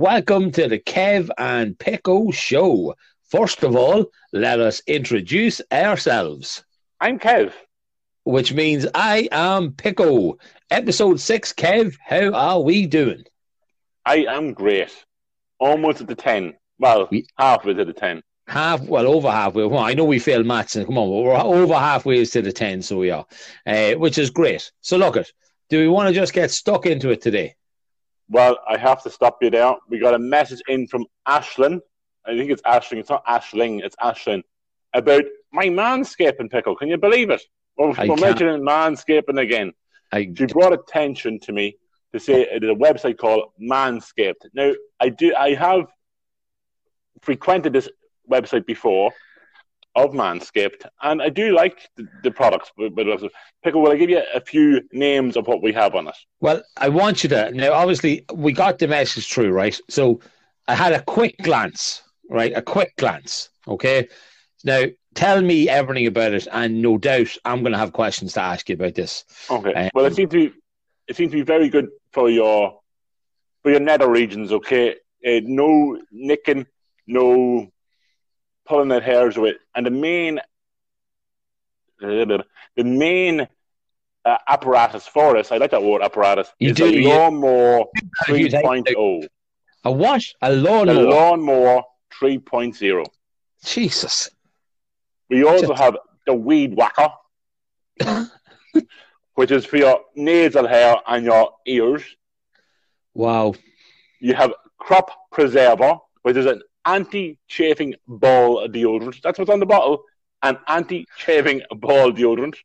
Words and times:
welcome 0.00 0.50
to 0.50 0.66
the 0.66 0.78
Kev 0.78 1.28
and 1.36 1.78
Pico 1.78 2.30
show. 2.30 2.94
First 3.28 3.62
of 3.62 3.76
all, 3.76 4.06
let 4.32 4.58
us 4.58 4.80
introduce 4.86 5.60
ourselves. 5.70 6.64
I'm 7.02 7.18
Kev. 7.18 7.52
Which 8.24 8.54
means 8.54 8.86
I 8.94 9.28
am 9.30 9.72
Pico. 9.72 10.38
Episode 10.70 11.20
six, 11.20 11.52
Kev, 11.52 11.98
how 12.02 12.32
are 12.32 12.62
we 12.62 12.86
doing? 12.86 13.24
I 14.06 14.24
am 14.26 14.54
great. 14.54 14.90
Almost 15.58 16.00
at 16.00 16.06
the 16.06 16.14
10. 16.14 16.54
Well, 16.78 17.06
we, 17.10 17.26
halfway 17.36 17.74
to 17.74 17.84
the 17.84 17.92
10. 17.92 18.22
Half, 18.48 18.80
well, 18.80 19.06
over 19.06 19.30
halfway. 19.30 19.66
Well, 19.66 19.80
I 19.80 19.92
know 19.92 20.06
we 20.06 20.18
failed 20.18 20.46
maths, 20.46 20.76
and 20.76 20.86
come 20.86 20.96
on, 20.96 21.10
we're 21.10 21.36
over 21.36 21.74
halfway 21.74 22.24
to 22.24 22.40
the 22.40 22.52
10, 22.52 22.80
so 22.80 22.96
we 22.96 23.10
are, 23.10 23.26
uh, 23.66 23.92
which 23.92 24.16
is 24.16 24.30
great. 24.30 24.72
So, 24.80 24.96
look 24.96 25.16
it. 25.16 25.30
Do 25.68 25.78
we 25.78 25.88
want 25.88 26.08
to 26.08 26.14
just 26.14 26.32
get 26.32 26.50
stuck 26.50 26.86
into 26.86 27.10
it 27.10 27.20
today? 27.20 27.54
Well, 28.30 28.58
I 28.68 28.78
have 28.78 29.02
to 29.02 29.10
stop 29.10 29.38
you 29.42 29.50
there. 29.50 29.74
We 29.88 29.98
got 29.98 30.14
a 30.14 30.18
message 30.18 30.62
in 30.68 30.86
from 30.86 31.04
Ashlyn. 31.28 31.80
I 32.24 32.36
think 32.36 32.50
it's 32.50 32.62
Ashling. 32.62 32.98
It's 32.98 33.10
not 33.10 33.26
Ashling. 33.26 33.82
It's 33.82 33.96
Ashlyn 33.96 34.42
about 34.94 35.24
my 35.52 35.66
manscaping 35.66 36.48
pickle. 36.50 36.76
Can 36.76 36.88
you 36.88 36.96
believe 36.96 37.30
it? 37.30 37.42
We're, 37.76 37.92
we're 38.06 38.16
mentioning 38.16 38.62
manscaping 38.62 39.40
again. 39.40 39.72
I, 40.12 40.32
she 40.36 40.46
brought 40.46 40.72
attention 40.72 41.40
to 41.40 41.52
me 41.52 41.76
to 42.12 42.20
say 42.20 42.42
it 42.42 42.62
is 42.62 42.70
a 42.70 42.74
website 42.74 43.18
called 43.18 43.52
Manscaped. 43.60 44.46
Now, 44.54 44.72
I 45.00 45.08
do. 45.08 45.34
I 45.34 45.54
have 45.54 45.86
frequented 47.22 47.72
this 47.72 47.88
website 48.30 48.66
before, 48.66 49.12
of 49.94 50.12
Manscaped, 50.12 50.86
and 51.02 51.20
I 51.20 51.28
do 51.28 51.54
like 51.54 51.88
the, 51.96 52.06
the 52.22 52.30
products. 52.30 52.70
But, 52.76 52.94
but 52.94 53.06
Pickle, 53.64 53.82
will 53.82 53.92
I 53.92 53.96
give 53.96 54.10
you 54.10 54.22
a 54.34 54.40
few 54.40 54.82
names 54.92 55.36
of 55.36 55.46
what 55.46 55.62
we 55.62 55.72
have 55.72 55.94
on 55.94 56.08
it? 56.08 56.14
Well, 56.40 56.62
I 56.76 56.88
want 56.88 57.22
you 57.22 57.28
to 57.30 57.50
now. 57.52 57.72
Obviously, 57.72 58.24
we 58.32 58.52
got 58.52 58.78
the 58.78 58.88
message 58.88 59.28
through, 59.28 59.50
right? 59.50 59.78
So 59.88 60.20
I 60.68 60.74
had 60.74 60.92
a 60.92 61.02
quick 61.02 61.36
glance, 61.42 62.02
right? 62.28 62.52
A 62.54 62.62
quick 62.62 62.94
glance. 62.96 63.50
Okay. 63.66 64.08
Now 64.64 64.84
tell 65.14 65.40
me 65.42 65.68
everything 65.68 66.06
about 66.06 66.32
it, 66.32 66.46
and 66.52 66.80
no 66.80 66.98
doubt 66.98 67.36
I'm 67.44 67.60
going 67.60 67.72
to 67.72 67.78
have 67.78 67.92
questions 67.92 68.34
to 68.34 68.42
ask 68.42 68.68
you 68.68 68.74
about 68.74 68.94
this. 68.94 69.24
Okay. 69.50 69.72
Um, 69.72 69.90
well, 69.94 70.04
it 70.04 70.14
seems 70.14 70.30
to 70.30 70.48
be 70.48 70.54
it 71.08 71.16
seems 71.16 71.32
to 71.32 71.38
be 71.38 71.42
very 71.42 71.68
good 71.68 71.88
for 72.12 72.30
your 72.30 72.80
for 73.62 73.70
your 73.70 73.80
nether 73.80 74.08
regions. 74.08 74.52
Okay. 74.52 74.96
Uh, 75.26 75.40
no 75.42 75.98
nicking, 76.10 76.66
no 77.06 77.70
pulling 78.70 78.88
their 78.88 79.00
hairs 79.00 79.36
away. 79.36 79.54
And 79.74 79.84
the 79.84 79.90
main, 79.90 80.38
the 81.98 82.44
main 82.76 83.48
uh, 84.24 84.38
apparatus 84.48 85.08
for 85.08 85.34
this, 85.34 85.50
I 85.50 85.56
like 85.56 85.72
that 85.72 85.82
word 85.82 86.02
apparatus, 86.02 86.48
you 86.60 86.70
is 86.70 86.76
do, 86.76 86.84
a 86.84 87.08
lawnmower 87.08 87.84
3.0. 88.26 89.26
A 89.84 89.92
what? 89.92 90.22
A 90.40 90.52
lawnmower? 90.52 90.96
A 90.96 91.10
lawnmower 91.10 91.82
3.0. 92.22 93.04
Jesus. 93.64 94.30
We 95.28 95.42
also 95.44 95.68
Just... 95.68 95.82
have 95.82 95.96
the 96.26 96.34
weed 96.34 96.76
whacker, 96.76 97.08
which 99.34 99.50
is 99.50 99.66
for 99.66 99.78
your 99.78 100.00
nasal 100.14 100.68
hair 100.68 100.94
and 101.08 101.24
your 101.24 101.54
ears. 101.66 102.04
Wow. 103.14 103.54
You 104.20 104.34
have 104.34 104.52
crop 104.78 105.10
preserver, 105.32 105.98
which 106.22 106.36
is 106.36 106.46
an 106.46 106.62
anti-chafing 106.84 107.94
ball 108.06 108.68
deodorant. 108.68 109.20
That's 109.22 109.38
what's 109.38 109.50
on 109.50 109.60
the 109.60 109.66
bottle. 109.66 110.04
An 110.42 110.58
anti-chafing 110.66 111.62
ball 111.70 112.12
deodorant. 112.12 112.56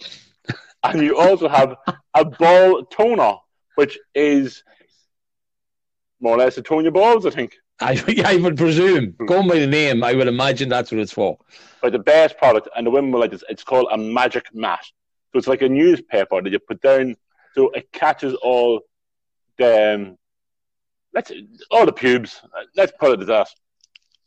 and 0.84 1.00
you 1.02 1.18
also 1.18 1.48
have 1.48 1.76
a 2.14 2.24
ball 2.24 2.84
toner, 2.84 3.34
which 3.76 3.98
is 4.14 4.62
more 6.20 6.34
or 6.34 6.38
less 6.38 6.54
to 6.56 6.62
tone 6.62 6.82
your 6.82 6.92
balls, 6.92 7.26
I 7.26 7.30
think. 7.30 7.56
I, 7.80 8.22
I 8.26 8.36
would 8.36 8.58
presume, 8.58 9.14
going 9.26 9.48
by 9.48 9.58
the 9.58 9.66
name, 9.66 10.04
I 10.04 10.12
would 10.12 10.28
imagine 10.28 10.68
that's 10.68 10.92
what 10.92 11.00
it's 11.00 11.12
for. 11.12 11.38
But 11.80 11.92
the 11.92 11.98
best 11.98 12.36
product, 12.36 12.68
and 12.76 12.86
the 12.86 12.90
women 12.90 13.10
will 13.10 13.20
like 13.20 13.30
this, 13.30 13.44
it's 13.48 13.64
called 13.64 13.88
a 13.90 13.96
magic 13.96 14.54
mat. 14.54 14.84
So 15.32 15.38
it's 15.38 15.46
like 15.46 15.62
a 15.62 15.68
newspaper 15.68 16.42
that 16.42 16.52
you 16.52 16.58
put 16.58 16.82
down, 16.82 17.16
so 17.54 17.70
it 17.70 17.90
catches 17.90 18.34
all 18.34 18.82
the 19.56 19.94
um, 19.94 20.18
let's 21.14 21.32
all 21.70 21.86
the 21.86 21.92
pubes. 21.92 22.40
Let's 22.76 22.92
put 22.98 23.12
it 23.12 23.20
as 23.22 23.26
that. 23.28 23.48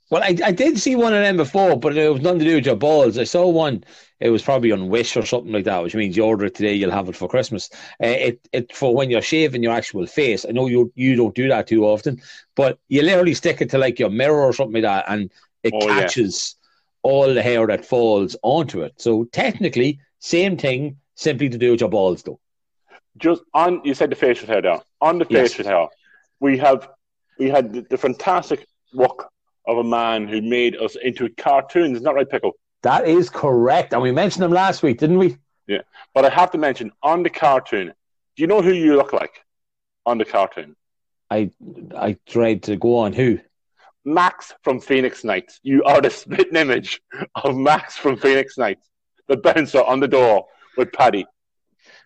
Well, 0.09 0.21
I, 0.21 0.37
I 0.45 0.51
did 0.51 0.77
see 0.77 0.95
one 0.95 1.13
of 1.13 1.21
them 1.21 1.37
before, 1.37 1.79
but 1.79 1.97
it 1.97 2.07
was 2.07 2.21
nothing 2.21 2.39
to 2.39 2.45
do 2.45 2.55
with 2.55 2.65
your 2.65 2.75
balls. 2.75 3.17
I 3.17 3.23
saw 3.23 3.47
one. 3.47 3.83
It 4.19 4.29
was 4.29 4.43
probably 4.43 4.71
on 4.71 4.89
Wish 4.89 5.17
or 5.17 5.25
something 5.25 5.51
like 5.51 5.65
that, 5.65 5.81
which 5.81 5.95
means 5.95 6.15
you 6.15 6.23
order 6.23 6.45
it 6.45 6.55
today, 6.55 6.73
you'll 6.73 6.91
have 6.91 7.09
it 7.09 7.15
for 7.15 7.27
Christmas. 7.27 7.69
Uh, 8.01 8.07
it 8.07 8.47
it 8.51 8.75
for 8.75 8.93
when 8.95 9.09
you're 9.09 9.21
shaving 9.21 9.63
your 9.63 9.73
actual 9.73 10.05
face. 10.05 10.45
I 10.47 10.51
know 10.51 10.67
you 10.67 10.91
you 10.95 11.15
don't 11.15 11.33
do 11.33 11.47
that 11.49 11.67
too 11.67 11.85
often, 11.85 12.21
but 12.55 12.79
you 12.89 13.01
literally 13.01 13.33
stick 13.33 13.61
it 13.61 13.69
to 13.71 13.77
like 13.77 13.97
your 13.97 14.09
mirror 14.09 14.43
or 14.43 14.53
something 14.53 14.81
like 14.81 14.83
that, 14.83 15.05
and 15.07 15.31
it 15.63 15.73
oh, 15.75 15.87
catches 15.87 16.55
yeah. 16.59 17.09
all 17.09 17.33
the 17.33 17.41
hair 17.41 17.65
that 17.67 17.85
falls 17.85 18.35
onto 18.43 18.83
it. 18.83 18.93
So 18.97 19.23
technically, 19.25 19.99
same 20.19 20.57
thing, 20.57 20.97
simply 21.15 21.49
to 21.49 21.57
do 21.57 21.71
with 21.71 21.81
your 21.81 21.89
balls, 21.89 22.23
though. 22.23 22.39
Just 23.17 23.41
on, 23.53 23.81
you 23.83 23.93
said 23.93 24.09
the 24.09 24.15
facial 24.15 24.47
hair 24.47 24.61
there. 24.61 24.81
On 25.01 25.17
the 25.19 25.25
facial 25.25 25.65
yes. 25.65 25.67
hair, 25.67 25.87
we 26.43 26.57
have 26.57 26.89
we 27.39 27.49
had 27.49 27.73
the, 27.73 27.81
the, 27.89 27.97
fantastic 27.97 28.67
work 28.93 29.29
of 29.65 29.77
a 29.77 29.83
man 29.83 30.27
who 30.27 30.41
made 30.41 30.75
us 30.75 30.97
into 31.01 31.29
cartoons. 31.29 31.93
Isn't 31.93 32.03
that 32.03 32.13
right, 32.13 32.29
Pickle? 32.29 32.51
That 32.83 33.07
is 33.07 33.29
correct. 33.29 33.93
And 33.93 34.01
we 34.01 34.11
mentioned 34.11 34.43
him 34.43 34.51
last 34.51 34.83
week, 34.83 34.99
didn't 34.99 35.17
we? 35.17 35.37
Yeah. 35.67 35.83
But 36.13 36.25
I 36.25 36.29
have 36.29 36.51
to 36.51 36.57
mention 36.57 36.91
on 37.01 37.23
the 37.23 37.29
cartoon, 37.29 37.87
do 37.87 38.43
you 38.43 38.47
know 38.47 38.61
who 38.61 38.73
you 38.73 38.97
look 38.97 39.13
like 39.13 39.43
on 40.05 40.17
the 40.17 40.25
cartoon? 40.25 40.75
I 41.31 41.49
I 41.95 42.17
tried 42.27 42.63
to 42.63 42.75
go 42.75 42.97
on 42.97 43.13
who? 43.13 43.39
Max 44.03 44.53
from 44.63 44.81
Phoenix 44.81 45.23
Nights. 45.23 45.61
You 45.63 45.81
are 45.85 46.01
the 46.01 46.09
spitting 46.09 46.57
image 46.57 47.01
of 47.35 47.55
Max 47.55 47.95
from 47.95 48.17
Phoenix 48.17 48.57
Nights, 48.57 48.85
the 49.29 49.37
bouncer 49.37 49.81
on 49.81 50.01
the 50.01 50.09
door 50.09 50.45
with 50.77 50.91
Paddy. 50.91 51.25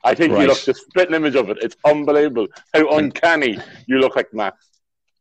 I 0.08 0.16
think 0.16 0.34
right. 0.34 0.44
you 0.44 0.48
look 0.48 0.64
the 0.64 0.74
split 0.74 1.14
image 1.14 1.36
of 1.36 1.50
it. 1.50 1.58
It's 1.62 1.76
unbelievable 1.86 2.48
how 2.74 2.98
uncanny 2.98 3.60
you 3.88 4.00
look 4.00 4.16
like 4.16 4.34
Max. 4.34 4.66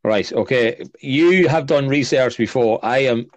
Right. 0.03 0.31
Okay. 0.31 0.85
You 1.01 1.49
have 1.49 1.65
done 1.65 1.89
research 1.89 2.37
before. 2.37 2.79
I 2.83 2.99
am. 2.99 3.27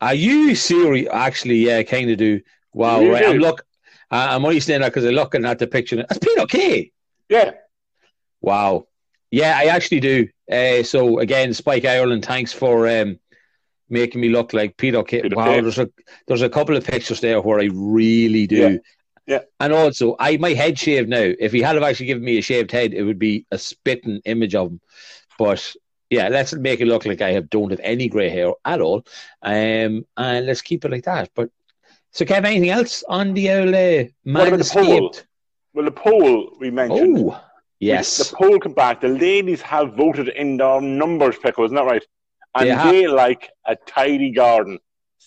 Are 0.00 0.14
you 0.14 0.54
serious? 0.54 1.08
Actually, 1.12 1.56
yeah, 1.56 1.82
kind 1.82 2.10
of 2.10 2.16
do. 2.16 2.40
Wow. 2.72 3.00
You 3.00 3.12
right. 3.12 3.24
Do. 3.24 3.30
I'm 3.32 3.38
look. 3.38 3.66
I'm 4.10 4.44
only 4.44 4.60
saying 4.60 4.80
that 4.80 4.88
because 4.88 5.04
I'm 5.04 5.14
looking 5.14 5.44
at 5.44 5.58
the 5.58 5.66
picture. 5.66 5.96
That's 5.96 6.18
been 6.18 6.40
okay. 6.40 6.90
Yeah. 7.28 7.52
Wow. 8.40 8.86
Yeah, 9.30 9.58
I 9.58 9.64
actually 9.66 10.00
do. 10.00 10.28
Uh, 10.50 10.82
so 10.84 11.18
again, 11.18 11.52
Spike 11.52 11.84
Ireland, 11.84 12.24
thanks 12.24 12.52
for 12.52 12.88
um, 12.88 13.18
making 13.88 14.20
me 14.20 14.28
look 14.28 14.52
like 14.52 14.76
Peter 14.76 15.02
Kay. 15.02 15.22
Wow, 15.30 15.60
there's 15.60 15.78
a 15.78 15.90
there's 16.26 16.42
a 16.42 16.48
couple 16.48 16.76
of 16.76 16.84
pictures 16.84 17.20
there 17.20 17.40
where 17.40 17.60
I 17.60 17.68
really 17.72 18.46
do. 18.46 18.56
Yeah. 18.56 18.76
Yeah. 19.26 19.40
And 19.60 19.72
also, 19.72 20.16
I 20.18 20.36
my 20.36 20.50
head 20.50 20.78
shaved 20.78 21.08
now. 21.08 21.32
If 21.38 21.52
he 21.52 21.62
had 21.62 21.74
have 21.76 21.84
actually 21.84 22.06
given 22.06 22.24
me 22.24 22.38
a 22.38 22.42
shaved 22.42 22.70
head, 22.70 22.92
it 22.92 23.02
would 23.02 23.18
be 23.18 23.46
a 23.50 23.58
spitting 23.58 24.20
image 24.24 24.54
of 24.54 24.68
him. 24.68 24.80
But 25.38 25.74
yeah, 26.10 26.28
let's 26.28 26.52
make 26.52 26.80
it 26.80 26.86
look 26.86 27.06
like 27.06 27.22
I 27.22 27.32
have 27.32 27.48
don't 27.48 27.70
have 27.70 27.80
any 27.82 28.08
grey 28.08 28.28
hair 28.28 28.52
at 28.64 28.80
all. 28.80 29.06
Um, 29.42 30.04
and 30.16 30.46
let's 30.46 30.62
keep 30.62 30.84
it 30.84 30.90
like 30.90 31.04
that. 31.04 31.30
But 31.34 31.50
so, 32.10 32.24
Kev, 32.24 32.44
anything 32.44 32.70
else 32.70 33.02
on 33.08 33.34
the 33.34 33.50
old 33.50 33.74
uh, 33.74 34.04
the 34.24 34.70
poll? 34.72 35.14
Well, 35.72 35.84
the 35.84 35.90
poll 35.90 36.56
we 36.60 36.70
mentioned. 36.70 37.18
Oh, 37.18 37.40
yes. 37.80 38.18
The 38.18 38.36
poll 38.36 38.60
come 38.60 38.74
back. 38.74 39.00
The 39.00 39.08
ladies 39.08 39.60
have 39.62 39.94
voted 39.94 40.28
in 40.28 40.58
their 40.58 40.80
numbers, 40.80 41.36
Pickle, 41.38 41.64
isn't 41.64 41.74
that 41.74 41.84
right? 41.84 42.04
And 42.54 42.70
they, 42.70 43.02
they 43.02 43.06
like 43.08 43.50
a 43.66 43.74
tidy 43.74 44.30
garden. 44.30 44.78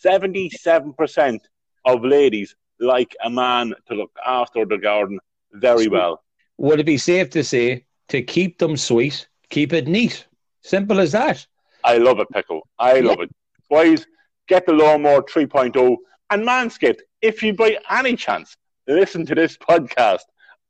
77% 0.05 1.39
of 1.83 2.05
ladies 2.05 2.55
like 2.79 3.15
a 3.23 3.29
man 3.29 3.73
to 3.87 3.95
look 3.95 4.11
after 4.25 4.65
the 4.65 4.77
garden 4.77 5.19
very 5.53 5.87
well. 5.87 6.23
Would 6.57 6.79
it 6.79 6.85
be 6.85 6.97
safe 6.97 7.29
to 7.31 7.43
say 7.43 7.85
to 8.09 8.21
keep 8.21 8.57
them 8.57 8.77
sweet, 8.77 9.27
keep 9.49 9.73
it 9.73 9.87
neat? 9.87 10.25
Simple 10.61 10.99
as 10.99 11.11
that. 11.11 11.45
I 11.83 11.97
love 11.97 12.19
it, 12.19 12.29
Pickle. 12.29 12.67
I 12.79 12.99
love 12.99 13.19
yeah. 13.19 13.25
it. 13.25 13.35
Boys, 13.69 14.05
get 14.47 14.65
the 14.65 14.73
lawnmower 14.73 15.21
3.0 15.23 15.97
and 16.29 16.45
Manscaped. 16.45 16.99
If 17.21 17.41
you 17.41 17.53
by 17.53 17.77
any 17.89 18.15
chance 18.15 18.55
listen 18.87 19.25
to 19.25 19.35
this 19.35 19.57
podcast, 19.57 20.21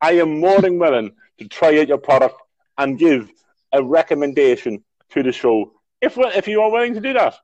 I 0.02 0.14
am 0.14 0.40
more 0.40 0.62
than 0.62 0.80
willing 0.80 1.12
to 1.40 1.48
try 1.48 1.80
out 1.80 1.88
your 1.88 1.98
product 1.98 2.42
and 2.78 2.98
give 3.00 3.32
a 3.74 3.84
recommendation 3.84 4.84
to 5.10 5.24
the 5.24 5.32
show 5.32 5.72
if 6.02 6.18
if 6.18 6.48
you 6.48 6.62
are 6.62 6.72
willing 6.72 6.94
to 6.94 7.02
do 7.02 7.14
that. 7.14 7.36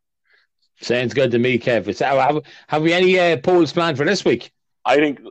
Sounds 0.83 1.13
good 1.13 1.31
to 1.31 1.39
me, 1.39 1.57
Kev. 1.57 1.97
Have, 1.99 2.43
have 2.67 2.81
we 2.81 2.91
any 2.91 3.17
uh, 3.17 3.37
polls 3.37 3.71
planned 3.71 3.97
for 3.97 4.05
this 4.05 4.25
week? 4.25 4.51
I 4.83 4.97
think 4.97 5.21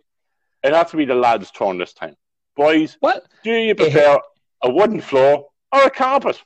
it 0.63 0.73
has 0.73 0.91
to 0.93 0.97
be 0.97 1.05
the 1.05 1.15
lads' 1.15 1.51
turn 1.51 1.77
this 1.77 1.93
time. 1.93 2.17
Boys, 2.57 2.97
what 3.01 3.27
do 3.45 3.53
you 3.53 3.75
prefer, 3.75 4.19
a 4.63 4.71
wooden 4.71 5.01
floor 5.01 5.49
or 5.73 5.83
a 5.83 5.91
carpet? 5.91 6.43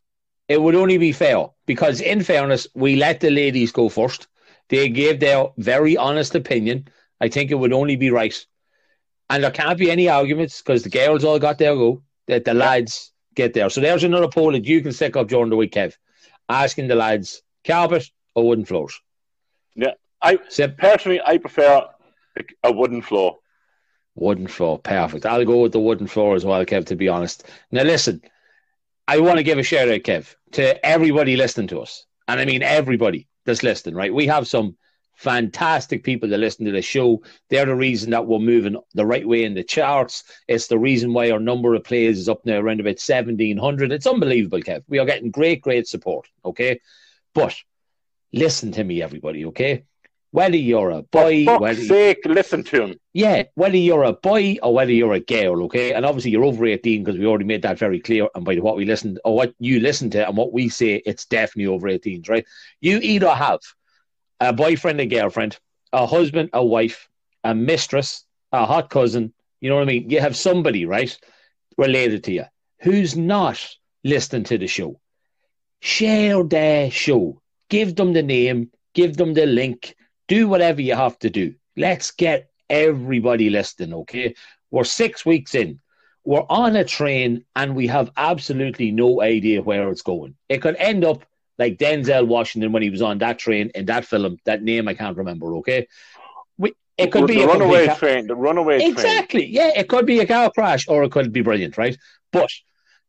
It 0.49 0.61
would 0.61 0.75
only 0.75 0.99
be 0.99 1.13
fair 1.13 1.47
because, 1.67 2.01
in 2.01 2.23
fairness, 2.23 2.67
we 2.75 2.97
let 2.97 3.21
the 3.21 3.31
ladies 3.31 3.71
go 3.71 3.89
first. 3.89 4.27
They 4.69 4.89
gave 4.89 5.21
their 5.21 5.47
very 5.57 5.97
honest 5.97 6.35
opinion. 6.35 6.89
I 7.21 7.29
think 7.29 7.51
it 7.51 7.57
would 7.57 7.73
only 7.73 7.97
be 7.97 8.11
right. 8.11 8.35
And 9.31 9.45
there 9.45 9.51
can't 9.53 9.79
be 9.79 9.91
any 9.91 10.09
arguments 10.09 10.63
because 10.63 10.83
the 10.83 10.91
girls 10.91 11.25
all 11.25 11.39
got 11.39 11.59
their 11.59 11.75
go. 11.75 12.03
That 12.27 12.45
the 12.45 12.55
lads 12.55 13.13
get 13.35 13.55
there. 13.55 13.71
So 13.71 13.81
there's 13.81 14.03
another 14.03 14.29
poll 14.29 14.51
that 14.51 14.65
you 14.65 14.81
can 14.81 14.93
stick 14.93 15.17
up 15.17 15.29
during 15.29 15.51
the 15.51 15.57
week, 15.57 15.73
Kev, 15.73 15.95
asking 16.49 16.89
the 16.89 16.97
lads 16.97 17.43
carpet 17.65 18.11
or 18.37 18.47
wooden 18.47 18.65
floors. 18.65 19.01
Yeah, 19.75 19.95
I 20.23 20.39
So, 20.49 20.69
personally 20.69 21.21
I 21.25 21.39
prefer 21.39 21.85
a, 22.39 22.45
a 22.69 22.73
wooden 22.73 23.03
floor. 23.03 23.39
wooden 24.15 24.47
floor, 24.47 24.79
perfect. 24.79 25.27
I'll 25.27 25.45
go 25.45 25.63
with 25.63 25.73
the 25.73 25.81
wooden 25.81 26.07
floor 26.07 26.37
as 26.37 26.45
well, 26.45 26.65
Kev. 26.65 26.87
To 26.87 26.97
be 26.97 27.09
honest. 27.09 27.45
Now 27.73 27.83
listen, 27.83 28.21
I 29.09 29.19
want 29.21 29.39
to 29.39 29.43
give 29.43 29.59
a 29.59 29.63
shout 29.65 29.89
out, 29.89 30.01
Kev, 30.03 30.35
to 30.53 30.87
everybody 30.87 31.37
listening 31.37 31.69
to 31.69 31.81
us, 31.81 32.07
and 32.29 32.39
I 32.39 32.45
mean 32.45 32.63
everybody 32.63 33.27
that's 33.45 33.63
listening. 33.63 33.95
Right, 33.97 34.15
we 34.15 34.27
have 34.27 34.47
some 34.47 34.77
fantastic 35.15 36.05
people 36.05 36.29
that 36.29 36.37
listen 36.39 36.67
to 36.67 36.73
the 36.73 36.83
show. 36.83 37.23
They're 37.49 37.65
the 37.65 37.75
reason 37.75 38.11
that 38.11 38.27
we're 38.27 38.39
moving 38.39 38.77
the 38.93 39.07
right 39.07 39.27
way 39.27 39.45
in 39.45 39.55
the 39.55 39.65
charts. 39.65 40.25
It's 40.47 40.67
the 40.67 40.79
reason 40.79 41.15
why 41.15 41.31
our 41.31 41.41
number 41.41 41.75
of 41.75 41.85
plays 41.85 42.19
is 42.19 42.29
up 42.29 42.45
now 42.45 42.59
around 42.59 42.81
about 42.81 43.01
1700. 43.01 43.93
It's 43.93 44.07
unbelievable, 44.07 44.61
Kev. 44.61 44.83
We 44.89 44.99
are 44.99 45.07
getting 45.07 45.31
great, 45.31 45.63
great 45.63 45.89
support. 45.89 46.29
Okay. 46.45 46.81
But 47.35 47.55
listen 48.37 48.73
to 48.73 48.85
me, 48.85 49.03
everybody. 49.03 49.45
Okay. 49.47 49.85
Whether 50.33 50.57
you're 50.57 50.91
a 50.91 51.03
boy, 51.03 51.45
For 51.47 51.59
whether 51.59 51.81
sake, 51.81 52.19
listen 52.27 52.63
to 52.65 52.83
him. 52.83 53.01
yeah, 53.15 53.45
whether 53.55 53.77
you're 53.77 54.03
a 54.03 54.13
boy 54.13 54.59
or 54.63 54.75
whether 54.75 54.93
you're 54.93 55.15
a 55.15 55.21
girl, 55.21 55.63
okay? 55.65 55.95
And 55.95 56.05
obviously 56.05 56.31
you're 56.33 56.45
over 56.45 56.67
18 56.67 57.03
because 57.05 57.19
we 57.19 57.25
already 57.27 57.45
made 57.47 57.63
that 57.63 57.79
very 57.79 58.01
clear. 58.01 58.29
And 58.35 58.45
by 58.45 58.57
what 58.57 58.77
we 58.77 58.85
listened 58.85 59.19
or 59.25 59.35
what 59.35 59.55
you 59.59 59.81
listen 59.81 60.11
to 60.11 60.27
and 60.29 60.37
what 60.37 60.53
we 60.53 60.69
say, 60.69 60.97
it's 61.07 61.25
definitely 61.25 61.73
over 61.73 61.89
18s, 61.89 62.29
right? 62.29 62.45
You 62.81 62.99
either 62.99 63.31
have 63.31 63.61
a 64.41 64.53
boyfriend, 64.53 65.01
a 65.01 65.07
girlfriend, 65.07 65.59
a 65.93 66.07
husband, 66.07 66.51
a 66.53 66.63
wife, 66.65 67.09
a 67.43 67.55
mistress, 67.55 68.27
a 68.53 68.67
hot 68.67 68.91
cousin, 68.91 69.33
you 69.61 69.71
know 69.71 69.77
what 69.77 69.83
I 69.83 69.87
mean? 69.87 70.11
You 70.11 70.21
have 70.21 70.37
somebody, 70.37 70.85
right, 70.85 71.17
related 71.79 72.25
to 72.25 72.33
you 72.33 72.45
who's 72.81 73.17
not 73.17 73.59
listening 74.05 74.45
to 74.45 74.59
the 74.59 74.67
show. 74.67 75.01
Share 75.81 76.43
their 76.43 76.91
show. 76.91 77.41
Give 77.69 77.95
them 77.95 78.13
the 78.13 78.23
name, 78.23 78.71
give 78.95 79.17
them 79.17 79.35
the 79.35 79.47
link, 79.47 79.97
do 80.29 80.49
whatever 80.49 80.81
you 80.81 80.95
have 80.95 81.19
to 81.21 81.31
do. 81.31 81.55
Let's 81.77 82.11
get 82.11 82.51
everybody 82.71 83.51
listening, 83.51 83.95
okay? 83.95 84.35
We're 84.71 84.85
six 84.85 85.25
weeks 85.25 85.55
in. 85.55 85.81
We're 86.25 86.47
on 86.49 86.75
a 86.77 86.85
train 86.85 87.45
and 87.55 87.77
we 87.77 87.87
have 87.87 88.11
absolutely 88.17 88.91
no 88.91 89.23
idea 89.23 89.63
where 89.63 89.89
it's 89.91 90.03
going. 90.03 90.35
It 90.49 90.59
could 90.59 90.77
end 90.77 91.05
up 91.05 91.25
like 91.59 91.79
Denzel 91.79 92.27
Washington 92.27 92.73
when 92.73 92.83
he 92.83 92.91
was 92.91 93.03
on 93.03 93.19
that 93.19 93.39
train 93.39 93.71
in 93.75 93.87
that 93.87 94.05
film. 94.05 94.39
That 94.45 94.63
name 94.63 94.89
I 94.89 94.95
can't 94.95 95.17
remember, 95.17 95.55
okay? 95.57 95.87
We, 96.59 96.75
it 96.99 97.13
could 97.13 97.23
the 97.23 97.27
be 97.27 97.43
a 97.43 97.47
runaway 97.47 97.87
train. 97.95 98.27
The 98.27 98.35
runaway 98.35 98.79
train. 98.79 98.91
Exactly. 98.91 99.47
Yeah, 99.47 99.71
it 99.77 99.89
could 99.89 100.07
be 100.07 100.19
a 100.19 100.27
car 100.27 100.51
crash 100.51 100.89
or 100.89 101.05
it 101.05 101.13
could 101.13 101.33
be 101.33 101.43
brilliant, 101.43 101.79
right? 101.79 101.97
But 102.33 102.51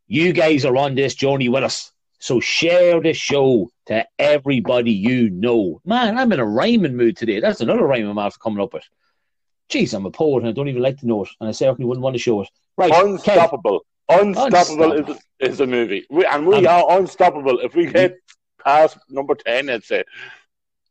you 0.07 0.31
guys 0.31 0.63
are 0.65 0.77
on 0.77 0.95
this 0.95 1.15
journey 1.15 1.49
with 1.49 1.63
us. 1.63 1.91
So 2.19 2.39
share 2.39 2.99
the 2.99 3.13
show 3.13 3.69
to 3.87 4.05
everybody 4.17 4.91
you 4.91 5.29
know. 5.29 5.81
Man, 5.85 6.17
I'm 6.17 6.31
in 6.31 6.39
a 6.39 6.45
rhyming 6.45 6.95
mood 6.97 7.15
today. 7.17 7.39
That's 7.39 7.61
another 7.61 7.85
rhyme 7.85 8.07
I'm 8.09 8.17
after 8.17 8.39
coming 8.39 8.61
up 8.61 8.73
with. 8.73 8.83
Jeez, 9.69 9.93
I'm 9.93 10.05
a 10.05 10.11
poet 10.11 10.39
and 10.39 10.47
I 10.49 10.51
don't 10.51 10.67
even 10.67 10.81
like 10.81 10.97
to 10.99 11.07
know 11.07 11.23
it. 11.23 11.29
And 11.39 11.49
I 11.49 11.51
certainly 11.51 11.85
wouldn't 11.85 12.03
want 12.03 12.15
to 12.15 12.19
show 12.21 12.41
it. 12.41 12.49
Right. 12.77 12.91
Unstoppable. 12.93 13.85
Unstoppable 14.09 14.93
is, 14.93 15.17
is 15.39 15.57
the 15.57 15.67
movie. 15.67 16.05
We, 16.09 16.25
and 16.25 16.47
we 16.47 16.65
Um, 16.65 16.67
are 16.67 16.99
unstoppable. 16.99 17.59
If 17.59 17.75
we 17.75 17.85
get 17.87 18.17
past 18.63 18.97
number 19.09 19.35
10, 19.35 19.69
I'd 19.69 19.83
say. 19.83 20.03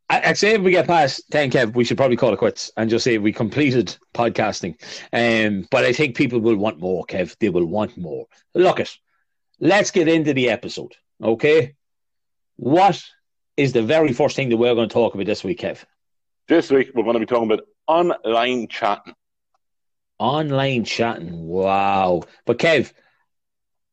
I- 0.08 0.23
I'd 0.31 0.38
say 0.38 0.52
if 0.55 0.61
we 0.62 0.70
get 0.70 0.87
past 0.87 1.23
10, 1.32 1.50
Kev, 1.50 1.75
we 1.75 1.84
should 1.84 1.96
probably 1.96 2.17
call 2.17 2.32
it 2.32 2.37
quits 2.38 2.70
and 2.76 2.88
just 2.90 3.02
say 3.05 3.19
we 3.19 3.32
completed 3.32 3.96
podcasting. 4.14 4.76
Um, 5.12 5.67
but 5.70 5.84
I 5.84 5.93
think 5.93 6.14
people 6.17 6.38
will 6.38 6.56
want 6.56 6.78
more, 6.78 7.05
Kev. 7.06 7.34
They 7.40 7.49
will 7.49 7.67
want 7.67 7.96
more. 7.96 8.26
Look 8.55 8.78
it. 8.78 8.94
Let's 9.58 9.90
get 9.90 10.06
into 10.06 10.34
the 10.34 10.50
episode, 10.50 10.93
okay? 11.22 11.74
What 12.56 13.02
is 13.56 13.72
the 13.72 13.82
very 13.82 14.12
first 14.12 14.36
thing 14.36 14.48
that 14.50 14.56
we're 14.56 14.74
going 14.74 14.88
to 14.88 14.92
talk 14.92 15.14
about 15.14 15.26
this 15.26 15.44
week, 15.44 15.60
Kev? 15.60 15.84
This 16.48 16.70
week, 16.70 16.90
we're 16.94 17.02
going 17.02 17.14
to 17.14 17.20
be 17.20 17.26
talking 17.26 17.50
about 17.50 17.64
online 17.86 18.68
chatting. 18.68 19.14
Online 20.18 20.84
chatting. 20.84 21.46
Wow. 21.46 22.22
But 22.44 22.58
Kev, 22.58 22.92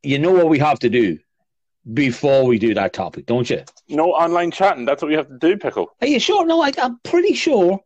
you 0.02 0.20
know 0.20 0.32
what 0.32 0.50
we 0.50 0.60
have 0.60 0.80
to 0.80 0.90
do 0.90 1.20
before 1.94 2.46
we 2.46 2.60
do 2.60 2.74
that 2.74 2.94
topic, 2.94 3.26
don't 3.26 3.50
you? 3.50 3.64
No 3.90 4.12
online 4.12 4.52
chatting. 4.52 4.86
That's 4.86 5.02
what 5.02 5.10
we 5.10 5.16
have 5.16 5.28
to 5.28 5.38
do, 5.38 5.58
Pickle. 5.58 5.88
Are 6.02 6.08
you 6.08 6.20
sure? 6.20 6.46
No, 6.46 6.62
I, 6.62 6.72
I'm 6.78 7.00
pretty 7.04 7.34
sure 7.34 7.80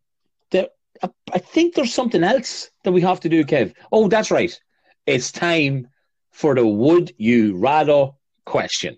that 0.51 0.71
I, 1.01 1.09
I 1.33 1.39
think 1.39 1.75
there's 1.75 1.93
something 1.93 2.23
else 2.23 2.69
that 2.83 2.91
we 2.91 3.01
have 3.01 3.19
to 3.21 3.29
do, 3.29 3.43
Kev. 3.43 3.73
Oh, 3.91 4.07
that's 4.07 4.31
right. 4.31 4.57
It's 5.05 5.31
time 5.31 5.87
for 6.31 6.53
the 6.53 6.65
would 6.65 7.13
you 7.17 7.57
rather 7.57 8.11
question. 8.45 8.97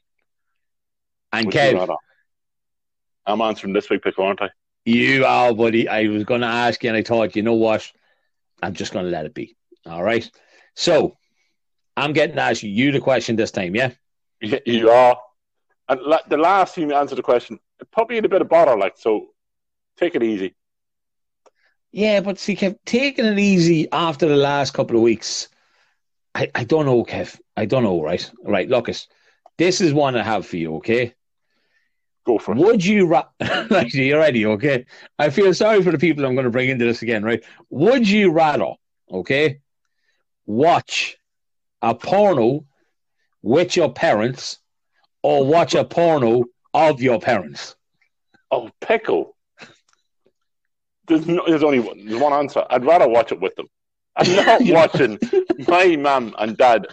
And 1.31 1.51
Kev. 1.51 1.95
I'm 3.25 3.41
answering 3.41 3.73
this 3.73 3.89
week, 3.89 4.03
Pickle, 4.03 4.25
aren't 4.25 4.41
I? 4.41 4.49
you 4.85 5.25
are, 5.25 5.53
buddy. 5.53 5.87
I 5.87 6.07
was 6.07 6.23
going 6.23 6.41
to 6.41 6.47
ask 6.47 6.83
you, 6.83 6.89
and 6.89 6.97
I 6.97 7.03
thought, 7.03 7.35
you 7.35 7.43
know 7.43 7.53
what? 7.53 7.91
I'm 8.63 8.73
just 8.73 8.91
going 8.91 9.05
to 9.05 9.11
let 9.11 9.25
it 9.25 9.33
be. 9.33 9.55
All 9.85 10.01
right. 10.03 10.29
So 10.75 11.17
I'm 11.95 12.13
getting 12.13 12.37
to 12.37 12.41
ask 12.41 12.63
you 12.63 12.91
the 12.91 12.99
question 12.99 13.35
this 13.35 13.51
time, 13.51 13.75
yeah? 13.75 13.91
Y- 14.41 14.61
You 14.65 14.89
are. 14.89 15.19
And 15.89 16.01
la- 16.01 16.21
the 16.27 16.37
last 16.37 16.75
time 16.75 16.89
you 16.89 16.95
answered 16.95 17.17
the 17.17 17.23
question, 17.23 17.59
me 18.09 18.17
in 18.17 18.25
a 18.25 18.29
bit 18.29 18.41
of 18.41 18.49
bother, 18.49 18.77
like, 18.77 18.93
so 18.97 19.27
take 19.97 20.15
it 20.15 20.23
easy. 20.23 20.55
Yeah, 21.91 22.21
but 22.21 22.39
see, 22.39 22.55
Kev, 22.55 22.77
taking 22.85 23.25
it 23.25 23.39
easy 23.39 23.91
after 23.91 24.27
the 24.27 24.37
last 24.37 24.73
couple 24.73 24.95
of 24.95 25.01
weeks, 25.01 25.49
I, 26.35 26.49
I 26.55 26.63
don't 26.63 26.85
know, 26.85 27.03
Kev. 27.03 27.39
I 27.57 27.65
don't 27.65 27.83
know, 27.83 28.01
right? 28.01 28.29
Right, 28.43 28.69
it. 28.69 29.07
This 29.57 29.81
is 29.81 29.93
one 29.93 30.15
I 30.15 30.23
have 30.23 30.45
for 30.47 30.57
you, 30.57 30.77
okay? 30.77 31.15
Go 32.29 32.37
for 32.37 32.51
it. 32.51 32.59
Would 32.59 32.85
you, 32.85 33.07
ra- 33.07 33.25
like, 33.71 33.91
you're 33.91 34.19
ready, 34.19 34.45
okay? 34.45 34.85
I 35.17 35.31
feel 35.31 35.51
sorry 35.51 35.81
for 35.81 35.91
the 35.91 35.97
people 35.97 36.23
I'm 36.23 36.35
going 36.35 36.45
to 36.45 36.51
bring 36.51 36.69
into 36.69 36.85
this 36.85 37.01
again, 37.01 37.23
right? 37.23 37.43
Would 37.71 38.07
you 38.07 38.29
rather, 38.31 38.73
okay, 39.11 39.61
watch 40.45 41.17
a 41.81 41.95
porno 41.95 42.65
with 43.41 43.75
your 43.75 43.91
parents 43.91 44.59
or 45.23 45.43
watch 45.43 45.73
a 45.73 45.83
porno 45.83 46.43
of 46.71 47.01
your 47.01 47.19
parents? 47.19 47.75
Oh, 48.51 48.69
Pickle. 48.79 49.35
There's, 51.07 51.25
no, 51.25 51.41
there's 51.47 51.63
only 51.63 51.79
one, 51.79 52.05
there's 52.05 52.21
one 52.21 52.33
answer. 52.33 52.63
I'd 52.69 52.85
rather 52.85 53.07
watch 53.07 53.31
it 53.31 53.41
with 53.41 53.55
them. 53.55 53.65
I'm 54.15 54.35
not 54.45 54.61
watching 54.65 55.17
my 55.67 55.95
mum 55.95 56.35
and 56.37 56.55
dad 56.55 56.85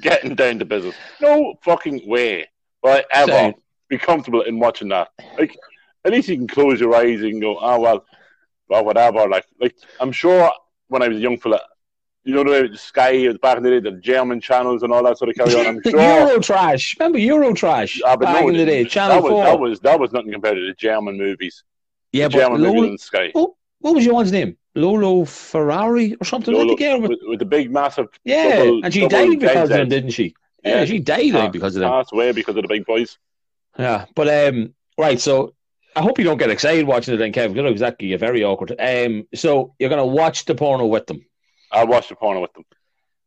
getting 0.00 0.36
down 0.36 0.60
to 0.60 0.64
business. 0.64 0.94
No 1.20 1.56
fucking 1.64 2.08
way 2.08 2.48
will 2.84 2.92
I 2.92 3.04
ever 3.10 3.32
Same. 3.32 3.54
Be 3.88 3.98
comfortable 3.98 4.42
in 4.42 4.58
watching 4.58 4.88
that. 4.88 5.08
Like, 5.38 5.56
at 6.04 6.12
least 6.12 6.28
you 6.28 6.36
can 6.36 6.46
close 6.48 6.80
your 6.80 6.94
eyes 6.94 7.20
and 7.22 7.40
go, 7.40 7.58
oh, 7.60 7.80
well, 7.80 8.04
well, 8.68 8.84
whatever. 8.84 9.28
Like, 9.28 9.46
like 9.60 9.74
I'm 10.00 10.12
sure 10.12 10.50
when 10.88 11.02
I 11.02 11.08
was 11.08 11.18
a 11.18 11.20
young 11.20 11.38
fella, 11.38 11.60
you 12.24 12.34
know, 12.42 12.44
the 12.68 12.76
Sky 12.78 13.30
back 13.42 13.58
in 13.58 13.62
the 13.62 13.70
day, 13.70 13.80
the 13.80 13.92
German 14.00 14.40
channels 14.40 14.82
and 14.82 14.92
all 14.92 15.02
that 15.04 15.18
sort 15.18 15.28
of 15.30 15.36
carry 15.36 15.54
on. 15.54 15.66
I'm 15.66 15.82
sure. 15.86 16.00
Euro 16.00 16.40
trash. 16.40 16.96
Remember 16.98 17.18
Euro 17.18 17.52
trash 17.52 18.00
Ah, 18.04 18.16
back 18.16 18.42
no, 18.42 18.48
in 18.48 18.56
the 18.56 18.64
day? 18.64 18.82
that 18.84 18.90
Channel 18.90 19.22
was, 19.22 19.30
4. 19.30 19.44
That 19.44 19.60
was, 19.60 19.80
that 19.80 20.00
was 20.00 20.12
nothing 20.12 20.32
compared 20.32 20.56
to 20.56 20.66
the 20.66 20.74
German 20.74 21.18
movies. 21.18 21.62
yeah, 22.12 22.28
the 22.28 22.32
but 22.32 22.38
German 22.38 22.60
movies 22.62 22.90
on 22.92 22.98
Sky. 22.98 23.30
what 23.34 23.94
was 23.94 24.04
your 24.04 24.14
one's 24.14 24.32
name? 24.32 24.56
Lolo 24.76 25.24
Ferrari 25.24 26.16
or 26.20 26.24
something 26.24 26.52
like 26.52 26.64
Lolo- 26.64 26.76
the 26.76 26.82
girl 26.82 27.00
with 27.00 27.10
with, 27.10 27.18
with 27.28 27.38
the 27.38 27.44
big, 27.44 27.70
massive. 27.70 28.08
Yeah, 28.24 28.56
double- 28.56 28.84
and 28.84 28.92
she 28.92 29.06
died 29.06 29.38
because 29.38 29.70
of 29.70 29.76
them, 29.76 29.88
didn't 29.88 30.10
she? 30.10 30.34
Yeah, 30.64 30.78
Yeah. 30.80 30.84
she 30.86 30.98
died 30.98 31.34
Ah, 31.36 31.48
because 31.48 31.76
of 31.76 31.80
them. 31.80 31.90
Passed 31.90 32.12
away 32.12 32.32
because 32.32 32.56
of 32.56 32.62
the 32.62 32.68
big 32.68 32.84
boys. 32.86 33.18
Yeah, 33.78 34.06
but 34.14 34.28
um, 34.28 34.74
right. 34.98 35.20
So 35.20 35.54
I 35.96 36.02
hope 36.02 36.18
you 36.18 36.24
don't 36.24 36.38
get 36.38 36.50
excited 36.50 36.86
watching 36.86 37.14
it, 37.14 37.18
then, 37.18 37.32
Kevin. 37.32 37.54
Because 37.54 37.70
exactly, 37.70 38.08
you're 38.08 38.18
very 38.18 38.44
awkward. 38.44 38.74
Um, 38.78 39.26
so 39.34 39.74
you're 39.78 39.90
gonna 39.90 40.06
watch 40.06 40.44
the 40.44 40.54
porno 40.54 40.86
with 40.86 41.06
them. 41.06 41.24
I 41.72 41.84
watched 41.84 42.08
the 42.10 42.16
porno 42.16 42.40
with 42.40 42.52
them. 42.52 42.64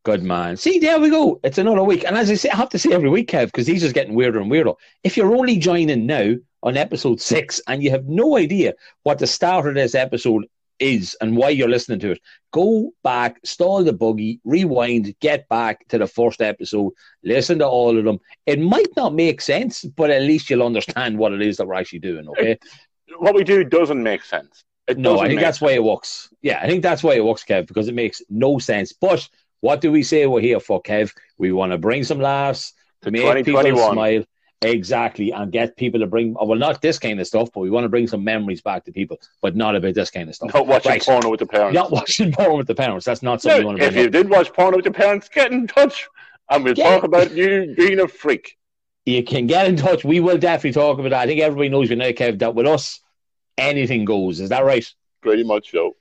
Good 0.04 0.24
man. 0.24 0.56
See, 0.56 0.80
there 0.80 1.00
we 1.00 1.10
go. 1.10 1.39
It's 1.44 1.58
another 1.58 1.84
week, 1.84 2.06
and 2.06 2.18
as 2.18 2.32
I 2.32 2.36
say, 2.36 2.50
I 2.50 2.56
have 2.56 2.70
to 2.70 2.80
say 2.80 2.94
every 2.94 3.10
week, 3.10 3.30
Kev, 3.30 3.48
because 3.48 3.66
these 3.66 3.84
are 3.84 3.92
getting 3.92 4.16
weirder 4.16 4.39
and 4.39 4.50
weirder. 4.50 4.74
If 5.04 5.18
you're 5.18 5.36
only 5.36 5.58
joining 5.58 6.06
now 6.06 6.36
on 6.63 6.77
episode 6.77 7.22
six 7.22 7.62
and 7.68 7.84
you 7.84 7.92
have 7.92 8.06
no 8.06 8.38
idea 8.38 8.74
what 9.04 9.20
the 9.20 9.27
start 9.27 9.68
of 9.68 9.75
this 9.75 9.96
episode 9.96 10.46
is 10.79 11.15
and 11.22 11.36
why 11.36 11.50
you're 11.50 11.69
listening 11.69 12.00
to 12.00 12.12
it, 12.12 12.22
go 12.51 12.91
back, 13.03 13.39
stall 13.43 13.84
the 13.84 13.93
buggy, 13.93 14.39
rewind, 14.43 15.15
get 15.19 15.48
back 15.50 15.88
to 15.88 15.98
the 15.98 16.07
first 16.07 16.41
episode, 16.41 16.91
listen 17.24 17.60
to 17.60 17.67
all 17.67 17.98
of 17.98 18.05
them. 18.05 18.19
It 18.46 18.60
might 18.60 18.89
not 18.96 19.13
make 19.13 19.41
sense, 19.41 19.84
but 19.84 20.10
at 20.10 20.22
least 20.22 20.50
you'll 20.50 20.63
understand 20.63 21.17
what 21.17 21.34
it 21.34 21.41
is 21.41 21.57
that 21.57 21.67
we're 21.67 21.75
actually 21.75 22.00
doing. 22.00 22.27
Okay. 22.29 22.57
What 23.17 23.36
we 23.36 23.43
do 23.43 23.63
doesn't 23.63 24.01
make 24.01 24.24
sense. 24.24 24.63
It 24.88 24.98
No, 24.98 25.19
I 25.19 25.27
think 25.27 25.41
that's 25.41 25.62
why 25.62 25.72
it 25.72 25.84
works. 25.84 26.29
Yeah, 26.41 26.60
I 26.62 26.67
think 26.67 26.81
that's 26.81 27.03
why 27.03 27.15
it 27.15 27.25
works, 27.25 27.43
Kev, 27.43 27.67
because 27.67 27.88
it 27.88 27.96
makes 27.96 28.22
no 28.29 28.57
sense. 28.57 28.93
But 28.93 29.27
what 29.60 29.81
do 29.81 29.91
we 29.91 30.03
say 30.03 30.25
we're 30.27 30.41
here 30.41 30.60
for, 30.60 30.81
Kev? 30.81 31.12
We 31.38 31.51
want 31.51 31.74
to 31.74 31.77
bring 31.77 32.03
some 32.03 32.19
laughs, 32.19 32.74
To 33.01 33.12
make 33.12 33.46
people 33.46 33.91
smile. 33.91 34.24
Exactly, 34.64 35.32
and 35.32 35.52
get 35.52 35.78
people 35.78 36.00
to 36.00 36.08
bring, 36.08 36.34
well, 36.34 36.58
not 36.58 36.82
this 36.82 36.98
kind 36.98 37.20
of 37.20 37.28
stuff, 37.28 37.50
but 37.54 37.60
we 37.60 37.70
want 37.70 37.86
to 37.86 37.90
bring 37.90 38.08
some 38.08 38.24
memories 38.24 38.60
back 38.60 38.84
to 38.86 38.92
people, 38.92 39.20
but 39.40 39.56
not 39.56 39.76
about 39.76 39.94
this 39.94 40.10
kind 40.10 40.28
of 40.30 40.36
stuff. 40.36 40.52
Not 40.54 40.66
watching 40.66 40.94
Right. 40.94 41.02
porno 41.04 41.30
with 41.30 41.40
the 41.42 41.46
parents. 41.46 41.76
Not 41.76 41.92
watching 41.92 42.32
porn 42.32 42.58
with 42.58 42.66
the 42.66 42.74
parents. 42.74 43.06
That's 43.06 43.22
not 43.22 43.40
something 43.42 43.58
you 43.58 43.62
No, 43.62 43.68
want 43.68 43.80
to 43.80 43.86
if 43.86 43.92
bring 43.94 44.02
you 44.02 44.08
up. 44.08 44.14
did 44.14 44.30
watch 44.30 44.52
porno 44.54 44.78
with 44.78 44.86
your 44.86 44.96
parents, 44.96 45.30
get 45.30 45.52
in 45.52 45.68
touch 45.68 46.08
and 46.50 46.64
we'll 46.64 46.74
Yeah. 46.76 46.90
talk 46.96 47.04
about 47.04 47.32
you 47.34 47.76
being 47.78 48.00
a 48.00 48.08
freak. 48.08 48.58
You 49.06 49.24
can 49.24 49.46
get 49.46 49.68
in 49.68 49.76
touch. 49.76 50.04
We 50.04 50.20
will 50.20 50.40
definitely 50.40 50.74
talk 50.74 50.98
about 50.98 51.12
that. 51.12 51.22
I 51.22 51.28
think 51.28 51.40
everybody 51.40 51.70
knows 51.70 51.90
you 51.92 51.96
know, 51.96 52.12
Kev, 52.12 52.40
that 52.40 52.56
with 52.56 52.66
us, 52.66 53.00
anything 53.60 54.06
goes. 54.06 54.40
Is 54.40 54.50
that 54.50 54.66
right? 54.66 54.86
Pretty 55.22 55.44
much 55.44 55.70
so. 55.72 55.96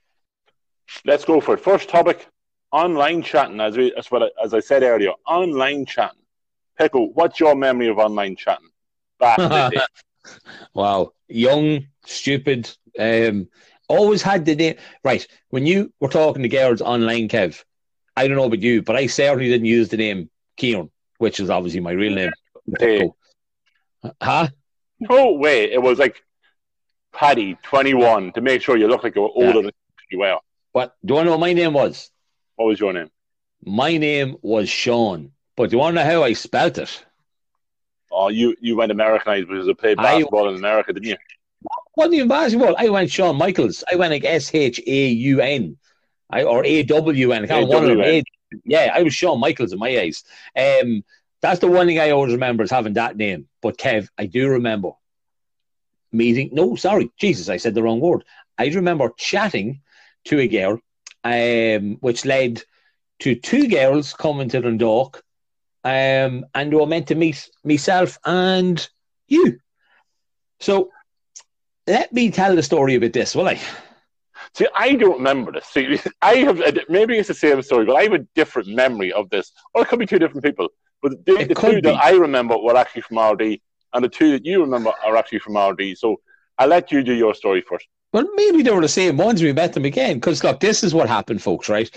Let's 1.04 1.24
go 1.26 1.40
for 1.40 1.54
it. 1.54 1.60
First 1.60 1.88
topic: 1.90 2.26
online 2.72 3.22
chatting. 3.22 3.60
As 3.60 3.76
we, 3.76 3.92
as, 3.94 4.10
what 4.10 4.22
I, 4.22 4.30
as 4.42 4.54
I 4.54 4.60
said 4.60 4.82
earlier, 4.82 5.12
online 5.26 5.84
chatting. 5.84 6.18
Pickle, 6.78 7.12
what's 7.14 7.40
your 7.40 7.54
memory 7.54 7.88
of 7.88 7.98
online 7.98 8.36
chatting? 8.36 8.68
Back 9.18 9.38
in 9.38 9.48
the 9.48 9.70
day. 9.70 9.80
Wow. 10.74 11.12
Young, 11.28 11.86
stupid, 12.04 12.70
um, 12.98 13.48
always 13.88 14.22
had 14.22 14.44
the 14.44 14.54
name. 14.54 14.76
Right. 15.04 15.26
When 15.50 15.66
you 15.66 15.92
were 16.00 16.08
talking 16.08 16.42
to 16.42 16.48
girls 16.48 16.80
online, 16.80 17.28
Kev, 17.28 17.62
I 18.16 18.26
don't 18.26 18.36
know 18.36 18.44
about 18.44 18.62
you, 18.62 18.82
but 18.82 18.96
I 18.96 19.06
certainly 19.06 19.48
didn't 19.48 19.66
use 19.66 19.88
the 19.88 19.96
name 19.96 20.30
Kieran, 20.56 20.90
which 21.18 21.40
is 21.40 21.50
obviously 21.50 21.80
my 21.80 21.92
real 21.92 22.14
name. 22.14 22.30
Hey, 22.80 23.08
Huh? 24.20 24.48
no 24.98 25.32
way. 25.34 25.70
It 25.72 25.80
was 25.80 26.00
like 26.00 26.20
Paddy, 27.12 27.56
21, 27.62 28.32
to 28.32 28.40
make 28.40 28.60
sure 28.60 28.76
you 28.76 28.88
look 28.88 29.04
like 29.04 29.14
you 29.14 29.22
were 29.22 29.30
older 29.32 29.62
than 29.62 29.70
you 30.10 30.18
were. 30.18 30.38
But 30.74 30.96
do 31.04 31.12
you 31.12 31.14
want 31.14 31.26
to 31.26 31.30
know 31.30 31.36
what 31.36 31.40
my 31.46 31.52
name 31.52 31.74
was? 31.74 32.10
What 32.56 32.66
was 32.66 32.80
your 32.80 32.92
name? 32.92 33.08
My 33.64 33.96
name 33.98 34.36
was 34.42 34.68
Sean. 34.68 35.30
But 35.56 35.72
you 35.72 35.78
want 35.78 35.96
to 35.96 36.04
know 36.04 36.10
how 36.10 36.22
I 36.22 36.34
spelt 36.34 36.78
it? 36.78 37.04
Oh, 38.12 38.28
you, 38.28 38.54
you 38.60 38.76
went 38.76 38.92
Americanized 38.92 39.48
because 39.48 39.66
you 39.66 39.74
played 39.74 39.98
I- 39.98 40.02
basketball 40.02 40.48
in 40.48 40.56
America, 40.56 40.92
didn't 40.92 41.06
you? 41.08 41.16
wasn't 41.96 42.14
even 42.14 42.28
basketball. 42.28 42.74
I 42.78 42.90
went 42.90 43.10
Shawn 43.10 43.36
Michaels. 43.36 43.82
I 43.90 43.96
went 43.96 44.12
like 44.12 44.24
S 44.24 44.54
H 44.54 44.80
A 44.86 45.08
U 45.08 45.40
N, 45.40 45.76
I 46.30 46.44
or 46.44 46.64
A 46.64 46.82
W 46.82 47.32
N. 47.32 47.44
I 47.44 47.46
can't 47.46 47.66
remember 47.68 47.74
one 47.74 47.82
of 47.84 47.88
them. 47.88 48.00
A-W-N. 48.00 48.24
A- 48.52 48.56
Yeah, 48.66 48.92
I 48.94 49.02
was 49.02 49.14
Shawn 49.14 49.40
Michaels 49.40 49.72
in 49.72 49.78
my 49.78 49.98
eyes. 49.98 50.22
Um, 50.54 51.02
that's 51.40 51.60
the 51.60 51.68
one 51.68 51.86
thing 51.86 51.98
I 51.98 52.10
always 52.10 52.32
remember 52.32 52.62
is 52.62 52.70
having 52.70 52.92
that 52.94 53.16
name. 53.16 53.48
But 53.62 53.78
Kev, 53.78 54.08
I 54.18 54.26
do 54.26 54.48
remember 54.48 54.90
meeting. 56.12 56.50
No, 56.52 56.76
sorry, 56.76 57.10
Jesus, 57.18 57.48
I 57.48 57.56
said 57.56 57.74
the 57.74 57.82
wrong 57.82 58.00
word. 58.00 58.24
I 58.58 58.66
remember 58.68 59.10
chatting 59.16 59.80
to 60.26 60.38
a 60.38 60.48
girl, 60.48 60.78
um, 61.24 61.96
which 62.00 62.24
led 62.24 62.62
to 63.20 63.34
two 63.34 63.68
girls 63.68 64.12
coming 64.12 64.48
to 64.50 64.60
Dundalk, 64.60 65.22
um, 65.86 66.44
and 66.52 66.72
we 66.72 66.80
were 66.80 66.86
meant 66.86 67.06
to 67.06 67.14
meet 67.14 67.48
myself 67.62 68.18
and 68.24 68.88
you. 69.28 69.60
So 70.58 70.90
let 71.86 72.12
me 72.12 72.32
tell 72.32 72.56
the 72.56 72.62
story 72.64 72.96
about 72.96 73.12
this, 73.12 73.36
will 73.36 73.46
I? 73.46 73.60
See, 74.54 74.66
I 74.74 74.94
don't 74.94 75.18
remember 75.18 75.52
this. 75.52 75.66
See, 75.66 76.00
I 76.22 76.34
have 76.46 76.60
maybe 76.88 77.16
it's 77.18 77.28
the 77.28 77.34
same 77.34 77.62
story, 77.62 77.84
but 77.84 77.94
I 77.94 78.02
have 78.02 78.14
a 78.14 78.26
different 78.34 78.68
memory 78.68 79.12
of 79.12 79.30
this, 79.30 79.52
or 79.74 79.82
it 79.82 79.88
could 79.88 80.00
be 80.00 80.06
two 80.06 80.18
different 80.18 80.42
people. 80.42 80.68
But 81.02 81.24
the, 81.24 81.44
the 81.44 81.54
two 81.54 81.76
be. 81.76 81.80
that 81.82 82.02
I 82.02 82.12
remember 82.16 82.58
were 82.58 82.76
actually 82.76 83.02
from 83.02 83.18
Ardee, 83.18 83.60
and 83.92 84.04
the 84.04 84.08
two 84.08 84.32
that 84.32 84.44
you 84.44 84.62
remember 84.62 84.92
are 85.04 85.16
actually 85.16 85.38
from 85.38 85.54
Ardee. 85.54 85.96
So 85.96 86.16
I'll 86.58 86.66
let 86.66 86.90
you 86.90 87.04
do 87.04 87.12
your 87.12 87.32
story 87.32 87.60
first. 87.60 87.86
Well, 88.12 88.26
maybe 88.34 88.62
they 88.62 88.72
were 88.72 88.80
the 88.80 88.88
same 88.88 89.18
ones. 89.18 89.40
We 89.40 89.52
met 89.52 89.72
them 89.74 89.84
again. 89.84 90.16
Because, 90.16 90.42
look, 90.42 90.58
this 90.58 90.82
is 90.82 90.94
what 90.94 91.08
happened, 91.08 91.42
folks, 91.42 91.68
right? 91.68 91.88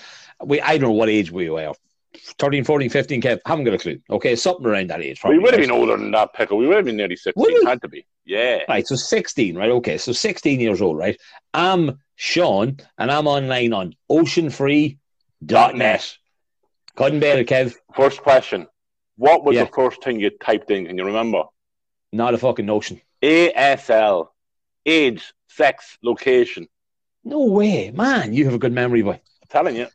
We, 0.44 0.62
I 0.62 0.78
don't 0.78 0.90
know 0.90 0.96
what 0.96 1.10
age 1.10 1.32
we 1.32 1.50
were. 1.50 1.74
13, 2.16 2.64
14, 2.64 2.90
15, 2.90 3.22
Kev. 3.22 3.40
Haven't 3.46 3.66
got 3.66 3.74
a 3.76 3.78
clue. 3.78 4.00
Okay, 4.10 4.36
something 4.36 4.66
around 4.66 4.90
that 4.90 5.02
age. 5.02 5.20
Probably, 5.20 5.38
we 5.38 5.44
would 5.44 5.54
have 5.54 5.62
been 5.62 5.72
older 5.72 5.98
than 5.98 6.12
that, 6.12 6.34
Pickle. 6.34 6.58
We 6.58 6.68
would 6.68 6.78
have 6.78 6.86
been 6.86 6.98
nearly 6.98 7.16
16. 7.16 7.44
we? 7.46 7.64
Had 7.66 7.82
to 7.82 7.88
be. 7.88 8.06
Yeah. 8.26 8.60
Right, 8.68 8.88
so 8.88 8.96
16, 8.96 9.56
right? 9.56 9.72
Okay, 9.72 9.98
so 9.98 10.12
16 10.12 10.60
years 10.60 10.82
old, 10.82 10.98
right? 10.98 11.20
I'm 11.54 12.00
Sean, 12.16 12.78
and 12.98 13.12
I'm 13.12 13.28
online 13.28 13.74
on 13.74 13.96
oceanfree.net. 14.12 16.18
Couldn't 16.96 17.20
bear 17.20 17.40
it, 17.40 17.48
Kev. 17.48 17.76
First 17.96 18.22
question. 18.22 18.68
What 19.16 19.44
was 19.44 19.56
Yeah. 19.56 19.66
the 19.66 19.72
first 19.72 20.04
thing 20.04 20.20
you 20.20 20.30
typed 20.32 20.72
in? 20.72 20.88
Can 20.88 20.98
you 20.98 21.06
remember? 21.06 21.44
Not 22.12 22.34
a 22.34 22.38
fucking 22.38 22.66
notion. 22.66 23.02
ASL. 23.22 24.30
Age, 24.86 25.34
sex, 25.50 25.98
location. 26.02 26.68
No 27.24 27.46
way. 27.46 27.92
Man, 27.92 28.34
you 28.34 28.46
have 28.46 28.54
a 28.54 28.58
good 28.60 28.74
memory, 28.74 29.02
boy. 29.02 29.14
I'm 29.42 29.48
telling 29.50 29.76
you. 29.76 29.88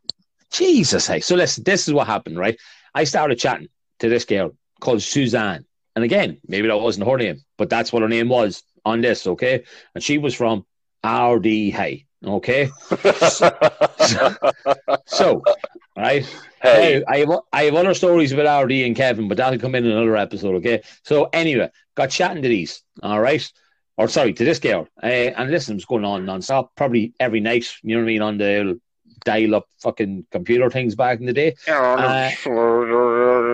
Jesus, 0.54 1.06
hey. 1.08 1.20
So 1.20 1.34
listen, 1.34 1.64
this 1.64 1.88
is 1.88 1.94
what 1.94 2.06
happened, 2.06 2.38
right? 2.38 2.56
I 2.94 3.04
started 3.04 3.38
chatting 3.38 3.68
to 3.98 4.08
this 4.08 4.24
girl 4.24 4.52
called 4.80 5.02
Suzanne. 5.02 5.64
And 5.96 6.04
again, 6.04 6.38
maybe 6.46 6.68
that 6.68 6.78
wasn't 6.78 7.08
her 7.08 7.16
name, 7.16 7.40
but 7.58 7.70
that's 7.70 7.92
what 7.92 8.02
her 8.02 8.08
name 8.08 8.28
was 8.28 8.62
on 8.84 9.00
this, 9.00 9.26
okay? 9.26 9.64
And 9.94 10.02
she 10.02 10.18
was 10.18 10.34
from 10.34 10.64
Ardee 11.04 11.72
Hay, 11.72 12.06
okay? 12.24 12.70
So, 15.06 15.42
right? 15.96 16.24
hey, 16.62 17.02
Now, 17.06 17.12
I 17.12 17.18
have 17.18 17.30
I 17.52 17.62
have 17.64 17.74
other 17.74 17.94
stories 17.94 18.32
about 18.32 18.46
Ardee 18.46 18.86
and 18.86 18.96
Kevin, 18.96 19.28
but 19.28 19.36
that'll 19.38 19.58
come 19.58 19.74
in 19.74 19.86
another 19.86 20.16
episode, 20.16 20.54
okay? 20.56 20.82
So 21.04 21.28
anyway, 21.32 21.70
got 21.96 22.10
chatting 22.10 22.42
to 22.42 22.48
these, 22.48 22.82
all 23.02 23.20
right? 23.20 23.50
Or 23.96 24.08
sorry, 24.08 24.32
to 24.34 24.44
this 24.44 24.58
girl. 24.58 24.88
Uh, 25.02 25.06
and 25.06 25.50
listen, 25.50 25.74
it 25.74 25.76
was 25.76 25.84
going 25.84 26.04
on 26.04 26.24
non-stop, 26.26 26.74
probably 26.76 27.14
every 27.20 27.40
night, 27.40 27.72
you 27.82 27.94
know 27.94 28.02
what 28.02 28.08
I 28.08 28.12
mean, 28.12 28.22
on 28.22 28.38
the 28.38 28.80
dial-up 29.24 29.66
fucking 29.80 30.26
computer 30.30 30.70
things 30.70 30.94
back 30.94 31.20
in 31.20 31.26
the 31.26 31.32
day. 31.32 31.54
Uh, 31.68 32.30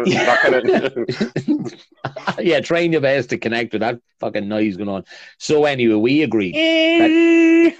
that 0.24 0.38
kind 0.42 0.54
of- 0.54 1.84
yeah, 2.40 2.60
trying 2.60 2.92
your 2.92 3.00
best 3.00 3.30
to 3.30 3.38
connect 3.38 3.72
with 3.72 3.80
that 3.80 4.00
fucking 4.18 4.48
noise 4.48 4.76
going 4.76 4.88
on. 4.88 5.04
So 5.38 5.64
anyway, 5.64 5.94
we 5.94 6.22
agreed. 6.22 6.54
That, 6.54 7.10
eh. 7.10 7.70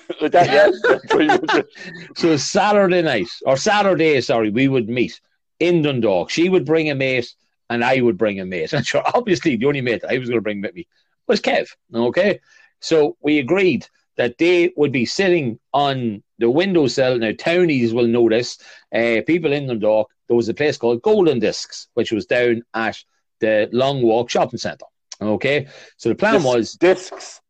yeah, 0.45 0.71
pretty 1.09 1.29
much 1.29 1.55
it. 1.55 1.69
So 2.17 2.37
Saturday 2.37 3.03
night, 3.03 3.29
or 3.47 3.57
Saturday, 3.57 4.21
sorry, 4.21 4.51
we 4.51 4.69
would 4.69 4.89
meet 4.89 5.21
in 5.59 5.83
Dundalk. 5.83 6.31
She 6.31 6.49
would 6.49 6.65
bring 6.65 6.91
a 6.91 6.95
mate, 6.95 7.33
and 7.69 7.85
I 7.85 8.01
would 8.01 8.19
bring 8.19 8.41
a 8.41 8.45
mate. 8.47 8.73
And 8.73 8.87
sure, 8.87 9.03
obviously, 9.15 9.57
the 9.57 9.67
only 9.67 9.81
mate 9.81 10.05
I 10.09 10.19
was 10.19 10.29
going 10.29 10.39
to 10.39 10.43
bring 10.43 10.61
with 10.61 10.75
me 10.75 10.87
was 11.27 11.41
Kev. 11.41 11.69
Okay, 11.95 12.41
so 12.81 13.17
we 13.23 13.39
agreed 13.39 13.87
that 14.17 14.39
they 14.39 14.73
would 14.77 14.93
be 14.93 15.07
sitting 15.07 15.59
on 15.73 16.23
the 16.41 16.51
windowsill. 16.51 17.19
Now, 17.19 17.31
townies 17.39 17.95
will 17.95 18.09
notice. 18.09 18.59
Uh, 18.95 19.21
people 19.27 19.53
in 19.53 19.69
Dundalk, 19.69 20.11
there 20.27 20.37
was 20.37 20.49
a 20.49 20.55
place 20.55 20.77
called 20.77 21.03
Golden 21.03 21.39
Discs, 21.39 21.89
which 21.95 22.11
was 22.11 22.27
down 22.27 22.63
at 22.75 22.97
the 23.39 23.69
Long 23.73 24.03
Walk 24.03 24.29
Shopping 24.31 24.59
Centre. 24.59 24.87
Okay, 25.23 25.69
so 25.99 26.09
the 26.09 26.15
plan 26.15 26.43
was 26.43 26.73
discs, 26.73 27.43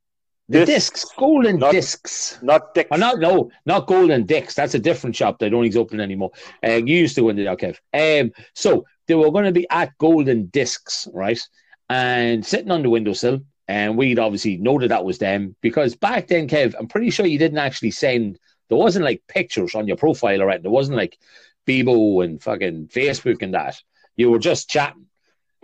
the 0.49 0.67
discs, 0.67 1.03
discs, 1.03 1.15
Golden 1.17 1.59
not- 1.61 1.71
Discs. 1.71 2.39
not 2.43 2.75
dicks. 2.75 2.89
Oh, 2.91 2.97
not 2.97 3.21
no, 3.21 3.51
not 3.65 3.87
Golden 3.87 4.27
Dicks. 4.27 4.55
That's 4.55 4.75
a 4.75 4.79
different 4.81 5.15
shop. 5.15 5.39
They 5.39 5.49
don't 5.49 5.65
use 5.65 5.77
open 5.77 6.01
anymore. 6.01 6.33
Uh, 6.67 6.81
you 6.85 6.97
used 6.97 7.15
to 7.15 7.21
go 7.23 7.29
into 7.29 7.45
that, 7.45 7.59
Kev. 7.59 7.77
Um, 7.95 8.33
so 8.55 8.85
they 9.07 9.15
were 9.15 9.31
going 9.31 9.45
to 9.45 9.53
be 9.53 9.69
at 9.71 9.97
Golden 9.99 10.47
Discs, 10.47 11.07
right? 11.15 11.41
And 11.89 12.45
sitting 12.45 12.73
on 12.73 12.83
the 12.83 12.91
windowsill, 12.91 13.41
and 13.69 13.97
we'd 13.97 14.19
obviously 14.19 14.57
know 14.57 14.81
that 14.81 14.89
that 14.89 15.05
was 15.05 15.19
them 15.19 15.55
because 15.61 15.95
back 15.95 16.27
then, 16.27 16.49
Kev, 16.49 16.75
I'm 16.77 16.89
pretty 16.89 17.11
sure 17.11 17.25
you 17.27 17.39
didn't 17.39 17.59
actually 17.59 17.93
send. 17.93 18.39
There 18.71 18.79
wasn't 18.79 19.05
like 19.05 19.27
pictures 19.29 19.75
on 19.75 19.87
your 19.87 19.99
profile 19.99 20.41
or 20.41 20.49
anything. 20.49 20.63
There 20.63 20.71
wasn't 20.71 20.97
like 20.97 21.19
Bebo 21.67 22.25
and 22.25 22.43
fucking 22.43 22.89
Facebook 22.89 23.43
and 23.43 23.53
that. 23.53 23.83
You 24.17 24.31
were 24.31 24.39
just 24.39 24.71
chatting. 24.71 25.07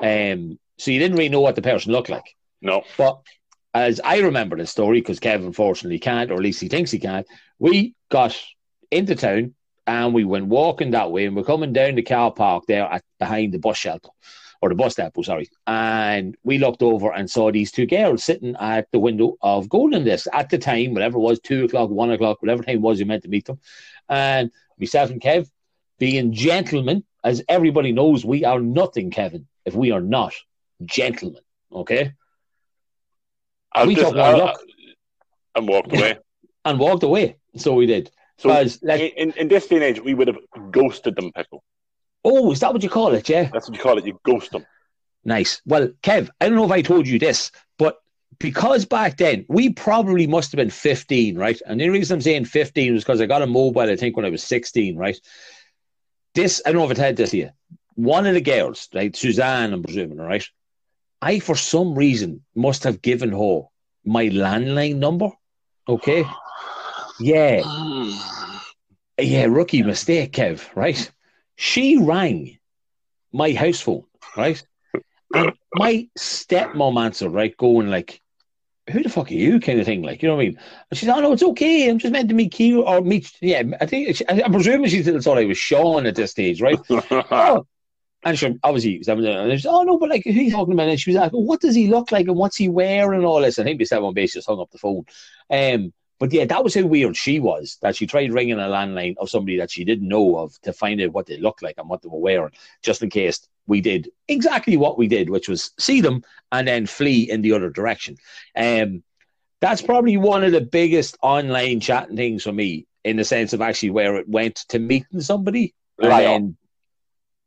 Um, 0.02 0.58
so 0.76 0.90
you 0.90 0.98
didn't 0.98 1.16
really 1.16 1.30
know 1.30 1.40
what 1.40 1.54
the 1.56 1.62
person 1.62 1.92
looked 1.92 2.10
like. 2.10 2.36
no. 2.60 2.82
But 2.98 3.20
as 3.72 4.00
I 4.02 4.18
remember 4.18 4.56
the 4.56 4.66
story, 4.66 5.00
because 5.00 5.20
Kev 5.20 5.46
unfortunately 5.46 5.98
can't, 5.98 6.30
or 6.30 6.34
at 6.34 6.40
least 6.40 6.60
he 6.60 6.68
thinks 6.68 6.90
he 6.90 6.98
can't, 6.98 7.26
we 7.58 7.94
got 8.10 8.38
into 8.90 9.14
town 9.14 9.54
and 9.86 10.12
we 10.12 10.24
went 10.24 10.46
walking 10.46 10.90
that 10.90 11.12
way, 11.12 11.26
and 11.26 11.36
we're 11.36 11.44
coming 11.44 11.72
down 11.72 11.94
the 11.94 12.02
car 12.02 12.32
park 12.32 12.64
there 12.66 12.84
at 12.84 13.04
behind 13.18 13.54
the 13.54 13.58
bus 13.58 13.76
shelter 13.76 14.08
or 14.62 14.68
the 14.68 14.74
bus 14.74 14.94
depot, 14.94 15.12
oh, 15.18 15.22
sorry. 15.22 15.48
And 15.66 16.36
we 16.42 16.58
looked 16.58 16.82
over 16.82 17.12
and 17.12 17.30
saw 17.30 17.50
these 17.52 17.70
two 17.72 17.86
girls 17.86 18.24
sitting 18.24 18.56
at 18.58 18.90
the 18.92 18.98
window 18.98 19.36
of 19.42 19.68
Golden 19.68 20.04
Disc 20.04 20.26
at 20.32 20.48
the 20.50 20.58
time, 20.58 20.94
whatever 20.94 21.18
it 21.18 21.20
was, 21.20 21.40
two 21.40 21.64
o'clock, 21.64 21.90
one 21.90 22.10
o'clock, 22.10 22.40
whatever 22.42 22.62
time 22.62 22.76
it 22.76 22.80
was 22.80 22.98
you 22.98 23.06
meant 23.06 23.22
to 23.24 23.28
meet 23.28 23.44
them. 23.44 23.58
And 24.08 24.50
myself 24.78 25.10
and 25.10 25.20
Kev, 25.20 25.50
being 25.98 26.32
gentlemen, 26.32 27.04
as 27.24 27.42
everybody 27.48 27.92
knows, 27.92 28.24
we 28.24 28.44
are 28.44 28.60
nothing, 28.60 29.10
Kevin, 29.10 29.46
if 29.64 29.74
we 29.74 29.90
are 29.90 30.00
not 30.00 30.32
gentlemen. 30.84 31.42
Okay? 31.72 32.12
I'll 33.72 33.86
We 33.86 33.94
just, 33.94 34.08
took 34.08 34.16
I'll- 34.18 34.38
look. 34.38 34.60
and 35.54 35.68
walked 35.68 35.92
away. 35.92 36.18
and 36.64 36.78
walked 36.78 37.02
away. 37.02 37.36
So 37.56 37.74
we 37.74 37.86
did. 37.86 38.10
So 38.38 38.48
let- 38.82 39.00
in, 39.00 39.32
in 39.32 39.48
this 39.48 39.66
day 39.66 39.76
and 39.76 39.84
age, 39.84 40.00
we 40.00 40.14
would 40.14 40.28
have 40.28 40.38
ghosted 40.70 41.16
them, 41.16 41.32
Pickle. 41.32 41.62
Oh, 42.26 42.50
is 42.52 42.60
that 42.60 42.72
what 42.72 42.82
you 42.82 42.90
call 42.90 43.14
it? 43.14 43.28
Yeah. 43.28 43.48
That's 43.52 43.68
what 43.68 43.76
you 43.76 43.82
call 43.82 43.96
it. 43.98 44.04
You 44.04 44.20
ghost 44.24 44.50
them. 44.50 44.66
Nice. 45.24 45.62
Well, 45.64 45.88
Kev, 46.02 46.28
I 46.40 46.48
don't 46.48 46.56
know 46.56 46.64
if 46.64 46.70
I 46.72 46.82
told 46.82 47.06
you 47.06 47.18
this, 47.18 47.52
but 47.78 47.98
because 48.38 48.84
back 48.84 49.16
then 49.16 49.46
we 49.48 49.70
probably 49.70 50.26
must 50.26 50.52
have 50.52 50.56
been 50.56 50.70
15, 50.70 51.38
right? 51.38 51.60
And 51.66 51.80
the 51.80 51.88
reason 51.88 52.16
I'm 52.16 52.20
saying 52.20 52.46
15 52.46 52.94
was 52.94 53.04
because 53.04 53.20
I 53.20 53.26
got 53.26 53.42
a 53.42 53.46
mobile, 53.46 53.82
I 53.82 53.96
think, 53.96 54.16
when 54.16 54.26
I 54.26 54.30
was 54.30 54.42
16, 54.42 54.96
right? 54.96 55.18
This, 56.34 56.60
I 56.66 56.72
don't 56.72 56.80
know 56.80 56.90
if 56.90 56.98
I 56.98 57.02
told 57.02 57.16
this 57.16 57.30
to 57.30 57.38
you. 57.38 57.50
One 57.94 58.26
of 58.26 58.34
the 58.34 58.40
girls, 58.40 58.88
right? 58.94 59.14
Suzanne, 59.16 59.72
I'm 59.72 59.82
presuming, 59.82 60.18
right? 60.18 60.46
I, 61.22 61.38
for 61.38 61.56
some 61.56 61.94
reason, 61.94 62.44
must 62.54 62.84
have 62.84 63.00
given 63.00 63.30
her 63.30 63.62
my 64.04 64.26
landline 64.26 64.96
number. 64.96 65.30
Okay. 65.88 66.24
Yeah. 67.18 67.62
Hmm. 67.64 68.10
Yeah, 69.18 69.46
rookie 69.46 69.82
mistake, 69.82 70.32
Kev, 70.32 70.68
right? 70.76 71.10
She 71.56 71.96
rang 71.96 72.58
my 73.32 73.52
house 73.52 73.80
phone, 73.80 74.04
right? 74.36 74.62
And 75.34 75.52
my 75.74 76.08
stepmom 76.18 77.02
answered, 77.02 77.30
right, 77.30 77.56
going 77.56 77.90
like, 77.90 78.20
who 78.90 79.02
the 79.02 79.08
fuck 79.08 79.30
are 79.30 79.34
you 79.34 79.58
kind 79.58 79.80
of 79.80 79.86
thing, 79.86 80.02
like, 80.02 80.22
you 80.22 80.28
know 80.28 80.36
what 80.36 80.42
I 80.42 80.46
mean? 80.46 80.58
And 80.90 80.98
she's, 80.98 81.08
oh, 81.08 81.20
no, 81.20 81.32
it's 81.32 81.42
okay. 81.42 81.88
I'm 81.88 81.98
just 81.98 82.12
meant 82.12 82.28
to 82.28 82.34
meet 82.34 82.52
Key 82.52 82.76
or 82.76 83.00
meet, 83.00 83.32
yeah, 83.40 83.62
I 83.80 83.86
think, 83.86 84.16
she, 84.16 84.28
I'm 84.28 84.52
presuming 84.52 84.88
she 84.88 85.02
thought 85.02 85.38
I 85.38 85.44
was 85.44 85.58
Sean 85.58 86.06
at 86.06 86.14
this 86.14 86.30
stage, 86.30 86.60
right? 86.60 86.78
oh. 86.90 87.66
And 88.24 88.38
she 88.38 88.58
obviously, 88.64 88.98
was 88.98 89.06
having, 89.06 89.24
and 89.26 89.60
she 89.60 89.68
oh, 89.68 89.82
no, 89.82 89.98
but 89.98 90.08
like, 90.08 90.24
who 90.24 90.30
are 90.30 90.34
you 90.34 90.50
talking 90.50 90.74
about? 90.74 90.88
And 90.88 91.00
she 91.00 91.10
was 91.10 91.18
like, 91.18 91.32
well, 91.32 91.44
what 91.44 91.60
does 91.60 91.74
he 91.74 91.88
look 91.88 92.10
like 92.10 92.26
and 92.26 92.36
what's 92.36 92.56
he 92.56 92.68
wearing 92.68 93.18
and 93.18 93.26
all 93.26 93.40
this? 93.40 93.58
I 93.58 93.64
think 93.64 93.78
the 93.78 93.84
stepmom 93.84 94.14
basically 94.14 94.38
just 94.38 94.48
hung 94.48 94.60
up 94.60 94.70
the 94.70 94.78
phone. 94.78 95.04
Um, 95.50 95.92
but 96.18 96.32
yeah, 96.32 96.46
that 96.46 96.64
was 96.64 96.74
how 96.74 96.86
weird 96.86 97.16
she 97.16 97.40
was 97.40 97.78
that 97.82 97.96
she 97.96 98.06
tried 98.06 98.32
ringing 98.32 98.58
a 98.58 98.68
landline 98.68 99.16
of 99.18 99.28
somebody 99.28 99.58
that 99.58 99.70
she 99.70 99.84
didn't 99.84 100.08
know 100.08 100.38
of 100.38 100.58
to 100.62 100.72
find 100.72 101.00
out 101.00 101.12
what 101.12 101.26
they 101.26 101.36
looked 101.38 101.62
like 101.62 101.76
and 101.78 101.88
what 101.88 102.02
they 102.02 102.08
were 102.08 102.18
wearing, 102.18 102.52
just 102.82 103.02
in 103.02 103.10
case 103.10 103.46
we 103.66 103.80
did 103.80 104.10
exactly 104.28 104.76
what 104.76 104.96
we 104.96 105.08
did, 105.08 105.28
which 105.28 105.48
was 105.48 105.72
see 105.78 106.00
them 106.00 106.22
and 106.52 106.66
then 106.66 106.86
flee 106.86 107.30
in 107.30 107.42
the 107.42 107.52
other 107.52 107.70
direction. 107.70 108.16
Um, 108.56 109.02
that's 109.60 109.82
probably 109.82 110.16
one 110.16 110.44
of 110.44 110.52
the 110.52 110.60
biggest 110.60 111.16
online 111.22 111.80
chatting 111.80 112.16
things 112.16 112.42
for 112.42 112.52
me 112.52 112.86
in 113.04 113.16
the 113.16 113.24
sense 113.24 113.52
of 113.52 113.60
actually 113.60 113.90
where 113.90 114.16
it 114.16 114.28
went 114.28 114.56
to 114.68 114.78
meeting 114.78 115.20
somebody. 115.20 115.74
Right. 115.98 116.56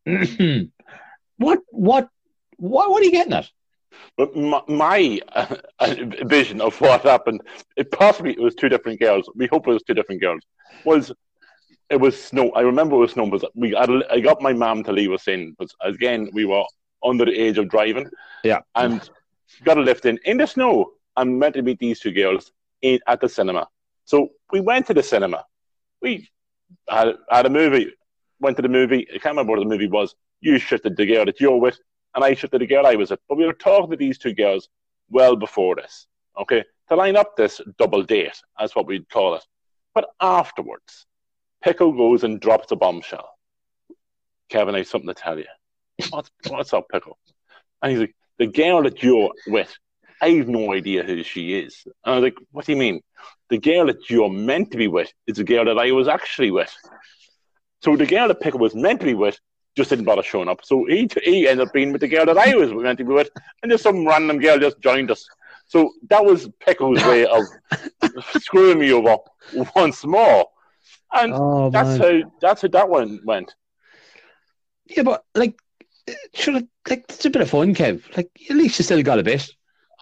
Then, 0.06 0.72
what, 1.38 1.60
what, 1.70 2.10
what, 2.58 2.90
what 2.90 3.02
are 3.02 3.06
you 3.06 3.12
getting 3.12 3.34
at? 3.34 3.50
But 4.18 4.36
my, 4.36 4.62
my 4.68 5.22
uh, 5.34 5.56
vision 6.24 6.62
of 6.62 6.80
what 6.82 7.04
happened, 7.04 7.42
it 7.78 7.92
possibly 7.92 8.32
it 8.32 8.42
was 8.42 8.56
two 8.56 8.70
different 8.70 9.00
girls. 9.00 9.30
We 9.36 9.48
hope 9.48 9.68
it 9.68 9.72
was 9.72 9.84
two 9.84 9.94
different 9.94 10.22
girls. 10.22 10.42
Was 10.84 11.12
it 11.90 12.00
was 12.00 12.22
snow? 12.22 12.52
I 12.52 12.62
remember 12.62 12.96
it 12.96 13.00
was 13.00 13.12
snow. 13.14 13.30
But 13.30 13.46
we 13.56 13.76
I, 13.76 13.86
I 14.12 14.20
got 14.20 14.42
my 14.42 14.54
mom 14.54 14.84
to 14.84 14.92
leave 14.92 15.12
us 15.12 15.28
in. 15.28 15.56
But 15.58 15.70
again, 15.82 16.30
we 16.34 16.46
were 16.46 16.64
under 17.04 17.26
the 17.26 17.38
age 17.38 17.58
of 17.58 17.70
driving. 17.70 18.10
Yeah, 18.44 18.60
and 18.76 19.08
got 19.64 19.78
a 19.78 19.82
lift 19.82 20.06
in 20.06 20.20
in 20.26 20.38
the 20.38 20.48
snow. 20.48 20.92
I'm 21.16 21.38
meant 21.40 21.56
to 21.56 21.62
meet 21.62 21.80
these 21.80 22.00
two 22.00 22.12
girls 22.12 22.52
in 22.82 23.00
at 23.08 23.22
the 23.22 23.30
cinema. 23.30 23.68
So 24.06 24.30
we 24.52 24.62
went 24.62 24.88
to 24.88 24.94
the 24.94 25.04
cinema. 25.04 25.46
We 26.02 26.30
had, 26.90 27.16
had 27.30 27.46
a 27.46 27.50
movie. 27.50 27.92
Went 28.40 28.56
to 28.58 28.62
the 28.62 28.70
movie. 28.70 29.06
I 29.10 29.18
can't 29.18 29.34
remember 29.36 29.52
what 29.52 29.60
the 29.60 29.66
movie 29.66 29.88
was. 29.88 30.16
You 30.40 30.58
shifted 30.58 30.96
the 30.96 31.06
girl 31.06 31.26
that 31.26 31.42
you're 31.42 31.58
with 31.58 31.78
and 32.16 32.24
I 32.24 32.34
shifted 32.34 32.62
the 32.62 32.68
girl 32.68 32.86
I 32.86 32.96
was 32.96 33.12
with. 33.12 33.20
But 33.28 33.38
we 33.38 33.46
were 33.46 33.54
talking 33.54 33.92
to 33.92 33.98
these 33.98 34.18
two 34.18 34.34
girls 34.34 34.70
well 35.10 35.36
before 35.36 35.76
this, 35.76 36.08
okay, 36.40 36.64
to 36.90 36.96
line 36.96 37.16
up 37.16 37.36
this 37.36 37.62
double 37.78 38.04
date, 38.04 38.42
as 38.60 38.76
what 38.76 38.88
we'd 38.88 39.10
call 39.10 39.36
it. 39.36 39.44
But 39.94 40.10
afterwards, 40.20 41.06
Pickle 41.64 41.92
goes 41.94 42.24
and 42.24 42.40
drops 42.40 42.72
a 42.72 42.76
bombshell. 42.76 43.30
Kevin, 44.50 44.76
I 44.76 44.80
have 44.80 44.88
something 44.88 45.08
to 45.08 45.14
tell 45.14 45.38
you. 45.38 45.46
What's, 46.10 46.32
what's 46.48 46.74
up, 46.74 46.88
Pickle? 46.90 47.18
And 47.82 47.92
he's 47.92 48.00
like, 48.00 48.16
the 48.38 48.48
girl 48.48 48.84
that 48.84 49.04
you're 49.04 49.32
with, 49.48 49.74
I 50.22 50.30
have 50.32 50.48
no 50.48 50.74
idea 50.74 51.04
who 51.04 51.24
she 51.24 51.60
is. 51.60 51.84
And 51.86 52.14
I 52.14 52.16
was 52.16 52.24
like, 52.24 52.38
what 52.52 52.66
do 52.66 52.72
you 52.72 52.78
mean? 52.78 53.02
The 53.50 53.58
girl 53.58 53.88
that 53.88 54.10
you're 54.10 54.30
meant 54.30 54.72
to 54.72 54.78
be 54.78 54.88
with 54.88 55.12
is 55.28 55.38
the 55.38 55.44
girl 55.44 55.66
that 55.66 55.78
I 55.78 55.92
was 55.92 56.08
actually 56.08 56.52
with. 56.52 56.74
So 57.82 57.96
the 57.96 58.06
girl 58.06 58.28
that 58.30 58.40
Pickle 58.40 58.60
was 58.60 58.76
meant 58.76 59.02
to 59.02 59.06
be 59.06 59.14
with 59.14 59.40
just 59.76 59.90
didn't 59.90 60.06
bother 60.06 60.24
showing 60.24 60.50
up. 60.50 60.64
So 60.64 60.86
he 60.86 61.10
he 61.24 61.48
ended 61.48 61.68
up 61.68 61.74
being 61.74 61.92
with 61.92 62.02
the 62.02 62.08
girl 62.08 62.26
that 62.26 62.38
I 62.38 62.56
was 62.56 62.72
meant 62.72 62.98
to 63.00 63.04
be 63.04 63.14
with, 63.14 63.30
and 63.62 63.72
just 63.72 63.84
some 63.84 64.06
random 64.06 64.40
girl 64.40 64.60
just 64.60 64.80
joined 64.80 65.12
us. 65.12 65.28
So 65.66 65.94
that 66.10 66.26
was 66.26 66.50
Pickle's 66.60 67.04
way 67.06 67.26
of 67.26 67.44
screwing 68.42 68.80
me 68.80 68.92
over 68.92 69.18
once 69.76 70.04
more, 70.04 70.48
and 71.14 71.34
oh, 71.34 71.70
that's 71.70 71.98
how 71.98 72.32
that's 72.42 72.62
how 72.64 72.68
that 72.70 72.90
one 72.90 73.20
went. 73.24 73.54
Yeah, 74.86 75.04
but 75.04 75.24
like, 75.36 75.60
should 76.34 76.56
have, 76.56 76.68
like 76.90 77.06
it's 77.10 77.26
a 77.26 77.30
bit 77.30 77.44
of 77.44 77.52
fun, 77.52 77.76
Kev. 77.76 78.02
Like 78.18 78.30
at 78.50 78.56
least 78.56 78.80
you 78.80 78.84
still 78.84 79.04
got 79.04 79.20
a 79.20 79.24
bit. 79.24 79.48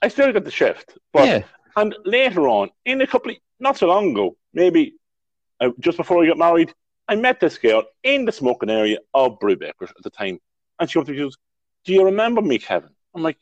I 0.02 0.08
still 0.08 0.32
got 0.32 0.46
the 0.46 0.52
shift, 0.52 0.98
but 1.12 1.28
yeah. 1.28 1.44
and 1.76 1.96
later 2.06 2.48
on, 2.48 2.70
in 2.86 3.02
a 3.02 3.08
couple, 3.08 3.32
of, 3.32 3.38
not 3.60 3.78
so 3.78 3.88
long 3.88 4.12
ago, 4.12 4.38
maybe 4.54 4.96
uh, 5.60 5.72
just 5.80 5.98
before 5.98 6.24
I 6.24 6.28
got 6.28 6.38
married, 6.38 6.74
I 7.08 7.16
met 7.16 7.40
this 7.40 7.58
girl 7.58 7.84
in 8.04 8.26
the 8.26 8.32
smoking 8.32 8.70
area 8.70 9.00
of 9.14 9.40
Brubaker 9.40 9.84
at 9.84 10.04
the 10.04 10.10
time. 10.10 10.40
And 10.80 10.90
she 10.90 11.02
goes, 11.02 11.38
Do 11.86 11.94
you 11.94 12.06
remember 12.06 12.42
me, 12.42 12.60
Kevin? 12.60 12.90
I'm 13.16 13.24
like, 13.24 13.38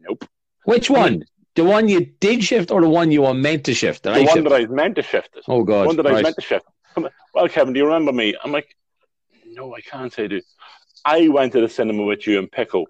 Nope. 0.00 0.24
Which 0.64 0.90
one? 0.90 1.24
The 1.54 1.64
one 1.64 1.88
you 1.88 2.06
did 2.20 2.44
shift 2.44 2.70
or 2.70 2.80
the 2.80 2.88
one 2.88 3.10
you 3.10 3.22
were 3.22 3.34
meant 3.34 3.64
to 3.64 3.74
shift? 3.74 4.04
the 4.04 4.10
I 4.10 4.18
one 4.20 4.28
shift? 4.28 4.44
that 4.44 4.52
I 4.52 4.60
was 4.60 4.70
meant 4.70 4.96
to 4.96 5.02
shift. 5.02 5.30
It. 5.36 5.44
Oh, 5.48 5.64
God. 5.64 5.82
The 5.82 5.86
one 5.86 5.96
that 5.96 6.04
right. 6.04 6.10
I 6.10 6.14
was 6.14 6.22
meant 6.22 6.36
to 6.36 6.42
shift. 6.42 6.66
Well, 7.34 7.48
Kevin, 7.48 7.72
do 7.74 7.80
you 7.80 7.86
remember 7.86 8.12
me? 8.12 8.34
I'm 8.42 8.52
like, 8.52 8.74
No, 9.46 9.74
I 9.74 9.80
can't 9.80 10.12
say, 10.12 10.28
dude. 10.28 10.42
I 11.04 11.28
went 11.28 11.52
to 11.52 11.60
the 11.60 11.68
cinema 11.68 12.04
with 12.04 12.26
you 12.26 12.38
and 12.38 12.50
Pickle. 12.50 12.86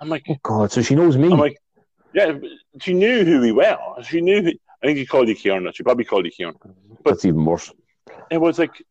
I'm 0.00 0.08
like, 0.08 0.24
Oh, 0.28 0.36
God, 0.42 0.72
so 0.72 0.82
she 0.82 0.94
knows 0.94 1.16
me. 1.16 1.30
I'm 1.30 1.38
like, 1.38 1.58
Yeah, 2.12 2.38
she 2.80 2.94
knew 2.94 3.24
who 3.24 3.40
we 3.40 3.52
were. 3.52 3.76
She 4.08 4.20
knew 4.20 4.42
who. 4.42 4.52
I 4.82 4.86
think 4.86 4.98
she 4.98 5.06
called 5.06 5.28
you 5.28 5.34
Kieran. 5.34 5.70
She 5.72 5.82
probably 5.82 6.04
called 6.04 6.26
you 6.26 6.30
Kieran. 6.30 6.56
But 7.02 7.12
That's 7.12 7.24
even 7.24 7.44
worse. 7.44 7.72
It 8.30 8.38
was 8.38 8.58
like 8.58 8.82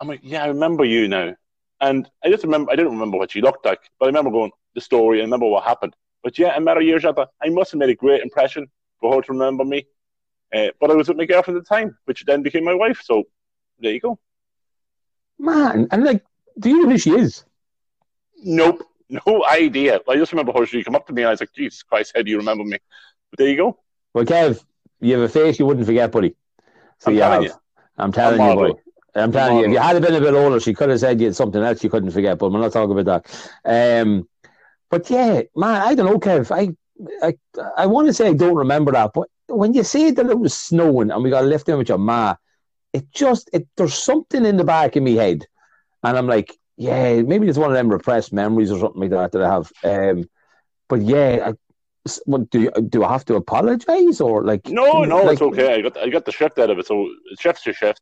I'm 0.00 0.08
like, 0.08 0.20
yeah, 0.22 0.44
I 0.44 0.48
remember 0.48 0.84
you 0.84 1.08
now. 1.08 1.34
And 1.80 2.08
I 2.24 2.30
just 2.30 2.44
remember, 2.44 2.72
I 2.72 2.76
didn't 2.76 2.92
remember 2.92 3.18
what 3.18 3.32
she 3.32 3.40
looked 3.40 3.64
like, 3.64 3.80
but 3.98 4.06
I 4.06 4.08
remember 4.08 4.30
going, 4.30 4.52
the 4.74 4.80
story, 4.80 5.20
I 5.20 5.24
remember 5.24 5.46
what 5.46 5.64
happened. 5.64 5.94
But 6.22 6.38
yeah, 6.38 6.56
a 6.56 6.60
matter 6.60 6.80
of 6.80 6.86
years 6.86 7.04
after. 7.04 7.26
I 7.42 7.48
must 7.50 7.72
have 7.72 7.78
made 7.78 7.90
a 7.90 7.94
great 7.94 8.22
impression 8.22 8.66
for 9.00 9.14
her 9.14 9.22
to 9.22 9.32
remember 9.32 9.64
me. 9.64 9.86
Uh, 10.54 10.68
but 10.80 10.90
I 10.90 10.94
was 10.94 11.08
with 11.08 11.16
my 11.16 11.26
girlfriend 11.26 11.58
at 11.58 11.64
the 11.64 11.74
time, 11.74 11.96
which 12.06 12.24
then 12.24 12.42
became 12.42 12.64
my 12.64 12.74
wife. 12.74 13.00
So 13.04 13.24
there 13.78 13.92
you 13.92 14.00
go. 14.00 14.18
Man, 15.38 15.88
and 15.90 16.04
like, 16.04 16.24
do 16.58 16.70
you 16.70 16.82
know 16.82 16.90
who 16.90 16.98
she 16.98 17.10
is? 17.10 17.44
Nope, 18.42 18.82
no 19.08 19.44
idea. 19.44 20.00
I 20.08 20.16
just 20.16 20.32
remember 20.32 20.52
her. 20.52 20.66
She 20.66 20.82
came 20.82 20.94
up 20.94 21.06
to 21.06 21.12
me 21.12 21.22
and 21.22 21.28
I 21.28 21.30
was 21.32 21.40
like, 21.40 21.52
Jesus 21.54 21.82
Christ, 21.82 22.12
how 22.14 22.22
do 22.22 22.30
you 22.30 22.38
remember 22.38 22.64
me? 22.64 22.78
But 23.30 23.38
there 23.38 23.48
you 23.48 23.56
go. 23.56 23.78
Well, 24.12 24.24
Kev, 24.24 24.64
you 25.00 25.14
have 25.14 25.22
a 25.22 25.28
face 25.28 25.58
you 25.58 25.66
wouldn't 25.66 25.86
forget, 25.86 26.10
buddy. 26.10 26.36
So 27.00 27.10
I'm 27.10 27.16
telling 27.16 27.42
have. 27.42 27.50
you. 27.50 27.54
I'm 27.98 28.12
telling 28.12 28.40
I'm 28.40 28.50
you, 28.50 28.56
buddy. 28.56 28.74
I'm 29.14 29.32
telling 29.32 29.58
you, 29.58 29.64
if 29.66 29.70
you 29.70 29.78
had 29.78 30.00
been 30.02 30.14
a 30.14 30.20
bit 30.20 30.34
older, 30.34 30.58
she 30.58 30.74
could 30.74 30.90
have 30.90 31.00
said 31.00 31.20
you 31.20 31.26
had 31.26 31.36
something 31.36 31.62
else 31.62 31.84
you 31.84 31.90
couldn't 31.90 32.10
forget. 32.10 32.38
But 32.38 32.50
we're 32.50 32.60
not 32.60 32.72
talking 32.72 32.98
about 32.98 33.24
that. 33.64 34.02
Um, 34.02 34.28
but 34.90 35.08
yeah, 35.10 35.42
man, 35.54 35.82
I 35.82 35.94
don't 35.94 36.06
know, 36.06 36.18
Kev. 36.18 36.50
I 36.50 36.74
I 37.26 37.34
I 37.76 37.86
want 37.86 38.08
to 38.08 38.14
say 38.14 38.28
I 38.28 38.34
don't 38.34 38.56
remember 38.56 38.92
that, 38.92 39.12
but 39.14 39.28
when 39.48 39.74
you 39.74 39.84
say 39.84 40.10
that 40.10 40.26
it 40.26 40.38
was 40.38 40.54
snowing 40.54 41.10
and 41.10 41.22
we 41.22 41.30
got 41.30 41.44
left 41.44 41.68
in 41.68 41.78
with 41.78 41.88
your 41.88 41.98
ma, 41.98 42.34
it 42.92 43.10
just 43.12 43.50
it 43.52 43.66
there's 43.76 43.94
something 43.94 44.44
in 44.44 44.56
the 44.56 44.64
back 44.64 44.96
of 44.96 45.02
me 45.02 45.14
head, 45.14 45.46
and 46.02 46.16
I'm 46.16 46.26
like, 46.26 46.56
yeah, 46.76 47.22
maybe 47.22 47.48
it's 47.48 47.58
one 47.58 47.70
of 47.70 47.76
them 47.76 47.88
repressed 47.88 48.32
memories 48.32 48.70
or 48.70 48.78
something 48.78 49.00
like 49.00 49.10
that 49.10 49.32
that 49.32 49.42
I 49.42 49.52
have. 49.52 49.72
Um, 49.84 50.28
but 50.88 51.02
yeah, 51.02 51.50
I, 51.50 52.10
what, 52.26 52.50
do 52.50 52.62
you, 52.62 52.70
do 52.70 53.04
I 53.04 53.12
have 53.12 53.24
to 53.26 53.36
apologize 53.36 54.20
or 54.20 54.44
like? 54.44 54.68
No, 54.68 55.04
no, 55.04 55.22
like, 55.22 55.34
it's 55.34 55.42
okay. 55.42 55.74
I 55.74 55.80
got 55.80 55.96
I 55.96 56.08
got 56.08 56.24
the 56.24 56.32
shift 56.32 56.58
out 56.58 56.70
of 56.70 56.78
it, 56.78 56.86
so 56.86 57.08
shift's 57.38 57.64
your 57.66 57.74
shift. 57.74 58.00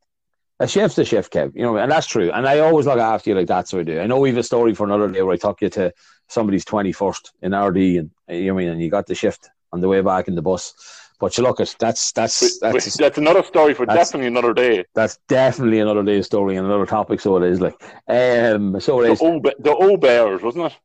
A 0.63 0.69
shift's 0.69 0.97
a 0.99 1.05
shift, 1.05 1.33
Kev. 1.33 1.53
You 1.57 1.63
know, 1.63 1.77
and 1.77 1.91
that's 1.91 2.07
true. 2.07 2.31
And 2.31 2.47
I 2.47 2.61
always 2.61 2.87
look 2.87 3.01
after 3.01 3.31
you 3.31 3.37
like 3.37 3.49
that, 3.49 3.67
so 3.67 3.81
I 3.81 3.83
do. 3.83 4.01
I 4.01 4.07
know 4.07 4.21
we 4.21 4.29
have 4.29 4.39
a 4.39 4.45
story 4.45 4.75
for 4.75 4.85
another 4.85 5.09
day 5.09 5.21
where 5.23 5.35
I 5.35 5.37
took 5.37 5.61
you 5.61 5.69
to 5.71 5.93
somebody's 6.29 6.65
twenty 6.65 6.93
first 6.93 7.33
in 7.43 7.51
Ardee, 7.51 7.99
and 7.99 8.11
you 8.29 8.47
know, 8.47 8.55
I 8.55 8.57
mean, 8.57 8.69
and 8.69 8.81
you 8.81 8.89
got 8.89 9.09
the 9.09 9.15
shift 9.17 9.51
on 9.73 9.81
the 9.81 9.89
way 9.89 10.01
back 10.03 10.29
in 10.29 10.37
the 10.37 10.43
bus. 10.43 10.73
But 11.19 11.37
you 11.37 11.43
look 11.43 11.59
at 11.59 11.75
that's 11.81 12.13
that's 12.13 12.61
that's 12.61 12.97
that's 12.97 13.19
another 13.19 13.43
story 13.43 13.75
for 13.75 13.87
definitely 13.87 14.29
another 14.29 14.55
day. 14.55 14.85
That's 14.95 15.19
definitely 15.27 15.81
another 15.81 16.05
day 16.05 16.23
story 16.23 16.57
and 16.57 16.65
another 16.65 16.87
topic. 16.87 17.19
So 17.21 17.37
it 17.39 17.51
is 17.51 17.61
like, 17.61 17.75
um, 18.07 18.81
so 18.81 19.01
it 19.01 19.07
the 19.07 19.13
is. 19.13 19.19
The 19.61 19.75
old 19.75 20.01
bears, 20.01 20.43
wasn't 20.43 20.67
it? 20.67 20.79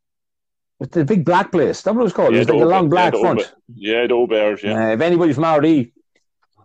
With 0.80 0.92
the 0.92 1.06
big 1.06 1.24
black 1.24 1.52
place. 1.52 1.82
That's 1.82 1.94
what 1.94 2.02
it 2.02 2.04
was 2.04 2.14
called. 2.14 2.34
Yeah, 2.34 2.42
it 2.42 2.48
was 2.48 2.50
like 2.50 2.62
a 2.62 2.66
long 2.66 2.90
black 2.90 3.14
yeah, 3.14 3.20
front. 3.20 3.54
yeah, 3.76 4.08
the 4.08 4.14
old 4.14 4.30
bears. 4.30 4.64
Yeah. 4.64 4.90
Uh, 4.90 4.94
if 4.94 5.02
anybody 5.02 5.34
from 5.34 5.44
Ardee 5.44 5.92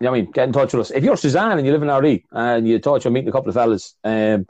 you 0.03 0.09
know 0.09 0.15
I 0.15 0.23
mean, 0.23 0.33
get 0.33 0.49
in 0.49 0.53
touch 0.53 0.73
with 0.73 0.81
us. 0.81 0.91
If 0.91 1.05
you're 1.05 1.17
Suzanne 1.17 1.57
and 1.59 1.65
you 1.65 1.73
live 1.73 1.83
in 1.83 1.89
Ardee 1.89 2.25
and 2.33 2.67
you 2.67 2.81
thought 2.81 3.05
you're 3.05 3.13
meeting 3.13 3.29
a 3.29 3.33
couple 3.33 3.51
of 3.51 3.55
fellas 3.55 3.95
um, 4.03 4.47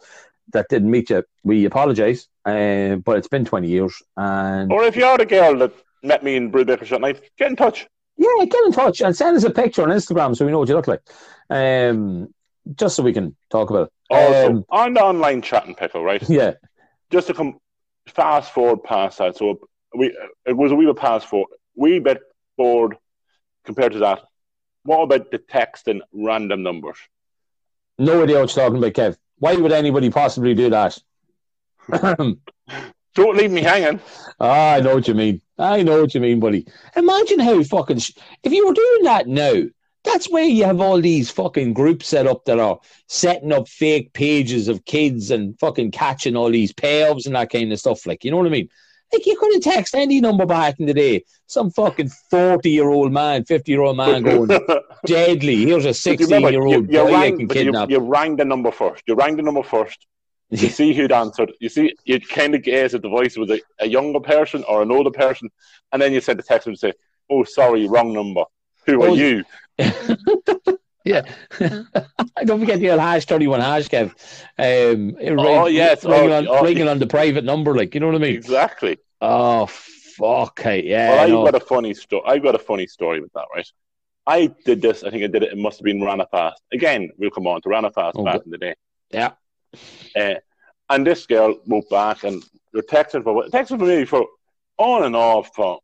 that 0.53 0.67
didn't 0.71 0.91
meet 0.91 1.11
you, 1.11 1.23
we 1.45 1.67
apologise. 1.67 2.27
Um, 2.47 3.01
but 3.01 3.19
it's 3.19 3.29
been 3.29 3.45
20 3.45 3.69
years. 3.69 4.03
and 4.17 4.73
Or 4.73 4.85
if 4.85 4.97
you're 4.97 5.19
the 5.19 5.27
girl 5.27 5.59
that 5.59 5.75
met 6.03 6.25
me 6.25 6.37
in 6.37 6.51
Brubaker 6.51 6.89
that 6.89 7.03
night, 7.03 7.21
get 7.37 7.51
in 7.51 7.57
touch. 7.57 7.87
Yeah, 8.17 8.47
get 8.47 8.65
in 8.65 8.73
touch 8.73 9.03
and 9.03 9.15
send 9.15 9.37
us 9.37 9.45
a 9.45 9.51
picture 9.51 9.83
on 9.83 9.91
Instagram 9.91 10.35
so 10.35 10.47
we 10.47 10.53
know 10.53 10.59
what 10.59 10.69
you 10.71 10.75
look 10.75 10.89
like. 10.89 11.03
Um, 11.51 12.33
just 12.75 12.97
so 12.97 13.03
we 13.03 13.13
can 13.13 13.37
talk 13.51 13.69
about 13.69 13.89
it. 13.89 13.93
Also, 14.11 14.51
um, 14.53 14.65
on 14.71 14.95
the 14.95 15.03
online 15.03 15.43
chatting 15.43 15.75
pickle, 15.75 16.03
right? 16.03 16.27
Yeah. 16.31 16.55
Just 17.11 17.27
to 17.27 17.35
come 17.35 17.59
fast 18.07 18.55
forward 18.55 18.85
past 18.85 19.19
that. 19.19 19.37
So 19.37 19.61
we 19.95 20.17
it 20.47 20.57
was 20.57 20.73
a 20.73 20.75
wee 20.75 20.87
bit 20.87 20.97
past 20.97 21.27
forward, 21.27 21.51
wee 21.77 21.99
bit 21.99 22.23
forward 22.57 22.97
compared 23.65 23.93
to 23.93 23.99
that. 23.99 24.23
What 24.85 25.03
about 25.03 25.31
the 25.31 25.39
text 25.39 25.89
and 25.89 26.03
random 26.13 26.63
numbers? 26.63 26.99
No 27.99 28.23
idea 28.23 28.41
what 28.41 28.55
you're 28.55 28.65
talking 28.65 28.79
about, 28.79 28.93
Kev. 28.95 29.17
Why 29.39 29.55
would 29.55 29.73
anybody 29.73 30.11
possibly 30.11 30.55
do 30.55 30.71
that? 30.71 30.99
Don't 33.15 33.37
leave 33.37 33.51
me 33.51 33.61
hanging. 33.63 34.01
Ah, 34.41 34.75
I 34.75 34.81
know 34.81 34.95
what 34.95 35.07
you 35.09 35.15
mean. 35.15 35.41
I 35.59 35.83
know 35.83 36.01
what 36.01 36.15
you 36.15 36.21
mean, 36.21 36.41
buddy. 36.41 36.67
Imagine 36.97 37.39
how 37.41 37.63
fucking. 37.63 37.99
Sh- 37.99 38.13
if 38.43 38.53
you 38.53 38.67
were 38.67 38.73
doing 38.75 39.03
that 39.05 39.27
now, 39.29 39.65
That's 40.05 40.29
where 40.31 40.45
you 40.45 40.65
have 40.65 40.81
all 40.81 41.01
these 41.01 41.31
fucking 41.31 41.75
groups 41.75 42.09
set 42.09 42.27
up 42.27 42.45
that 42.47 42.59
are 42.59 42.81
setting 43.09 43.53
up 43.53 43.69
fake 43.69 44.13
pages 44.13 44.67
of 44.69 44.85
kids 44.85 45.31
and 45.31 45.57
fucking 45.61 45.93
catching 45.93 46.35
all 46.37 46.51
these 46.51 46.73
payoffs 46.73 47.27
and 47.27 47.37
that 47.37 47.51
kind 47.51 47.73
of 47.73 47.79
stuff. 47.79 48.05
Like, 48.07 48.25
you 48.25 48.31
know 48.31 48.39
what 48.39 48.47
I 48.47 48.51
mean? 48.51 48.69
Like, 49.13 49.27
you 49.27 49.37
could 49.37 49.53
have 49.55 49.75
texted 49.75 49.97
any 49.97 50.21
number 50.21 50.47
back 50.47 50.81
in 50.81 50.87
the 50.87 50.95
day. 50.95 51.25
Some 51.47 51.71
fucking 51.71 52.09
40 52.31 52.71
year 52.71 52.89
old 52.89 53.13
man, 53.13 53.45
50 53.45 53.71
year 53.71 53.83
old 53.83 53.97
man 53.97 54.23
going, 54.23 54.49
deadly. 55.05 55.67
Here's 55.67 55.85
a 55.85 55.93
16 55.93 56.41
year 56.41 56.63
old 56.63 56.89
boy 56.89 57.05
rang, 57.05 57.33
getting 57.33 57.49
kidnapped. 57.49 57.91
You, 57.91 58.01
you 58.01 58.05
rang 58.05 58.37
the 58.37 58.45
number 58.45 58.71
first. 58.71 59.03
You 59.07 59.15
rang 59.15 59.37
the 59.37 59.43
number 59.43 59.63
first. 59.63 60.07
You 60.51 60.69
see 60.69 60.93
who'd 60.93 61.13
answered. 61.13 61.53
You 61.61 61.71
see, 61.71 61.95
you 62.05 62.21
kind 62.21 62.55
of 62.55 62.63
guess 62.63 62.93
if 62.93 63.01
the 63.01 63.09
voice 63.09 63.39
was 63.39 63.51
a, 63.51 63.61
a, 63.81 63.89
younger 63.89 64.21
person 64.21 64.63
or 64.69 64.83
an 64.83 64.93
older 64.93 65.11
person, 65.11 65.49
and 65.91 66.03
then 66.03 66.13
you 66.13 66.21
send 66.21 66.39
a 66.41 66.43
text 66.43 66.67
and 66.67 66.79
say, 66.79 66.93
"Oh, 67.31 67.43
sorry, 67.45 67.89
wrong 67.89 68.13
number. 68.13 68.45
Who 68.85 69.03
are 69.03 69.09
oh, 69.09 69.15
you?" 69.15 69.45
yeah, 71.05 71.23
don't 72.45 72.61
forget 72.61 72.81
the 72.81 72.91
old 72.91 73.01
hash 73.01 73.25
thirty 73.25 73.47
one 73.47 73.61
hash, 73.61 73.89
Kev. 73.89 74.11
Um, 74.59 75.17
oh 75.21 75.65
ring, 75.65 75.75
yes, 75.75 76.05
ringing, 76.05 76.31
oh, 76.31 76.39
on, 76.39 76.49
oh, 76.49 76.63
ringing 76.63 76.89
on 76.89 76.99
the 76.99 77.07
private 77.07 77.45
number, 77.45 77.75
like 77.75 77.95
you 77.95 78.01
know 78.01 78.07
what 78.07 78.17
I 78.17 78.19
mean? 78.19 78.35
Exactly. 78.35 78.99
Oh 79.21 79.67
fuck, 79.67 80.61
hey, 80.61 80.85
yeah. 80.85 81.11
Well, 81.11 81.45
I've 81.47 81.53
got 81.53 81.63
a 81.63 81.65
funny 81.65 81.95
story. 81.95 82.23
I've 82.27 82.43
got 82.43 82.55
a 82.55 82.59
funny 82.59 82.87
story 82.87 83.21
with 83.21 83.33
that, 83.35 83.47
right? 83.55 83.67
I 84.27 84.55
did 84.65 84.83
this. 84.83 85.03
I 85.03 85.11
think 85.11 85.25
I 85.25 85.27
did 85.27 85.43
it. 85.43 85.53
It 85.53 85.59
must 85.59 85.79
have 85.79 85.85
been 85.85 86.01
Rannafast. 86.01 86.55
Again, 86.73 87.11
we'll 87.19 87.31
come 87.31 87.47
on 87.47 87.61
to 87.63 87.69
Rannafast 87.69 88.13
oh, 88.17 88.25
back 88.25 88.43
in 88.45 88.51
the 88.51 88.59
day. 88.59 88.75
Yeah. 89.11 89.33
Uh, 90.17 90.35
and 90.91 91.07
this 91.07 91.27
girl 91.27 91.57
moved 91.67 91.89
back 91.89 92.25
and 92.25 92.43
you're 92.73 92.83
texting 92.83 93.25
for 93.25 93.45
texting 93.47 93.79
for 93.79 93.87
me 93.87 94.05
for 94.05 94.27
on 94.79 95.05
and 95.05 95.17
off 95.17 95.51
for 95.55 95.81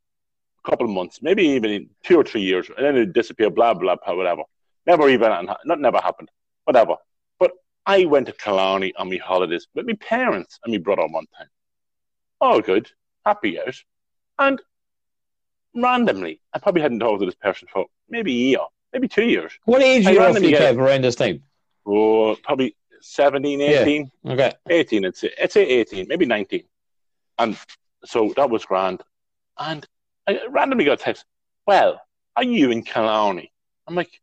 a 0.65 0.71
couple 0.71 0.87
of 0.87 0.93
months, 0.93 1.21
maybe 1.23 1.45
even 1.45 1.89
two 2.05 2.17
or 2.17 2.25
three 2.25 2.43
years, 2.43 2.71
and 2.77 2.85
then 2.85 2.97
it 2.97 3.13
disappeared. 3.13 3.55
Blah 3.55 3.75
blah 3.75 3.97
blah, 3.97 4.15
whatever. 4.15 4.43
Never 4.89 5.09
even 5.09 5.47
not 5.65 5.81
never 5.81 5.99
happened. 5.99 6.31
Whatever. 6.65 6.97
But 7.39 7.53
I 7.87 8.07
went 8.07 8.27
to 8.27 8.33
Killarney 8.33 8.93
on 8.97 9.09
my 9.09 9.19
holidays 9.19 9.69
with 9.75 9.87
my 9.87 9.95
parents 9.95 10.59
and 10.65 10.73
my 10.73 10.79
brother 10.79 11.07
one 11.07 11.27
time. 11.37 11.49
Oh, 12.41 12.61
good, 12.61 12.91
happy 13.25 13.61
out, 13.61 13.75
and 14.39 14.61
randomly, 15.75 16.41
I 16.55 16.59
probably 16.59 16.83
hadn't 16.83 17.01
talked 17.01 17.21
to 17.21 17.27
this 17.27 17.35
person 17.35 17.69
for 17.73 17.87
maybe 18.09 18.33
a 18.33 18.45
year, 18.51 18.61
maybe 18.93 19.09
two 19.09 19.25
years. 19.25 19.53
What 19.65 19.83
age 19.83 20.07
are 20.07 20.13
you 20.13 20.21
roughly, 20.21 20.53
Kev, 20.53 20.79
around 20.79 21.03
this 21.05 21.17
time? 21.17 21.43
Oh, 21.85 22.37
probably 22.37 22.77
17, 23.01 23.61
18. 23.61 24.11
Yeah. 24.23 24.33
Okay. 24.33 24.53
18, 24.71 25.05
it's 25.05 25.25
it's 25.25 25.57
18, 25.57 26.07
maybe 26.09 26.27
19. 26.27 26.63
And 27.39 27.59
so 28.05 28.33
that 28.37 28.51
was 28.51 28.65
grand. 28.65 29.03
And 29.59 29.87
I 30.27 30.47
randomly 30.49 30.85
got 30.85 31.01
a 31.01 31.05
text, 31.05 31.25
well, 31.67 32.01
are 32.37 32.45
you 32.45 32.71
in 32.71 32.83
Killarney? 32.83 33.53
I'm 33.87 33.95
like, 33.95 34.21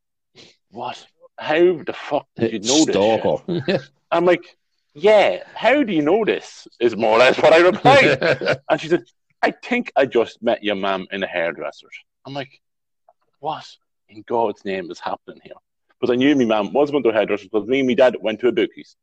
what? 0.75 1.05
How 1.38 1.55
the 1.55 1.93
fuck 1.93 2.27
did 2.35 2.53
you 2.53 2.59
know 2.59 2.91
Stalker. 2.91 3.61
this? 3.67 3.89
I'm 4.11 4.25
like, 4.25 4.57
yeah, 4.93 5.43
how 5.53 5.83
do 5.83 5.91
you 5.91 6.01
know 6.01 6.23
this? 6.23 6.67
Is 6.79 6.95
more 6.95 7.11
or 7.11 7.19
less 7.19 7.38
what 7.38 7.53
I 7.53 7.59
replied. 7.59 8.57
and 8.69 8.79
she 8.79 8.88
said, 8.88 9.03
I 9.41 9.51
think 9.51 9.91
I 9.95 10.05
just 10.05 10.41
met 10.41 10.63
your 10.63 10.75
mum 10.75 11.07
in 11.11 11.23
a 11.23 11.27
hairdresser's. 11.27 11.97
I'm 12.25 12.33
like, 12.33 12.61
what 13.39 13.65
in 14.07 14.23
God's 14.27 14.63
name 14.63 14.89
is 14.91 14.99
happening 14.99 15.41
here? 15.43 15.55
because 15.99 16.13
I 16.13 16.17
knew 16.17 16.35
my 16.35 16.45
mum 16.45 16.73
was 16.73 16.91
going 16.91 17.03
to 17.03 17.09
a 17.09 17.13
hairdresser 17.13 17.45
because 17.45 17.67
me 17.67 17.79
and 17.79 17.88
my 17.88 17.93
dad 17.93 18.15
went 18.19 18.39
to 18.41 18.47
a 18.47 18.51
bookies, 18.51 18.95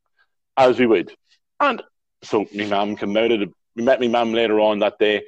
as 0.57 0.79
we 0.79 0.85
would. 0.85 1.11
And 1.59 1.81
so 2.21 2.45
my 2.53 2.65
mum 2.65 2.95
came 2.95 3.17
out 3.17 3.31
of 3.31 3.39
the, 3.41 3.51
we 3.75 3.83
met 3.83 3.99
my 3.99 4.07
mum 4.07 4.33
later 4.33 4.59
on 4.59 4.79
that 4.79 4.99
day, 4.99 5.23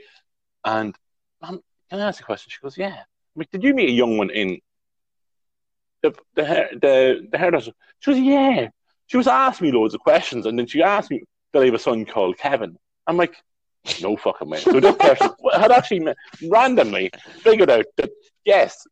and 0.63 0.95
mum, 1.41 1.62
can 1.89 1.99
I 1.99 2.08
ask 2.08 2.21
a 2.21 2.23
question? 2.25 2.51
She 2.51 2.62
goes, 2.62 2.77
yeah. 2.77 2.95
I'm 2.95 3.39
like, 3.39 3.51
did 3.51 3.63
you 3.63 3.73
meet 3.73 3.89
a 3.89 3.93
young 3.93 4.17
one 4.17 4.29
in 4.29 4.60
the 6.10 6.15
the 6.36 6.68
the, 6.82 7.28
the 7.32 7.38
hairdresser? 7.38 7.72
She 8.00 8.10
was 8.12 8.20
yeah. 8.20 8.70
She 9.08 9.18
was 9.18 9.28
asking 9.28 9.68
me 9.68 9.78
loads 9.78 9.94
of 9.94 10.02
questions, 10.02 10.46
and 10.46 10.58
then 10.58 10.65
she 10.68 10.82
asked 10.82 11.12
me 11.12 11.24
that 11.54 11.62
I 11.62 11.65
have 11.65 11.74
a 11.76 11.80
son 11.80 12.06
called 12.06 12.38
Kevin. 12.38 12.78
I'm 13.06 13.18
like, 13.18 13.36
no 14.02 14.18
fucking 14.18 14.50
way. 14.50 14.60
So 14.60 14.80
this 14.80 14.96
person 14.96 15.30
had 15.54 15.72
actually 15.72 16.00
met, 16.00 16.18
randomly 16.50 17.12
figured 17.41 17.70
out 17.70 17.86
that 17.98 18.10
yes, 18.46 18.88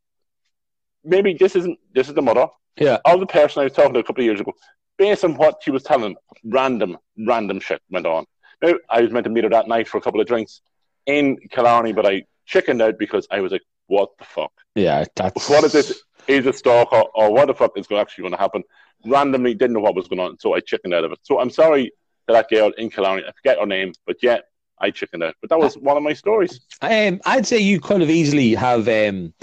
maybe 1.03 1.33
this 1.33 1.55
isn't 1.55 1.79
this 1.93 2.09
is 2.09 2.13
the 2.13 2.21
mother, 2.21 2.47
yeah. 2.77 2.97
Of 3.05 3.19
the 3.19 3.25
person 3.25 3.61
I 3.61 3.65
was 3.65 3.73
talking 3.73 3.93
to 3.93 3.99
a 3.99 4.03
couple 4.03 4.21
of 4.21 4.25
years 4.25 4.39
ago, 4.39 4.53
based 4.97 5.23
on 5.23 5.35
what 5.35 5.61
she 5.63 5.71
was 5.71 5.83
telling, 5.83 6.15
random, 6.43 6.97
random 7.17 7.59
shit 7.59 7.81
went 7.89 8.05
on. 8.05 8.25
Now, 8.61 8.73
I 8.89 9.01
was 9.01 9.11
meant 9.11 9.25
to 9.25 9.29
meet 9.29 9.43
her 9.43 9.49
that 9.51 9.67
night 9.67 9.87
for 9.87 9.97
a 9.97 10.01
couple 10.01 10.21
of 10.21 10.27
drinks 10.27 10.61
in 11.05 11.37
Killarney, 11.51 11.93
but 11.93 12.05
I 12.05 12.23
chickened 12.45 12.81
out 12.81 12.97
because 12.97 13.27
I 13.29 13.41
was 13.41 13.51
like, 13.51 13.63
what 13.87 14.09
the 14.17 14.25
fuck? 14.25 14.51
Yeah, 14.75 15.03
that's. 15.15 15.49
What 15.49 15.63
is 15.65 15.73
this? 15.73 16.01
Is 16.27 16.45
a 16.45 16.53
stalker 16.53 17.03
or 17.13 17.33
what 17.33 17.47
the 17.47 17.53
fuck 17.53 17.77
is 17.77 17.87
actually 17.91 18.23
going 18.23 18.33
to 18.33 18.37
happen? 18.37 18.63
Randomly 19.05 19.53
didn't 19.53 19.73
know 19.73 19.81
what 19.81 19.95
was 19.95 20.07
going 20.07 20.19
on, 20.19 20.39
so 20.39 20.53
I 20.53 20.59
chickened 20.59 20.93
out 20.93 21.03
of 21.03 21.11
it. 21.11 21.19
So 21.23 21.39
I'm 21.39 21.49
sorry 21.49 21.91
to 22.27 22.33
that 22.33 22.49
girl 22.49 22.71
in 22.77 22.89
Killarney. 22.89 23.23
I 23.27 23.31
forget 23.31 23.59
her 23.59 23.65
name, 23.65 23.93
but 24.05 24.17
yeah, 24.21 24.39
I 24.79 24.91
chickened 24.91 25.23
out. 25.23 25.35
But 25.41 25.49
that 25.49 25.59
was 25.59 25.77
one 25.77 25.97
of 25.97 26.03
my 26.03 26.13
stories. 26.13 26.61
Um, 26.81 27.19
I'd 27.25 27.45
say 27.45 27.59
you 27.59 27.79
could 27.79 28.01
have 28.01 28.09
easily 28.09 28.53
have 28.55 28.87
um, 28.87 29.33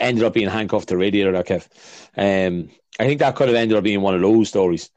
ended 0.00 0.24
up 0.24 0.34
being 0.34 0.48
handcuffed 0.48 0.88
to 0.88 0.96
radiator 0.96 1.32
that 1.32 1.46
Kev. 1.46 1.68
Um, 2.16 2.70
I 2.98 3.06
think 3.06 3.20
that 3.20 3.36
could 3.36 3.48
have 3.48 3.56
ended 3.56 3.76
up 3.76 3.84
being 3.84 4.00
one 4.00 4.14
of 4.14 4.20
those 4.20 4.48
stories. 4.48 4.90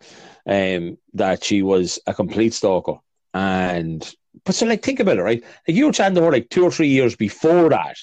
Um, 0.46 0.98
that 1.14 1.44
she 1.44 1.62
was 1.62 2.00
a 2.08 2.14
complete 2.14 2.54
stalker. 2.54 2.96
And 3.34 4.10
but 4.46 4.56
so 4.56 4.66
like 4.66 4.82
think 4.82 5.00
about 5.00 5.18
it, 5.18 5.24
right? 5.24 5.44
Like 5.68 5.76
you 5.76 5.86
were 5.86 5.92
chatting 5.92 6.16
to 6.16 6.22
her 6.22 6.32
like 6.32 6.50
two 6.50 6.64
or 6.64 6.72
three 6.72 6.88
years 6.88 7.16
before 7.16 7.70
that. 7.70 7.98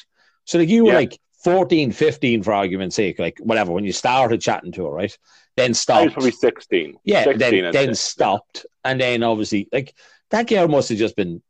So 0.44 0.58
like 0.58 0.68
you 0.68 0.84
were 0.84 0.92
yeah. 0.92 0.98
like 0.98 1.18
14, 1.44 1.92
15 1.92 2.42
for 2.42 2.52
argument's 2.52 2.96
sake, 2.96 3.18
like 3.18 3.38
whatever, 3.38 3.72
when 3.72 3.84
you 3.84 3.92
started 3.92 4.40
chatting 4.40 4.72
to 4.72 4.86
her, 4.86 4.90
right? 4.90 5.16
Then 5.56 5.74
stopped. 5.74 6.00
I 6.00 6.04
was 6.04 6.12
probably 6.14 6.30
16. 6.32 6.96
Yeah, 7.04 7.24
16 7.24 7.38
then, 7.62 7.72
then 7.72 7.94
stopped. 7.94 8.66
And 8.84 9.00
then 9.00 9.22
obviously 9.22 9.68
like 9.72 9.94
that 10.30 10.48
girl 10.48 10.68
must 10.68 10.88
have 10.88 10.98
just 10.98 11.16
been 11.16 11.42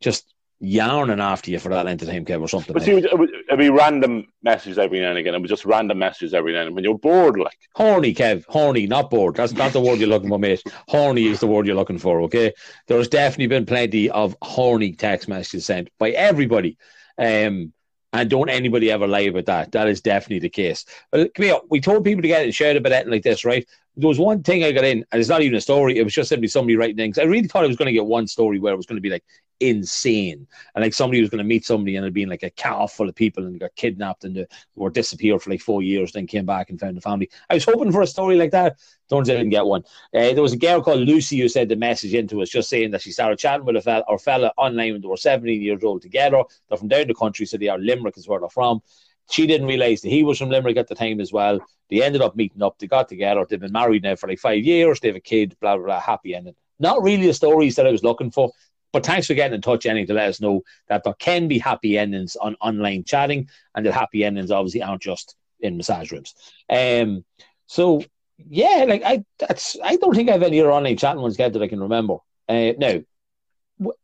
just 0.00 0.32
yarning 0.58 1.20
after 1.20 1.50
you 1.50 1.58
for 1.58 1.68
that 1.68 1.84
length 1.84 2.02
of 2.02 2.08
time, 2.08 2.24
Kev, 2.24 2.40
or 2.40 2.48
something. 2.48 2.72
But 2.72 2.82
see, 2.82 2.92
it 2.92 3.18
would, 3.18 3.30
it'd 3.48 3.58
be 3.58 3.68
random 3.68 4.26
messages 4.42 4.78
every 4.78 5.00
now 5.00 5.10
and 5.10 5.18
again. 5.18 5.34
It 5.34 5.42
was 5.42 5.50
just 5.50 5.66
random 5.66 5.98
messages 5.98 6.32
every 6.32 6.52
now 6.52 6.60
and 6.60 6.68
then 6.68 6.74
when 6.74 6.84
you're 6.84 6.98
bored, 6.98 7.38
like. 7.38 7.58
Horny, 7.74 8.14
Kev. 8.14 8.44
Horny, 8.48 8.86
not 8.86 9.10
bored. 9.10 9.36
That's 9.36 9.52
not 9.52 9.72
the 9.72 9.80
word 9.80 9.98
you're 9.98 10.08
looking 10.08 10.30
for, 10.30 10.38
mate. 10.38 10.62
Horny 10.88 11.26
is 11.26 11.40
the 11.40 11.46
word 11.46 11.66
you're 11.66 11.76
looking 11.76 11.98
for, 11.98 12.22
okay? 12.22 12.52
There's 12.86 13.08
definitely 13.08 13.48
been 13.48 13.66
plenty 13.66 14.10
of 14.10 14.36
horny 14.42 14.92
text 14.92 15.28
messages 15.28 15.66
sent 15.66 15.90
by 15.98 16.10
everybody. 16.10 16.78
Um, 17.18 17.72
and 18.12 18.30
don't 18.30 18.48
anybody 18.48 18.90
ever 18.90 19.06
lie 19.06 19.20
about 19.20 19.46
that. 19.46 19.72
That 19.72 19.88
is 19.88 20.00
definitely 20.00 20.40
the 20.40 20.48
case. 20.48 20.84
Well, 21.12 21.26
come 21.34 21.44
here. 21.44 21.58
We 21.68 21.80
told 21.80 22.04
people 22.04 22.22
to 22.22 22.28
get 22.28 22.44
and 22.44 22.54
share 22.54 22.76
about 22.76 22.92
it 22.92 23.08
like 23.08 23.22
this, 23.22 23.44
right? 23.44 23.66
There 23.96 24.08
was 24.08 24.18
one 24.18 24.42
thing 24.42 24.62
I 24.62 24.72
got 24.72 24.84
in, 24.84 25.04
and 25.10 25.20
it's 25.20 25.30
not 25.30 25.42
even 25.42 25.56
a 25.56 25.60
story. 25.60 25.98
It 25.98 26.04
was 26.04 26.12
just 26.12 26.28
simply 26.28 26.48
somebody 26.48 26.76
writing 26.76 26.96
things. 26.96 27.18
I 27.18 27.22
really 27.22 27.48
thought 27.48 27.64
I 27.64 27.68
was 27.68 27.76
going 27.76 27.86
to 27.86 27.92
get 27.92 28.04
one 28.04 28.26
story 28.26 28.58
where 28.58 28.72
it 28.72 28.76
was 28.76 28.86
going 28.86 28.96
to 28.96 29.02
be 29.02 29.10
like 29.10 29.24
insane. 29.60 30.46
And 30.74 30.82
like 30.82 30.94
somebody 30.94 31.20
was 31.20 31.30
going 31.30 31.38
to 31.38 31.44
meet 31.44 31.64
somebody 31.64 31.96
and 31.96 32.06
it 32.06 32.12
being 32.12 32.28
like 32.28 32.42
a 32.42 32.50
car 32.50 32.88
full 32.88 33.08
of 33.08 33.14
people 33.14 33.46
and 33.46 33.58
got 33.58 33.74
kidnapped 33.76 34.24
and 34.24 34.36
they 34.36 34.46
were 34.74 34.90
disappeared 34.90 35.42
for 35.42 35.50
like 35.50 35.60
four 35.60 35.82
years, 35.82 36.12
then 36.12 36.26
came 36.26 36.46
back 36.46 36.70
and 36.70 36.80
found 36.80 36.96
the 36.96 37.00
family. 37.00 37.30
I 37.48 37.54
was 37.54 37.64
hoping 37.64 37.92
for 37.92 38.02
a 38.02 38.06
story 38.06 38.36
like 38.36 38.50
that. 38.52 38.78
Don't 39.08 39.28
I 39.28 39.34
didn't 39.34 39.50
get 39.50 39.64
one. 39.64 39.82
Uh, 40.14 40.32
there 40.32 40.42
was 40.42 40.52
a 40.52 40.58
girl 40.58 40.82
called 40.82 41.00
Lucy 41.00 41.38
who 41.38 41.48
said 41.48 41.68
the 41.68 41.76
message 41.76 42.14
into 42.14 42.42
us 42.42 42.50
just 42.50 42.68
saying 42.68 42.90
that 42.90 43.02
she 43.02 43.12
started 43.12 43.38
chatting 43.38 43.64
with 43.64 43.76
a 43.76 43.80
fella, 43.80 44.04
or 44.08 44.18
fella 44.18 44.52
online 44.56 44.92
when 44.92 45.00
they 45.00 45.08
were 45.08 45.16
17 45.16 45.62
years 45.62 45.84
old 45.84 46.02
together. 46.02 46.42
They're 46.68 46.78
from 46.78 46.88
down 46.88 47.06
the 47.06 47.14
country, 47.14 47.46
so 47.46 47.56
they 47.56 47.68
are 47.68 47.78
Limerick 47.78 48.18
is 48.18 48.28
where 48.28 48.40
they're 48.40 48.48
from. 48.48 48.82
She 49.30 49.46
didn't 49.46 49.66
realize 49.66 50.02
that 50.02 50.10
he 50.10 50.22
was 50.22 50.38
from 50.38 50.50
Limerick 50.50 50.76
at 50.76 50.88
the 50.88 50.94
time 50.94 51.20
as 51.20 51.32
well. 51.32 51.60
They 51.90 52.02
ended 52.02 52.22
up 52.22 52.36
meeting 52.36 52.62
up. 52.62 52.78
They 52.78 52.86
got 52.86 53.08
together. 53.08 53.44
They've 53.48 53.60
been 53.60 53.72
married 53.72 54.02
now 54.02 54.16
for 54.16 54.28
like 54.28 54.38
five 54.38 54.64
years. 54.64 55.00
They 55.00 55.08
have 55.08 55.16
a 55.16 55.20
kid. 55.20 55.56
Blah 55.60 55.76
blah 55.76 55.86
blah. 55.86 56.00
Happy 56.00 56.34
ending. 56.34 56.54
Not 56.78 57.02
really 57.02 57.26
the 57.26 57.34
stories 57.34 57.76
that 57.76 57.86
I 57.86 57.92
was 57.92 58.04
looking 58.04 58.30
for. 58.30 58.52
But 58.92 59.04
thanks 59.04 59.26
for 59.26 59.34
getting 59.34 59.54
in 59.54 59.60
touch, 59.60 59.84
Annie, 59.84 60.06
to 60.06 60.14
let 60.14 60.28
us 60.28 60.40
know 60.40 60.62
that 60.88 61.04
there 61.04 61.14
can 61.14 61.48
be 61.48 61.58
happy 61.58 61.98
endings 61.98 62.36
on 62.36 62.56
online 62.60 63.04
chatting, 63.04 63.48
and 63.74 63.84
that 63.84 63.92
happy 63.92 64.24
endings 64.24 64.50
obviously 64.50 64.82
aren't 64.82 65.02
just 65.02 65.36
in 65.60 65.76
massage 65.76 66.12
rooms. 66.12 66.34
Um, 66.70 67.24
so 67.66 68.02
yeah, 68.38 68.84
like 68.88 69.02
I 69.04 69.24
that's 69.38 69.76
I 69.82 69.96
don't 69.96 70.14
think 70.14 70.28
I 70.28 70.32
have 70.32 70.42
any 70.42 70.60
other 70.60 70.72
online 70.72 70.96
chatting 70.96 71.22
ones 71.22 71.38
yet 71.38 71.52
that 71.52 71.62
I 71.62 71.68
can 71.68 71.80
remember. 71.80 72.18
Uh, 72.48 72.72
now, 72.78 73.00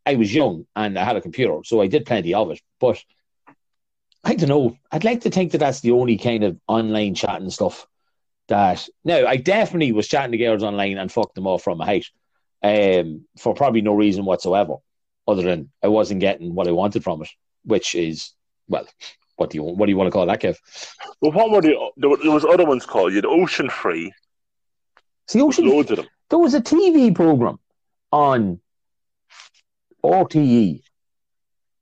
I 0.04 0.16
was 0.16 0.34
young 0.34 0.66
and 0.74 0.98
I 0.98 1.04
had 1.04 1.16
a 1.16 1.20
computer, 1.20 1.60
so 1.64 1.80
I 1.80 1.86
did 1.86 2.06
plenty 2.06 2.34
of 2.34 2.50
it. 2.50 2.60
But 2.80 3.02
I 4.24 4.34
don't 4.34 4.48
know. 4.48 4.76
I'd 4.90 5.04
like 5.04 5.22
to 5.22 5.30
think 5.30 5.52
that 5.52 5.58
that's 5.58 5.80
the 5.80 5.90
only 5.90 6.16
kind 6.16 6.44
of 6.44 6.58
online 6.68 7.14
chatting 7.14 7.50
stuff 7.50 7.86
that. 8.48 8.88
No, 9.04 9.26
I 9.26 9.36
definitely 9.36 9.92
was 9.92 10.08
chatting 10.08 10.32
to 10.32 10.38
girls 10.38 10.62
online 10.62 10.98
and 10.98 11.10
fucked 11.10 11.34
them 11.34 11.46
off 11.46 11.62
from 11.62 11.80
a 11.80 11.84
height 11.84 12.06
um, 12.62 13.24
for 13.38 13.54
probably 13.54 13.80
no 13.80 13.94
reason 13.94 14.24
whatsoever, 14.24 14.76
other 15.26 15.42
than 15.42 15.70
I 15.82 15.88
wasn't 15.88 16.20
getting 16.20 16.54
what 16.54 16.68
I 16.68 16.72
wanted 16.72 17.02
from 17.02 17.22
it, 17.22 17.28
which 17.64 17.94
is 17.94 18.32
well, 18.68 18.86
what 19.36 19.50
do 19.50 19.58
you 19.58 19.64
what 19.64 19.86
do 19.86 19.90
you 19.90 19.96
want 19.96 20.06
to 20.06 20.12
call 20.12 20.26
that, 20.26 20.40
Kev? 20.40 20.56
Well, 21.20 21.32
what 21.32 21.50
were 21.50 21.60
the 21.60 21.76
there 21.96 22.30
was 22.30 22.44
other 22.44 22.64
ones 22.64 22.86
called? 22.86 23.12
You 23.12 23.16
had 23.16 23.26
Ocean 23.26 23.68
Free. 23.68 24.12
See, 25.28 25.40
Ocean 25.40 25.68
loads 25.68 25.90
of 25.90 25.96
them. 25.96 26.06
There 26.30 26.38
was 26.38 26.54
a 26.54 26.60
TV 26.60 27.14
program 27.14 27.58
on 28.10 28.60
RTE 30.04 30.82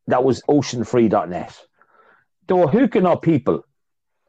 that 0.06 0.24
was 0.24 0.42
oceanfree.net. 0.42 1.60
They 2.50 2.56
were 2.56 2.66
hooking 2.66 3.06
up 3.06 3.22
people 3.22 3.64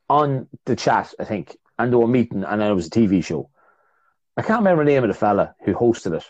on 0.07 0.47
the 0.65 0.75
chat, 0.75 1.11
I 1.19 1.23
think, 1.23 1.57
and 1.79 1.91
they 1.91 1.97
were 1.97 2.05
meeting, 2.07 2.43
and 2.43 2.61
then 2.61 2.69
it 2.69 2.75
was 2.75 2.85
a 2.85 2.91
TV 2.91 3.25
show. 3.25 3.49
I 4.37 4.43
can't 4.43 4.59
remember 4.59 4.85
the 4.85 4.91
name 4.91 5.03
of 5.03 5.07
the 5.07 5.15
fella 5.15 5.55
who 5.65 5.73
hosted 5.73 6.15
it. 6.15 6.23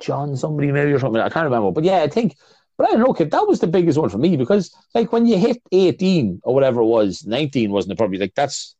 John 0.00 0.36
somebody 0.36 0.72
maybe 0.72 0.90
or 0.90 0.98
something. 0.98 1.22
I 1.22 1.28
can't 1.28 1.44
remember. 1.44 1.70
But 1.70 1.84
yeah, 1.84 1.98
I 1.98 2.08
think 2.08 2.34
but 2.76 2.88
I 2.88 2.92
don't 2.94 3.00
know, 3.02 3.12
kid, 3.12 3.30
that 3.30 3.46
was 3.46 3.60
the 3.60 3.68
biggest 3.68 3.96
one 3.96 4.08
for 4.08 4.18
me 4.18 4.36
because 4.36 4.74
like 4.92 5.12
when 5.12 5.24
you 5.24 5.38
hit 5.38 5.58
18 5.70 6.40
or 6.42 6.52
whatever 6.52 6.80
it 6.80 6.86
was, 6.86 7.24
19 7.24 7.70
wasn't 7.70 7.92
it 7.92 7.98
probably 7.98 8.18
like 8.18 8.34
that's 8.34 8.74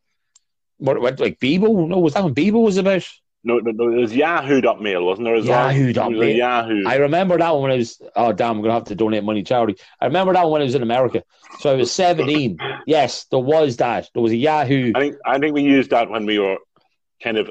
what, 0.78 1.00
what 1.00 1.20
like 1.20 1.38
Bebo? 1.38 1.86
No, 1.86 2.00
was 2.00 2.14
that 2.14 2.24
when 2.24 2.34
Bebo 2.34 2.64
was 2.64 2.78
about? 2.78 3.06
No, 3.46 3.58
no, 3.58 3.70
no, 3.70 3.96
it 3.96 4.00
was 4.00 4.12
Yahoo.mail, 4.14 5.04
wasn't 5.04 5.26
there? 5.26 5.36
As 5.36 5.46
Yahoo.mail. 5.46 6.18
Well? 6.18 6.28
Yahoo. 6.28 6.82
I 6.84 6.96
remember 6.96 7.38
that 7.38 7.52
one 7.52 7.62
when 7.62 7.70
I 7.70 7.76
was, 7.76 8.02
oh, 8.16 8.32
damn, 8.32 8.56
I'm 8.56 8.56
going 8.56 8.70
to 8.70 8.74
have 8.74 8.84
to 8.86 8.96
donate 8.96 9.22
money 9.22 9.44
to 9.44 9.48
charity. 9.48 9.80
I 10.00 10.06
remember 10.06 10.32
that 10.32 10.42
one 10.42 10.54
when 10.54 10.62
I 10.62 10.64
was 10.64 10.74
in 10.74 10.82
America. 10.82 11.22
So 11.60 11.70
I 11.70 11.74
was 11.74 11.92
17. 11.92 12.58
yes, 12.88 13.26
there 13.30 13.38
was 13.38 13.76
that. 13.76 14.10
There 14.12 14.22
was 14.22 14.32
a 14.32 14.36
Yahoo. 14.36 14.90
I 14.96 14.98
think, 14.98 15.16
I 15.24 15.38
think 15.38 15.54
we 15.54 15.62
used 15.62 15.90
that 15.90 16.10
when 16.10 16.26
we 16.26 16.40
were 16.40 16.56
kind 17.22 17.38
of 17.38 17.48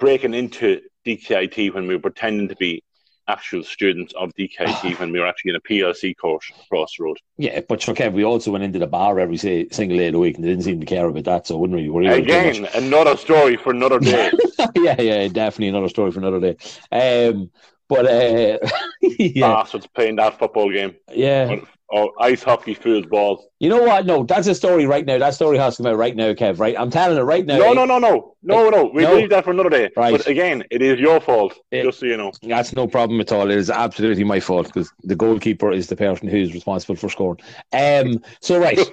breaking 0.00 0.34
into 0.34 0.80
DKIT 1.06 1.72
when 1.72 1.86
we 1.86 1.94
were 1.94 2.02
pretending 2.02 2.48
to 2.48 2.56
be 2.56 2.82
actual 3.28 3.62
students 3.62 4.12
of 4.14 4.34
DKIT 4.34 4.98
when 5.00 5.12
we 5.12 5.20
were 5.20 5.26
actually 5.26 5.50
in 5.50 5.56
a 5.56 5.60
PLC 5.60 6.16
course 6.16 6.50
across 6.64 6.96
the 6.96 7.04
road. 7.04 7.18
Yeah, 7.36 7.60
but 7.68 7.82
for 7.82 7.94
Kev, 7.94 8.12
we 8.12 8.24
also 8.24 8.50
went 8.50 8.64
into 8.64 8.78
the 8.78 8.86
bar 8.86 9.20
every 9.20 9.36
say, 9.36 9.68
single 9.70 9.98
day 9.98 10.08
of 10.08 10.14
the 10.14 10.18
week 10.18 10.36
and 10.36 10.44
they 10.44 10.48
didn't 10.48 10.64
seem 10.64 10.80
to 10.80 10.86
care 10.86 11.06
about 11.06 11.24
that, 11.24 11.46
so 11.46 11.56
wouldn't 11.56 11.78
we? 11.78 11.88
Worry 11.88 12.06
Again, 12.06 12.66
another 12.74 13.16
story 13.16 13.56
for 13.56 13.70
another 13.70 14.00
day. 14.00 14.30
yeah, 14.74 15.00
yeah, 15.00 15.28
definitely 15.28 15.68
another 15.68 15.88
story 15.88 16.10
for 16.10 16.18
another 16.18 16.40
day. 16.40 16.56
Um, 16.90 17.50
but 17.88 18.06
uh, 18.06 18.58
yeah, 19.00 19.48
bastards 19.48 19.86
playing 19.86 20.16
that 20.16 20.38
football 20.38 20.70
game. 20.70 20.94
Yeah, 21.10 21.60
or 21.90 22.12
ice 22.20 22.42
hockey 22.42 22.74
foosball. 22.74 23.42
You 23.60 23.68
know 23.70 23.82
what? 23.82 24.04
No, 24.04 24.22
that's 24.22 24.46
a 24.46 24.54
story 24.54 24.86
right 24.86 25.06
now. 25.06 25.18
That 25.18 25.34
story 25.34 25.56
has 25.58 25.76
to 25.76 25.82
come 25.82 25.92
out 25.92 25.98
right 25.98 26.14
now, 26.14 26.32
Kev. 26.34 26.58
Right? 26.58 26.76
I'm 26.78 26.90
telling 26.90 27.16
it 27.16 27.22
right 27.22 27.46
now. 27.46 27.58
No, 27.58 27.72
no, 27.72 27.84
no, 27.84 27.98
no, 27.98 28.34
no, 28.42 28.68
no. 28.68 28.90
We 28.94 29.02
no. 29.02 29.14
leave 29.14 29.30
that 29.30 29.44
for 29.44 29.52
another 29.52 29.70
day. 29.70 29.90
Right. 29.96 30.12
But 30.12 30.26
again, 30.26 30.64
it 30.70 30.82
is 30.82 31.00
your 31.00 31.20
fault. 31.20 31.54
It, 31.70 31.84
just 31.84 32.00
so 32.00 32.06
you 32.06 32.16
know. 32.16 32.32
That's 32.42 32.74
no 32.74 32.86
problem 32.86 33.20
at 33.20 33.32
all. 33.32 33.50
It 33.50 33.56
is 33.56 33.70
absolutely 33.70 34.24
my 34.24 34.40
fault 34.40 34.66
because 34.66 34.92
the 35.02 35.16
goalkeeper 35.16 35.72
is 35.72 35.86
the 35.86 35.96
person 35.96 36.28
who's 36.28 36.52
responsible 36.52 36.96
for 36.96 37.08
scoring. 37.08 37.40
Um. 37.72 38.22
So 38.40 38.58
right, 38.58 38.76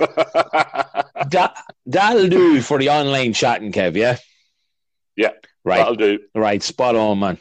that 1.30 1.58
that'll 1.86 2.30
do 2.30 2.62
for 2.62 2.80
the 2.80 2.90
online 2.90 3.34
chatting, 3.34 3.72
Kev. 3.72 3.96
Yeah. 3.96 4.18
Yeah. 5.18 5.32
Right. 5.64 5.78
That'll 5.78 5.96
do. 5.96 6.20
Right. 6.34 6.62
Spot 6.64 6.96
on, 6.96 7.20
man. 7.20 7.40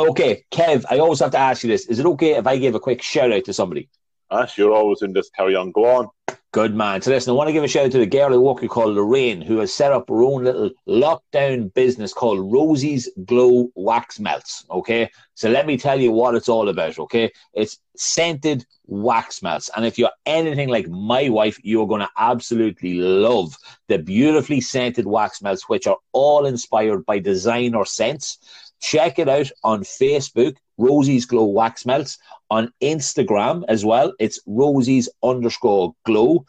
Okay, 0.00 0.44
Kev, 0.50 0.84
I 0.90 0.98
always 0.98 1.20
have 1.20 1.32
to 1.32 1.38
ask 1.38 1.62
you 1.62 1.68
this. 1.68 1.86
Is 1.86 1.98
it 1.98 2.06
okay 2.06 2.32
if 2.32 2.46
I 2.46 2.56
give 2.56 2.74
a 2.74 2.80
quick 2.80 3.02
shout 3.02 3.32
out 3.32 3.44
to 3.44 3.52
somebody? 3.52 3.90
Ah, 4.30 4.40
yes, 4.40 4.56
you're 4.56 4.72
always 4.72 5.02
in 5.02 5.12
this. 5.12 5.28
Carry 5.30 5.54
on. 5.54 5.72
Go 5.72 5.84
on. 5.84 6.08
Good 6.52 6.74
man. 6.74 7.00
So 7.00 7.10
listen, 7.12 7.30
I 7.30 7.34
want 7.34 7.48
to 7.48 7.52
give 7.52 7.62
a 7.62 7.68
shout 7.68 7.86
out 7.86 7.92
to 7.92 7.98
the 7.98 8.06
girl 8.06 8.34
I 8.34 8.36
work 8.36 8.60
with 8.60 8.70
called 8.70 8.94
Lorraine, 8.94 9.40
who 9.40 9.58
has 9.58 9.72
set 9.72 9.92
up 9.92 10.08
her 10.08 10.22
own 10.22 10.44
little 10.44 10.70
lockdown 10.88 11.72
business 11.74 12.12
called 12.12 12.52
Rosie's 12.52 13.08
Glow 13.24 13.70
Wax 13.76 14.18
Melts. 14.18 14.64
Okay. 14.68 15.10
So 15.34 15.48
let 15.48 15.66
me 15.66 15.76
tell 15.76 16.00
you 16.00 16.10
what 16.10 16.34
it's 16.34 16.48
all 16.48 16.68
about. 16.68 16.98
Okay. 16.98 17.30
It's 17.52 17.78
scented 17.96 18.66
wax 18.86 19.42
melts. 19.42 19.70
And 19.76 19.86
if 19.86 19.98
you're 19.98 20.10
anything 20.26 20.68
like 20.68 20.88
my 20.88 21.28
wife, 21.28 21.58
you're 21.62 21.86
going 21.86 22.00
to 22.00 22.10
absolutely 22.16 22.94
love 22.94 23.56
the 23.88 23.98
beautifully 23.98 24.60
scented 24.60 25.06
wax 25.06 25.40
melts, 25.42 25.68
which 25.68 25.86
are 25.86 25.98
all 26.12 26.46
inspired 26.46 27.06
by 27.06 27.20
designer 27.20 27.84
scents. 27.84 28.38
Check 28.80 29.18
it 29.18 29.28
out 29.28 29.50
on 29.62 29.82
Facebook, 29.82 30.56
Rosie's 30.78 31.26
Glow 31.26 31.44
Wax 31.44 31.84
Melts. 31.86 32.18
On 32.50 32.72
Instagram 32.82 33.64
as 33.68 33.84
well, 33.84 34.12
it's 34.18 34.40
Rosie's 34.46 35.08
underscore 35.22 35.94
glow. 36.04 36.44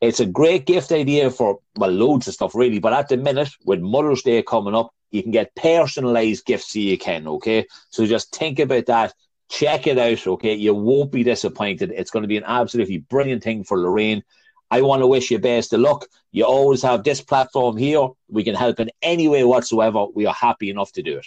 It's 0.00 0.20
a 0.20 0.26
great 0.26 0.66
gift 0.66 0.92
idea 0.92 1.30
for, 1.30 1.58
well, 1.76 1.90
loads 1.90 2.28
of 2.28 2.34
stuff, 2.34 2.54
really. 2.54 2.78
But 2.78 2.92
at 2.92 3.08
the 3.08 3.16
minute, 3.16 3.50
with 3.64 3.80
Mother's 3.80 4.22
Day 4.22 4.42
coming 4.42 4.74
up, 4.74 4.92
you 5.10 5.22
can 5.22 5.32
get 5.32 5.54
personalized 5.54 6.44
gifts 6.44 6.72
so 6.72 6.78
you 6.78 6.98
can, 6.98 7.26
okay? 7.26 7.66
So 7.90 8.06
just 8.06 8.34
think 8.34 8.58
about 8.58 8.86
that. 8.86 9.14
Check 9.50 9.86
it 9.86 9.98
out, 9.98 10.26
okay? 10.26 10.54
You 10.54 10.74
won't 10.74 11.10
be 11.10 11.24
disappointed. 11.24 11.92
It's 11.94 12.10
going 12.10 12.22
to 12.22 12.28
be 12.28 12.36
an 12.36 12.44
absolutely 12.46 12.98
brilliant 12.98 13.42
thing 13.42 13.64
for 13.64 13.78
Lorraine. 13.78 14.22
I 14.70 14.82
want 14.82 15.00
to 15.00 15.06
wish 15.06 15.30
you 15.30 15.38
best 15.38 15.72
of 15.72 15.80
luck. 15.80 16.06
You 16.30 16.44
always 16.44 16.82
have 16.82 17.02
this 17.02 17.22
platform 17.22 17.76
here. 17.76 18.08
We 18.28 18.44
can 18.44 18.54
help 18.54 18.80
in 18.80 18.90
any 19.00 19.26
way 19.26 19.44
whatsoever. 19.44 20.06
We 20.14 20.26
are 20.26 20.34
happy 20.34 20.68
enough 20.68 20.92
to 20.92 21.02
do 21.02 21.18
it. 21.18 21.26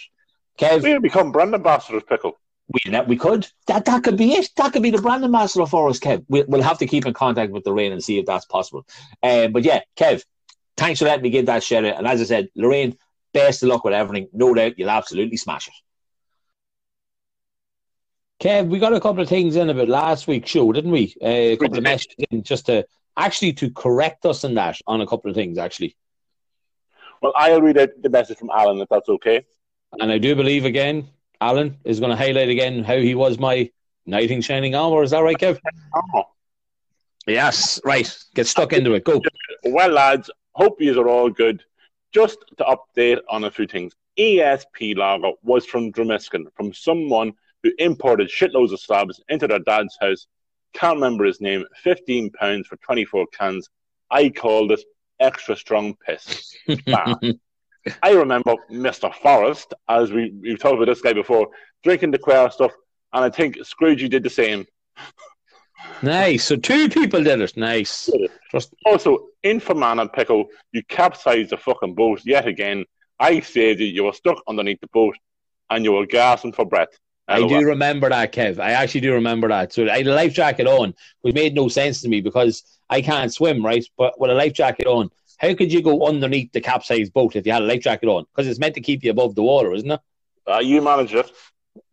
Kev, 0.58 0.82
we 0.82 0.98
become 0.98 1.32
brand 1.32 1.54
ambassadors, 1.54 2.02
Pickle. 2.08 2.38
We, 2.68 3.00
we 3.06 3.16
could. 3.16 3.48
That 3.66 3.84
that 3.86 4.04
could 4.04 4.16
be 4.16 4.32
it. 4.32 4.50
That 4.56 4.72
could 4.72 4.82
be 4.82 4.90
the 4.90 5.02
brand 5.02 5.24
ambassador 5.24 5.66
for 5.66 5.88
us, 5.88 5.98
Kev. 5.98 6.24
We'll, 6.28 6.44
we'll 6.46 6.62
have 6.62 6.78
to 6.78 6.86
keep 6.86 7.06
in 7.06 7.12
contact 7.12 7.52
with 7.52 7.66
Lorraine 7.66 7.92
and 7.92 8.02
see 8.02 8.18
if 8.18 8.26
that's 8.26 8.46
possible. 8.46 8.86
Um, 9.22 9.52
but 9.52 9.64
yeah, 9.64 9.80
Kev, 9.96 10.24
thanks 10.76 11.00
for 11.00 11.06
letting 11.06 11.22
me 11.22 11.30
give 11.30 11.46
that 11.46 11.62
shout 11.62 11.84
out. 11.84 11.98
And 11.98 12.06
as 12.06 12.20
I 12.20 12.24
said, 12.24 12.48
Lorraine, 12.54 12.96
best 13.34 13.62
of 13.62 13.68
luck 13.68 13.84
with 13.84 13.94
everything. 13.94 14.28
No 14.32 14.54
doubt 14.54 14.78
you'll 14.78 14.90
absolutely 14.90 15.36
smash 15.36 15.68
it. 15.68 15.74
Kev, 18.42 18.68
we 18.68 18.78
got 18.78 18.92
a 18.92 19.00
couple 19.00 19.22
of 19.22 19.28
things 19.28 19.56
in 19.56 19.70
about 19.70 19.88
last 19.88 20.26
week's 20.26 20.50
show, 20.50 20.72
didn't 20.72 20.90
we? 20.90 21.14
Uh, 21.22 21.26
a 21.28 21.56
couple 21.56 21.78
of 21.78 21.84
messages 21.84 22.26
in 22.30 22.42
just 22.42 22.66
to 22.66 22.84
actually 23.16 23.52
to 23.54 23.70
correct 23.70 24.24
us 24.24 24.44
in 24.44 24.54
that 24.54 24.78
on 24.86 25.00
a 25.00 25.06
couple 25.06 25.30
of 25.30 25.36
things, 25.36 25.58
actually. 25.58 25.96
Well, 27.20 27.32
I'll 27.36 27.62
read 27.62 27.78
out 27.78 27.90
the 28.00 28.10
message 28.10 28.38
from 28.38 28.50
Alan 28.50 28.80
if 28.80 28.88
that's 28.88 29.08
okay. 29.08 29.44
And 30.00 30.10
I 30.10 30.18
do 30.18 30.34
believe 30.34 30.64
again, 30.64 31.08
Alan 31.40 31.78
is 31.84 32.00
going 32.00 32.10
to 32.10 32.16
highlight 32.16 32.48
again 32.48 32.82
how 32.82 32.96
he 32.96 33.14
was 33.14 33.38
my 33.38 33.70
knight 34.06 34.30
in 34.30 34.40
shining 34.40 34.74
armor. 34.74 35.02
Is 35.02 35.10
that 35.10 35.20
right, 35.20 35.36
Kev? 35.36 35.58
Oh. 36.14 36.24
Yes, 37.26 37.80
right. 37.84 38.16
Get 38.34 38.46
stuck 38.46 38.72
into 38.72 38.94
it. 38.94 39.04
Go. 39.04 39.20
Well, 39.64 39.90
lads, 39.90 40.30
hope 40.52 40.80
you 40.80 41.00
are 41.00 41.08
all 41.08 41.30
good. 41.30 41.62
Just 42.12 42.38
to 42.58 42.64
update 42.64 43.20
on 43.28 43.44
a 43.44 43.50
few 43.50 43.66
things. 43.66 43.94
ESP 44.18 44.96
lager 44.96 45.32
was 45.42 45.64
from 45.64 45.92
Dromiskin, 45.92 46.44
from 46.54 46.72
someone 46.74 47.32
who 47.62 47.72
imported 47.78 48.28
shitloads 48.28 48.72
of 48.72 48.80
slabs 48.80 49.22
into 49.28 49.46
their 49.46 49.60
dad's 49.60 49.96
house. 50.00 50.26
Can't 50.74 50.96
remember 50.96 51.24
his 51.24 51.40
name. 51.40 51.64
Fifteen 51.76 52.30
pounds 52.30 52.66
for 52.66 52.76
twenty-four 52.76 53.26
cans. 53.28 53.68
I 54.10 54.28
call 54.28 54.68
this 54.68 54.84
extra 55.20 55.56
strong 55.56 55.96
piss. 56.06 56.54
I 58.02 58.12
remember 58.12 58.54
Mr. 58.70 59.12
Forrest, 59.14 59.74
as 59.88 60.12
we, 60.12 60.32
we've 60.40 60.58
talked 60.58 60.76
about 60.76 60.86
this 60.86 61.00
guy 61.00 61.12
before, 61.12 61.48
drinking 61.82 62.12
the 62.12 62.18
queer 62.18 62.50
stuff, 62.50 62.72
and 63.12 63.24
I 63.24 63.30
think 63.30 63.56
Scroogey 63.58 64.08
did 64.08 64.22
the 64.22 64.30
same. 64.30 64.66
Nice. 66.00 66.44
So 66.44 66.56
two 66.56 66.88
people 66.88 67.22
did 67.22 67.40
it. 67.40 67.56
Nice. 67.56 68.08
Just... 68.50 68.74
Also, 68.86 69.26
in 69.42 69.60
Fermanagh 69.60 70.08
Pickle, 70.08 70.46
you 70.72 70.82
capsized 70.88 71.50
the 71.50 71.56
fucking 71.56 71.94
boat 71.94 72.20
yet 72.24 72.46
again. 72.46 72.84
I 73.18 73.40
saved 73.40 73.80
you. 73.80 73.86
You 73.86 74.04
were 74.04 74.12
stuck 74.12 74.42
underneath 74.48 74.80
the 74.80 74.88
boat, 74.88 75.16
and 75.70 75.84
you 75.84 75.92
were 75.92 76.06
gasping 76.06 76.52
for 76.52 76.64
breath. 76.64 76.88
I 77.28 77.46
do 77.46 77.60
remember 77.60 78.08
that, 78.08 78.32
Kev. 78.32 78.58
I 78.58 78.72
actually 78.72 79.00
do 79.02 79.14
remember 79.14 79.48
that. 79.48 79.72
So 79.72 79.88
I 79.88 79.98
had 79.98 80.06
a 80.06 80.14
life 80.14 80.34
jacket 80.34 80.66
on, 80.66 80.94
which 81.22 81.34
made 81.34 81.54
no 81.54 81.68
sense 81.68 82.02
to 82.02 82.08
me 82.08 82.20
because 82.20 82.64
I 82.90 83.00
can't 83.00 83.32
swim, 83.32 83.64
right? 83.64 83.84
But 83.96 84.20
with 84.20 84.30
a 84.30 84.34
life 84.34 84.52
jacket 84.52 84.86
on, 84.86 85.10
how 85.42 85.54
could 85.54 85.72
you 85.72 85.82
go 85.82 86.06
underneath 86.06 86.52
the 86.52 86.60
capsized 86.60 87.12
boat 87.12 87.34
if 87.34 87.44
you 87.44 87.52
had 87.52 87.62
a 87.62 87.66
life 87.66 87.82
jacket 87.82 88.06
on? 88.06 88.24
Because 88.24 88.48
it's 88.48 88.60
meant 88.60 88.76
to 88.76 88.80
keep 88.80 89.02
you 89.02 89.10
above 89.10 89.34
the 89.34 89.42
water, 89.42 89.74
isn't 89.74 89.90
it? 89.90 90.00
Uh, 90.48 90.60
you 90.60 90.80
managed 90.80 91.14
it. 91.14 91.30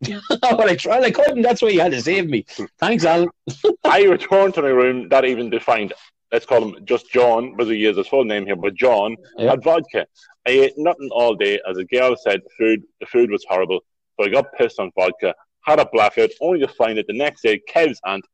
but 0.40 0.68
I 0.68 0.76
tried, 0.76 1.02
I 1.02 1.10
couldn't. 1.10 1.42
That's 1.42 1.60
why 1.60 1.70
you 1.70 1.80
had 1.80 1.92
to 1.92 2.00
save 2.00 2.28
me. 2.28 2.46
Thanks, 2.78 3.04
Alan. 3.04 3.28
I 3.84 4.04
returned 4.04 4.54
to 4.54 4.62
my 4.62 4.68
room 4.68 5.08
that 5.08 5.24
evening 5.24 5.50
to 5.50 5.58
find, 5.58 5.92
let's 6.30 6.46
call 6.46 6.62
him 6.62 6.84
just 6.84 7.10
John, 7.10 7.56
was 7.56 7.68
he 7.68 7.76
uses 7.76 7.98
his 7.98 8.06
full 8.06 8.24
name 8.24 8.46
here, 8.46 8.56
but 8.56 8.74
John 8.74 9.16
yep. 9.36 9.50
had 9.50 9.64
vodka. 9.64 10.06
I 10.46 10.50
ate 10.50 10.74
nothing 10.76 11.08
all 11.10 11.34
day. 11.34 11.60
As 11.68 11.76
a 11.76 11.84
girl 11.84 12.16
said, 12.16 12.40
food 12.56 12.82
the 13.00 13.06
food 13.06 13.30
was 13.30 13.44
horrible. 13.48 13.80
So 14.18 14.26
I 14.26 14.28
got 14.28 14.52
pissed 14.54 14.78
on 14.78 14.92
vodka, 14.94 15.34
had 15.62 15.80
a 15.80 15.88
blackout, 15.92 16.30
only 16.40 16.60
to 16.60 16.68
find 16.68 16.98
it 16.98 17.06
the 17.06 17.14
next 17.14 17.42
day 17.42 17.60
Kev's 17.68 18.00
aunt, 18.04 18.24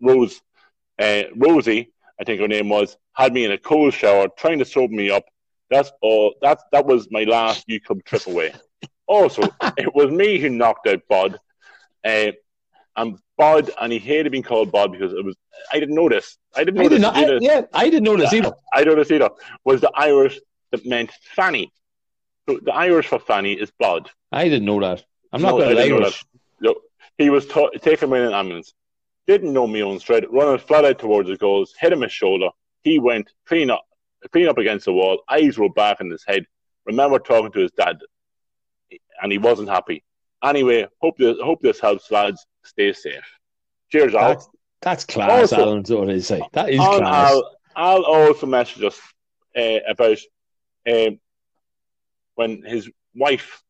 Rose, 0.00 0.40
uh, 0.98 1.24
Rosie, 1.36 1.91
I 2.22 2.24
think 2.24 2.40
her 2.40 2.46
name 2.46 2.68
was, 2.68 2.96
had 3.14 3.34
me 3.34 3.44
in 3.44 3.50
a 3.50 3.58
cold 3.58 3.92
shower, 3.92 4.28
trying 4.38 4.60
to 4.60 4.64
soap 4.64 4.92
me 4.92 5.10
up. 5.10 5.24
That's 5.70 5.90
all. 6.02 6.34
That 6.40 6.60
that 6.70 6.86
was 6.86 7.08
my 7.10 7.24
last 7.24 7.64
U 7.66 7.80
Club 7.80 8.04
trip 8.04 8.26
away. 8.26 8.54
Also, 9.08 9.42
it 9.76 9.94
was 9.94 10.10
me 10.10 10.38
who 10.38 10.48
knocked 10.48 10.86
out 10.86 11.02
Bod. 11.08 11.38
Uh, 12.04 12.30
and 12.96 13.18
Bod, 13.36 13.70
and 13.78 13.92
he 13.92 13.98
hated 13.98 14.30
being 14.30 14.44
called 14.44 14.70
Bod 14.70 14.92
because 14.92 15.12
it 15.12 15.22
was. 15.22 15.34
I 15.72 15.80
didn't 15.80 15.96
notice. 15.96 16.38
I 16.54 16.64
didn't 16.64 16.80
notice. 16.80 17.04
I 17.04 17.24
did 17.24 17.42
I, 17.42 17.44
yeah, 17.44 17.62
I 17.74 17.90
didn't 17.90 18.04
notice 18.04 18.32
either. 18.32 18.52
I 18.72 18.78
didn't 18.78 18.94
notice 18.96 19.10
either. 19.10 19.30
Was 19.64 19.80
the 19.80 19.90
Irish 19.96 20.38
that 20.70 20.86
meant 20.86 21.10
Fanny? 21.34 21.72
So 22.48 22.60
the 22.62 22.72
Irish 22.72 23.08
for 23.08 23.18
Fanny 23.18 23.52
is 23.52 23.70
Bod. 23.78 24.08
I 24.30 24.44
didn't 24.44 24.64
know 24.64 24.80
that. 24.80 25.04
I'm 25.32 25.42
not 25.42 25.58
no, 25.58 25.58
going 25.58 25.76
to 25.76 25.82
Irish. 25.82 26.24
No, 26.60 26.76
he 27.18 27.28
was 27.28 27.44
t- 27.46 27.70
taken 27.82 28.10
in 28.14 28.22
an 28.22 28.32
ambulance 28.32 28.72
didn't 29.26 29.52
know 29.52 29.66
me 29.66 29.82
own 29.82 30.00
straight, 30.00 30.30
running 30.32 30.58
flat 30.58 30.84
out 30.84 30.98
towards 30.98 31.28
the 31.28 31.36
goals, 31.36 31.74
hit 31.78 31.92
him 31.92 32.02
his 32.02 32.12
shoulder. 32.12 32.48
He 32.82 32.98
went 32.98 33.30
clean 33.46 33.70
up, 33.70 33.84
clean 34.32 34.48
up 34.48 34.58
against 34.58 34.86
the 34.86 34.92
wall. 34.92 35.22
Eyes 35.28 35.58
rolled 35.58 35.74
back 35.74 36.00
in 36.00 36.10
his 36.10 36.24
head. 36.26 36.44
Remember 36.86 37.18
talking 37.18 37.52
to 37.52 37.60
his 37.60 37.70
dad, 37.72 37.98
and 39.22 39.30
he 39.30 39.38
wasn't 39.38 39.68
happy. 39.68 40.02
Anyway, 40.42 40.86
hope 41.00 41.16
this 41.16 41.38
hope 41.40 41.60
this 41.62 41.80
helps, 41.80 42.10
lads. 42.10 42.44
Stay 42.64 42.92
safe. 42.92 43.24
Cheers, 43.90 44.14
Al. 44.14 44.28
That's, 44.28 44.48
that's 44.80 45.04
class, 45.04 45.52
also, 45.52 45.62
Alan. 45.62 45.84
What 45.86 46.10
I 46.10 46.18
say? 46.18 46.42
That 46.52 46.70
is 46.70 46.78
class. 46.78 47.32
Al, 47.32 47.56
Al 47.76 48.04
also 48.04 48.46
messaged 48.46 48.84
us 48.84 49.00
uh, 49.56 49.88
about 49.88 50.18
um, 50.88 51.20
when 52.34 52.62
his 52.62 52.90
wife 53.14 53.62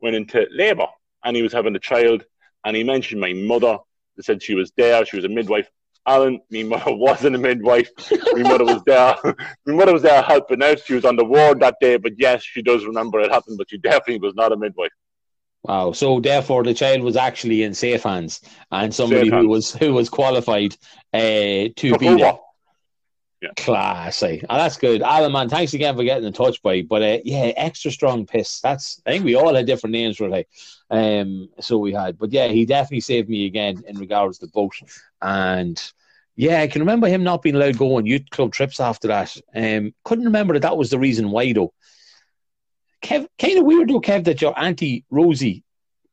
went 0.00 0.16
into 0.16 0.46
labour 0.50 0.86
and 1.24 1.36
he 1.36 1.42
was 1.42 1.52
having 1.52 1.74
a 1.74 1.80
child, 1.80 2.24
and 2.64 2.76
he 2.76 2.84
mentioned 2.84 3.20
my 3.20 3.32
mother. 3.32 3.78
They 4.20 4.24
said 4.34 4.42
she 4.42 4.54
was 4.54 4.70
there, 4.76 5.02
she 5.06 5.16
was 5.16 5.24
a 5.24 5.30
midwife. 5.30 5.70
Alan, 6.06 6.40
my 6.50 6.62
mother 6.62 6.94
wasn't 6.94 7.36
a 7.36 7.38
midwife. 7.38 7.88
my 8.32 8.42
mother 8.42 8.66
was 8.66 8.82
there. 8.84 9.16
my 9.66 9.72
mother 9.72 9.94
was 9.94 10.02
there 10.02 10.20
helping 10.20 10.62
out. 10.62 10.78
She 10.84 10.92
was 10.92 11.06
on 11.06 11.16
the 11.16 11.24
ward 11.24 11.60
that 11.60 11.76
day, 11.80 11.96
but 11.96 12.12
yes, 12.18 12.42
she 12.42 12.60
does 12.60 12.84
remember 12.84 13.18
it 13.20 13.32
happened, 13.32 13.56
but 13.56 13.70
she 13.70 13.78
definitely 13.78 14.18
was 14.18 14.34
not 14.34 14.52
a 14.52 14.58
midwife. 14.58 14.90
Wow. 15.62 15.92
So 15.92 16.20
therefore, 16.20 16.64
the 16.64 16.74
child 16.74 17.00
was 17.00 17.16
actually 17.16 17.62
in 17.62 17.72
safe 17.72 18.02
hands, 18.02 18.42
and 18.70 18.94
somebody 18.94 19.22
safe 19.22 19.30
who 19.30 19.36
hands. 19.36 19.48
was 19.48 19.72
who 19.72 19.94
was 19.94 20.10
qualified 20.10 20.76
uh, 21.14 21.72
to 21.76 21.98
be 21.98 22.14
there. 22.14 22.38
Yeah. 23.40 23.50
Classy. 23.56 24.44
Oh, 24.50 24.56
that's 24.58 24.76
good. 24.76 25.00
Alan, 25.00 25.32
man, 25.32 25.48
thanks 25.48 25.72
again 25.72 25.96
for 25.96 26.04
getting 26.04 26.26
in 26.26 26.32
touch, 26.32 26.62
boy. 26.62 26.82
But 26.82 27.02
uh, 27.02 27.18
yeah, 27.24 27.52
extra 27.56 27.90
strong 27.90 28.26
piss. 28.26 28.60
That's 28.60 29.00
I 29.06 29.12
think 29.12 29.24
we 29.24 29.34
all 29.34 29.54
had 29.54 29.66
different 29.66 29.92
names 29.92 30.20
really. 30.20 30.46
Um, 30.90 31.48
so 31.58 31.78
we 31.78 31.92
had, 31.92 32.18
but 32.18 32.32
yeah, 32.32 32.48
he 32.48 32.66
definitely 32.66 33.00
saved 33.00 33.30
me 33.30 33.46
again 33.46 33.82
in 33.86 33.96
regards 33.96 34.38
to 34.38 34.46
the 34.46 34.52
boat. 34.52 34.74
And 35.22 35.80
yeah, 36.36 36.60
I 36.60 36.66
can 36.66 36.82
remember 36.82 37.06
him 37.06 37.22
not 37.22 37.40
being 37.40 37.54
allowed 37.54 37.72
to 37.72 37.78
go 37.78 37.96
on 37.96 38.04
youth 38.04 38.28
club 38.30 38.52
trips 38.52 38.78
after 38.78 39.08
that. 39.08 39.34
Um, 39.54 39.94
couldn't 40.04 40.26
remember 40.26 40.54
that 40.54 40.62
that 40.62 40.76
was 40.76 40.90
the 40.90 40.98
reason 40.98 41.30
why 41.30 41.52
though. 41.52 41.72
Kev, 43.02 43.26
kind 43.38 43.58
of 43.58 43.64
weird 43.64 43.88
though, 43.88 44.02
Kev, 44.02 44.24
that 44.24 44.42
your 44.42 44.58
auntie 44.58 45.06
Rosie 45.08 45.64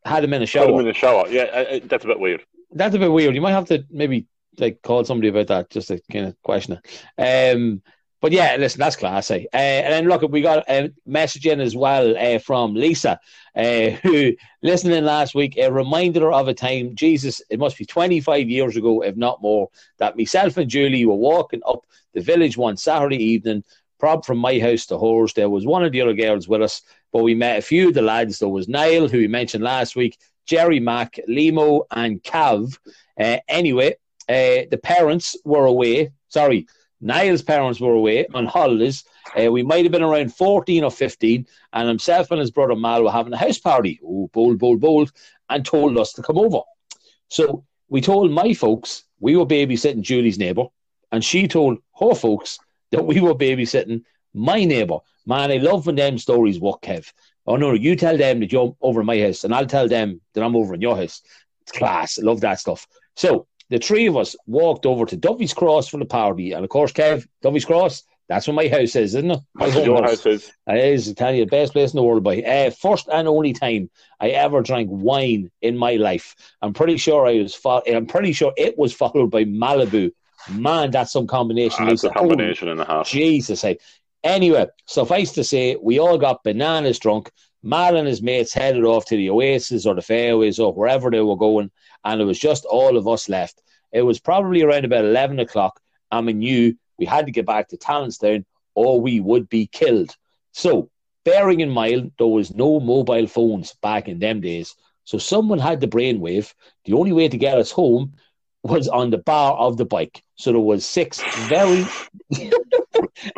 had 0.05 0.23
him 0.23 0.33
in 0.33 0.43
a 0.43 0.45
shower. 0.45 0.67
Had 0.67 0.73
him 0.75 0.79
in 0.79 0.87
a 0.87 0.93
shower. 0.93 1.27
Yeah, 1.27 1.79
that's 1.83 2.05
a 2.05 2.07
bit 2.07 2.21
weird. 2.21 2.45
That's 2.71 2.95
a 2.95 2.99
bit 2.99 3.11
weird. 3.11 3.35
You 3.35 3.41
might 3.41 3.51
have 3.51 3.65
to 3.65 3.83
maybe 3.89 4.27
like 4.59 4.81
call 4.81 5.03
somebody 5.03 5.29
about 5.29 5.47
that 5.47 5.69
just 5.69 5.89
to 5.89 6.01
kind 6.11 6.25
of 6.25 6.41
question 6.43 6.79
it. 7.17 7.53
Um, 7.53 7.81
but 8.19 8.31
yeah, 8.31 8.55
listen, 8.57 8.79
that's 8.79 8.95
classy. 8.95 9.47
Uh, 9.53 9.57
and 9.57 9.93
then 9.93 10.07
look, 10.07 10.29
we 10.31 10.41
got 10.41 10.67
a 10.69 10.91
message 11.05 11.45
in 11.45 11.59
as 11.59 11.75
well 11.75 12.17
uh, 12.17 12.39
from 12.39 12.73
Lisa, 12.73 13.19
uh, 13.55 13.89
who 14.01 14.33
listening 14.63 15.03
last 15.03 15.35
week, 15.35 15.57
a 15.57 15.71
reminder 15.71 16.31
of 16.31 16.47
a 16.47 16.53
time, 16.53 16.95
Jesus, 16.95 17.41
it 17.49 17.59
must 17.59 17.77
be 17.77 17.85
25 17.85 18.49
years 18.49 18.75
ago, 18.75 19.03
if 19.03 19.15
not 19.15 19.41
more, 19.41 19.69
that 19.99 20.17
myself 20.17 20.57
and 20.57 20.69
Julie 20.69 21.05
were 21.05 21.15
walking 21.15 21.61
up 21.67 21.85
the 22.13 22.21
village 22.21 22.57
one 22.57 22.75
Saturday 22.75 23.23
evening, 23.23 23.63
prob 23.99 24.25
from 24.25 24.39
my 24.39 24.57
house 24.59 24.87
to 24.87 24.97
hers. 24.97 25.33
There 25.33 25.49
was 25.49 25.65
one 25.65 25.83
of 25.83 25.91
the 25.91 26.01
other 26.01 26.13
girls 26.13 26.47
with 26.47 26.63
us, 26.63 26.81
but 27.13 27.23
we 27.23 27.35
met 27.35 27.59
a 27.59 27.61
few 27.61 27.89
of 27.89 27.93
the 27.93 28.01
lads. 28.01 28.39
There 28.39 28.49
was 28.49 28.67
Niall, 28.67 29.07
who 29.07 29.19
we 29.19 29.27
mentioned 29.27 29.63
last 29.63 29.95
week, 29.95 30.17
Jerry 30.47 30.79
Mack, 30.79 31.19
Limo, 31.27 31.83
and 31.91 32.23
Cav. 32.23 32.79
Uh, 33.19 33.37
anyway, 33.47 33.95
uh, 34.29 34.67
the 34.69 34.79
parents 34.81 35.35
were 35.45 35.65
away. 35.65 36.11
Sorry, 36.29 36.67
Niall's 37.01 37.43
parents 37.43 37.79
were 37.79 37.93
away 37.93 38.27
on 38.33 38.45
holidays. 38.45 39.03
Uh, 39.37 39.51
we 39.51 39.63
might 39.63 39.85
have 39.85 39.91
been 39.91 40.03
around 40.03 40.33
14 40.33 40.83
or 40.83 40.91
15, 40.91 41.45
and 41.73 41.87
himself 41.87 42.31
and 42.31 42.39
his 42.39 42.51
brother 42.51 42.75
Mal 42.75 43.03
were 43.03 43.11
having 43.11 43.33
a 43.33 43.37
house 43.37 43.59
party. 43.59 43.99
Oh, 44.03 44.29
bold, 44.33 44.57
bold, 44.57 44.79
bold, 44.79 45.11
and 45.49 45.65
told 45.65 45.97
us 45.97 46.13
to 46.13 46.21
come 46.21 46.37
over. 46.37 46.61
So 47.29 47.65
we 47.89 48.01
told 48.01 48.31
my 48.31 48.53
folks 48.53 49.03
we 49.19 49.35
were 49.35 49.45
babysitting 49.45 50.01
Julie's 50.01 50.39
neighbour, 50.39 50.65
and 51.11 51.23
she 51.23 51.47
told 51.47 51.79
her 51.99 52.15
folks 52.15 52.59
that 52.91 53.05
we 53.05 53.19
were 53.19 53.35
babysitting 53.35 54.03
my 54.33 54.63
neighbour. 54.63 54.99
Man, 55.25 55.51
I 55.51 55.57
love 55.57 55.85
when 55.85 55.95
them 55.95 56.17
stories 56.17 56.59
work, 56.59 56.81
Kev. 56.81 57.11
Oh 57.45 57.55
no, 57.55 57.73
you 57.73 57.95
tell 57.95 58.17
them 58.17 58.39
that 58.39 58.51
you're 58.51 58.75
over 58.81 59.01
in 59.01 59.05
my 59.05 59.19
house, 59.19 59.43
and 59.43 59.53
I'll 59.53 59.65
tell 59.65 59.87
them 59.87 60.21
that 60.33 60.43
I'm 60.43 60.55
over 60.55 60.73
in 60.73 60.81
your 60.81 60.97
house. 60.97 61.21
It's 61.61 61.71
class. 61.71 62.19
I 62.19 62.23
love 62.23 62.41
that 62.41 62.59
stuff. 62.59 62.87
So 63.15 63.47
the 63.69 63.79
three 63.79 64.07
of 64.07 64.17
us 64.17 64.35
walked 64.45 64.85
over 64.85 65.05
to 65.05 65.17
Duffy's 65.17 65.53
Cross 65.53 65.89
for 65.89 65.97
the 65.97 66.05
party. 66.05 66.53
And 66.53 66.63
of 66.63 66.69
course, 66.69 66.91
Kev, 66.93 67.27
Duffy's 67.41 67.65
Cross, 67.65 68.03
that's 68.29 68.47
where 68.47 68.53
my 68.53 68.67
house 68.67 68.95
is, 68.95 69.15
isn't 69.15 69.31
it? 69.31 69.39
My 69.53 69.69
home 69.69 69.85
your 69.85 70.01
house. 70.01 70.09
house 70.09 70.25
is. 70.25 70.51
It 70.67 70.93
is, 70.93 71.09
I 71.09 71.13
tell 71.13 71.33
you, 71.33 71.45
the 71.45 71.49
best 71.49 71.73
place 71.73 71.93
in 71.93 71.97
the 71.97 72.03
world, 72.03 72.23
boy. 72.23 72.41
Uh, 72.41 72.71
first 72.71 73.07
and 73.07 73.27
only 73.27 73.53
time 73.53 73.89
I 74.19 74.29
ever 74.29 74.61
drank 74.61 74.89
wine 74.91 75.49
in 75.61 75.77
my 75.77 75.95
life. 75.95 76.35
I'm 76.61 76.73
pretty 76.73 76.97
sure 76.97 77.25
I 77.25 77.41
was. 77.41 77.55
Fo- 77.55 77.83
I'm 77.87 78.05
pretty 78.05 78.33
sure 78.33 78.53
it 78.57 78.77
was 78.77 78.93
followed 78.93 79.31
by 79.31 79.45
Malibu. 79.45 80.11
Man, 80.49 80.91
that's 80.91 81.11
some 81.11 81.27
combination. 81.27 81.87
That's 81.87 82.03
a 82.03 82.09
combination 82.09 82.67
in 82.67 82.77
the 82.77 82.85
house. 82.85 83.09
Jesus. 83.09 83.63
Anyway, 84.23 84.67
suffice 84.85 85.31
to 85.33 85.43
say, 85.43 85.77
we 85.81 85.99
all 85.99 86.17
got 86.17 86.43
bananas 86.43 86.99
drunk. 86.99 87.31
Mal 87.63 87.95
and 87.95 88.07
his 88.07 88.21
mates 88.21 88.53
headed 88.53 88.83
off 88.83 89.05
to 89.05 89.15
the 89.15 89.29
Oasis 89.29 89.85
or 89.85 89.95
the 89.95 90.01
Fairways 90.01 90.59
or 90.59 90.73
wherever 90.73 91.09
they 91.09 91.21
were 91.21 91.35
going 91.35 91.71
and 92.07 92.21
it 92.21 92.25
was 92.25 92.39
just 92.39 92.65
all 92.65 92.97
of 92.97 93.07
us 93.07 93.29
left. 93.29 93.61
It 93.91 94.01
was 94.01 94.19
probably 94.19 94.63
around 94.63 94.85
about 94.85 95.05
11 95.05 95.39
o'clock, 95.39 95.79
and 96.11 96.25
we 96.25 96.33
knew 96.33 96.77
we 96.97 97.05
had 97.05 97.25
to 97.25 97.31
get 97.31 97.45
back 97.45 97.67
to 97.69 97.77
Tallanstown 97.77 98.45
or 98.75 99.01
we 99.01 99.19
would 99.19 99.49
be 99.49 99.67
killed. 99.67 100.15
So, 100.51 100.89
bearing 101.25 101.59
in 101.59 101.69
mind, 101.69 102.11
there 102.17 102.27
was 102.27 102.53
no 102.53 102.79
mobile 102.79 103.27
phones 103.27 103.73
back 103.81 104.07
in 104.07 104.19
them 104.19 104.41
days. 104.41 104.75
So, 105.03 105.17
someone 105.17 105.59
had 105.59 105.79
the 105.79 105.87
brainwave. 105.87 106.53
The 106.85 106.93
only 106.93 107.11
way 107.11 107.27
to 107.27 107.37
get 107.37 107.57
us 107.57 107.71
home 107.71 108.13
was 108.63 108.87
on 108.87 109.09
the 109.09 109.17
bar 109.17 109.53
of 109.53 109.77
the 109.77 109.85
bike. 109.85 110.21
So, 110.35 110.51
there 110.51 110.61
was 110.61 110.85
six 110.85 111.21
very. 111.47 111.85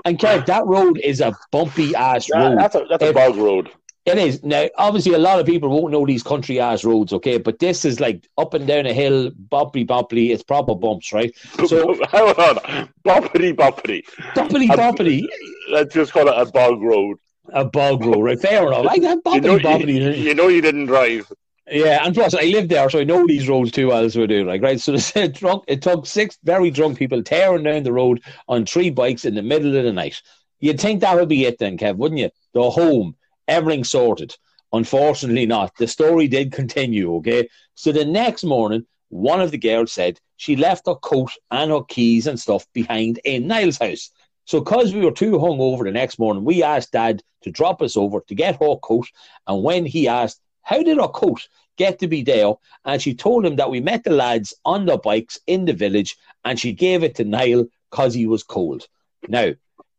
and 0.06 0.20
Kev, 0.20 0.46
that 0.46 0.66
road 0.66 1.00
is 1.00 1.22
a 1.22 1.36
bumpy 1.52 1.96
ass 1.96 2.30
road. 2.34 2.58
That's 2.58 2.76
a, 2.76 2.86
that's 2.90 3.04
a 3.04 3.14
bog 3.14 3.36
road. 3.36 3.72
It 4.10 4.18
is. 4.18 4.44
Now, 4.44 4.68
obviously, 4.78 5.14
a 5.14 5.20
lot 5.20 5.40
of 5.40 5.46
people 5.46 5.70
won't 5.70 5.92
know 5.92 6.06
these 6.06 6.24
country 6.24 6.60
ass 6.60 6.84
roads, 6.84 7.14
okay? 7.14 7.38
But 7.38 7.60
this 7.60 7.86
is 7.86 8.00
like 8.00 8.28
up 8.38 8.54
and 8.54 8.66
down 8.66 8.86
a 8.86 8.94
hill, 8.94 9.32
bumpy, 9.32 9.84
bumpy. 9.84 10.32
It's 10.32 10.44
proper 10.44 10.76
bumps, 10.76 11.14
right? 11.14 11.36
So, 11.68 11.94
hold 12.06 12.40
on. 12.40 12.90
Bumpity, 13.06 13.54
bumpity. 13.54 14.04
Bumpity, 14.34 14.68
bumpity. 14.70 15.28
Let's 15.70 15.94
just 15.94 16.12
call 16.12 16.28
it 16.28 16.34
a 16.36 16.50
bog 16.52 16.82
road. 16.82 17.18
A 17.50 17.66
bog 17.66 18.04
road, 18.04 18.22
right? 18.22 18.40
Fair 18.40 18.66
enough. 18.68 18.86
Like 18.86 19.02
that 19.02 19.24
bumpity, 19.24 19.36
you 19.36 19.42
know, 19.42 19.60
bumpity. 19.60 19.94
You, 19.94 20.10
you, 20.12 20.34
know, 20.34 20.48
you 20.48 20.62
didn't 20.62 20.88
drive. 20.88 21.32
Yeah, 21.70 22.04
and 22.04 22.16
plus 22.16 22.34
I 22.34 22.44
live 22.44 22.68
there, 22.70 22.90
so 22.90 23.00
I 23.00 23.04
know 23.04 23.28
these 23.28 23.48
roads 23.48 23.72
too 23.72 23.90
well 23.90 24.04
as 24.04 24.16
we 24.16 24.26
do. 24.26 24.44
Like, 24.44 24.64
right? 24.64 24.80
So 24.80 24.94
it 25.16 25.34
drunk, 25.34 25.66
it 25.68 25.82
took 25.84 26.08
six 26.08 26.40
very 26.44 26.72
drunk 26.72 26.98
people 26.98 27.22
tearing 27.22 27.64
down 27.64 27.84
the 27.84 27.94
road 27.94 28.24
on 28.48 28.66
three 28.66 28.90
bikes 28.90 29.26
in 29.26 29.36
the 29.36 29.44
middle 29.44 29.76
of 29.76 29.84
the 29.84 29.94
night. 29.94 30.22
You'd 30.60 30.80
think 30.80 31.02
that 31.02 31.16
would 31.16 31.30
be 31.30 31.46
it 31.46 31.60
then, 31.60 31.78
Kev, 31.78 31.98
wouldn't 31.98 32.20
you? 32.20 32.32
The 32.54 32.70
home 32.70 33.16
everything 33.50 33.84
sorted. 33.84 34.36
Unfortunately, 34.72 35.46
not. 35.46 35.76
The 35.78 35.88
story 35.88 36.28
did 36.28 36.52
continue, 36.54 37.16
okay? 37.16 37.50
So 37.76 37.92
the 37.92 38.06
next 38.06 38.44
morning, 38.44 38.86
one 39.10 39.42
of 39.42 39.52
the 39.52 39.58
girls 39.58 39.92
said 39.92 40.20
she 40.38 40.56
left 40.56 40.88
her 40.88 40.96
coat 40.96 41.32
and 41.50 41.72
her 41.72 41.84
keys 41.84 42.28
and 42.28 42.40
stuff 42.40 42.66
behind 42.74 43.20
in 43.26 43.48
Niall's 43.48 43.80
house. 43.80 44.12
So, 44.46 44.60
because 44.60 44.94
we 44.94 45.02
were 45.02 45.12
too 45.12 45.40
hung 45.40 45.60
over 45.60 45.84
the 45.84 45.92
next 45.92 46.18
morning, 46.18 46.44
we 46.44 46.64
asked 46.64 46.92
Dad 46.92 47.22
to 47.44 47.52
drop 47.52 47.82
us 47.82 47.98
over 47.98 48.22
to 48.22 48.36
get 48.36 48.60
her 48.60 48.76
coat. 48.78 49.08
And 49.48 49.64
when 49.64 49.86
he 49.86 50.08
asked, 50.08 50.42
How 50.62 50.82
did 50.82 50.98
her 50.98 51.08
coat 51.08 51.48
get 51.78 52.00
to 52.00 52.08
be 52.08 52.24
there? 52.24 52.54
And 52.86 53.02
she 53.02 53.14
told 53.14 53.46
him 53.46 53.58
that 53.58 53.70
we 53.70 53.80
met 53.80 54.04
the 54.04 54.12
lads 54.12 54.54
on 54.66 54.86
their 54.86 54.98
bikes 54.98 55.40
in 55.48 55.66
the 55.66 55.74
village 55.74 56.16
and 56.46 56.60
she 56.60 56.74
gave 56.74 57.04
it 57.04 57.16
to 57.16 57.24
Niall 57.24 57.68
because 57.90 58.14
he 58.14 58.28
was 58.28 58.44
cold. 58.44 58.88
Now, 59.28 59.52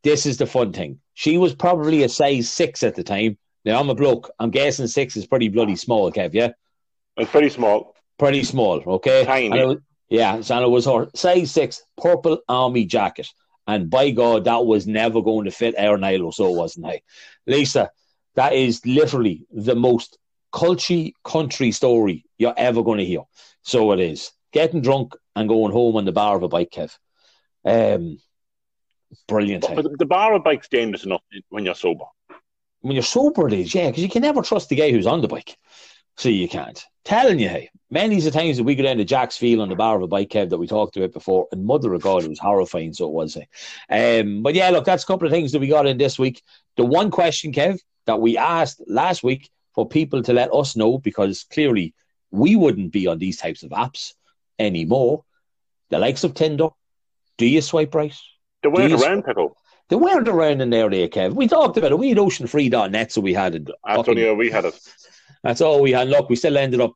this 0.02 0.26
is 0.26 0.38
the 0.38 0.46
fun 0.46 0.72
thing. 0.72 1.00
She 1.14 1.38
was 1.38 1.54
probably 1.54 2.02
a 2.02 2.08
size 2.08 2.48
six 2.48 2.82
at 2.82 2.94
the 2.94 3.04
time. 3.04 3.38
Now 3.64 3.80
I'm 3.80 3.90
a 3.90 3.94
bloke. 3.94 4.30
I'm 4.38 4.50
guessing 4.50 4.86
six 4.86 5.16
is 5.16 5.26
pretty 5.26 5.48
bloody 5.48 5.76
small, 5.76 6.10
Kev. 6.10 6.30
Yeah, 6.32 6.52
it's 7.16 7.30
pretty 7.30 7.50
small. 7.50 7.94
Pretty 8.18 8.42
small. 8.44 8.82
Okay. 8.86 9.24
Tiny. 9.24 9.64
Was, 9.64 9.78
yeah, 10.08 10.40
so 10.40 10.62
it 10.62 10.70
was 10.70 10.86
her 10.86 11.08
size 11.14 11.50
six 11.50 11.82
purple 12.00 12.38
army 12.48 12.84
jacket, 12.84 13.28
and 13.66 13.90
by 13.90 14.10
God, 14.10 14.44
that 14.44 14.66
was 14.66 14.86
never 14.86 15.22
going 15.22 15.44
to 15.44 15.50
fit 15.50 15.78
our 15.78 15.98
Nilo, 15.98 16.30
so 16.30 16.50
wasn't. 16.50 16.86
Hey, 16.86 17.02
Lisa, 17.46 17.90
that 18.34 18.52
is 18.52 18.84
literally 18.84 19.46
the 19.52 19.76
most 19.76 20.18
culty 20.52 21.12
country 21.24 21.70
story 21.70 22.24
you're 22.38 22.54
ever 22.56 22.82
going 22.82 22.98
to 22.98 23.04
hear. 23.04 23.22
So 23.62 23.92
it 23.92 24.00
is 24.00 24.32
getting 24.52 24.80
drunk 24.80 25.14
and 25.36 25.48
going 25.48 25.72
home 25.72 25.96
on 25.96 26.04
the 26.04 26.12
bar 26.12 26.36
of 26.36 26.42
a 26.42 26.48
bike, 26.48 26.70
Kev. 26.70 26.96
Um, 27.64 28.18
brilliant. 29.29 29.66
But, 29.66 29.82
but 29.82 29.99
the 29.99 30.07
bar 30.07 30.34
of 30.34 30.41
a 30.41 30.43
bike's 30.43 30.68
dangerous 30.68 31.05
enough 31.05 31.22
when 31.49 31.64
you're 31.64 31.74
sober 31.74 32.05
when 32.80 32.95
you're 32.95 33.03
sober, 33.03 33.47
it 33.47 33.53
is, 33.53 33.74
yeah, 33.74 33.89
because 33.89 34.03
you 34.03 34.09
can 34.09 34.22
never 34.22 34.43
trust 34.43 34.68
the 34.68 34.76
guy 34.76 34.91
who's 34.91 35.07
on 35.07 35.20
the 35.20 35.28
bike. 35.28 35.57
See, 36.16 36.32
you 36.32 36.49
can't. 36.49 36.82
Telling 37.05 37.39
you, 37.39 37.49
hey, 37.49 37.70
many's 37.91 38.24
the 38.24 38.30
times 38.30 38.57
that 38.57 38.64
we 38.64 38.74
go 38.74 38.82
down 38.82 38.99
to 38.99 39.05
Jack's 39.05 39.37
Field 39.37 39.61
on 39.61 39.68
the 39.68 39.76
bar 39.76 39.97
of 39.97 40.03
a 40.03 40.07
bike, 40.07 40.30
Kev, 40.30 40.51
that 40.51 40.59
we 40.59 40.66
talked 40.66 40.97
about 40.97 41.12
before, 41.12 41.47
and 41.53 41.64
mother 41.64 41.95
of 41.95 42.03
God, 42.03 42.24
it 42.24 42.28
was 42.28 42.39
horrifying, 42.39 42.93
so 42.93 43.07
it 43.07 43.12
was. 43.12 43.39
Hey. 43.89 44.20
Um, 44.20 44.43
but 44.43 44.55
yeah, 44.55 44.70
look, 44.70 44.84
that's 44.84 45.05
a 45.05 45.07
couple 45.07 45.26
of 45.26 45.32
things 45.32 45.53
that 45.53 45.61
we 45.61 45.68
got 45.68 45.87
in 45.87 45.99
this 45.99 46.18
week. 46.18 46.43
The 46.76 46.84
one 46.84 47.11
question, 47.11 47.53
Kev, 47.53 47.80
that 48.07 48.20
we 48.20 48.37
asked 48.37 48.82
last 48.87 49.22
week 49.22 49.51
for 49.74 49.89
people 49.89 50.22
to 50.22 50.32
let 50.32 50.53
us 50.53 50.76
know, 50.76 50.99
because 50.99 51.45
clearly 51.45 51.95
we 52.30 52.57
wouldn't 52.57 52.93
be 52.93 53.07
on 53.07 53.18
these 53.18 53.39
types 53.39 53.62
of 53.62 53.70
apps 53.70 54.12
anymore. 54.59 55.24
The 55.91 55.99
likes 55.99 56.24
of 56.24 56.34
Tinder, 56.34 56.68
do 57.39 57.47
you 57.47 57.62
swipe 57.62 57.95
right? 57.95 58.14
The 58.62 58.70
way 58.70 58.92
around, 58.92 59.24
Pickle. 59.24 59.56
They 59.88 59.96
weren't 59.96 60.28
around 60.28 60.61
in 60.61 60.70
there, 60.70 60.88
there, 60.88 61.08
Kev. 61.08 61.34
We 61.34 61.48
talked 61.48 61.76
about 61.76 61.92
it. 61.92 61.98
We 61.98 62.11
had 62.11 62.18
oceanfree.net, 62.18 63.12
so 63.12 63.20
we 63.20 63.34
had 63.34 63.56
it. 63.56 63.70
Antonio, 63.86 64.34
we 64.34 64.50
had 64.50 64.64
it. 64.66 64.78
That's 65.42 65.61
all 65.61 65.80
we 65.80 65.92
had. 65.92 66.08
Look, 66.08 66.28
we 66.28 66.36
still 66.36 66.56
ended 66.56 66.80
up 66.80 66.92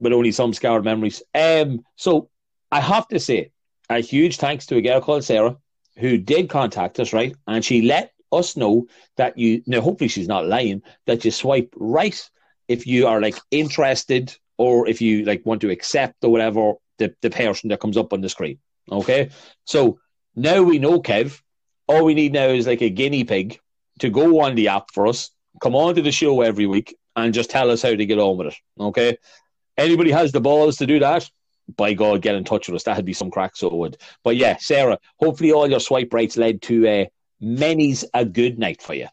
with 0.00 0.12
only 0.12 0.32
some 0.32 0.54
scarred 0.54 0.84
memories. 0.84 1.22
Um, 1.34 1.84
so 1.96 2.30
I 2.72 2.80
have 2.80 3.08
to 3.08 3.20
say, 3.20 3.52
a 3.90 4.00
huge 4.00 4.36
thanks 4.38 4.66
to 4.66 4.76
a 4.76 4.80
girl 4.80 5.00
called 5.00 5.24
Sarah, 5.24 5.56
who 5.98 6.16
did 6.16 6.48
contact 6.48 7.00
us, 7.00 7.12
right? 7.12 7.34
And 7.46 7.64
she 7.64 7.82
let 7.82 8.12
us 8.32 8.56
know 8.56 8.86
that 9.16 9.36
you 9.36 9.62
now 9.66 9.80
hopefully 9.80 10.08
she's 10.08 10.28
not 10.28 10.46
lying, 10.46 10.82
that 11.06 11.24
you 11.24 11.30
swipe 11.30 11.74
right 11.76 12.30
if 12.68 12.86
you 12.86 13.06
are 13.06 13.20
like 13.20 13.36
interested 13.50 14.34
or 14.56 14.88
if 14.88 15.00
you 15.00 15.24
like 15.24 15.44
want 15.44 15.60
to 15.62 15.70
accept 15.70 16.22
or 16.22 16.30
whatever 16.30 16.74
the, 16.98 17.14
the 17.20 17.30
person 17.30 17.68
that 17.68 17.80
comes 17.80 17.96
up 17.96 18.12
on 18.12 18.20
the 18.20 18.28
screen. 18.28 18.58
Okay. 18.90 19.30
So 19.64 19.98
now 20.36 20.62
we 20.62 20.78
know, 20.78 21.00
Kev, 21.00 21.40
all 21.86 22.04
we 22.04 22.14
need 22.14 22.32
now 22.32 22.46
is 22.46 22.66
like 22.66 22.82
a 22.82 22.90
guinea 22.90 23.24
pig 23.24 23.58
to 23.98 24.10
go 24.10 24.40
on 24.40 24.54
the 24.54 24.68
app 24.68 24.90
for 24.92 25.06
us, 25.06 25.30
come 25.60 25.74
on 25.74 25.94
to 25.94 26.02
the 26.02 26.12
show 26.12 26.40
every 26.40 26.66
week 26.66 26.96
and 27.16 27.34
just 27.34 27.50
tell 27.50 27.70
us 27.70 27.82
how 27.82 27.94
to 27.94 28.06
get 28.06 28.18
on 28.18 28.36
with 28.36 28.48
it. 28.48 28.54
Okay. 28.78 29.16
Anybody 29.76 30.10
has 30.10 30.32
the 30.32 30.40
balls 30.40 30.76
to 30.78 30.86
do 30.86 30.98
that? 31.00 31.28
By 31.76 31.94
God, 31.94 32.22
get 32.22 32.34
in 32.34 32.44
touch 32.44 32.68
with 32.68 32.76
us. 32.76 32.84
That'd 32.84 33.04
be 33.04 33.12
some 33.12 33.30
crack, 33.30 33.56
so 33.56 33.68
it 33.68 33.74
would. 33.74 33.96
But 34.24 34.36
yeah, 34.36 34.56
Sarah, 34.58 34.98
hopefully 35.18 35.52
all 35.52 35.70
your 35.70 35.80
swipe 35.80 36.12
rights 36.12 36.36
led 36.36 36.62
to 36.62 36.88
uh, 36.88 37.04
many's 37.40 38.04
a 38.14 38.24
good 38.24 38.58
night 38.58 38.82
for 38.82 38.94
you. 38.94 39.08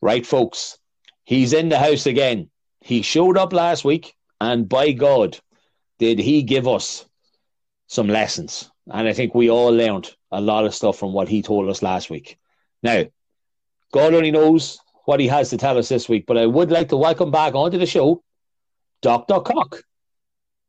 Right, 0.00 0.26
folks? 0.26 0.78
He's 1.24 1.52
in 1.52 1.68
the 1.68 1.78
house 1.78 2.06
again. 2.06 2.50
He 2.80 3.02
showed 3.02 3.38
up 3.38 3.52
last 3.52 3.84
week, 3.84 4.14
and 4.40 4.68
by 4.68 4.92
God, 4.92 5.38
did 5.98 6.18
he 6.18 6.42
give 6.42 6.66
us 6.66 7.06
some 7.86 8.08
lessons. 8.08 8.71
And 8.90 9.08
I 9.08 9.12
think 9.12 9.34
we 9.34 9.50
all 9.50 9.70
learned 9.70 10.14
a 10.30 10.40
lot 10.40 10.64
of 10.64 10.74
stuff 10.74 10.98
from 10.98 11.12
what 11.12 11.28
he 11.28 11.42
told 11.42 11.68
us 11.68 11.82
last 11.82 12.10
week. 12.10 12.38
Now, 12.82 13.04
God 13.92 14.14
only 14.14 14.30
knows 14.30 14.80
what 15.04 15.20
he 15.20 15.28
has 15.28 15.50
to 15.50 15.56
tell 15.56 15.78
us 15.78 15.88
this 15.88 16.08
week, 16.08 16.24
but 16.26 16.38
I 16.38 16.46
would 16.46 16.70
like 16.70 16.88
to 16.88 16.96
welcome 16.96 17.30
back 17.30 17.54
onto 17.54 17.78
the 17.78 17.86
show 17.86 18.22
Dr. 19.02 19.40
Cock. 19.40 19.82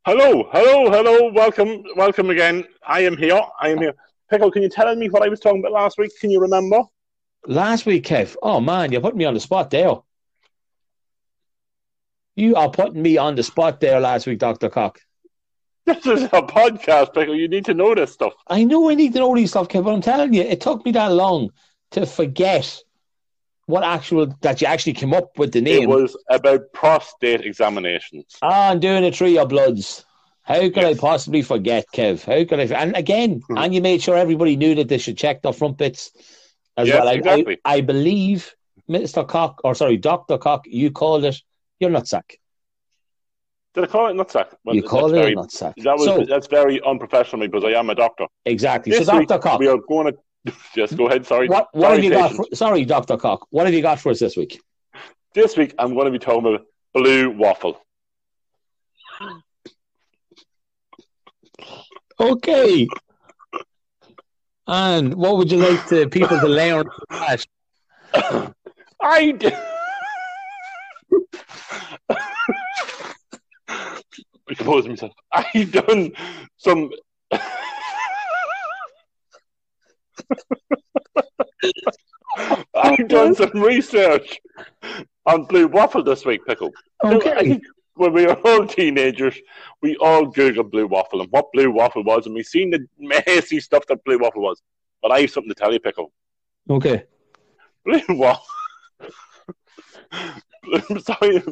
Hello, 0.06 0.48
hello, 0.52 0.90
hello. 0.90 1.32
Welcome, 1.32 1.82
welcome 1.96 2.30
again. 2.30 2.64
I 2.86 3.00
am 3.00 3.16
here. 3.16 3.40
I 3.60 3.70
am 3.70 3.78
here. 3.78 3.94
Pickle, 4.30 4.50
can 4.50 4.62
you 4.62 4.68
tell 4.68 4.94
me 4.94 5.08
what 5.08 5.22
I 5.22 5.28
was 5.28 5.40
talking 5.40 5.60
about 5.60 5.72
last 5.72 5.98
week? 5.98 6.12
Can 6.20 6.30
you 6.30 6.40
remember? 6.40 6.82
Last 7.46 7.86
week, 7.86 8.04
Kev. 8.04 8.36
Oh 8.42 8.60
man, 8.60 8.92
you're 8.92 9.00
putting 9.00 9.18
me 9.18 9.24
on 9.24 9.34
the 9.34 9.40
spot 9.40 9.70
there. 9.70 9.94
You 12.36 12.56
are 12.56 12.70
putting 12.70 13.00
me 13.00 13.16
on 13.16 13.36
the 13.36 13.42
spot 13.42 13.80
there 13.80 14.00
last 14.00 14.26
week, 14.26 14.40
Dr. 14.40 14.68
Cock. 14.68 15.00
This 15.86 16.06
is 16.06 16.22
a 16.24 16.42
podcast, 16.42 17.12
Pickle. 17.12 17.34
You 17.34 17.48
need 17.48 17.66
to 17.66 17.74
know 17.74 17.94
this 17.94 18.12
stuff. 18.12 18.32
I 18.48 18.64
know 18.64 18.88
I 18.90 18.94
need 18.94 19.12
to 19.12 19.18
know 19.18 19.34
these 19.34 19.50
stuff, 19.50 19.68
Kev, 19.68 19.84
but 19.84 19.92
I'm 19.92 20.00
telling 20.00 20.32
you, 20.32 20.42
it 20.42 20.60
took 20.60 20.84
me 20.84 20.92
that 20.92 21.12
long 21.12 21.50
to 21.90 22.06
forget 22.06 22.82
what 23.66 23.84
actual 23.84 24.34
that 24.40 24.60
you 24.60 24.66
actually 24.66 24.94
came 24.94 25.12
up 25.12 25.38
with 25.38 25.52
the 25.52 25.60
name. 25.60 25.82
It 25.82 25.88
was 25.88 26.16
about 26.30 26.72
prostate 26.72 27.42
examinations. 27.42 28.36
Ah, 28.40 28.72
and 28.72 28.80
doing 28.80 29.04
a 29.04 29.10
tree 29.10 29.36
of 29.36 29.48
bloods. 29.48 30.04
How 30.42 30.60
could 30.60 30.76
yes. 30.76 30.96
I 30.96 31.00
possibly 31.00 31.42
forget, 31.42 31.86
Kev? 31.94 32.24
How 32.24 32.44
could 32.44 32.60
I? 32.60 32.82
And 32.82 32.96
again, 32.96 33.42
hmm. 33.48 33.58
and 33.58 33.74
you 33.74 33.80
made 33.80 34.02
sure 34.02 34.16
everybody 34.16 34.56
knew 34.56 34.74
that 34.74 34.88
they 34.88 34.98
should 34.98 35.18
check 35.18 35.42
their 35.42 35.52
front 35.52 35.78
bits 35.78 36.12
as 36.76 36.88
yes, 36.88 36.98
well. 36.98 37.08
I, 37.08 37.12
exactly. 37.12 37.58
I, 37.64 37.74
I, 37.74 37.80
believe, 37.80 38.54
Mr. 38.88 39.26
Cock, 39.26 39.60
or 39.64 39.74
sorry, 39.74 39.96
Doctor 39.96 40.38
Cock, 40.38 40.64
you 40.66 40.90
called 40.90 41.24
it 41.24 41.40
your 41.80 41.90
nutsack. 41.90 42.36
Did 43.74 43.84
I 43.84 43.86
call 43.88 44.06
it 44.08 44.14
nutsack? 44.14 44.54
Well, 44.64 44.76
you 44.76 44.84
call 44.84 45.12
it 45.12 45.18
very, 45.18 45.34
nutsack. 45.34 45.74
That 45.82 45.96
was 45.96 46.04
so, 46.04 46.24
that's 46.24 46.46
very 46.46 46.80
unprofessional 46.82 47.48
because 47.48 47.64
I 47.64 47.70
am 47.70 47.90
a 47.90 47.94
doctor. 47.94 48.26
Exactly. 48.44 48.92
This 48.92 49.06
so, 49.06 49.18
Doctor 49.18 49.38
Cock, 49.38 49.58
we 49.58 49.66
are 49.66 49.78
going 49.88 50.14
to 50.46 50.52
just 50.76 50.96
go 50.96 51.08
ahead. 51.08 51.26
Sorry. 51.26 51.48
What, 51.48 51.68
what 51.72 51.88
sorry, 51.88 51.96
have 51.96 52.04
you 52.04 52.10
got? 52.10 52.32
For, 52.32 52.46
sorry, 52.54 52.84
Doctor 52.84 53.16
Cock. 53.16 53.48
What 53.50 53.66
have 53.66 53.74
you 53.74 53.82
got 53.82 53.98
for 53.98 54.10
us 54.10 54.20
this 54.20 54.36
week? 54.36 54.60
This 55.34 55.56
week, 55.56 55.74
I'm 55.80 55.94
going 55.94 56.04
to 56.04 56.12
be 56.12 56.20
talking 56.20 56.54
about 56.54 56.66
blue 56.92 57.32
waffle. 57.32 57.80
Okay. 62.20 62.86
And 64.68 65.14
what 65.14 65.36
would 65.36 65.50
you 65.50 65.58
like 65.58 65.84
to 65.88 66.08
people 66.08 66.38
to 66.38 66.48
that? 66.48 67.44
I. 69.00 69.32
D- 69.32 69.50
I 72.08 72.16
compose 74.48 74.86
myself. 74.86 75.12
I've 75.32 75.72
done 75.72 76.12
some. 76.56 76.90
I've 82.74 83.08
done 83.08 83.34
some 83.34 83.50
research 83.54 84.40
on 85.26 85.44
blue 85.44 85.68
waffle 85.68 86.02
this 86.02 86.24
week, 86.24 86.44
Pickle. 86.46 86.72
Okay. 87.04 87.60
When 87.96 88.12
we 88.12 88.26
were 88.26 88.34
all 88.44 88.66
teenagers, 88.66 89.38
we 89.80 89.96
all 89.96 90.26
Googled 90.26 90.72
blue 90.72 90.88
waffle 90.88 91.20
and 91.20 91.30
what 91.30 91.52
blue 91.52 91.70
waffle 91.70 92.02
was, 92.02 92.26
and 92.26 92.34
we 92.34 92.42
seen 92.42 92.70
the 92.70 92.86
messy 92.98 93.60
stuff 93.60 93.86
that 93.86 94.02
blue 94.04 94.18
waffle 94.18 94.42
was. 94.42 94.60
But 95.00 95.12
I 95.12 95.20
have 95.20 95.30
something 95.30 95.50
to 95.50 95.54
tell 95.54 95.72
you, 95.72 95.78
Pickle. 95.78 96.12
Okay. 96.68 97.04
Blue 97.84 98.02
waffle. 98.08 98.44
sorry, 100.98 101.42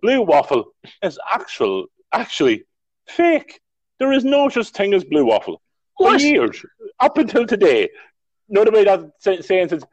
blue 0.00 0.22
waffle 0.22 0.72
is 1.02 1.18
actual, 1.32 1.86
actually 2.12 2.64
fake. 3.08 3.60
There 3.98 4.12
is 4.12 4.24
no 4.24 4.48
such 4.48 4.68
thing 4.68 4.94
as 4.94 5.04
blue 5.04 5.26
waffle. 5.26 5.60
For 5.98 6.16
years, 6.16 6.64
up 7.00 7.18
until 7.18 7.46
today, 7.46 7.88
nobody 8.48 8.84
that 8.84 9.10
saying 9.18 9.68
since 9.68 9.84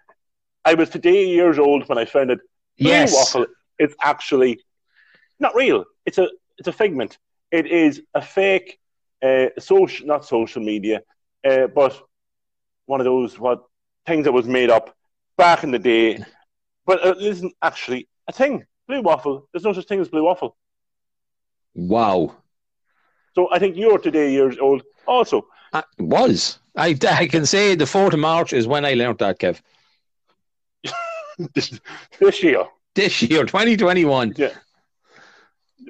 I 0.63 0.73
was 0.75 0.89
today 0.89 1.25
years 1.25 1.57
old 1.57 1.87
when 1.89 1.97
I 1.97 2.05
found 2.05 2.31
it. 2.31 2.39
Blue 2.77 2.89
yes. 2.91 3.13
waffle 3.13 3.47
is 3.79 3.95
actually 4.03 4.59
not 5.39 5.55
real. 5.55 5.85
It's 6.05 6.17
a 6.17 6.29
it's 6.57 6.67
a 6.67 6.73
figment. 6.73 7.17
It 7.51 7.67
is 7.67 8.01
a 8.13 8.21
fake, 8.21 8.79
uh, 9.23 9.47
social 9.59 10.05
not 10.07 10.25
social 10.25 10.61
media, 10.61 11.01
uh, 11.47 11.67
but 11.67 11.99
one 12.85 12.99
of 12.99 13.05
those 13.05 13.39
what 13.39 13.63
things 14.05 14.25
that 14.25 14.31
was 14.31 14.45
made 14.45 14.69
up 14.69 14.95
back 15.37 15.63
in 15.63 15.71
the 15.71 15.79
day. 15.79 16.23
But 16.85 17.03
it 17.03 17.17
isn't 17.17 17.53
actually 17.61 18.07
a 18.27 18.31
thing. 18.31 18.65
Blue 18.87 19.01
waffle. 19.01 19.47
There's 19.51 19.63
no 19.63 19.73
such 19.73 19.87
thing 19.87 19.99
as 19.99 20.09
blue 20.09 20.23
waffle. 20.23 20.55
Wow. 21.75 22.35
So 23.35 23.49
I 23.51 23.59
think 23.59 23.75
you're 23.75 23.99
today 23.99 24.31
years 24.31 24.57
old 24.57 24.81
also. 25.05 25.45
I 25.73 25.83
was. 25.99 26.59
I, 26.75 26.97
I 27.09 27.27
can 27.27 27.45
say 27.45 27.75
the 27.75 27.85
4th 27.85 28.13
of 28.13 28.19
March 28.19 28.53
is 28.53 28.65
when 28.65 28.85
I 28.85 28.93
learned 28.93 29.19
that, 29.19 29.39
Kev. 29.39 29.61
this, 31.53 31.79
this 32.19 32.41
year. 32.41 32.65
This 32.95 33.21
year, 33.21 33.45
2021. 33.45 34.35
Yeah. 34.37 34.49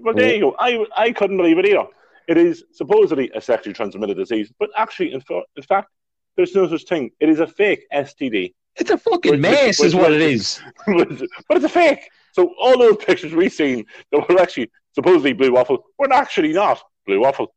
Well, 0.01 0.15
there 0.15 0.33
you 0.33 0.41
go. 0.41 0.55
I, 0.57 0.85
I 0.97 1.11
couldn't 1.11 1.37
believe 1.37 1.59
it 1.59 1.65
either. 1.67 1.85
It 2.27 2.37
is 2.37 2.63
supposedly 2.71 3.29
a 3.35 3.41
sexually 3.41 3.73
transmitted 3.73 4.17
disease, 4.17 4.51
but 4.59 4.69
actually, 4.75 5.13
in, 5.13 5.21
in 5.55 5.63
fact, 5.63 5.89
there's 6.35 6.55
no 6.55 6.67
such 6.67 6.83
thing. 6.83 7.11
It 7.19 7.29
is 7.29 7.39
a 7.39 7.47
fake 7.47 7.85
STD. 7.93 8.53
It's 8.75 8.89
a 8.89 8.97
fucking 8.97 9.31
which, 9.31 9.39
mess, 9.39 9.79
which, 9.79 9.87
is 9.87 9.95
what 9.95 10.11
it 10.11 10.21
is. 10.21 10.59
but 10.87 11.57
it's 11.57 11.65
a 11.65 11.69
fake. 11.69 12.09
So 12.33 12.53
all 12.59 12.77
those 12.77 12.97
pictures 12.97 13.33
we've 13.33 13.53
seen 13.53 13.85
that 14.11 14.27
were 14.27 14.41
actually 14.41 14.69
supposedly 14.95 15.33
blue 15.33 15.51
waffle 15.53 15.83
were 15.99 16.11
actually 16.11 16.53
not 16.53 16.81
blue 17.05 17.19
waffle. 17.19 17.53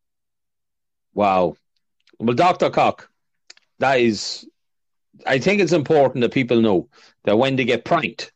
Wow. 1.14 1.56
Well, 2.18 2.34
Dr. 2.34 2.68
Cock, 2.68 3.08
that 3.78 4.00
is, 4.00 4.46
I 5.24 5.38
think 5.38 5.60
it's 5.60 5.72
important 5.72 6.22
that 6.22 6.32
people 6.32 6.60
know 6.60 6.88
that 7.24 7.38
when 7.38 7.56
they 7.56 7.64
get 7.64 7.84
pranked 7.84 8.32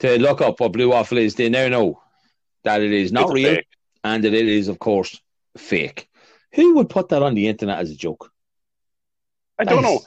to 0.00 0.18
look 0.18 0.40
up 0.40 0.60
what 0.60 0.72
blue 0.72 0.90
waffle 0.90 1.18
is, 1.18 1.34
they 1.34 1.48
now 1.48 1.68
know 1.68 2.02
that 2.64 2.82
it 2.82 2.92
is 2.92 3.12
not 3.12 3.32
real 3.32 3.56
fake. 3.56 3.66
and 4.04 4.22
that 4.24 4.34
it 4.34 4.46
is, 4.46 4.68
of 4.68 4.78
course, 4.78 5.20
fake. 5.56 6.08
Who 6.54 6.74
would 6.76 6.90
put 6.90 7.08
that 7.08 7.22
on 7.22 7.34
the 7.34 7.48
internet 7.48 7.78
as 7.78 7.90
a 7.90 7.96
joke? 7.96 8.30
I 9.58 9.64
don't 9.64 9.82
know. 9.82 10.00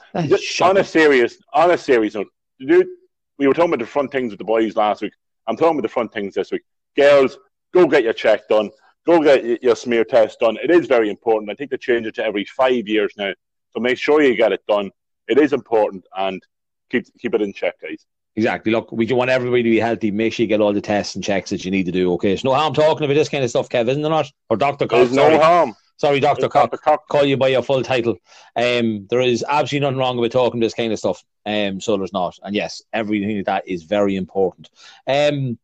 On 0.62 0.76
a 0.76 0.84
serious, 0.84 1.38
on 1.52 1.70
a 1.70 1.78
serious 1.78 2.14
note, 2.14 2.28
dude, 2.60 2.86
we 3.38 3.46
were 3.46 3.54
talking 3.54 3.72
about 3.72 3.80
the 3.80 3.90
front 3.90 4.12
things 4.12 4.30
with 4.30 4.38
the 4.38 4.44
boys 4.44 4.76
last 4.76 5.02
week. 5.02 5.12
I'm 5.46 5.56
talking 5.56 5.78
about 5.78 5.82
the 5.82 5.92
front 5.92 6.12
things 6.12 6.34
this 6.34 6.50
week. 6.50 6.62
Girls, 6.96 7.38
go 7.76 7.86
get 7.86 8.04
your 8.04 8.12
check 8.12 8.48
done. 8.48 8.70
Go 9.06 9.22
get 9.22 9.62
your 9.62 9.76
smear 9.76 10.04
test 10.04 10.40
done. 10.40 10.56
It 10.62 10.70
is 10.70 10.86
very 10.86 11.10
important. 11.10 11.50
I 11.50 11.54
think 11.54 11.70
they 11.70 11.76
change 11.76 12.06
it 12.06 12.14
to 12.16 12.24
every 12.24 12.44
five 12.44 12.88
years 12.88 13.12
now. 13.16 13.32
So 13.70 13.80
make 13.80 13.98
sure 13.98 14.22
you 14.22 14.34
get 14.34 14.52
it 14.52 14.62
done. 14.66 14.90
It 15.28 15.38
is 15.38 15.52
important 15.52 16.06
and 16.16 16.42
keep 16.90 17.04
keep 17.20 17.34
it 17.34 17.42
in 17.42 17.52
check, 17.52 17.74
guys. 17.80 18.06
Exactly. 18.34 18.72
Look, 18.72 18.92
we 18.92 19.06
do 19.06 19.14
want 19.14 19.30
everybody 19.30 19.62
to 19.62 19.70
be 19.70 19.78
healthy. 19.78 20.10
Make 20.10 20.32
sure 20.32 20.44
you 20.44 20.48
get 20.48 20.60
all 20.60 20.72
the 20.72 20.80
tests 20.80 21.14
and 21.14 21.24
checks 21.24 21.50
that 21.50 21.64
you 21.64 21.70
need 21.70 21.86
to 21.86 21.92
do. 21.92 22.12
Okay, 22.14 22.28
there's 22.28 22.44
no 22.44 22.54
harm 22.54 22.74
talking 22.74 23.04
about 23.04 23.14
this 23.14 23.28
kind 23.28 23.44
of 23.44 23.50
stuff, 23.50 23.68
Kev, 23.68 23.88
isn't 23.88 24.02
there 24.02 24.10
not? 24.10 24.30
Or 24.50 24.56
Doctor 24.56 24.86
Cox. 24.86 25.10
There's 25.10 25.12
no 25.12 25.38
harm. 25.38 25.74
Sorry, 25.98 26.20
Doctor 26.20 26.48
Cock. 26.48 26.78
Cock. 26.82 27.08
Call 27.08 27.24
you 27.24 27.38
by 27.38 27.48
your 27.48 27.62
full 27.62 27.82
title. 27.82 28.16
Um, 28.54 29.06
there 29.08 29.20
is 29.20 29.44
absolutely 29.48 29.86
nothing 29.86 29.98
wrong 29.98 30.18
with 30.18 30.32
talking 30.32 30.60
this 30.60 30.74
kind 30.74 30.92
of 30.92 30.98
stuff. 30.98 31.24
Um, 31.46 31.80
so 31.80 31.96
there's 31.96 32.12
not. 32.12 32.38
And 32.42 32.54
yes, 32.54 32.82
everything 32.92 33.36
like 33.36 33.46
that 33.46 33.68
is 33.68 33.84
very 33.84 34.16
important. 34.16 34.68
Um, 35.06 35.58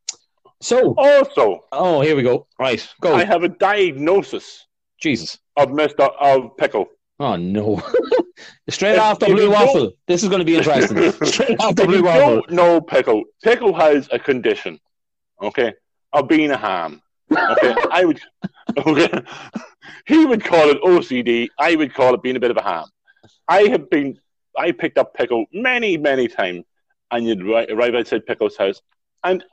so 0.62 0.94
also, 0.96 1.64
oh, 1.72 2.00
here 2.00 2.14
we 2.14 2.22
go. 2.22 2.46
Right, 2.58 2.86
go. 3.00 3.14
I 3.14 3.24
have 3.24 3.42
a 3.42 3.48
diagnosis. 3.48 4.66
Jesus. 5.00 5.38
Of 5.56 5.72
Mister 5.72 6.04
of 6.04 6.56
Pickle. 6.56 6.86
Oh 7.18 7.36
no! 7.36 7.82
Straight 8.70 8.94
if, 8.94 9.00
after 9.00 9.26
Blue 9.26 9.50
Waffle. 9.50 9.92
This 10.06 10.22
is 10.22 10.28
going 10.28 10.38
to 10.38 10.44
be 10.44 10.56
interesting. 10.56 11.10
Straight 11.24 11.60
after 11.60 11.84
Blue 11.84 12.04
Waffle. 12.04 12.42
No, 12.48 12.80
Pickle. 12.80 13.24
Pickle 13.42 13.74
has 13.74 14.08
a 14.12 14.18
condition. 14.18 14.78
Okay, 15.42 15.74
of 16.12 16.28
being 16.28 16.52
a 16.52 16.56
ham. 16.56 17.02
Okay, 17.32 17.74
I 17.90 18.04
would. 18.04 18.20
Okay, 18.78 19.10
he 20.06 20.24
would 20.24 20.44
call 20.44 20.70
it 20.70 20.80
OCD. 20.82 21.48
I 21.58 21.74
would 21.74 21.92
call 21.92 22.14
it 22.14 22.22
being 22.22 22.36
a 22.36 22.40
bit 22.40 22.52
of 22.52 22.56
a 22.56 22.62
ham. 22.62 22.86
I 23.48 23.62
have 23.62 23.90
been 23.90 24.18
I 24.56 24.70
picked 24.70 24.98
up 24.98 25.14
Pickle 25.14 25.46
many, 25.52 25.96
many 25.96 26.28
times, 26.28 26.64
and 27.10 27.26
you'd 27.26 27.42
arrive 27.42 27.94
outside 27.94 28.26
Pickle's 28.26 28.56
house, 28.56 28.80
and 29.24 29.44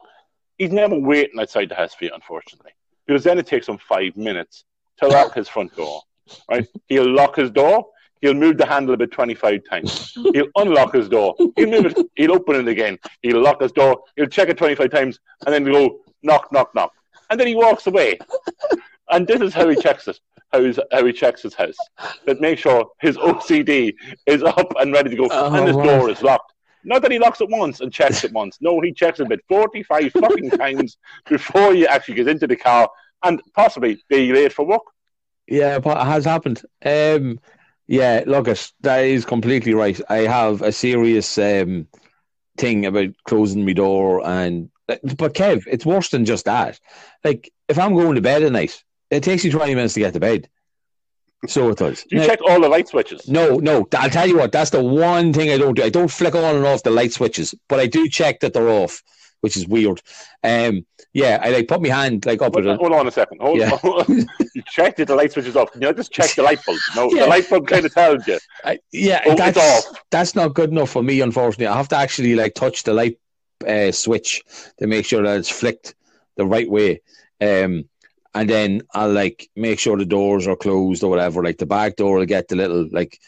he's 0.60 0.72
never 0.72 0.95
waiting 0.95 1.39
outside 1.39 1.70
the 1.70 1.76
house 1.76 1.95
for 1.95 2.05
you, 2.05 2.12
unfortunately, 2.14 2.72
because 3.07 3.24
then 3.24 3.39
it 3.39 3.47
takes 3.47 3.68
him 3.68 3.80
five 3.80 4.16
minutes 4.16 4.66
to 4.99 5.07
lock 5.07 5.34
his 5.34 5.49
front 5.49 5.76
door. 5.76 6.01
Right? 6.51 6.68
He'll 6.88 7.10
lock 7.10 7.38
his 7.38 7.49
door. 7.49 7.88
He'll 8.22 8.34
move 8.34 8.57
the 8.57 8.66
handle 8.66 8.93
about 8.93 9.12
25 9.12 9.62
times. 9.68 10.14
He'll 10.34 10.49
unlock 10.57 10.93
his 10.93 11.07
door. 11.07 11.36
He'll 11.55 11.70
move 11.70 11.86
it. 11.86 11.97
He'll 12.16 12.34
open 12.34 12.57
it 12.57 12.68
again. 12.68 12.99
He'll 13.22 13.41
lock 13.41 13.62
his 13.62 13.72
door. 13.72 13.97
He'll 14.18 14.28
check 14.28 14.49
it 14.49 14.57
25 14.57 14.91
times 14.91 15.20
and 15.45 15.55
then 15.55 15.66
he'll 15.66 15.88
go 15.88 15.99
knock, 16.22 16.51
knock, 16.51 16.76
knock. 16.76 16.91
And 17.30 17.39
then 17.39 17.47
he 17.47 17.55
walks 17.55 17.88
away. 17.88 18.20
And 19.12 19.26
this 19.26 19.41
is 19.41 19.53
how 19.53 19.68
he 19.70 19.76
checks 19.76 20.07
it. 20.07 20.20
How, 20.51 20.72
how 20.91 21.05
he 21.05 21.14
checks 21.14 21.41
his 21.41 21.53
house. 21.53 21.78
But 22.26 22.41
make 22.41 22.60
sure 22.60 22.86
his 22.99 23.18
OCD 23.18 23.93
is 24.26 24.43
up 24.43 24.72
and 24.80 24.91
ready 24.91 25.10
to 25.12 25.16
go. 25.16 25.28
Oh, 25.32 25.53
and 25.55 25.68
his 25.68 25.76
wow. 25.76 25.84
door 25.84 26.10
is 26.10 26.22
locked. 26.22 26.53
Not 26.84 27.02
that 27.02 27.12
he 27.12 27.20
locks 27.20 27.42
it 27.42 27.50
once 27.50 27.82
and 27.82 27.92
checks 27.92 28.24
it 28.24 28.32
once. 28.32 28.58
No, 28.62 28.80
he 28.80 28.94
checks 28.94 29.20
it 29.20 29.26
about 29.26 29.40
45 29.48 30.12
fucking 30.14 30.50
times 30.52 30.98
before 31.28 31.74
he 31.74 31.86
actually 31.88 32.16
gets 32.16 32.30
into 32.30 32.48
the 32.48 32.56
car 32.56 32.90
and 33.24 33.42
possibly 33.54 34.02
be 34.10 34.32
late 34.32 34.54
for 34.54 34.66
work. 34.66 34.84
Yeah, 35.48 35.80
but 35.80 35.98
it 35.98 36.06
has 36.06 36.26
happened. 36.26 36.62
Um, 36.86 37.40
yeah, 37.88 38.24
it, 38.26 38.72
that 38.82 39.06
is 39.06 39.26
completely 39.26 39.74
right. 39.74 40.00
I 40.10 40.20
have 40.20 40.62
a 40.62 40.72
serious 40.72 41.38
um, 41.38 41.88
thing 42.58 42.86
about 42.86 43.10
closing 43.26 43.66
my 43.66 43.74
door, 43.74 44.26
and 44.26 44.70
but 44.88 45.34
Kev, 45.34 45.64
it's 45.68 45.86
worse 45.86 46.10
than 46.10 46.26
just 46.26 46.46
that. 46.46 46.80
Like, 47.24 47.52
if 47.68 47.80
I'm 47.80 47.96
going 47.96 48.16
to 48.16 48.22
bed 48.22 48.44
at 48.44 48.52
night, 48.52 48.84
it 49.10 49.24
takes 49.24 49.44
you 49.44 49.52
20 49.52 49.76
minutes 49.76 49.96
to 49.96 50.02
get 50.02 50.14
to 50.14 50.20
bed. 50.20 50.50
So 51.48 51.70
it 51.70 51.78
does. 51.78 52.04
Do 52.04 52.18
you 52.18 52.22
now, 52.22 52.28
check 52.28 52.40
all 52.48 52.60
the 52.60 52.68
light 52.68 52.90
switches? 52.90 53.28
No, 53.28 53.56
no. 53.56 53.88
I'll 53.94 54.10
tell 54.10 54.28
you 54.28 54.38
what. 54.38 54.52
That's 54.52 54.72
the 54.72 54.84
one 54.84 55.32
thing 55.32 55.50
I 55.50 55.58
don't 55.58 55.76
do. 55.76 55.84
I 55.84 55.90
don't 55.90 56.12
flick 56.12 56.36
on 56.36 56.56
and 56.56 56.66
off 56.66 56.84
the 56.84 56.92
light 56.92 57.14
switches, 57.14 57.56
but 57.70 57.80
I 57.80 57.88
do 57.88 58.10
check 58.10 58.42
that 58.42 58.54
they're 58.54 58.68
off, 58.68 59.02
which 59.40 59.56
is 59.56 59.66
weird. 59.66 60.02
Um, 60.44 60.86
yeah, 61.14 61.40
I 61.42 61.50
like 61.52 61.68
put 61.68 61.82
my 61.82 61.90
hand 61.90 62.26
like 62.26 62.42
up. 62.42 62.54
Hold, 62.54 62.66
it. 62.66 62.78
hold 62.78 62.92
on 62.92 63.08
a 63.08 63.12
second. 63.12 63.40
Hold, 63.40 63.58
yeah. 63.58 63.72
on. 63.72 64.28
you 64.54 64.62
checked 64.68 64.98
that 64.98 65.08
the 65.08 65.16
light 65.16 65.32
switches 65.32 65.56
off. 65.56 65.70
You 65.74 65.82
know, 65.82 65.94
just 65.94 66.12
check 66.12 66.32
the 66.36 66.44
light 66.44 66.64
bulb. 66.66 66.78
No, 66.96 67.10
yeah. 67.14 67.24
the 67.24 67.28
light 67.28 67.50
bulb 67.50 67.68
kind 67.68 67.86
of 67.86 67.94
tells 67.94 68.28
you. 68.28 68.38
I, 68.66 68.80
yeah, 68.92 69.22
oh, 69.26 69.36
that's 69.36 69.58
off. 69.58 70.02
that's 70.12 70.36
not 70.36 70.54
good 70.54 70.72
enough 70.72 70.90
for 70.90 71.02
me. 71.02 71.22
Unfortunately, 71.22 71.68
I 71.68 71.78
have 71.78 71.88
to 71.90 71.96
actually 71.96 72.36
like 72.36 72.54
touch 72.54 72.84
the 72.84 72.94
light 72.94 73.18
uh, 73.66 73.92
switch 73.94 74.44
to 74.78 74.88
make 74.88 75.06
sure 75.06 75.24
that 75.24 75.38
it's 75.38 75.50
flicked 75.50 75.96
the 76.36 76.46
right 76.46 76.70
way. 76.70 77.02
Um, 77.42 77.86
and 78.34 78.50
then 78.50 78.82
I'll 78.94 79.12
like 79.12 79.50
make 79.56 79.80
sure 79.80 79.98
the 79.98 80.06
doors 80.06 80.48
are 80.48 80.56
closed 80.56 81.04
or 81.04 81.10
whatever. 81.10 81.44
Like 81.44 81.58
the 81.58 81.66
back 81.66 81.96
door 81.96 82.18
will 82.18 82.26
get 82.26 82.48
the 82.48 82.56
little 82.56 82.88
like 82.92 83.20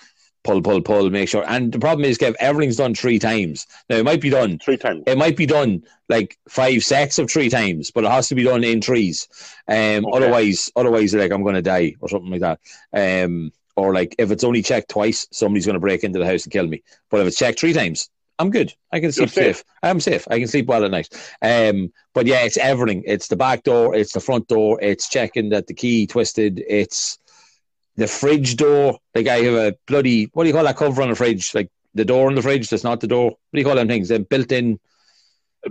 pull, 0.43 0.61
pull, 0.61 0.81
pull, 0.81 1.09
make 1.09 1.29
sure. 1.29 1.43
And 1.47 1.71
the 1.71 1.79
problem 1.79 2.05
is, 2.05 2.17
Kev, 2.17 2.35
everything's 2.39 2.77
done 2.77 2.95
three 2.95 3.19
times. 3.19 3.67
Now 3.89 3.97
it 3.97 4.05
might 4.05 4.21
be 4.21 4.29
done 4.29 4.59
three 4.59 4.77
times. 4.77 5.03
It 5.07 5.17
might 5.17 5.37
be 5.37 5.45
done 5.45 5.83
like 6.09 6.37
five 6.49 6.83
sets 6.83 7.19
of 7.19 7.31
three 7.31 7.49
times, 7.49 7.91
but 7.91 8.03
it 8.03 8.11
has 8.11 8.27
to 8.29 8.35
be 8.35 8.43
done 8.43 8.63
in 8.63 8.81
threes. 8.81 9.27
Um, 9.67 10.05
okay. 10.05 10.11
otherwise, 10.13 10.71
otherwise, 10.75 11.13
like 11.13 11.31
I'm 11.31 11.43
going 11.43 11.55
to 11.55 11.61
die 11.61 11.95
or 11.99 12.09
something 12.09 12.31
like 12.31 12.41
that. 12.41 12.59
Um, 13.25 13.51
or 13.75 13.93
like 13.93 14.15
if 14.17 14.31
it's 14.31 14.43
only 14.43 14.61
checked 14.61 14.89
twice, 14.89 15.27
somebody's 15.31 15.65
going 15.65 15.75
to 15.75 15.79
break 15.79 16.03
into 16.03 16.19
the 16.19 16.25
house 16.25 16.43
and 16.43 16.53
kill 16.53 16.67
me. 16.67 16.83
But 17.09 17.21
if 17.21 17.27
it's 17.27 17.37
checked 17.37 17.59
three 17.59 17.73
times, 17.73 18.09
I'm 18.41 18.49
good. 18.49 18.73
I 18.91 18.99
can 18.99 19.11
sleep 19.11 19.29
safe. 19.29 19.57
safe. 19.57 19.63
I'm 19.83 19.99
safe. 19.99 20.27
I 20.29 20.39
can 20.39 20.47
sleep 20.47 20.65
well 20.65 20.83
at 20.83 20.89
night. 20.89 21.09
Um, 21.43 21.93
but 22.15 22.25
yeah, 22.25 22.41
it's 22.41 22.57
everything. 22.57 23.03
It's 23.05 23.27
the 23.27 23.35
back 23.35 23.63
door. 23.63 23.93
It's 23.95 24.13
the 24.13 24.19
front 24.19 24.47
door. 24.47 24.79
It's 24.81 25.07
checking 25.07 25.49
that 25.49 25.67
the 25.67 25.75
key 25.75 26.07
twisted. 26.07 26.63
It's 26.67 27.19
the 27.97 28.07
fridge 28.07 28.55
door. 28.55 28.97
Like 29.13 29.27
I 29.27 29.41
have 29.41 29.53
a 29.53 29.75
bloody 29.85 30.31
what 30.33 30.43
do 30.43 30.47
you 30.47 30.55
call 30.55 30.63
that 30.63 30.75
cover 30.77 31.03
on 31.03 31.09
the 31.09 31.15
fridge? 31.15 31.53
Like 31.53 31.69
the 31.93 32.03
door 32.03 32.27
on 32.27 32.35
the 32.35 32.41
fridge. 32.41 32.67
That's 32.67 32.83
not 32.83 32.99
the 32.99 33.07
door. 33.07 33.29
What 33.29 33.37
do 33.53 33.59
you 33.59 33.65
call 33.65 33.75
them 33.75 33.87
things? 33.87 34.09
Then 34.09 34.23
built 34.23 34.51
in. 34.51 34.79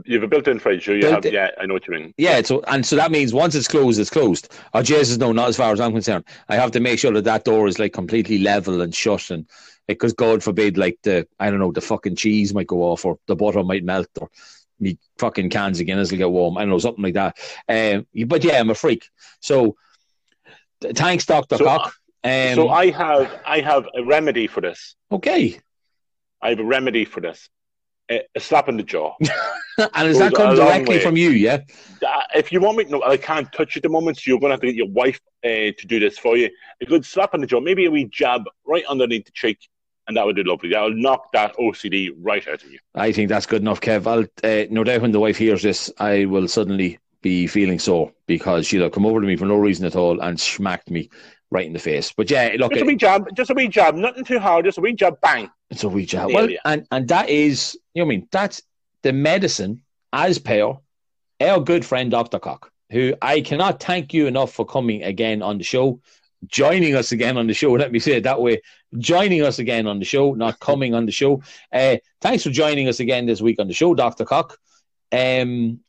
You 0.05 0.14
have 0.14 0.22
a 0.22 0.28
built-in 0.28 0.61
fridge. 0.61 0.86
You 0.86 1.05
have, 1.07 1.24
yeah, 1.24 1.51
I 1.61 1.66
know 1.66 1.74
what 1.74 1.88
you 1.88 1.95
mean. 1.95 2.14
Yeah, 2.16 2.43
so 2.43 2.62
and 2.68 2.86
so 2.86 2.95
that 2.97 3.11
means 3.11 3.34
once 3.34 3.55
it's 3.55 3.66
closed, 3.66 3.99
it's 3.99 4.11
closed. 4.11 4.53
Oh 4.72 4.82
Jesus, 4.82 5.18
no, 5.18 5.32
not 5.32 5.49
as 5.49 5.57
far 5.57 5.72
as 5.72 5.80
I'm 5.80 5.93
concerned. 5.93 6.24
I 6.49 6.57
have 6.57 6.70
to 6.72 6.80
make 6.80 6.99
sure 7.01 7.12
that 7.12 7.24
that 7.24 7.45
door 7.45 7.66
is 7.66 7.78
like 7.78 7.93
completely 7.93 8.38
level 8.38 8.80
and 8.82 8.95
shut 8.95 9.30
and 9.30 9.47
because 9.88 10.12
God 10.12 10.43
forbid, 10.43 10.78
like 10.78 10.99
the 11.03 11.26
I 11.41 11.51
don't 11.51 11.59
know, 11.59 11.72
the 11.72 11.80
fucking 11.80 12.16
cheese 12.16 12.55
might 12.55 12.68
go 12.68 12.82
off 12.82 13.05
or 13.05 13.18
the 13.26 13.34
butter 13.34 13.64
might 13.64 13.84
melt 13.84 14.09
or 14.20 14.30
me 14.78 14.99
fucking 15.18 15.51
cans 15.51 15.80
of 15.80 15.86
Guinness 15.86 16.11
will 16.11 16.18
get 16.18 16.30
warm. 16.30 16.57
I 16.57 16.61
don't 16.61 16.70
know 16.70 16.78
something 16.78 17.03
like 17.03 17.14
that. 17.14 17.36
Um, 17.68 18.07
but 18.26 18.45
yeah, 18.45 18.61
I'm 18.61 18.70
a 18.70 18.74
freak. 18.74 19.09
So 19.41 19.76
thanks, 20.80 21.26
Doctor 21.26 21.57
so, 21.57 21.64
Cock. 21.64 21.95
Um, 22.22 22.55
so 22.55 22.68
I 22.68 22.91
have 22.91 23.41
I 23.47 23.61
have 23.61 23.86
a 23.95 24.05
remedy 24.05 24.47
for 24.47 24.61
this. 24.61 24.95
Okay. 25.11 25.59
I 26.43 26.51
have 26.51 26.61
a 26.61 26.64
remedy 26.64 27.05
for 27.05 27.20
this. 27.20 27.49
A, 28.11 28.22
slap 28.38 28.68
in 28.68 28.76
the 28.76 28.82
jaw. 28.82 29.14
and 29.94 30.08
is 30.08 30.18
that 30.18 30.34
come 30.34 30.56
directly 30.56 30.98
from 30.98 31.16
you? 31.16 31.30
Yeah. 31.30 31.58
Uh, 32.04 32.22
if 32.34 32.50
you 32.50 32.61
want 32.61 32.78
me, 32.78 32.84
no, 32.84 33.02
I 33.02 33.16
can't 33.16 33.50
touch 33.52 33.76
it 33.76 33.78
at 33.78 33.82
the 33.84 33.88
moment. 33.88 34.18
So 34.18 34.22
you're 34.26 34.40
going 34.40 34.50
to 34.50 34.54
have 34.54 34.61
to 34.61 34.66
get 34.66 34.74
your 34.74 34.88
wife 34.88 35.20
uh, 35.44 35.72
to 35.76 35.86
do 35.86 36.00
this 36.00 36.18
for 36.18 36.36
you. 36.36 36.50
A 36.80 36.86
good 36.86 37.04
slap 37.04 37.34
in 37.34 37.40
the 37.40 37.46
jaw, 37.46 37.61
maybe 37.61 37.86
a 37.86 37.90
wee 37.90 38.06
jab 38.06 38.42
right 38.66 38.84
underneath 38.86 39.26
the 39.26 39.32
cheek, 39.32 39.68
and 40.08 40.16
that 40.16 40.26
would 40.26 40.36
do 40.36 40.42
lovely. 40.42 40.70
That'll 40.70 40.94
knock 40.94 41.30
that 41.32 41.56
OCD 41.56 42.11
right 42.20 42.46
out 42.48 42.62
of 42.62 42.70
you. 42.70 42.78
I 42.94 43.12
think 43.12 43.28
that's 43.28 43.46
good 43.46 43.62
enough, 43.62 43.80
Kev. 43.80 44.06
I'll, 44.06 44.24
uh, 44.42 44.66
no 44.70 44.82
doubt 44.82 45.02
when 45.02 45.12
the 45.12 45.20
wife 45.20 45.36
hears 45.36 45.62
this, 45.62 45.92
I 45.98 46.24
will 46.24 46.48
suddenly 46.48 46.98
be 47.22 47.46
feeling 47.46 47.78
sore 47.78 48.12
because 48.26 48.66
she'll 48.66 48.82
have 48.82 48.92
come 48.92 49.06
over 49.06 49.20
to 49.20 49.26
me 49.26 49.36
for 49.36 49.44
no 49.44 49.56
reason 49.56 49.84
at 49.84 49.96
all 49.96 50.20
and 50.20 50.40
smacked 50.40 50.90
me 50.90 51.11
right 51.51 51.66
in 51.66 51.72
the 51.72 51.78
face. 51.78 52.12
But 52.12 52.30
yeah, 52.30 52.55
look, 52.59 52.72
just 52.72 52.82
a 52.82 52.86
wee 52.86 52.96
jab, 52.96 53.34
just 53.34 53.51
a 53.51 53.55
wee 53.55 53.68
jab, 53.68 53.94
nothing 53.94 54.24
too 54.24 54.38
hard, 54.38 54.64
just 54.64 54.78
a 54.78 54.80
wee 54.80 54.94
jab, 54.94 55.20
bang. 55.20 55.51
It's 55.70 55.84
a 55.84 55.88
wee 55.88 56.07
jab. 56.07 56.32
Well, 56.32 56.48
and 56.64 56.86
and 56.90 57.09
that 57.09 57.28
is, 57.28 57.76
you 57.94 58.03
know, 58.03 58.07
what 58.07 58.12
I 58.14 58.16
mean, 58.16 58.28
that's 58.30 58.62
the 59.03 59.12
medicine 59.12 59.82
as 60.12 60.38
per 60.38 60.76
our 61.40 61.61
good 61.61 61.84
friend 61.84 62.11
Dr. 62.11 62.38
Cock, 62.38 62.70
who 62.90 63.14
I 63.22 63.40
cannot 63.40 63.82
thank 63.82 64.12
you 64.12 64.26
enough 64.26 64.53
for 64.53 64.64
coming 64.64 65.03
again 65.03 65.42
on 65.42 65.59
the 65.59 65.64
show, 65.64 66.01
joining 66.46 66.94
us 66.94 67.12
again 67.12 67.36
on 67.36 67.46
the 67.46 67.55
show. 67.55 67.72
Let 67.84 67.92
me 67.92 67.98
say 67.98 68.12
it 68.12 68.24
that 68.24 68.40
way. 68.40 68.61
Joining 68.98 69.42
us 69.42 69.59
again 69.59 69.86
on 69.86 69.98
the 69.98 70.05
show, 70.05 70.34
not 70.34 70.59
coming 70.61 70.94
on 70.94 71.07
the 71.07 71.12
show. 71.12 71.42
Uh, 71.72 71.96
thanks 72.20 72.42
for 72.42 72.51
joining 72.51 72.88
us 72.88 73.01
again 73.01 73.26
this 73.26 73.40
week 73.40 73.59
on 73.61 73.68
the 73.68 73.74
show, 73.74 73.94
Dr. 73.94 74.24
Cock. 74.24 74.59
Um, 75.12 75.80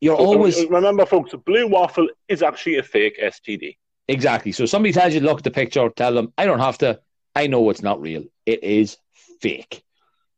you're 0.00 0.16
always 0.16 0.64
remember, 0.66 1.06
folks. 1.06 1.32
A 1.32 1.38
blue 1.38 1.66
waffle 1.66 2.08
is 2.28 2.42
actually 2.42 2.78
a 2.78 2.82
fake 2.82 3.18
STD. 3.20 3.76
Exactly. 4.08 4.52
So 4.52 4.66
somebody 4.66 4.92
tells 4.92 5.14
you 5.14 5.20
look 5.20 5.38
at 5.38 5.44
the 5.44 5.50
picture, 5.50 5.88
tell 5.90 6.14
them 6.14 6.32
I 6.38 6.46
don't 6.46 6.60
have 6.60 6.78
to. 6.78 7.00
I 7.34 7.48
know 7.48 7.68
it's 7.70 7.82
not 7.82 8.00
real. 8.00 8.24
It 8.46 8.62
is 8.62 8.96
fake. 9.40 9.82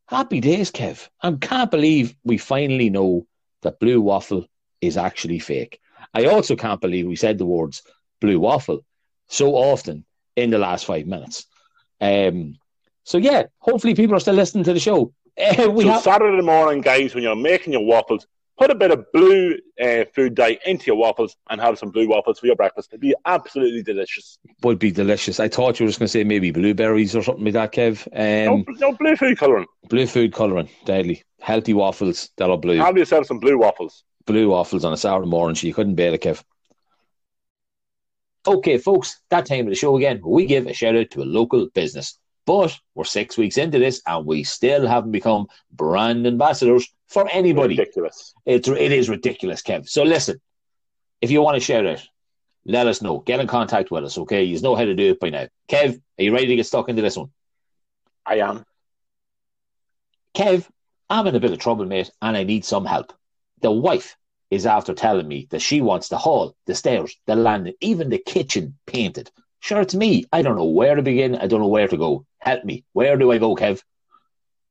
Happy 0.07 0.39
days, 0.39 0.71
Kev. 0.71 1.07
I 1.21 1.31
can't 1.33 1.69
believe 1.69 2.15
we 2.23 2.37
finally 2.37 2.89
know 2.89 3.27
that 3.61 3.79
blue 3.79 4.01
waffle 4.01 4.47
is 4.81 4.97
actually 4.97 5.39
fake. 5.39 5.79
I 6.13 6.25
also 6.25 6.55
can't 6.55 6.81
believe 6.81 7.05
we 7.05 7.15
said 7.15 7.37
the 7.37 7.45
words 7.45 7.83
blue 8.19 8.39
waffle 8.39 8.83
so 9.27 9.55
often 9.55 10.05
in 10.35 10.49
the 10.49 10.57
last 10.57 10.85
five 10.85 11.05
minutes. 11.05 11.45
Um, 12.01 12.57
so 13.03 13.17
yeah, 13.17 13.43
hopefully 13.59 13.93
people 13.95 14.15
are 14.15 14.19
still 14.19 14.33
listening 14.33 14.63
to 14.65 14.73
the 14.73 14.79
show. 14.79 15.13
Uh, 15.37 15.69
we 15.71 15.83
so 15.83 15.91
have... 15.91 16.01
Saturday 16.01 16.41
morning, 16.41 16.81
guys, 16.81 17.13
when 17.13 17.23
you're 17.23 17.35
making 17.35 17.73
your 17.73 17.85
waffles, 17.85 18.25
put 18.59 18.69
a 18.69 18.75
bit 18.75 18.91
of 18.91 19.05
blue 19.13 19.57
uh, 19.81 20.03
food 20.13 20.35
dye 20.35 20.59
into 20.65 20.87
your 20.87 20.97
waffles 20.97 21.37
and 21.49 21.61
have 21.61 21.79
some 21.79 21.89
blue 21.89 22.09
waffles 22.09 22.39
for 22.39 22.45
your 22.45 22.57
breakfast. 22.57 22.89
It'd 22.91 22.99
be 22.99 23.15
absolutely 23.25 23.81
delicious. 23.81 24.37
Would 24.63 24.79
be 24.79 24.91
delicious. 24.91 25.39
I 25.39 25.47
thought 25.47 25.79
you 25.79 25.85
were 25.85 25.89
just 25.89 25.99
going 25.99 26.07
to 26.07 26.11
say 26.11 26.25
maybe 26.25 26.51
blueberries 26.51 27.15
or 27.15 27.23
something 27.23 27.45
like 27.45 27.53
that, 27.53 27.73
Kev. 27.73 28.05
Um, 28.13 28.65
no, 28.67 28.89
no, 28.89 28.97
blue 28.97 29.15
food 29.15 29.37
colouring. 29.37 29.65
Blue 29.87 30.05
food 30.05 30.33
colouring, 30.33 30.69
deadly. 30.85 31.23
Healthy 31.39 31.73
waffles 31.73 32.29
that 32.35 32.49
are 32.49 32.57
blue. 32.57 32.77
Have 32.77 32.97
yourself 32.97 33.25
some 33.25 33.39
blue 33.39 33.57
waffles. 33.57 34.03
Blue 34.25 34.49
waffles 34.49 34.83
on 34.83 34.91
a 34.93 34.97
Saturday 34.97 35.27
morning, 35.27 35.55
so 35.55 35.65
you 35.65 35.73
couldn't 35.73 35.95
bear 35.95 36.13
it, 36.13 36.21
Kev. 36.21 36.43
Okay, 38.45 38.77
folks, 38.77 39.21
that 39.29 39.45
time 39.45 39.61
of 39.61 39.69
the 39.69 39.75
show 39.75 39.95
again, 39.95 40.21
we 40.25 40.45
give 40.45 40.67
a 40.67 40.73
shout 40.73 40.95
out 40.95 41.09
to 41.11 41.21
a 41.21 41.23
local 41.23 41.69
business. 41.73 42.19
But 42.49 42.79
we're 42.95 43.03
six 43.03 43.37
weeks 43.37 43.59
into 43.59 43.77
this 43.77 44.01
and 44.07 44.25
we 44.25 44.43
still 44.43 44.87
haven't 44.87 45.11
become 45.11 45.45
brand 45.71 46.25
ambassadors 46.25 46.91
for 47.07 47.29
anybody. 47.29 47.77
Ridiculous. 47.77 48.33
It's, 48.43 48.67
it 48.67 48.91
is 48.91 49.07
ridiculous, 49.07 49.61
Kev. 49.61 49.87
So 49.87 50.01
listen, 50.01 50.41
if 51.21 51.29
you 51.29 51.43
want 51.43 51.57
to 51.57 51.59
share 51.59 51.87
out, 51.87 52.01
let 52.65 52.87
us 52.87 53.03
know. 53.03 53.19
Get 53.19 53.39
in 53.39 53.45
contact 53.45 53.91
with 53.91 54.03
us, 54.03 54.17
okay? 54.17 54.45
You 54.45 54.59
know 54.61 54.73
how 54.73 54.85
to 54.85 54.95
do 54.95 55.11
it 55.11 55.19
by 55.19 55.29
now. 55.29 55.47
Kev, 55.67 56.01
are 56.17 56.23
you 56.23 56.33
ready 56.33 56.47
to 56.47 56.55
get 56.55 56.65
stuck 56.65 56.89
into 56.89 57.03
this 57.03 57.17
one? 57.17 57.29
I 58.25 58.39
am. 58.39 58.65
Kev, 60.33 60.67
I'm 61.07 61.27
in 61.27 61.35
a 61.35 61.39
bit 61.39 61.51
of 61.51 61.59
trouble, 61.59 61.85
mate, 61.85 62.09
and 62.19 62.35
I 62.35 62.45
need 62.45 62.65
some 62.65 62.85
help. 62.85 63.13
The 63.61 63.71
wife 63.71 64.17
is 64.49 64.65
after 64.65 64.95
telling 64.95 65.27
me 65.27 65.45
that 65.51 65.61
she 65.61 65.81
wants 65.81 66.09
the 66.09 66.17
hall, 66.17 66.55
the 66.65 66.73
stairs, 66.73 67.15
the 67.27 67.35
landing, 67.35 67.75
even 67.79 68.09
the 68.09 68.17
kitchen 68.17 68.79
painted. 68.87 69.29
Sure, 69.59 69.81
it's 69.81 69.95
me. 69.95 70.25
I 70.31 70.41
don't 70.41 70.55
know 70.55 70.65
where 70.65 70.95
to 70.95 71.01
begin. 71.01 71.35
I 71.35 71.47
don't 71.47 71.59
know 71.61 71.67
where 71.67 71.87
to 71.87 71.97
go. 71.97 72.25
Help 72.39 72.63
me. 72.63 72.85
Where 72.93 73.17
do 73.17 73.31
I 73.31 73.37
go, 73.37 73.55
Kev? 73.55 73.81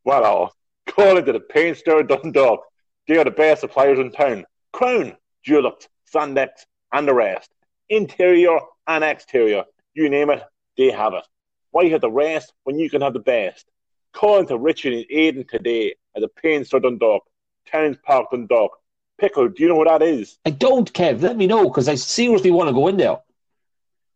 Well, 0.04 0.24
I'll 0.24 0.54
call 0.86 1.18
into 1.18 1.32
the 1.32 1.40
paint 1.40 1.76
store 1.76 2.02
Dundalk. 2.02 2.60
They 3.06 3.18
are 3.18 3.24
the 3.24 3.30
best 3.30 3.60
suppliers 3.60 3.98
in 3.98 4.12
town. 4.12 4.46
Crown, 4.72 5.16
Dulux, 5.46 5.88
Sandtex, 6.12 6.64
and 6.92 7.06
the 7.06 7.14
rest. 7.14 7.50
Interior 7.88 8.58
and 8.86 9.04
exterior. 9.04 9.64
You 9.94 10.08
name 10.08 10.30
it, 10.30 10.42
they 10.76 10.90
have 10.90 11.14
it. 11.14 11.24
Why 11.70 11.88
have 11.88 12.00
the 12.00 12.10
rest 12.10 12.52
when 12.64 12.78
you 12.78 12.88
can 12.88 13.02
have 13.02 13.12
the 13.12 13.20
best? 13.20 13.66
calling 14.12 14.46
to 14.48 14.58
Richard 14.58 14.92
and 14.92 15.04
Aiden 15.12 15.48
today 15.48 15.94
at 16.16 16.22
the 16.22 16.28
Paint 16.28 16.66
Store 16.66 16.80
Dundalk, 16.80 17.22
Terence 17.66 17.98
Park 18.02 18.30
Dundalk. 18.30 18.70
Pickle, 19.18 19.48
do 19.48 19.62
you 19.62 19.68
know 19.68 19.76
what 19.76 19.88
that 19.88 20.02
is? 20.02 20.38
I 20.44 20.50
don't, 20.50 20.92
Kev. 20.92 21.22
Let 21.22 21.36
me 21.36 21.46
know 21.46 21.64
because 21.64 21.88
I 21.88 21.96
seriously 21.96 22.50
want 22.50 22.68
to 22.68 22.72
go 22.72 22.88
in 22.88 22.96
there. 22.96 23.18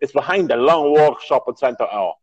It's 0.02 0.12
behind 0.12 0.50
the 0.50 0.56
Long 0.56 0.90
Walk 0.90 1.20
Shopping 1.22 1.54
Centre 1.54 1.86
hour. 1.90 2.14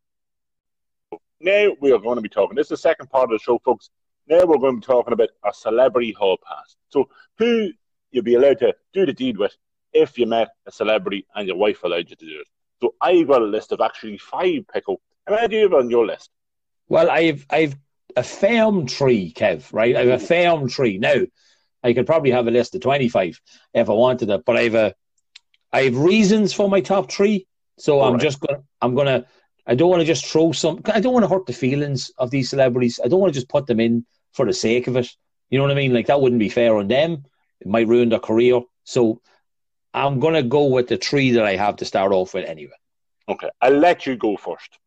Now 1.40 1.70
we 1.80 1.94
are 1.94 1.98
going 1.98 2.18
to 2.18 2.22
be 2.22 2.28
talking. 2.28 2.58
This 2.58 2.66
is 2.66 2.72
the 2.72 2.78
second 2.78 3.10
part 3.10 3.24
of 3.24 3.30
the 3.30 3.40
show, 3.40 3.58
folks. 3.64 3.90
Now 4.28 4.44
we're 4.46 4.58
going 4.58 4.76
to 4.76 4.82
be 4.82 4.94
talking 4.94 5.14
about 5.14 5.30
a 5.46 5.54
celebrity 5.54 6.12
hall 6.12 6.38
pass. 6.46 6.76
So 6.90 7.08
who 7.38 7.70
you'll 8.12 8.26
be 8.26 8.36
allowed 8.36 8.60
to 8.60 8.76
do 8.92 9.06
the 9.06 9.14
deed 9.14 9.38
with 9.38 9.56
if 9.94 10.18
you 10.18 10.26
met 10.26 10.50
a 10.68 10.74
celebrity 10.74 11.26
and 11.36 11.48
your 11.48 11.56
wife 11.56 11.82
allowed 11.86 12.10
you 12.10 12.18
to 12.18 12.26
do 12.26 12.42
it. 12.42 12.48
So 12.82 12.96
I've 13.00 13.30
got 13.30 13.42
a 13.42 13.46
list 13.46 13.72
of 13.72 13.80
actually 13.80 14.18
five 14.18 14.68
pickle. 14.74 15.00
How 15.26 15.36
many 15.36 15.48
do 15.48 15.56
you 15.56 15.64
have 15.64 15.74
on 15.74 15.90
your 15.90 16.06
list? 16.06 16.32
Well, 16.90 17.10
I've 17.10 17.46
I've 17.50 17.78
a 18.18 18.24
firm 18.24 18.88
tree, 18.88 19.32
Kev. 19.34 19.72
Right, 19.72 19.96
I 19.96 20.06
have 20.06 20.22
a 20.22 20.26
firm 20.26 20.68
tree. 20.68 20.98
Now, 20.98 21.22
I 21.82 21.94
could 21.94 22.08
probably 22.08 22.32
have 22.32 22.48
a 22.48 22.52
list 22.52 22.76
of 22.76 22.82
twenty-five 22.82 23.40
if 23.74 23.90
I 23.90 23.94
wanted 23.94 24.30
it, 24.32 24.44
but 24.46 24.58
I 24.58 24.64
have 24.64 24.76
a 24.76 24.96
I 25.72 25.84
have 25.84 25.98
reasons 25.98 26.52
for 26.52 26.70
my 26.70 26.82
top 26.82 27.10
three. 27.10 27.46
So 27.80 28.02
I'm 28.02 28.20
just 28.20 28.40
gonna 28.42 28.62
I'm 28.82 28.94
gonna 28.94 29.26
I 29.66 29.76
don't 29.76 29.90
want 29.90 30.02
to 30.02 30.06
just 30.06 30.26
throw 30.26 30.52
some. 30.52 30.82
I 30.86 31.00
don't 31.00 31.14
want 31.14 31.24
to 31.24 31.30
hurt 31.30 31.46
the 31.46 31.54
feelings 31.54 32.12
of 32.18 32.32
these 32.32 32.50
celebrities. 32.50 33.00
I 33.04 33.08
don't 33.08 33.20
want 33.20 33.34
to 33.34 33.40
just 33.40 33.50
put 33.50 33.68
them 33.68 33.80
in 33.80 34.06
for 34.34 34.46
the 34.46 34.54
sake 34.54 34.88
of 34.88 34.98
it. 34.98 35.10
You 35.50 35.58
know 35.58 35.64
what 35.64 35.72
I 35.72 35.76
mean? 35.76 35.94
Like 35.94 36.08
that 36.08 36.22
wouldn't 36.22 36.40
be 36.40 36.50
fair 36.50 36.76
on 36.76 36.88
them. 36.88 37.26
It 37.60 37.68
might 37.68 37.88
ruin 37.88 38.10
their 38.10 38.20
career. 38.20 38.62
So 38.84 39.22
I'm 39.94 40.20
gonna 40.20 40.44
go 40.44 40.66
with 40.66 40.88
the 40.88 40.98
three 40.98 41.32
that 41.32 41.46
I 41.46 41.56
have 41.56 41.78
to 41.78 41.86
start 41.86 42.12
off 42.12 42.34
with 42.34 42.46
anyway. 42.46 42.74
Okay, 43.28 43.50
I'll 43.62 43.78
let 43.78 44.06
you 44.06 44.16
go 44.16 44.38
first. 44.38 44.78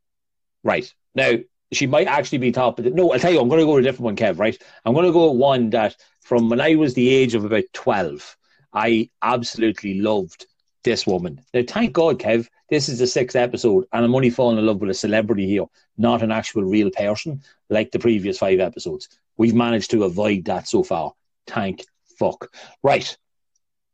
Right 0.64 0.93
now, 1.14 1.38
she 1.72 1.86
might 1.86 2.07
actually 2.07 2.38
be 2.38 2.53
top. 2.53 2.78
Of 2.78 2.84
the, 2.84 2.90
no, 2.90 3.12
I'll 3.12 3.18
tell 3.18 3.32
you, 3.32 3.40
I'm 3.40 3.49
gonna 3.49 3.64
go 3.64 3.74
with 3.74 3.84
a 3.84 3.88
different 3.88 4.05
one, 4.05 4.16
Kev. 4.16 4.38
Right, 4.38 4.61
I'm 4.84 4.95
gonna 4.95 5.12
go 5.12 5.30
with 5.30 5.40
one 5.40 5.70
that 5.70 5.97
from 6.20 6.51
when 6.51 6.61
I 6.61 6.74
was 6.74 6.95
the 6.95 7.09
age 7.09 7.34
of 7.34 7.45
about 7.45 7.64
twelve, 7.72 8.36
I 8.72 9.11
absolutely 9.22 10.01
loved 10.01 10.47
this 10.85 11.07
woman. 11.07 11.41
Now, 11.55 11.62
thank 11.66 11.93
God, 11.93 12.18
Kev, 12.18 12.49
this 12.68 12.89
is 12.89 12.99
the 12.99 13.07
sixth 13.07 13.37
episode, 13.37 13.87
and 13.93 14.05
I'm 14.05 14.14
only 14.14 14.30
falling 14.30 14.59
in 14.59 14.66
love 14.66 14.80
with 14.80 14.91
a 14.91 14.95
celebrity 14.95 15.47
here, 15.47 15.66
not 15.97 16.22
an 16.22 16.33
actual 16.33 16.64
real 16.64 16.91
person 16.91 17.43
like 17.70 17.91
the 17.91 17.99
previous 17.99 18.39
five 18.39 18.61
episodes. 18.61 19.09
We've 19.37 19.55
managed 19.55 19.91
to 19.93 20.05
avoid 20.05 20.45
that 20.47 20.68
so 20.68 20.83
far. 20.83 21.12
Thank 21.47 21.85
fuck. 22.18 22.51
Right. 22.83 23.16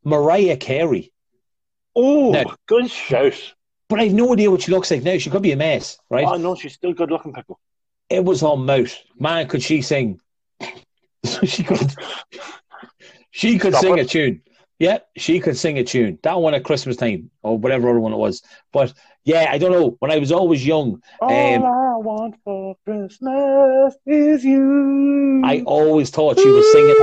Mariah 0.04 0.56
Carey. 0.56 1.12
Oh, 1.94 2.30
now, 2.30 2.54
good 2.66 2.90
shout. 2.90 3.54
But 3.88 4.00
I've 4.00 4.12
no 4.12 4.32
idea 4.32 4.50
what 4.50 4.62
she 4.62 4.70
looks 4.70 4.90
like 4.90 5.02
now. 5.02 5.18
She 5.18 5.30
could 5.30 5.42
be 5.42 5.52
a 5.52 5.56
mess, 5.56 5.98
right? 6.10 6.26
Oh, 6.26 6.36
no, 6.36 6.54
she's 6.54 6.74
still 6.74 6.92
good 6.92 7.10
looking, 7.10 7.32
pickle. 7.32 7.58
It 8.10 8.24
was 8.24 8.42
on 8.42 8.66
mouth. 8.66 8.94
Man, 9.18 9.48
could 9.48 9.62
she 9.62 9.82
sing? 9.82 10.20
she 11.44 11.62
could. 11.62 11.94
She 13.30 13.58
could 13.58 13.72
Stop 13.72 13.82
sing 13.82 13.98
it. 13.98 14.06
a 14.06 14.08
tune. 14.08 14.42
Yeah, 14.78 14.98
she 15.16 15.40
could 15.40 15.56
sing 15.56 15.78
a 15.78 15.84
tune. 15.84 16.18
That 16.22 16.40
one 16.40 16.54
at 16.54 16.64
Christmas 16.64 16.96
time 16.96 17.30
or 17.42 17.58
whatever 17.58 17.90
other 17.90 17.98
one 17.98 18.12
it 18.12 18.16
was. 18.16 18.42
But 18.72 18.92
yeah, 19.24 19.48
I 19.50 19.58
don't 19.58 19.72
know. 19.72 19.96
When 19.98 20.12
I 20.12 20.18
was 20.18 20.30
always 20.30 20.64
young, 20.64 21.02
all 21.20 21.54
um, 21.54 21.64
I 21.64 21.96
want 21.96 22.36
for 22.44 22.76
Christmas 22.84 23.96
is 24.06 24.44
you. 24.44 25.42
I 25.44 25.62
always 25.62 26.10
thought 26.10 26.38
she 26.38 26.48
was 26.48 26.70
singing. 26.72 26.94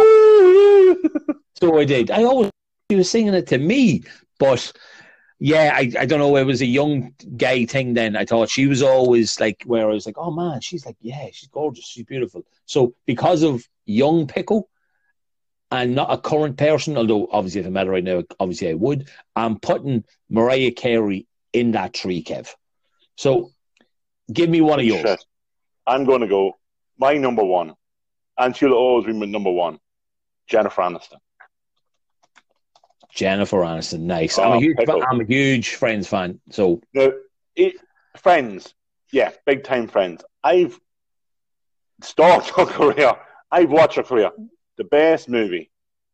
so 1.60 1.78
I 1.78 1.84
did. 1.84 2.12
I 2.12 2.24
always 2.24 2.50
she 2.90 2.98
was 2.98 3.10
singing 3.10 3.34
it 3.34 3.48
to 3.48 3.58
me, 3.58 4.04
but 4.40 4.72
yeah, 5.40 5.74
I, 5.76 5.92
I 6.00 6.06
don't 6.06 6.20
know. 6.20 6.36
It 6.38 6.46
was 6.46 6.62
a 6.62 6.66
young 6.66 7.14
gay 7.36 7.66
thing 7.66 7.94
then. 7.94 8.16
I 8.16 8.26
thought 8.26 8.50
she 8.50 8.68
was 8.68 8.82
always 8.82 9.40
like 9.40 9.64
where 9.66 9.90
I 9.90 9.94
was 9.94 10.06
like, 10.06 10.18
oh 10.18 10.32
man, 10.32 10.62
she's 10.62 10.86
like, 10.86 10.96
yeah, 11.02 11.28
she's 11.34 11.50
gorgeous, 11.50 11.86
she's 11.86 12.06
beautiful. 12.06 12.46
So 12.66 12.94
because 13.06 13.44
of 13.44 13.68
young 13.86 14.28
pickle, 14.28 14.70
and 15.76 15.96
not 15.96 16.12
a 16.12 16.18
current 16.18 16.58
person, 16.58 16.98
although 16.98 17.28
obviously 17.32 17.62
if 17.62 17.68
I 17.68 17.70
met 17.70 17.88
her 17.88 17.94
right 17.94 18.04
now, 18.04 18.24
obviously 18.40 18.70
I 18.70 18.74
would. 18.74 19.10
I'm 19.36 19.60
putting 19.60 20.04
Mariah 20.30 20.72
Carey 20.72 21.28
in 21.54 21.72
that 21.72 21.94
tree, 21.94 22.24
Kev. 22.24 22.50
So 23.16 23.52
give 24.32 24.50
me 24.50 24.62
one 24.62 24.80
of 24.80 24.86
yours. 24.86 25.26
I'm 25.88 26.06
going 26.06 26.22
to 26.22 26.28
go 26.28 26.54
my 26.98 27.14
number 27.16 27.44
one, 27.44 27.74
and 28.38 28.56
she'll 28.56 28.74
always 28.74 29.06
be 29.06 29.14
my 29.14 29.26
number 29.26 29.52
one, 29.52 29.80
Jennifer 30.48 30.82
Aniston. 30.82 31.18
Jennifer 33.14 33.58
Aniston, 33.58 34.02
nice. 34.02 34.38
Oh, 34.38 34.44
I'm 34.44 34.52
a 34.52 34.56
oh, 34.56 34.60
huge, 34.60 34.78
I'm 34.90 35.22
a 35.22 35.26
huge 35.26 35.76
Friends 35.76 36.08
fan. 36.08 36.40
So 36.50 36.82
now, 36.94 37.12
it, 37.56 37.76
Friends, 38.18 38.74
yeah, 39.12 39.32
big 39.46 39.64
time 39.64 39.88
Friends. 39.88 40.24
I've 40.44 40.80
stalked 42.02 42.50
her 42.58 42.66
career. 42.66 43.14
I've 43.52 43.72
watched 43.72 43.96
her 43.96 44.04
career 44.04 44.32
the 44.78 44.84
best 44.84 45.30
movie 45.30 45.72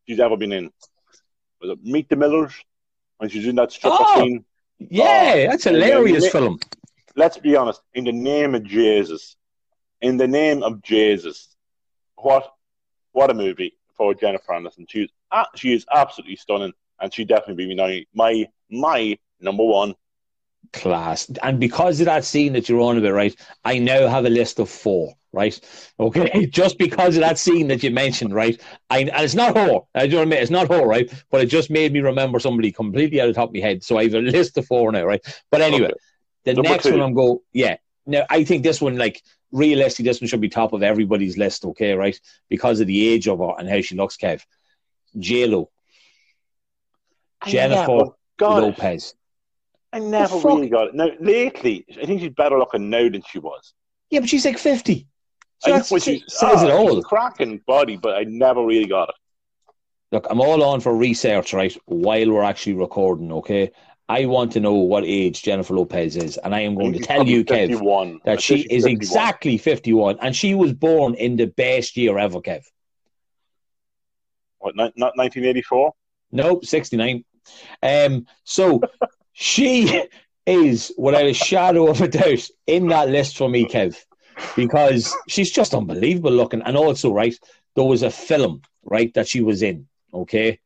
she's 0.07 0.20
ever 0.20 0.38
been 0.38 0.51
in. 0.51 0.72
Was 1.62 1.72
it 1.72 1.84
Meet 1.84 2.09
the 2.09 2.16
Millers? 2.16 2.53
When 3.18 3.30
she's 3.30 3.47
in 3.47 3.55
that 3.57 3.72
stripper 3.72 3.97
oh, 3.99 4.20
scene. 4.20 4.45
Yeah, 4.80 5.34
oh, 5.36 5.51
that's 5.51 5.66
hilarious 5.66 6.30
film. 6.30 6.59
Let's 7.16 7.38
be 7.38 7.55
honest. 7.55 7.82
In 7.93 8.03
the 8.03 8.12
name 8.12 8.55
of 8.55 8.64
Jesus, 8.64 9.36
in 10.01 10.18
the 10.18 10.28
name 10.28 10.64
of 10.64 10.82
Jesus, 10.82 11.55
what 12.16 12.51
what 13.12 13.30
a 13.30 13.34
movie 13.34 13.78
for 13.95 14.14
Jennifer 14.16 14.53
Aniston. 14.53 14.89
She's 14.89 15.09
she 15.55 15.74
is 15.74 15.86
absolutely 15.93 16.36
stunning, 16.36 16.74
and 16.99 17.14
she 17.14 17.26
definitely 17.26 17.68
be 17.68 17.76
my 17.76 18.05
my 18.14 18.47
my 18.70 19.18
number 19.39 19.64
one 19.64 19.95
class. 20.74 21.30
And 21.43 21.59
because 21.59 21.99
of 21.99 22.05
that 22.05 22.26
scene 22.26 22.53
that 22.53 22.70
you're 22.70 22.82
on 22.82 22.97
about, 22.97 23.14
right, 23.14 23.36
I 23.64 23.78
now 23.78 24.07
have 24.07 24.26
a 24.26 24.30
list 24.30 24.59
of 24.59 24.70
four, 24.70 25.14
right? 25.34 25.59
Okay, 25.99 26.45
just 26.51 26.77
because 26.77 27.15
of 27.15 27.21
that 27.21 27.39
scene 27.39 27.67
that 27.69 27.84
you 27.84 27.91
mentioned, 27.91 28.34
right? 28.34 28.59
I, 28.89 28.99
and 28.99 29.11
it's 29.23 29.36
not 29.36 29.57
her, 29.57 29.79
I 29.95 30.07
don't 30.07 30.23
admit 30.23 30.41
it's 30.41 30.51
not 30.51 30.69
her, 30.69 30.86
right? 30.86 31.11
But 31.29 31.41
it 31.41 31.47
just 31.47 31.69
made 31.69 31.93
me 31.93 31.99
remember 32.01 32.39
somebody 32.39 32.71
completely 32.71 33.21
out 33.21 33.29
of 33.29 33.36
the 33.36 33.39
top 33.39 33.49
of 33.49 33.55
my 33.55 33.61
head. 33.61 33.84
So 33.84 33.97
I 33.97 34.03
have 34.03 34.13
a 34.13 34.19
list 34.19 34.57
of 34.57 34.65
four 34.65 34.91
now, 34.91 35.03
right? 35.03 35.21
But 35.49 35.61
anyway, 35.61 35.86
okay. 35.86 35.93
the 36.45 36.53
Number 36.55 36.69
next 36.69 36.84
two. 36.86 36.91
one 36.91 37.01
I'm 37.01 37.13
go, 37.13 37.43
yeah. 37.53 37.77
Now 38.05 38.25
I 38.29 38.43
think 38.43 38.63
this 38.63 38.82
one, 38.82 38.97
like 38.97 39.21
realistically, 39.51 40.09
this 40.09 40.21
one 40.21 40.27
should 40.27 40.41
be 40.41 40.49
top 40.49 40.73
of 40.73 40.84
everybody's 40.84 41.38
list, 41.38 41.65
okay, 41.65 41.93
right? 41.93 42.19
Because 42.49 42.79
of 42.79 42.88
the 42.88 43.09
age 43.09 43.27
of 43.27 43.39
her 43.39 43.53
and 43.57 43.69
how 43.69 43.82
she 43.82 43.95
looks, 43.95 44.17
Kev. 44.17 44.41
J 45.17 45.45
Lo. 45.45 45.69
Jennifer 47.45 48.13
Lopez. 48.39 49.15
I 49.93 49.99
never 49.99 50.38
really 50.38 50.69
got 50.69 50.88
it. 50.88 50.95
Now, 50.95 51.09
lately, 51.19 51.86
I 52.01 52.05
think 52.05 52.21
she's 52.21 52.29
better 52.29 52.57
looking 52.57 52.89
now 52.89 53.09
than 53.09 53.23
she 53.29 53.39
was. 53.39 53.73
Yeah, 54.09 54.21
but 54.21 54.29
she's 54.29 54.45
like 54.45 54.57
50. 54.57 55.07
So 55.62 55.72
that's, 55.72 56.03
she, 56.03 56.24
says 56.28 56.64
it 56.64 56.72
all. 56.72 57.01
cracking 57.03 57.62
body, 57.68 57.95
but 57.95 58.16
I 58.16 58.24
never 58.24 58.66
really 58.66 58.88
got 58.88 59.09
it. 59.09 59.16
Look, 60.12 60.26
I'm 60.30 60.41
all 60.41 60.64
on 60.64 60.82
for 60.82 60.95
research, 60.95 61.53
right? 61.53 61.76
While 61.86 62.32
we're 62.32 62.43
actually 62.43 62.74
recording, 62.74 63.32
okay? 63.32 63.72
I 64.09 64.26
want 64.26 64.51
to 64.53 64.59
know 64.59 64.74
what 64.74 65.03
age 65.05 65.43
Jennifer 65.43 65.76
Lopez 65.76 66.18
is, 66.18 66.38
and 66.38 66.55
I 66.55 66.62
am 66.62 66.76
going 66.76 66.93
to 66.93 66.99
tell 66.99 67.26
you, 67.26 67.45
Kev, 67.45 67.68
51. 67.70 68.22
that 68.26 68.41
she 68.41 68.62
is 68.62 68.84
51. 68.84 68.91
exactly 68.91 69.57
51, 69.57 70.18
and 70.20 70.36
she 70.36 70.55
was 70.55 70.74
born 70.74 71.14
in 71.14 71.38
the 71.38 71.45
best 71.45 71.95
year 71.95 72.18
ever, 72.18 72.41
Kev. 72.41 72.64
What, 74.57 74.76
not 74.76 74.93
1984? 74.97 75.93
Nope, 76.32 76.66
69. 76.66 77.24
Um, 77.84 78.26
so 78.43 78.82
she 79.32 80.07
is, 80.47 80.91
without 80.97 81.26
a 81.26 81.34
shadow 81.34 81.88
of 81.88 82.01
a 82.01 82.07
doubt, 82.07 82.49
in 82.66 82.88
that 82.88 83.09
list 83.09 83.38
for 83.38 83.47
me, 83.47 83.66
Kev, 83.66 83.95
because 84.55 85.15
she's 85.27 85.51
just 85.51 85.73
unbelievable 85.73 86.32
looking. 86.32 86.61
And 86.61 86.77
also, 86.77 87.11
right, 87.11 87.38
there 87.75 87.86
was 87.86 88.03
a 88.03 88.11
film, 88.11 88.61
right, 88.84 89.13
that 89.13 89.27
she 89.27 89.41
was 89.41 89.63
in, 89.63 89.88
okay, 90.13 90.59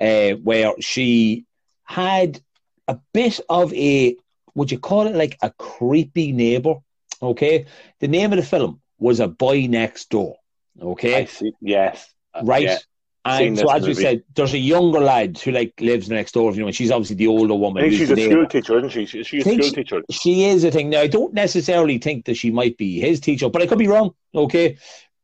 uh, 0.00 0.30
where 0.42 0.72
she 0.80 1.44
had 1.84 2.40
a 2.88 2.98
bit 3.12 3.40
of 3.48 3.72
a, 3.74 4.16
would 4.54 4.70
you 4.70 4.78
call 4.78 5.06
it 5.06 5.14
like 5.14 5.38
a 5.42 5.50
creepy 5.50 6.32
neighbor? 6.32 6.76
Okay. 7.22 7.66
The 7.98 8.08
name 8.08 8.32
of 8.32 8.38
the 8.38 8.44
film 8.44 8.80
was 8.98 9.20
A 9.20 9.28
Boy 9.28 9.66
Next 9.68 10.08
Door. 10.10 10.36
Okay. 10.80 11.28
Yes. 11.60 12.08
Right. 12.42 12.62
Yeah. 12.64 12.78
And 13.24 13.58
so, 13.58 13.70
as 13.70 13.82
movie. 13.82 13.94
we 13.94 14.02
said, 14.02 14.22
there's 14.34 14.54
a 14.54 14.58
younger 14.58 15.00
lad 15.00 15.38
who 15.38 15.50
like 15.50 15.74
lives 15.78 16.08
next 16.08 16.32
door. 16.32 16.52
You 16.52 16.60
know, 16.60 16.66
and 16.68 16.74
she's 16.74 16.90
obviously 16.90 17.16
the 17.16 17.26
older 17.26 17.54
woman. 17.54 17.84
I 17.84 17.88
think 17.88 17.98
she's 17.98 18.10
a 18.10 18.16
school 18.16 18.46
teacher, 18.46 18.78
isn't 18.78 18.90
she? 18.90 19.04
She's 19.04 19.46
a 19.46 19.54
school 19.54 19.70
teacher. 19.70 20.02
She 20.10 20.44
is 20.44 20.64
a 20.64 20.70
thing. 20.70 20.88
Now, 20.88 21.00
I 21.00 21.06
don't 21.06 21.34
necessarily 21.34 21.98
think 21.98 22.24
that 22.24 22.36
she 22.36 22.50
might 22.50 22.78
be 22.78 22.98
his 22.98 23.20
teacher, 23.20 23.50
but 23.50 23.60
I 23.60 23.66
could 23.66 23.78
be 23.78 23.88
wrong. 23.88 24.14
Okay, 24.34 24.78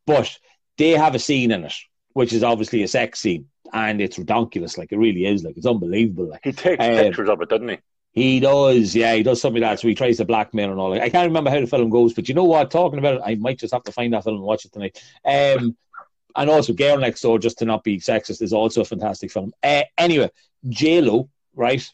but 0.07 0.38
they 0.76 0.90
have 0.90 1.14
a 1.14 1.18
scene 1.18 1.51
in 1.51 1.64
it, 1.64 1.74
which 2.12 2.34
is 2.34 2.42
obviously 2.42 2.82
a 2.82 2.88
sex 2.88 3.20
scene, 3.20 3.47
and 3.72 4.03
it's 4.03 4.18
ridiculous. 4.18 4.76
Like 4.76 4.92
it 4.92 4.99
really 4.99 5.24
is. 5.24 5.42
Like 5.42 5.57
it's 5.57 5.66
unbelievable. 5.66 6.28
Like 6.28 6.44
he 6.44 6.53
takes 6.53 6.84
um, 6.84 6.92
pictures 6.97 7.30
of 7.30 7.40
it, 7.40 7.49
doesn't 7.49 7.68
he? 7.68 7.78
He 8.16 8.40
does, 8.40 8.97
yeah, 8.97 9.14
he 9.14 9.22
does 9.22 9.42
something 9.42 9.61
like 9.61 9.72
that. 9.72 9.80
So 9.80 9.88
he 9.88 9.94
tries 9.94 10.16
to 10.16 10.24
blackmail 10.24 10.70
and 10.70 10.80
all. 10.80 10.90
That. 10.90 11.03
I 11.03 11.11
can't 11.11 11.28
remember 11.28 11.51
how 11.51 11.61
the 11.61 11.66
film 11.66 11.90
goes, 11.90 12.14
but 12.14 12.30
you 12.30 12.34
know 12.34 12.44
what? 12.44 12.70
Talking 12.70 12.99
about 12.99 13.16
it, 13.16 13.22
I 13.22 13.34
might 13.34 13.59
just 13.59 13.74
have 13.74 13.82
to 13.84 13.92
find 13.92 14.14
that 14.14 14.24
film 14.24 14.36
and 14.36 14.44
watch 14.44 14.64
it 14.64 14.72
tonight. 14.72 15.03
Um, 15.22 15.76
and 16.37 16.51
also 16.51 16.72
Girl 16.72 16.99
Next 16.99 17.20
Door, 17.22 17.39
just 17.41 17.59
to 17.59 17.64
not 17.64 17.84
be 17.84 17.99
sexist, 17.99 18.43
is 18.43 18.53
also 18.53 18.80
a 18.82 18.84
fantastic 18.84 19.30
film. 19.30 19.53
Uh, 19.62 19.82
anyway, 19.99 20.30
J 20.68 21.01
Lo, 21.01 21.28
right? 21.55 21.84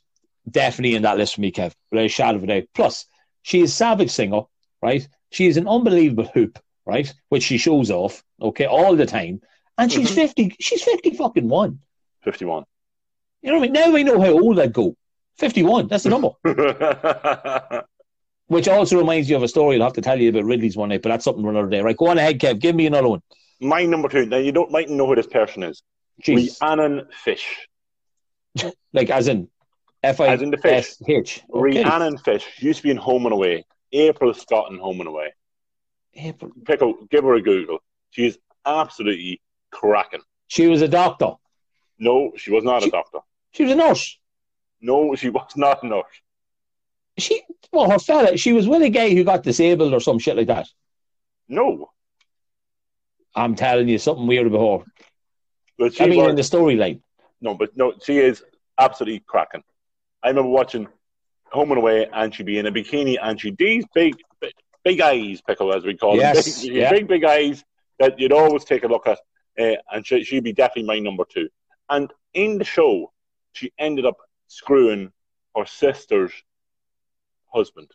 Definitely 0.51 0.97
in 0.97 1.03
that 1.03 1.19
list 1.19 1.35
for 1.37 1.41
me, 1.41 1.53
Kev. 1.53 1.73
Without 1.91 2.05
a 2.07 2.09
shadow 2.09 2.39
of 2.39 2.45
a 2.45 2.47
doubt. 2.49 2.65
Plus, 2.75 3.07
she 3.43 3.61
is 3.61 3.73
savage 3.75 4.11
singer, 4.11 4.43
right? 4.83 5.07
She 5.31 5.47
is 5.47 5.57
an 5.57 5.69
unbelievable 5.69 6.29
hoop, 6.35 6.59
right? 6.85 7.13
Which 7.29 7.45
she 7.45 7.59
shows 7.59 7.91
off, 7.91 8.23
okay, 8.41 8.67
all 8.67 8.97
the 8.97 9.07
time. 9.07 9.41
And 9.79 9.91
she's 9.91 10.11
Mhm. 10.11 10.15
50, 10.15 10.57
she's 10.61 10.83
50 10.83 11.11
fucking 11.15 11.49
one. 11.49 11.79
51. 12.25 12.65
You 13.43 13.51
know 13.53 13.59
what 13.59 13.65
I 13.65 13.73
mean? 13.73 13.73
Now 13.73 13.97
I 13.97 14.03
know 14.03 14.21
how 14.21 14.33
old 14.39 14.61
I'd 14.61 14.73
go. 14.73 14.97
51, 15.39 15.89
that's 15.89 16.05
the 16.05 16.11
number. 16.11 16.31
Which 18.49 18.69
also 18.69 18.99
reminds 18.99 19.31
you 19.31 19.37
of 19.37 19.43
a 19.43 19.49
story 19.49 19.77
I'll 19.77 19.85
have 19.85 19.95
to 19.95 20.03
tell 20.03 20.21
you 20.21 20.29
about 20.29 20.45
Ridley's 20.45 20.77
one 20.77 20.91
night, 20.91 21.01
but 21.03 21.09
that's 21.09 21.25
something 21.25 21.43
for 21.43 21.51
another 21.51 21.71
day. 21.71 21.81
Right, 21.81 21.97
go 21.97 22.09
on 22.09 22.19
ahead, 22.19 22.39
Kev. 22.39 22.59
Give 22.59 22.77
me 22.77 22.87
another 22.87 23.09
one. 23.09 23.23
My 23.63 23.85
number 23.85 24.09
two. 24.09 24.27
Now, 24.27 24.39
you 24.39 24.53
don't 24.53 24.71
might 24.71 24.91
know 24.91 25.07
who 25.07 25.15
this 25.15 25.27
person 25.27 25.63
is. 25.63 25.83
Jeez. 26.23 26.61
Rhiannon 26.61 27.07
Fish. 27.25 27.69
Like, 28.93 29.09
as 29.09 29.29
in 29.29 29.49
F 30.03 30.21
I 30.21 30.27
As 30.29 30.43
in 30.43 30.51
the 30.51 30.59
fish. 30.59 30.91
S 30.91 31.03
H. 31.09 31.43
Okay. 31.55 31.83
Rhiannon 31.83 32.19
Fish 32.19 32.45
used 32.59 32.79
to 32.79 32.83
be 32.83 32.91
in 32.91 32.97
Home 32.97 33.25
and 33.25 33.33
Away. 33.33 33.65
April 33.93 34.35
Scott 34.35 34.71
in 34.73 34.79
Home 34.79 35.01
and 35.01 35.09
Away. 35.09 35.33
April. 36.15 36.51
Pickle, 36.67 36.95
give 37.11 37.25
her 37.25 37.35
a 37.35 37.43
Google. 37.43 37.79
She's 38.11 38.37
absolutely 38.67 39.41
cracking. 39.71 40.23
She 40.49 40.67
was 40.67 40.83
a 40.83 40.89
doctor. 40.89 41.33
No, 41.99 42.33
she 42.37 42.51
was 42.51 42.65
not 42.65 42.83
She- 42.83 42.89
a 42.89 42.91
doctor. 42.93 43.19
She 43.53 43.63
was 43.63 43.73
a 43.73 43.77
nurse. 43.77 44.19
No, 44.81 45.15
she 45.15 45.29
was 45.31 45.53
not 45.57 45.83
a 45.85 45.87
nurse. 45.87 46.05
She, 47.19 47.43
well, 47.71 47.91
her 47.91 47.99
fella, 47.99 48.37
she 48.37 48.53
was 48.53 48.67
with 48.67 48.83
a 48.83 48.89
guy 48.89 49.11
who 49.15 49.23
got 49.25 49.43
disabled 49.45 49.93
or 49.95 50.01
some 50.01 50.19
shit 50.19 50.37
like 50.37 50.49
that. 50.49 50.67
No. 51.49 51.91
I'm 53.35 53.55
telling 53.55 53.89
you 53.89 53.99
something 53.99 54.27
weird 54.27 54.47
about 54.47 54.81
her. 54.81 54.85
But 55.79 55.95
she 55.95 56.05
I 56.05 56.07
mean, 56.07 56.21
was, 56.21 56.31
in 56.31 56.37
the 56.37 56.43
storyline. 56.43 57.01
no, 57.41 57.55
but 57.55 57.77
no, 57.77 57.95
she 58.03 58.19
is 58.19 58.43
absolutely 58.79 59.21
cracking. 59.27 59.63
I 60.23 60.29
remember 60.29 60.51
watching 60.51 60.87
Home 61.51 61.71
and 61.73 61.79
Away, 61.79 62.09
and 62.13 62.35
she'd 62.35 62.47
be 62.47 62.59
in 62.59 62.67
a 62.67 62.73
bikini, 62.73 63.19
and 63.21 63.41
she'd 63.41 63.57
these 63.59 63.85
big, 63.95 64.17
big, 64.41 64.55
big 64.85 65.01
eyes, 65.01 65.41
pickle 65.41 65.73
as 65.75 65.85
we 65.85 65.97
call 65.97 66.17
Yes, 66.17 66.45
them, 66.45 66.55
big, 66.69 66.77
yeah. 66.77 66.91
big, 66.91 67.09
big 67.09 67.25
eyes 67.25 67.65
that 67.99 68.19
you'd 68.19 68.33
always 68.33 68.65
take 68.65 68.85
a 68.85 68.89
look 68.89 69.07
at, 69.07 69.19
uh, 69.59 69.77
and 69.93 70.07
she, 70.07 70.25
she'd 70.25 70.45
be 70.45 70.53
definitely 70.53 70.85
my 70.85 70.99
number 70.99 71.25
two. 71.25 71.49
And 71.91 72.13
in 72.35 72.59
the 72.59 72.65
show, 72.65 73.13
she 73.53 73.73
ended 73.79 74.07
up 74.07 74.17
screwing 74.49 75.13
her 75.57 75.67
sister's 75.67 76.33
husband, 77.53 77.91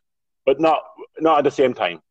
but 0.46 0.60
not 0.60 0.82
not 1.20 1.40
at 1.40 1.44
the 1.44 1.52
same 1.52 1.74
time. 1.74 2.02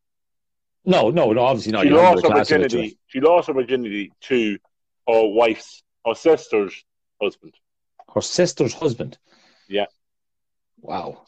No, 0.87 1.11
no, 1.11 1.33
no, 1.33 1.43
obviously 1.45 1.73
not. 1.73 1.83
she 1.83 1.89
You're 1.89 1.99
lost 1.99 2.23
her 2.23 2.29
the 2.29 2.35
class 2.35 2.51
of 2.53 2.61
it, 2.61 2.63
virginity. 2.63 2.99
She 3.09 3.21
lost 3.21 3.49
her 3.49 3.55
virginity 3.55 4.13
to 4.23 4.59
her 5.09 5.27
wife's, 5.27 5.83
her 6.07 6.15
sister's 6.15 6.85
husband. 7.21 7.55
Her 8.15 8.21
sister's 8.21 8.73
husband. 8.73 9.19
Yeah. 9.69 9.87
Wow. 10.81 11.27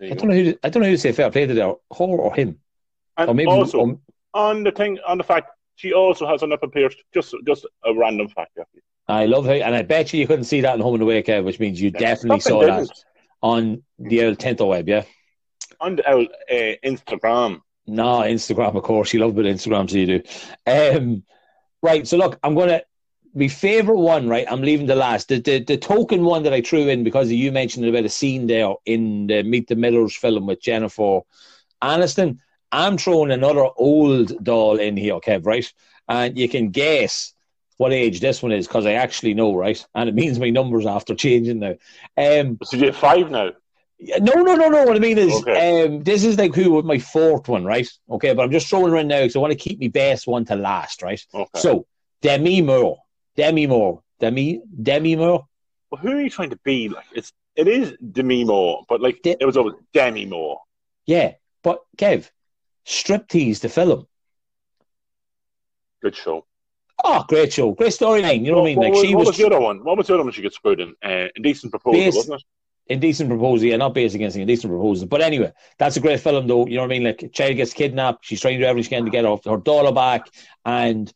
I 0.00 0.08
don't 0.08 0.18
go. 0.18 0.26
know 0.26 0.34
who 0.34 0.44
to, 0.52 0.58
I 0.62 0.68
don't 0.68 0.82
know 0.82 0.88
who 0.88 0.96
to 0.96 1.00
say 1.00 1.12
fair 1.12 1.30
play 1.30 1.46
to 1.46 1.54
there, 1.54 1.66
her 1.66 1.76
or 1.98 2.34
him, 2.34 2.58
And 3.16 3.30
or 3.30 3.34
maybe 3.34 3.50
also 3.50 3.80
um, 3.80 4.00
on 4.34 4.64
the 4.64 4.70
thing, 4.70 4.98
on 5.06 5.16
the 5.16 5.24
fact 5.24 5.50
she 5.76 5.94
also 5.94 6.26
has 6.26 6.42
an 6.42 6.52
upper 6.52 6.68
pierced. 6.68 6.98
Just, 7.14 7.34
just 7.46 7.66
a 7.84 7.94
random 7.94 8.28
fact. 8.28 8.50
Yeah. 8.56 8.64
I 9.08 9.26
love 9.26 9.46
how, 9.46 9.52
and 9.52 9.74
I 9.74 9.82
bet 9.82 10.12
you 10.12 10.20
you 10.20 10.26
couldn't 10.26 10.44
see 10.44 10.60
that 10.60 10.74
in 10.74 10.80
Home 10.80 10.94
and 10.94 11.02
Away, 11.02 11.22
Kev, 11.22 11.44
which 11.44 11.58
means 11.58 11.80
you 11.80 11.90
definitely 11.90 12.40
saw 12.40 12.60
that 12.60 12.80
didn't. 12.80 13.04
on 13.42 13.82
the 13.98 14.24
old 14.24 14.38
Tinto 14.38 14.66
web, 14.66 14.88
yeah. 14.88 15.04
on 15.80 15.96
the 15.96 16.10
old, 16.10 16.28
uh, 16.50 16.76
Instagram. 16.84 17.60
No, 17.86 18.20
Instagram, 18.20 18.76
of 18.76 18.82
course. 18.82 19.12
You 19.12 19.20
love 19.20 19.30
a 19.30 19.42
bit 19.42 19.46
of 19.46 19.56
Instagram, 19.56 19.90
so 19.90 19.96
you 19.98 20.06
do. 20.06 20.22
Um, 20.66 21.22
right. 21.82 22.06
So 22.06 22.16
look, 22.16 22.38
I'm 22.42 22.54
gonna 22.54 22.82
my 23.34 23.48
favorite 23.48 23.98
one. 23.98 24.28
Right, 24.28 24.46
I'm 24.50 24.62
leaving 24.62 24.86
the 24.86 24.94
last. 24.94 25.28
The, 25.28 25.40
the 25.40 25.62
the 25.62 25.76
token 25.76 26.24
one 26.24 26.42
that 26.44 26.54
I 26.54 26.62
threw 26.62 26.88
in 26.88 27.04
because 27.04 27.30
you 27.30 27.52
mentioned 27.52 27.86
about 27.86 28.04
a 28.04 28.08
scene 28.08 28.46
there 28.46 28.72
in 28.86 29.26
the 29.26 29.42
Meet 29.42 29.68
the 29.68 29.76
Millers 29.76 30.16
film 30.16 30.46
with 30.46 30.62
Jennifer 30.62 31.20
Aniston. 31.82 32.38
I'm 32.72 32.96
throwing 32.98 33.30
another 33.30 33.66
old 33.76 34.42
doll 34.42 34.78
in 34.78 34.96
here, 34.96 35.20
Kev. 35.20 35.44
Right, 35.44 35.70
and 36.08 36.38
you 36.38 36.48
can 36.48 36.70
guess 36.70 37.34
what 37.76 37.92
age 37.92 38.20
this 38.20 38.42
one 38.42 38.52
is 38.52 38.66
because 38.66 38.86
I 38.86 38.92
actually 38.92 39.34
know, 39.34 39.54
right? 39.54 39.84
And 39.94 40.08
it 40.08 40.14
means 40.14 40.38
my 40.38 40.50
numbers 40.50 40.86
after 40.86 41.14
changing 41.14 41.58
now. 41.58 41.74
Um, 42.16 42.58
So 42.62 42.76
you 42.76 42.86
have 42.86 42.96
five 42.96 43.30
now. 43.30 43.50
No, 44.20 44.34
no, 44.34 44.54
no, 44.54 44.68
no. 44.68 44.84
What 44.84 44.96
I 44.96 44.98
mean 44.98 45.16
is, 45.18 45.32
Okay. 45.42 45.84
um, 45.86 46.02
this 46.02 46.24
is 46.24 46.36
like 46.38 46.54
who 46.54 46.72
with 46.72 46.84
my 46.84 46.98
fourth 46.98 47.48
one, 47.48 47.64
right? 47.64 47.88
Okay, 48.10 48.34
but 48.34 48.42
I'm 48.42 48.50
just 48.50 48.68
throwing 48.68 48.94
in 48.96 49.08
now 49.08 49.20
because 49.20 49.36
I 49.36 49.38
want 49.38 49.52
to 49.52 49.58
keep 49.58 49.80
my 49.80 49.88
best 49.88 50.26
one 50.26 50.44
to 50.46 50.56
last, 50.56 51.02
right? 51.02 51.24
Okay. 51.32 51.60
So 51.60 51.86
Demi 52.20 52.60
Moore, 52.62 52.98
Demi 53.36 53.66
Moore, 53.66 54.02
Demi 54.20 54.60
Demi 54.82 55.16
Moore. 55.16 55.46
well, 55.90 56.00
who 56.02 56.10
are 56.12 56.20
you 56.20 56.28
trying 56.30 56.50
to 56.50 56.58
be? 56.64 56.88
Like 56.90 57.06
it's, 57.14 57.32
it 57.56 57.66
is 57.68 57.94
Demi 58.12 58.44
Moore, 58.44 58.84
but 58.88 59.00
like 59.00 59.22
De- 59.22 59.36
it 59.40 59.46
was 59.46 59.56
always 59.56 59.74
Demi 59.92 60.26
Moore. 60.26 60.60
Yeah, 61.06 61.32
but 61.62 61.80
Kev, 61.96 62.30
Striptease 62.86 63.60
the 63.60 63.68
film. 63.70 64.06
Good 66.02 66.14
show. 66.16 66.44
Oh, 67.02 67.24
great 67.28 67.52
show, 67.52 67.72
great 67.72 67.92
storyline. 67.92 68.44
You 68.44 68.52
know 68.52 68.58
what, 68.60 68.64
I 68.64 68.66
mean? 68.66 68.76
What, 68.78 68.84
Like 68.84 68.92
was, 68.94 69.02
she 69.02 69.14
what 69.14 69.18
was, 69.20 69.28
was 69.28 69.36
the 69.38 69.46
other 69.46 69.60
one? 69.60 69.82
What 69.84 69.96
was 69.96 70.06
the 70.06 70.14
other 70.14 70.22
one 70.24 70.32
she 70.32 70.42
got 70.42 70.52
screwed 70.52 70.80
in? 70.80 70.94
Uh, 71.02 71.28
indecent 71.36 71.70
proposal, 71.72 71.98
Base- 72.00 72.14
wasn't 72.16 72.40
it? 72.40 72.46
Indecent 72.86 73.28
proposal. 73.28 73.66
Yeah, 73.66 73.76
not 73.76 73.94
based 73.94 74.14
against 74.14 74.36
indecent 74.36 74.72
proposal. 74.72 75.06
But 75.08 75.22
anyway, 75.22 75.52
that's 75.78 75.96
a 75.96 76.00
great 76.00 76.20
film, 76.20 76.46
though. 76.46 76.66
You 76.66 76.76
know 76.76 76.82
what 76.82 76.92
I 76.92 76.98
mean? 76.98 77.04
Like, 77.04 77.32
child 77.32 77.56
gets 77.56 77.72
kidnapped. 77.72 78.24
She's 78.24 78.40
trying 78.40 78.58
to 78.58 78.64
do 78.64 78.68
everything 78.68 78.84
she 78.84 78.96
can 78.96 79.04
to 79.04 79.10
get 79.10 79.24
her, 79.24 79.36
her 79.50 79.58
daughter 79.58 79.92
back, 79.92 80.28
and 80.64 81.12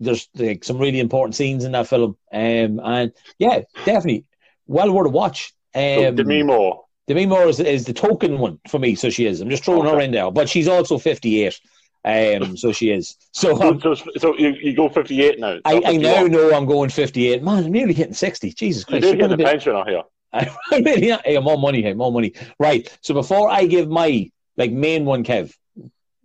there's 0.00 0.28
like 0.34 0.64
some 0.64 0.78
really 0.78 1.00
important 1.00 1.34
scenes 1.34 1.64
in 1.64 1.72
that 1.72 1.86
film. 1.86 2.16
Um, 2.32 2.80
and 2.82 3.12
yeah, 3.38 3.60
definitely 3.84 4.24
well 4.66 4.90
worth 4.92 5.06
a 5.06 5.10
watch. 5.10 5.52
Um, 5.74 6.16
Demi 6.16 6.42
Moore. 6.42 6.84
Demi 7.06 7.26
Moore 7.26 7.48
is, 7.48 7.60
is 7.60 7.84
the 7.84 7.92
token 7.92 8.38
one 8.38 8.58
for 8.68 8.78
me, 8.78 8.94
so 8.94 9.10
she 9.10 9.26
is. 9.26 9.40
I'm 9.40 9.50
just 9.50 9.64
throwing 9.64 9.88
her 9.88 10.00
in 10.00 10.12
there, 10.12 10.30
but 10.30 10.48
she's 10.48 10.68
also 10.68 10.96
58. 10.96 11.60
Um, 12.02 12.56
so 12.56 12.72
she 12.72 12.90
is. 12.90 13.16
So 13.32 13.60
um, 13.60 13.80
so, 13.80 13.94
so 13.94 14.38
you, 14.38 14.54
you 14.62 14.74
go 14.74 14.88
58 14.88 15.38
now. 15.38 15.58
I, 15.64 15.82
I 15.84 15.96
now 15.96 16.24
know 16.24 16.52
I'm 16.54 16.66
going 16.66 16.88
58. 16.88 17.42
Man, 17.42 17.64
I'm 17.64 17.72
nearly 17.72 17.92
hitting 17.92 18.14
60. 18.14 18.52
Jesus 18.54 18.84
Christ. 18.84 19.04
you're 19.04 19.16
get 19.16 19.20
gonna 19.22 19.34
a 19.34 19.36
be- 19.36 19.44
pension 19.44 19.76
out 19.76 19.88
here. 19.88 20.02
Hey, 20.70 21.38
more 21.40 21.58
money, 21.58 21.82
hey, 21.82 21.92
more 21.94 22.12
money. 22.12 22.32
Right. 22.58 22.96
So 23.02 23.14
before 23.14 23.50
I 23.50 23.66
give 23.66 23.88
my 23.88 24.30
like 24.56 24.70
main 24.72 25.04
one, 25.04 25.24
Kev, 25.24 25.52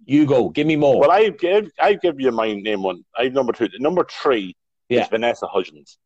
you 0.06 0.26
go. 0.26 0.50
Give 0.50 0.68
me 0.68 0.76
more. 0.76 1.00
Well, 1.00 1.12
I 1.12 1.30
give 1.30 1.70
I 1.80 1.94
give 1.94 2.20
you 2.20 2.32
my 2.32 2.54
name 2.54 2.84
one. 2.84 3.04
I 3.16 3.30
number 3.30 3.54
two. 3.54 3.68
Number 3.80 4.06
three 4.10 4.56
Yeah. 4.90 5.04
is 5.04 5.08
Vanessa 5.10 5.48
Hudgens. 5.48 5.98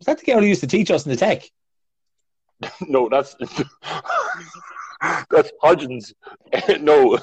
Is 0.00 0.06
that 0.06 0.18
the 0.18 0.24
girl 0.24 0.40
who 0.40 0.46
used 0.46 0.60
to 0.62 0.66
teach 0.66 0.90
us 0.90 1.04
in 1.04 1.10
the 1.10 1.16
tech? 1.16 1.42
no, 2.88 3.08
that's 3.08 3.36
that's 5.30 5.50
Hudgens. 5.62 6.14
no, 6.80 7.18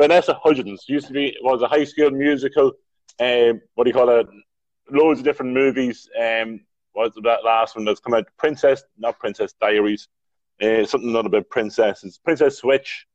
Vanessa 0.00 0.34
Hudgens 0.42 0.84
used 0.88 1.06
to 1.06 1.12
be 1.12 1.36
was 1.42 1.62
a 1.62 1.68
high 1.68 1.84
school 1.84 2.10
musical. 2.10 2.72
Um, 3.20 3.60
what 3.74 3.84
do 3.84 3.90
you 3.90 3.94
call 3.94 4.08
it? 4.10 4.26
Loads 4.90 5.20
of 5.20 5.24
different 5.24 5.52
movies. 5.52 6.08
Um, 6.20 6.60
what's 6.94 7.16
that 7.22 7.44
last 7.44 7.76
one 7.76 7.84
that's 7.84 8.00
come 8.00 8.14
out? 8.14 8.26
Princess, 8.38 8.82
not 8.98 9.18
Princess 9.18 9.52
Diaries. 9.60 10.08
Uh, 10.62 10.86
something 10.86 11.12
not 11.12 11.26
about 11.26 11.48
princesses. 11.50 12.18
Princess 12.24 12.58
Switch. 12.58 13.06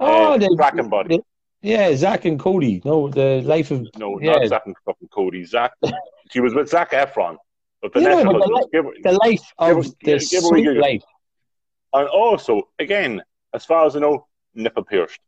Oh, 0.00 0.34
uh, 0.34 0.38
the, 0.38 0.54
Bracken 0.56 0.88
Body. 0.88 1.20
yeah, 1.62 1.94
Zach 1.96 2.24
and 2.26 2.38
Cody. 2.38 2.80
No, 2.84 3.08
the 3.08 3.40
life 3.42 3.70
of 3.70 3.86
No, 3.96 4.20
Yeah. 4.20 4.32
not 4.32 4.46
Zach 4.48 4.62
and 4.66 4.76
fucking 4.84 5.08
Cody. 5.08 5.44
Zach. 5.44 5.72
she 6.30 6.40
was 6.40 6.54
with 6.54 6.68
Zac 6.68 6.90
Efron, 6.92 7.36
but 7.82 7.92
Vanessa 7.92 8.24
but 8.24 8.32
the. 8.38 8.68
Give 8.72 8.84
the 9.02 9.12
life 9.12 9.40
Give 9.58 9.78
of 9.78 9.84
her- 9.86 9.90
the 10.02 10.18
give 10.18 10.22
sweet 10.22 10.76
life. 10.78 11.02
and 11.94 12.08
also, 12.08 12.68
again, 12.78 13.22
as 13.54 13.64
far 13.64 13.86
as 13.86 13.96
I 13.96 14.00
know, 14.00 14.26
nipple 14.54 14.84
pierced. 14.84 15.20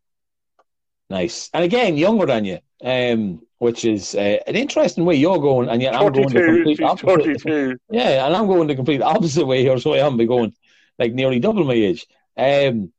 Nice. 1.09 1.51
And 1.55 1.65
again, 1.65 1.97
younger 1.97 2.27
than 2.27 2.45
you, 2.45 2.59
um, 2.85 3.41
which 3.59 3.85
is 3.85 4.15
uh, 4.15 4.39
an 4.47 4.57
interesting 4.57 5.05
way 5.05 5.15
you're 5.15 5.39
going, 5.39 5.69
and 5.69 5.81
yet 5.81 5.95
I'm 5.95 6.13
going 6.13 6.29
the 6.29 6.43
complete 6.43 6.83
opposite. 6.83 7.41
42. 7.43 7.77
Yeah, 7.91 8.27
and 8.27 8.35
I'm 8.37 8.47
going 8.47 8.67
the 8.67 8.75
complete 8.75 9.03
opposite 9.03 9.47
way 9.47 9.63
here, 9.63 9.79
so 9.79 9.95
I 9.95 9.99
am 10.07 10.17
be 10.17 10.27
going 10.27 10.53
like 10.99 11.13
nearly 11.13 11.39
double 11.39 11.65
my 11.65 11.75
age. 11.75 12.07
Um, 12.37 12.93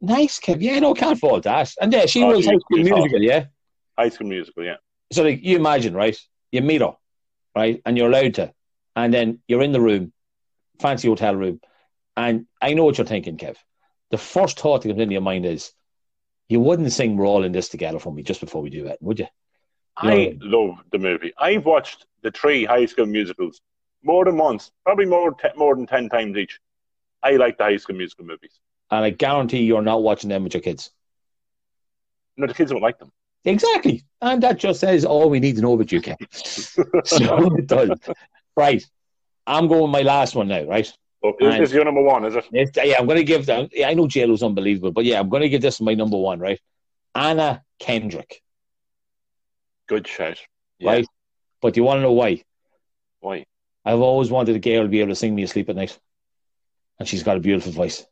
nice, 0.00 0.40
Kev. 0.40 0.60
Yeah, 0.60 0.80
no, 0.80 0.94
can't 0.94 1.18
fault 1.18 1.44
that. 1.44 1.72
And 1.80 1.92
yeah, 1.92 2.06
she 2.06 2.24
Oh, 2.24 2.28
was 2.36 2.44
high 2.44 2.58
school 2.58 2.78
musical, 2.78 3.22
yeah. 3.22 3.46
High 3.96 4.08
School 4.08 4.26
Musical, 4.26 4.64
yeah. 4.64 4.76
So 5.12 5.22
like 5.22 5.44
you 5.44 5.56
imagine, 5.56 5.94
right? 5.94 6.18
You 6.50 6.62
meet 6.62 6.80
her, 6.80 6.94
right, 7.54 7.80
and 7.86 7.96
you're 7.96 8.08
allowed 8.08 8.34
to, 8.34 8.52
and 8.96 9.14
then 9.14 9.38
you're 9.46 9.62
in 9.62 9.70
the 9.72 9.80
room, 9.80 10.12
fancy 10.80 11.06
hotel 11.06 11.36
room, 11.36 11.60
and 12.16 12.46
I 12.60 12.74
know 12.74 12.84
what 12.84 12.98
you're 12.98 13.06
thinking, 13.06 13.36
Kev. 13.36 13.56
The 14.10 14.18
first 14.18 14.58
thought 14.58 14.82
that 14.82 14.88
comes 14.88 15.00
into 15.00 15.12
your 15.12 15.22
mind 15.22 15.46
is, 15.46 15.72
you 16.48 16.60
wouldn't 16.60 16.92
sing 16.92 17.16
"We're 17.16 17.26
All 17.26 17.44
in 17.44 17.52
This 17.52 17.68
Together" 17.68 17.98
for 17.98 18.12
me 18.12 18.22
just 18.22 18.40
before 18.40 18.62
we 18.62 18.70
do 18.70 18.86
it, 18.86 18.98
would 19.00 19.18
you? 19.18 19.26
I 19.96 20.36
love 20.40 20.78
the 20.90 20.98
movie. 20.98 21.32
I've 21.38 21.64
watched 21.64 22.06
the 22.22 22.30
three 22.30 22.64
High 22.64 22.86
School 22.86 23.06
Musicals 23.06 23.60
more 24.02 24.24
than 24.24 24.36
once, 24.36 24.70
probably 24.84 25.06
more 25.06 25.32
te- 25.32 25.56
more 25.56 25.74
than 25.74 25.86
ten 25.86 26.08
times 26.08 26.36
each. 26.36 26.60
I 27.22 27.32
like 27.32 27.58
the 27.58 27.64
High 27.64 27.76
School 27.76 27.96
Musical 27.96 28.24
movies. 28.24 28.60
And 28.90 29.04
I 29.04 29.10
guarantee 29.10 29.62
you're 29.62 29.82
not 29.82 30.02
watching 30.02 30.28
them 30.28 30.44
with 30.44 30.54
your 30.54 30.60
kids. 30.60 30.90
No, 32.36 32.46
the 32.46 32.54
kids 32.54 32.70
don't 32.70 32.82
like 32.82 32.98
them. 32.98 33.12
Exactly. 33.44 34.04
And 34.20 34.42
that 34.42 34.58
just 34.58 34.80
says 34.80 35.04
all 35.04 35.30
we 35.30 35.40
need 35.40 35.56
to 35.56 35.62
know 35.62 35.74
about 35.74 35.92
you, 35.92 36.00
Kev. 36.00 36.16
so 37.06 37.56
it 37.56 37.66
does. 37.66 37.90
Right. 38.56 38.84
I'm 39.46 39.68
going 39.68 39.90
my 39.90 40.02
last 40.02 40.34
one 40.34 40.48
now, 40.48 40.64
right? 40.64 40.90
But 41.24 41.60
is 41.60 41.72
your 41.72 41.84
number 41.86 42.02
one? 42.02 42.24
Is 42.26 42.36
it? 42.36 42.76
Yeah, 42.76 42.96
I'm 42.98 43.06
going 43.06 43.16
to 43.18 43.24
give 43.24 43.46
them. 43.46 43.68
I 43.84 43.94
know 43.94 44.06
JLo's 44.06 44.42
unbelievable, 44.42 44.92
but 44.92 45.06
yeah, 45.06 45.18
I'm 45.20 45.30
going 45.30 45.42
to 45.42 45.48
give 45.48 45.62
this 45.62 45.80
my 45.80 45.94
number 45.94 46.18
one, 46.18 46.38
right? 46.38 46.60
Anna 47.14 47.62
Kendrick. 47.78 48.42
Good 49.88 50.06
shout. 50.06 50.38
Yeah. 50.78 50.90
right? 50.90 51.06
But 51.62 51.76
you 51.78 51.82
want 51.82 51.98
to 51.98 52.02
know 52.02 52.12
why? 52.12 52.42
Why? 53.20 53.46
I've 53.86 54.00
always 54.00 54.30
wanted 54.30 54.56
a 54.56 54.58
girl 54.58 54.82
to 54.82 54.88
be 54.88 55.00
able 55.00 55.10
to 55.12 55.14
sing 55.14 55.34
me 55.34 55.42
asleep 55.44 55.68
at 55.70 55.76
night, 55.76 55.98
and 56.98 57.08
she's 57.08 57.22
got 57.22 57.36
a 57.38 57.40
beautiful 57.40 57.72
voice. 57.72 58.04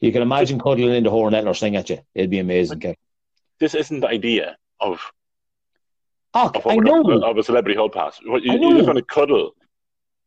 You 0.00 0.12
can 0.12 0.22
imagine 0.22 0.60
cuddling 0.60 0.94
into 0.94 1.10
her 1.10 1.16
and 1.24 1.32
letting 1.32 1.46
her 1.46 1.54
sing 1.54 1.76
at 1.76 1.88
you. 1.90 1.98
It'd 2.14 2.30
be 2.30 2.38
amazing, 2.40 2.80
Kev. 2.80 2.94
This 3.58 3.74
isn't 3.74 4.00
the 4.00 4.08
idea 4.08 4.56
of, 4.80 5.00
Oh, 6.34 6.50
of, 6.54 6.66
I 6.66 6.76
know. 6.76 7.22
of 7.22 7.38
a 7.38 7.42
celebrity 7.42 7.76
hall 7.76 7.88
pass. 7.88 8.18
What, 8.24 8.42
you, 8.42 8.52
you're 8.52 8.72
just 8.74 8.84
going 8.84 8.96
to 8.96 9.02
cuddle. 9.02 9.52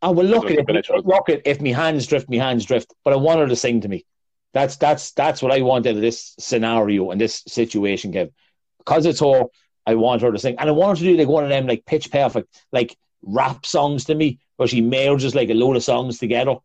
Oh 0.02 0.12
will 0.12 0.26
look 0.26 0.50
at 0.50 0.58
it. 0.70 0.90
up. 0.90 1.06
Look 1.06 1.30
at 1.30 1.42
if 1.46 1.62
my 1.62 1.70
hands 1.70 2.08
drift, 2.08 2.30
my 2.30 2.38
hands 2.38 2.66
drift. 2.66 2.94
But 3.04 3.14
I 3.14 3.18
want 3.18 3.40
her 3.40 3.48
to 3.48 3.56
sing 3.56 3.82
to 3.82 3.88
me. 3.88 4.06
That's 4.54 4.76
that's 4.78 5.12
that's 5.12 5.42
what 5.42 5.52
I 5.52 5.62
want 5.62 5.86
out 5.86 5.96
of 5.96 6.02
this 6.02 6.36
scenario 6.40 7.12
and 7.12 7.22
this 7.22 7.44
situation, 7.48 8.12
Kev. 8.12 8.32
Because 8.80 9.06
it's 9.06 9.20
her, 9.20 9.44
I 9.86 9.96
want 9.96 10.22
her 10.24 10.32
to 10.32 10.40
sing, 10.40 10.56
and 10.58 10.70
I 10.70 10.74
want 10.74 10.98
her 10.98 11.06
to 11.06 11.12
do 11.12 11.18
like 11.18 11.28
one 11.28 11.44
of 11.44 11.50
them 11.50 11.68
like 11.68 11.86
pitch 11.86 12.12
perfect, 12.12 12.64
like 12.72 12.98
rap 13.22 13.66
songs 13.66 14.06
to 14.06 14.16
me, 14.16 14.40
where 14.58 14.68
she 14.68 14.82
merges 14.82 15.36
like 15.36 15.50
a 15.50 15.54
load 15.54 15.76
of 15.76 15.84
songs 15.84 16.18
together 16.18 16.56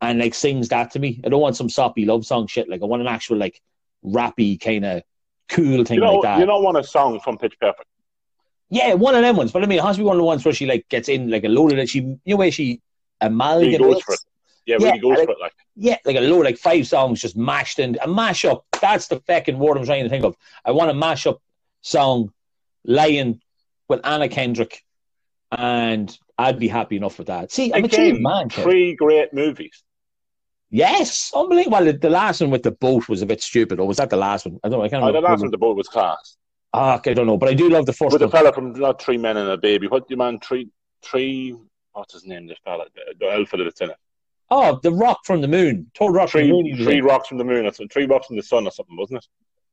and 0.00 0.18
like 0.18 0.34
sings 0.34 0.68
that 0.68 0.92
to 0.92 0.98
me. 0.98 1.20
I 1.24 1.28
don't 1.28 1.40
want 1.40 1.56
some 1.56 1.68
soppy 1.68 2.06
love 2.06 2.24
song 2.24 2.46
shit. 2.46 2.68
Like 2.68 2.82
I 2.82 2.86
want 2.86 3.02
an 3.02 3.08
actual 3.08 3.36
like 3.36 3.60
rappy 4.04 4.60
kind 4.60 4.84
of 4.84 5.02
cool 5.48 5.84
thing 5.84 5.96
You 5.96 6.00
know, 6.04 6.14
like 6.14 6.22
that. 6.22 6.38
you 6.38 6.46
don't 6.46 6.62
want 6.62 6.78
a 6.78 6.84
song 6.84 7.20
from 7.20 7.38
Pitch 7.38 7.54
Perfect. 7.60 7.88
Yeah, 8.70 8.94
one 8.94 9.14
of 9.14 9.22
them 9.22 9.36
ones. 9.36 9.52
But 9.52 9.62
I 9.62 9.66
mean, 9.66 9.78
it 9.78 9.84
has 9.84 9.96
to 9.96 10.00
be 10.02 10.04
one 10.06 10.16
of 10.16 10.20
the 10.20 10.24
ones 10.24 10.44
where 10.44 10.52
she 10.54 10.66
like 10.66 10.88
gets 10.88 11.08
in 11.08 11.30
like 11.30 11.44
a 11.44 11.48
load 11.48 11.72
of 11.72 11.78
it. 11.78 11.88
She, 11.88 12.00
you 12.00 12.18
know, 12.26 12.36
where 12.36 12.50
she 12.50 12.80
Really 13.22 13.32
goes 13.76 13.96
amalgamates. 13.96 14.02
for 14.02 14.14
it. 14.14 14.20
Yeah, 14.66 14.76
Yeah, 14.78 14.86
really 14.88 14.98
goes 15.00 15.24
for 15.24 15.30
it. 15.32 15.40
Like, 15.40 15.52
Yeah, 15.76 15.96
like 16.04 16.16
a 16.16 16.20
load, 16.20 16.44
like 16.44 16.58
five 16.58 16.86
songs 16.86 17.20
just 17.20 17.36
mashed 17.36 17.78
in 17.78 17.96
a 18.02 18.06
mash 18.08 18.44
up. 18.44 18.64
That's 18.80 19.08
the 19.08 19.20
fucking 19.20 19.58
word 19.58 19.78
I'm 19.78 19.84
trying 19.86 20.04
to 20.04 20.10
think 20.10 20.24
of. 20.24 20.36
I 20.64 20.72
want 20.72 20.90
a 20.90 20.94
mash 20.94 21.26
up 21.26 21.40
song, 21.80 22.32
Lion 22.84 23.40
with 23.88 24.00
Anna 24.04 24.28
Kendrick, 24.28 24.84
and 25.50 26.16
I'd 26.36 26.58
be 26.58 26.68
happy 26.68 26.96
enough 26.96 27.16
with 27.18 27.28
that. 27.28 27.50
See, 27.50 27.72
I'm 27.72 27.84
a 27.84 27.86
again, 27.86 28.22
man. 28.22 28.50
Kev. 28.50 28.62
three 28.64 28.94
great 28.94 29.32
movies. 29.32 29.82
Yes, 30.70 31.32
unbelievable. 31.34 31.78
Well, 31.78 31.84
the, 31.86 31.94
the 31.94 32.10
last 32.10 32.40
one 32.42 32.50
with 32.50 32.62
the 32.62 32.72
boat 32.72 33.08
was 33.08 33.22
a 33.22 33.26
bit 33.26 33.40
stupid, 33.42 33.80
or 33.80 33.88
was 33.88 33.96
that 33.96 34.10
the 34.10 34.16
last 34.18 34.44
one? 34.44 34.60
I 34.62 34.68
don't 34.68 34.78
know. 34.78 34.84
I 34.84 34.88
can't 34.90 35.02
Oh, 35.02 35.06
remember. 35.06 35.26
the 35.26 35.30
last 35.32 35.40
one, 35.40 35.50
the 35.50 35.58
boat 35.58 35.76
was 35.76 35.88
class. 35.88 36.36
Ah, 36.74 37.00
I 37.04 37.14
don't 37.14 37.26
know, 37.26 37.38
but 37.38 37.48
I 37.48 37.54
do 37.54 37.68
love 37.70 37.86
the 37.86 37.92
first 37.92 38.12
With 38.12 38.20
the 38.20 38.28
fella 38.28 38.52
from 38.52 38.72
not 38.72 39.00
Three 39.00 39.16
Men 39.16 39.36
and 39.36 39.48
a 39.48 39.56
Baby. 39.56 39.86
What 39.88 40.06
do 40.06 40.12
you 40.14 40.18
man? 40.18 40.38
Three, 40.40 40.68
three. 41.02 41.54
What's 41.92 42.12
his 42.12 42.26
name? 42.26 42.46
This 42.46 42.58
fella, 42.64 42.84
the, 42.94 43.14
the 43.18 43.32
elf 43.32 43.48
fella 43.48 43.64
that's 43.64 43.80
in 43.80 43.90
it. 43.90 43.96
Oh, 44.50 44.78
the 44.82 44.92
Rock 44.92 45.20
from 45.24 45.40
the 45.40 45.48
Moon. 45.48 45.90
Told 45.94 46.14
Rock 46.14 46.30
from 46.30 46.42
the 46.42 46.52
Moon. 46.52 46.76
three 46.76 47.00
rocks 47.00 47.28
from 47.28 47.38
the 47.38 47.44
moon. 47.44 47.66
Or 47.66 47.72
something. 47.72 47.88
Three 47.88 48.06
rocks 48.06 48.26
from 48.26 48.36
the 48.36 48.42
sun, 48.42 48.66
or 48.66 48.70
something, 48.70 48.96
wasn't 48.96 49.18
it? 49.18 49.26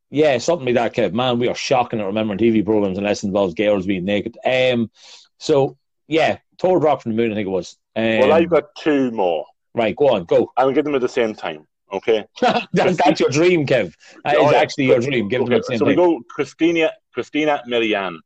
Yeah, 0.09 0.37
something 0.37 0.65
like 0.73 0.93
that, 0.93 0.93
Kev. 0.93 1.13
Man, 1.13 1.39
we 1.39 1.47
are 1.47 1.55
shocking 1.55 1.99
at 1.99 2.05
remembering 2.05 2.39
TV 2.39 2.63
programs 2.63 2.97
unless 2.97 3.23
it 3.23 3.27
involves 3.27 3.53
girls 3.53 3.85
being 3.85 4.05
naked. 4.05 4.37
Um, 4.45 4.89
so 5.37 5.77
yeah, 6.07 6.37
Total 6.57 6.79
Drop 6.79 7.01
from 7.01 7.11
the 7.11 7.17
Moon, 7.17 7.31
I 7.31 7.35
think 7.35 7.47
it 7.47 7.51
was. 7.51 7.77
Um, 7.95 8.19
well, 8.19 8.33
I've 8.33 8.49
got 8.49 8.75
two 8.77 9.11
more. 9.11 9.45
right. 9.73 9.95
Go 9.95 10.09
on, 10.09 10.25
go. 10.25 10.51
I'll 10.57 10.71
give 10.71 10.85
them 10.85 10.95
at 10.95 11.01
the 11.01 11.09
same 11.09 11.33
time. 11.33 11.65
Okay. 11.93 12.25
that, 12.41 12.67
that's 12.73 13.19
your 13.19 13.29
dream, 13.29 13.65
Kev. 13.65 13.93
That 14.23 14.37
Oh, 14.37 14.47
is 14.47 14.51
yeah. 14.53 14.57
actually 14.59 14.85
your 14.85 14.99
dream. 14.99 15.27
Give 15.27 15.39
them 15.41 15.47
Okay, 15.47 15.55
at 15.55 15.61
the 15.61 15.65
same 15.67 15.77
so 15.79 15.85
we 15.85 15.95
go 15.95 16.21
Christina 16.29 16.91
Christina 17.13 17.63
Milian. 17.67 18.17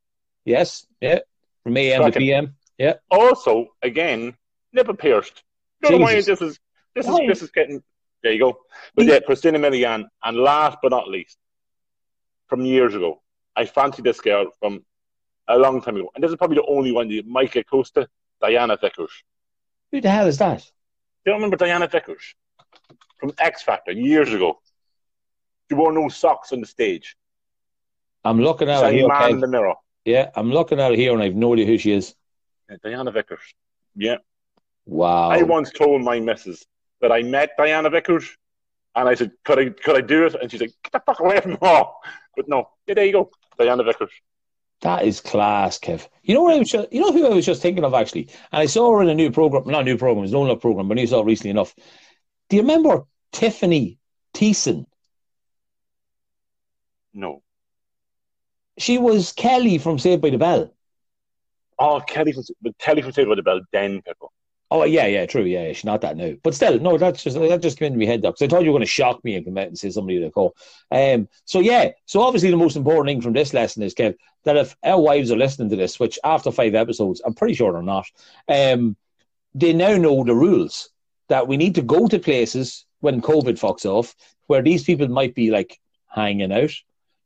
Yes, 0.46 0.86
yeah. 1.02 1.20
From 1.64 1.78
AM 1.78 2.12
to 2.12 2.18
PM. 2.18 2.56
Yeah. 2.78 2.94
Also, 3.12 3.68
again, 3.84 4.36
nipple 4.74 4.96
pierced. 4.96 5.44
Don't 5.82 5.94
know 5.94 5.98
why 6.00 6.16
this 6.16 6.28
is 6.30 6.60
this 6.96 7.06
is 7.06 7.12
Why? 7.12 7.28
this 7.28 7.42
is 7.42 7.52
getting 7.52 7.84
there 8.24 8.32
you 8.34 8.40
go. 8.40 8.58
But 8.96 9.06
yeah, 9.06 9.20
Christina 9.20 9.60
Milian, 9.60 10.06
and 10.24 10.38
last 10.38 10.78
but 10.82 10.90
not 10.92 11.08
least, 11.08 11.38
from 12.48 12.62
years 12.66 12.96
ago, 12.96 13.22
I 13.56 13.66
fancied 13.66 14.06
this 14.06 14.20
girl 14.22 14.48
from 14.60 14.84
a 15.48 15.58
long 15.58 15.82
time 15.82 15.98
ago, 15.98 16.10
and 16.16 16.24
this 16.24 16.32
is 16.32 16.38
probably 16.38 16.56
the 16.56 16.66
only 16.68 16.92
one. 16.92 17.08
The 17.10 17.22
Micah 17.24 17.64
Costa, 17.64 18.08
Diana 18.42 18.78
Vickers. 18.80 19.12
Who 19.92 20.02
the 20.02 20.10
hell 20.10 20.28
is 20.28 20.38
that? 20.38 20.60
Do 21.26 21.32
you 21.32 21.34
remember 21.34 21.58
Diana 21.58 21.88
Vickers 21.88 22.36
from 23.20 23.34
X 23.38 23.62
Factor 23.62 23.92
years 23.92 24.32
ago? 24.34 24.60
She 25.70 25.76
wore 25.76 25.92
no 25.92 26.10
socks 26.10 26.52
on 26.52 26.62
the 26.62 26.68
stage. 26.68 27.16
I'm 28.24 28.42
looking 28.42 28.70
at 28.70 28.84
her 28.84 28.92
here. 28.92 29.08
man 29.08 29.32
in 29.32 29.40
the 29.40 29.48
mirror. 29.48 29.76
Yeah, 30.06 30.30
I'm 30.36 30.52
looking 30.52 30.80
at 30.80 30.92
her 30.92 30.96
here, 30.96 31.14
and 31.14 31.22
I've 31.22 31.36
no 31.36 31.54
idea 31.54 31.66
who 31.66 31.78
she 31.78 31.92
is. 31.92 32.16
Yeah, 32.70 32.78
Diana 32.84 33.12
Vickers. 33.12 33.42
Yeah. 33.96 34.18
Wow. 34.86 35.30
I 35.30 35.44
once 35.44 35.72
told 35.72 36.02
my 36.02 36.20
missus 36.20 36.66
that 37.02 37.12
I 37.12 37.22
met 37.22 37.52
Diana 37.58 37.90
Vickers, 37.90 38.28
and 38.96 39.08
I 39.08 39.14
said, 39.16 39.32
"Could 39.46 39.60
I, 39.60 39.70
could 39.70 39.98
I 39.98 40.02
do 40.02 40.26
it?" 40.26 40.36
And 40.42 40.50
she's 40.50 40.62
like, 40.62 40.72
"Get 40.84 40.94
the 40.94 41.00
fuck 41.06 41.20
away 41.20 41.40
from 41.40 41.58
her!" 41.62 41.84
But 42.36 42.48
no, 42.48 42.70
yeah, 42.88 42.94
there 42.94 43.06
you 43.06 43.12
go, 43.12 43.32
Diana 43.58 43.84
Vickers. 43.84 44.12
That 44.82 45.04
is 45.04 45.20
class, 45.20 45.78
Kev. 45.78 46.08
You 46.24 46.36
know 46.36 46.44
what 46.44 46.56
I 46.56 46.60
was 46.60 46.70
just, 46.70 46.94
you 46.94 47.02
know 47.02 47.12
who 47.12 47.26
I 47.26 47.36
was 47.36 47.46
just 47.46 47.62
thinking 47.62 47.84
of 47.84 47.94
actually, 47.94 48.30
and 48.52 48.62
I 48.62 48.66
saw 48.66 48.96
her 48.96 49.02
in 49.02 49.10
a 49.10 49.16
new 49.16 49.30
program, 49.30 49.64
not 49.66 49.82
a 49.82 49.84
new 49.84 49.98
program, 49.98 50.24
it's 50.24 50.32
no 50.32 50.42
love 50.42 50.62
program, 50.62 50.88
but 50.88 50.98
I 50.98 51.06
saw 51.06 51.22
it 51.22 51.26
recently 51.26 51.50
enough. 51.50 51.76
Do 52.50 52.56
you 52.56 52.64
remember 52.64 53.06
Tiffany 53.32 54.00
Thiessen? 54.34 54.86
No. 57.14 57.44
She 58.78 58.98
was 58.98 59.34
Kelly 59.34 59.78
from 59.78 60.00
Saved 60.00 60.22
by 60.22 60.30
the 60.30 60.38
Bell. 60.38 60.74
Oh, 61.78 62.02
Kelly 62.02 62.32
from 62.32 62.44
but 62.62 62.78
Kelly 62.78 63.02
from 63.02 63.12
Saved 63.12 63.30
by 63.30 63.36
the 63.36 63.44
Bell, 63.44 63.62
Den 63.72 64.02
people. 64.02 64.32
Oh 64.72 64.84
yeah, 64.84 65.08
yeah, 65.08 65.26
true, 65.26 65.44
yeah, 65.44 65.66
yeah, 65.66 65.74
she's 65.74 65.86
not 65.86 66.02
that 66.02 66.16
now, 66.16 66.34
but 66.44 66.54
still, 66.54 66.80
no, 66.80 66.96
that's 66.98 67.24
just 67.24 67.36
that 67.40 67.62
just 67.62 67.80
came 67.80 67.88
into 67.88 67.98
my 67.98 68.06
head 68.06 68.22
because 68.22 68.42
I 68.42 68.48
thought 68.48 68.62
you 68.62 68.70
were 68.70 68.78
going 68.78 68.82
to 68.82 68.86
shock 68.86 69.24
me 69.24 69.36
and 69.36 69.44
come 69.44 69.58
out 69.58 69.68
and 69.68 69.78
say 69.78 69.90
somebody 69.90 70.20
to 70.20 70.30
call. 70.30 70.56
Um, 70.92 71.28
so 71.46 71.60
yeah, 71.60 71.92
so 72.06 72.22
obviously 72.22 72.52
the 72.52 72.58
most 72.58 72.76
important 72.76 73.08
thing 73.08 73.22
from 73.22 73.34
this 73.34 73.52
lesson 73.52 73.82
is 73.82 73.96
Kev 73.96 74.14
that 74.44 74.58
if 74.58 74.76
our 74.84 75.02
wives 75.02 75.32
are 75.32 75.38
listening 75.38 75.70
to 75.70 75.76
this, 75.76 76.00
which 76.00 76.20
after 76.24 76.52
five 76.52 76.76
episodes, 76.76 77.20
I'm 77.26 77.34
pretty 77.34 77.56
sure 77.56 77.74
they're 77.74 77.82
not, 77.82 78.06
um, 78.48 78.96
they 79.56 79.74
now 79.74 79.98
know 79.98 80.24
the 80.24 80.36
rules 80.36 80.92
that 81.30 81.48
we 81.48 81.58
need 81.58 81.76
to 81.76 81.82
go 81.82 82.08
to 82.08 82.20
places 82.20 82.86
when 83.00 83.22
COVID 83.22 83.60
fucks 83.60 83.86
off 83.86 84.16
where 84.48 84.62
these 84.62 84.84
people 84.84 85.08
might 85.08 85.34
be 85.36 85.52
like 85.52 85.80
hanging 86.08 86.52
out. 86.52 86.72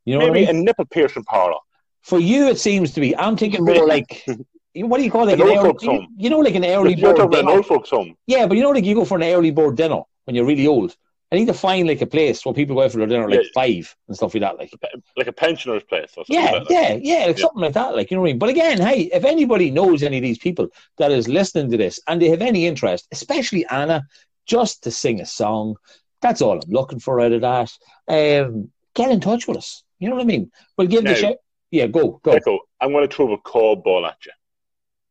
You 0.04 0.14
know 0.14 0.20
what 0.20 0.30
I 0.30 0.32
Maybe 0.32 0.46
mean? 0.46 0.56
a 0.56 0.64
nipple 0.64 0.84
piercing 0.86 1.24
parlor. 1.24 1.58
For 2.02 2.18
you, 2.20 2.48
it 2.48 2.58
seems 2.58 2.92
to 2.92 3.00
be. 3.00 3.16
I'm 3.16 3.36
thinking 3.36 3.64
more 3.64 3.86
like. 3.86 4.24
What 4.76 4.98
do 4.98 5.04
you 5.04 5.10
call 5.12 5.28
it? 5.28 5.34
An 5.34 5.38
Like 5.38 5.50
an 5.50 5.56
old 5.56 5.58
early, 5.58 5.68
folks' 5.68 5.84
home. 5.84 6.08
you 6.16 6.28
know, 6.30 6.40
like 6.40 6.56
an 6.56 6.64
early 6.64 6.94
You're 6.94 7.10
bird 7.10 7.16
talking 7.18 7.38
about 7.38 7.40
an 7.42 7.48
old 7.48 7.64
folks' 7.64 7.90
home. 7.90 8.16
Yeah, 8.26 8.44
but 8.48 8.56
you 8.56 8.62
know, 8.64 8.70
like 8.70 8.84
you 8.84 8.96
go 8.96 9.04
for 9.04 9.16
an 9.16 9.22
early 9.22 9.52
board 9.52 9.76
dinner 9.76 10.00
when 10.24 10.34
you're 10.34 10.44
really 10.44 10.66
old. 10.66 10.96
I 11.34 11.38
need 11.38 11.46
to 11.48 11.54
find 11.54 11.88
like 11.88 12.00
a 12.00 12.06
place 12.06 12.44
where 12.44 12.54
people 12.54 12.76
go 12.76 12.82
out 12.82 12.92
for 12.92 12.98
their 12.98 13.06
dinner 13.06 13.28
like 13.28 13.40
Yeah. 13.40 13.48
five 13.54 13.96
and 14.08 14.16
stuff 14.16 14.34
like 14.34 14.42
that. 14.42 14.58
Like, 14.58 14.70
like 15.16 15.26
a 15.26 15.32
pensioner's 15.32 15.82
place 15.84 16.12
or 16.16 16.24
something 16.24 16.34
yeah, 16.36 16.50
like 16.52 16.70
yeah, 16.70 16.92
yeah, 17.00 17.26
like 17.26 17.36
Yeah. 17.38 17.42
something 17.42 17.62
like 17.62 17.72
that. 17.74 17.96
Like, 17.96 18.10
you 18.10 18.16
know 18.16 18.20
what 18.22 18.28
I 18.28 18.32
mean? 18.32 18.38
But 18.38 18.50
again, 18.50 18.80
hey, 18.80 19.10
if 19.12 19.24
anybody 19.24 19.70
knows 19.70 20.02
any 20.02 20.18
of 20.18 20.22
these 20.22 20.38
people 20.38 20.68
that 20.98 21.10
is 21.10 21.28
listening 21.28 21.70
to 21.72 21.76
this 21.76 21.98
and 22.06 22.20
they 22.22 22.28
have 22.28 22.42
any 22.42 22.66
interest, 22.66 23.08
especially 23.12 23.66
Anna, 23.66 24.04
just 24.46 24.84
to 24.84 24.90
sing 24.90 25.20
a 25.20 25.26
song, 25.26 25.76
that's 26.22 26.40
all 26.40 26.52
I'm 26.52 26.60
looking 26.68 27.00
for 27.00 27.20
out 27.20 27.32
of 27.32 27.40
that. 27.42 27.70
Um, 28.08 28.70
get 28.94 29.10
in 29.10 29.20
touch 29.20 29.46
with 29.48 29.56
us. 29.56 29.82
You 29.98 30.08
know 30.08 30.16
what 30.16 30.22
I 30.22 30.26
mean? 30.26 30.50
We'll 30.78 30.86
give 30.86 31.02
the 31.04 31.10
Now- 31.10 31.16
shout. 31.16 31.36
Yeah, 31.70 31.88
go, 31.88 32.20
go. 32.22 32.32
Echo, 32.32 32.60
I'm 32.80 32.92
going 32.92 33.08
to 33.08 33.12
throw 33.14 33.32
a 33.32 33.38
cold 33.38 33.82
ball 33.82 34.06
at 34.06 34.16
you. 34.24 34.32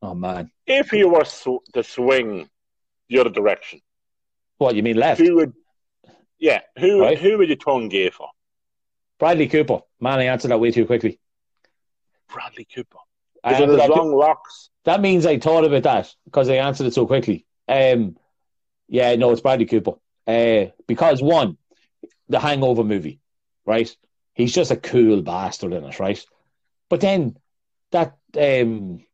Oh 0.02 0.14
man, 0.14 0.50
If 0.66 0.94
you 0.94 1.10
were 1.10 1.26
sw- 1.26 1.64
to 1.74 1.84
swing 1.84 2.50
the 3.10 3.20
other 3.20 3.30
direction, 3.30 3.82
what 4.60 4.76
you 4.76 4.84
mean 4.84 4.96
left? 4.98 5.20
who 5.20 5.36
would, 5.36 5.54
yeah, 6.44 6.60
who 6.78 7.00
Right. 7.00 7.18
who 7.18 7.38
would 7.38 7.48
you 7.48 7.56
turn 7.56 7.88
gay 7.88 8.10
for? 8.10 8.28
Bradley 9.18 9.48
Cooper. 9.48 9.80
Man, 10.02 10.20
I 10.20 10.26
answered 10.26 10.50
that 10.50 10.60
way 10.60 10.72
too 10.72 10.86
quickly. 10.86 11.18
Bradley 12.28 12.66
Cooper. 12.66 12.98
I 13.46 13.54
answered 13.54 13.78
that 13.78 13.90
long 13.90 14.14
locks. 14.14 14.70
That 14.84 15.00
means 15.00 15.26
I 15.26 15.40
thought 15.40 15.64
about 15.64 15.84
that 15.84 16.14
because 16.26 16.50
I 16.50 16.56
answered 16.56 16.88
it 16.88 16.94
so 16.94 17.08
quickly. 17.08 17.46
Um, 17.70 18.18
yeah, 18.90 19.16
no, 19.16 19.32
it's 19.32 19.40
Bradley 19.40 19.66
Cooper. 19.66 19.94
Uh, 20.28 20.72
because 20.86 21.22
one, 21.22 21.58
the 22.28 22.40
Hangover 22.40 22.84
movie, 22.84 23.22
right? 23.66 23.96
He's 24.34 24.54
just 24.54 24.72
a 24.72 24.76
cool 24.76 25.22
bastard 25.22 25.72
in 25.72 25.86
it, 25.86 26.00
right? 26.00 26.22
But 26.90 27.00
then 27.00 27.38
that 27.92 28.18
um, 28.38 29.06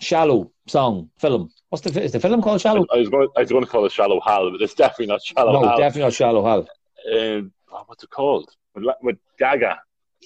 shallow 0.00 0.51
song 0.66 1.10
film. 1.18 1.50
What's 1.68 1.82
the 1.82 2.02
is 2.02 2.12
the 2.12 2.20
film 2.20 2.42
called 2.42 2.60
Shallow? 2.60 2.86
I 2.92 2.98
was 2.98 3.08
going 3.08 3.28
to, 3.28 3.32
I 3.36 3.40
was 3.40 3.50
going 3.50 3.64
to 3.64 3.70
call 3.70 3.84
it 3.84 3.92
Shallow 3.92 4.20
Hal, 4.20 4.50
but 4.50 4.62
it's 4.62 4.74
definitely 4.74 5.06
not 5.06 5.22
Shallow 5.22 5.52
no, 5.52 5.68
Hal. 5.68 5.78
definitely 5.78 6.02
not 6.02 6.12
Shallow 6.12 6.44
Hal. 6.44 6.68
Um, 7.12 7.52
oh, 7.72 7.82
what's 7.86 8.04
it 8.04 8.10
called? 8.10 8.50
With, 8.74 8.84
with 9.02 9.18
Gaga. 9.38 9.80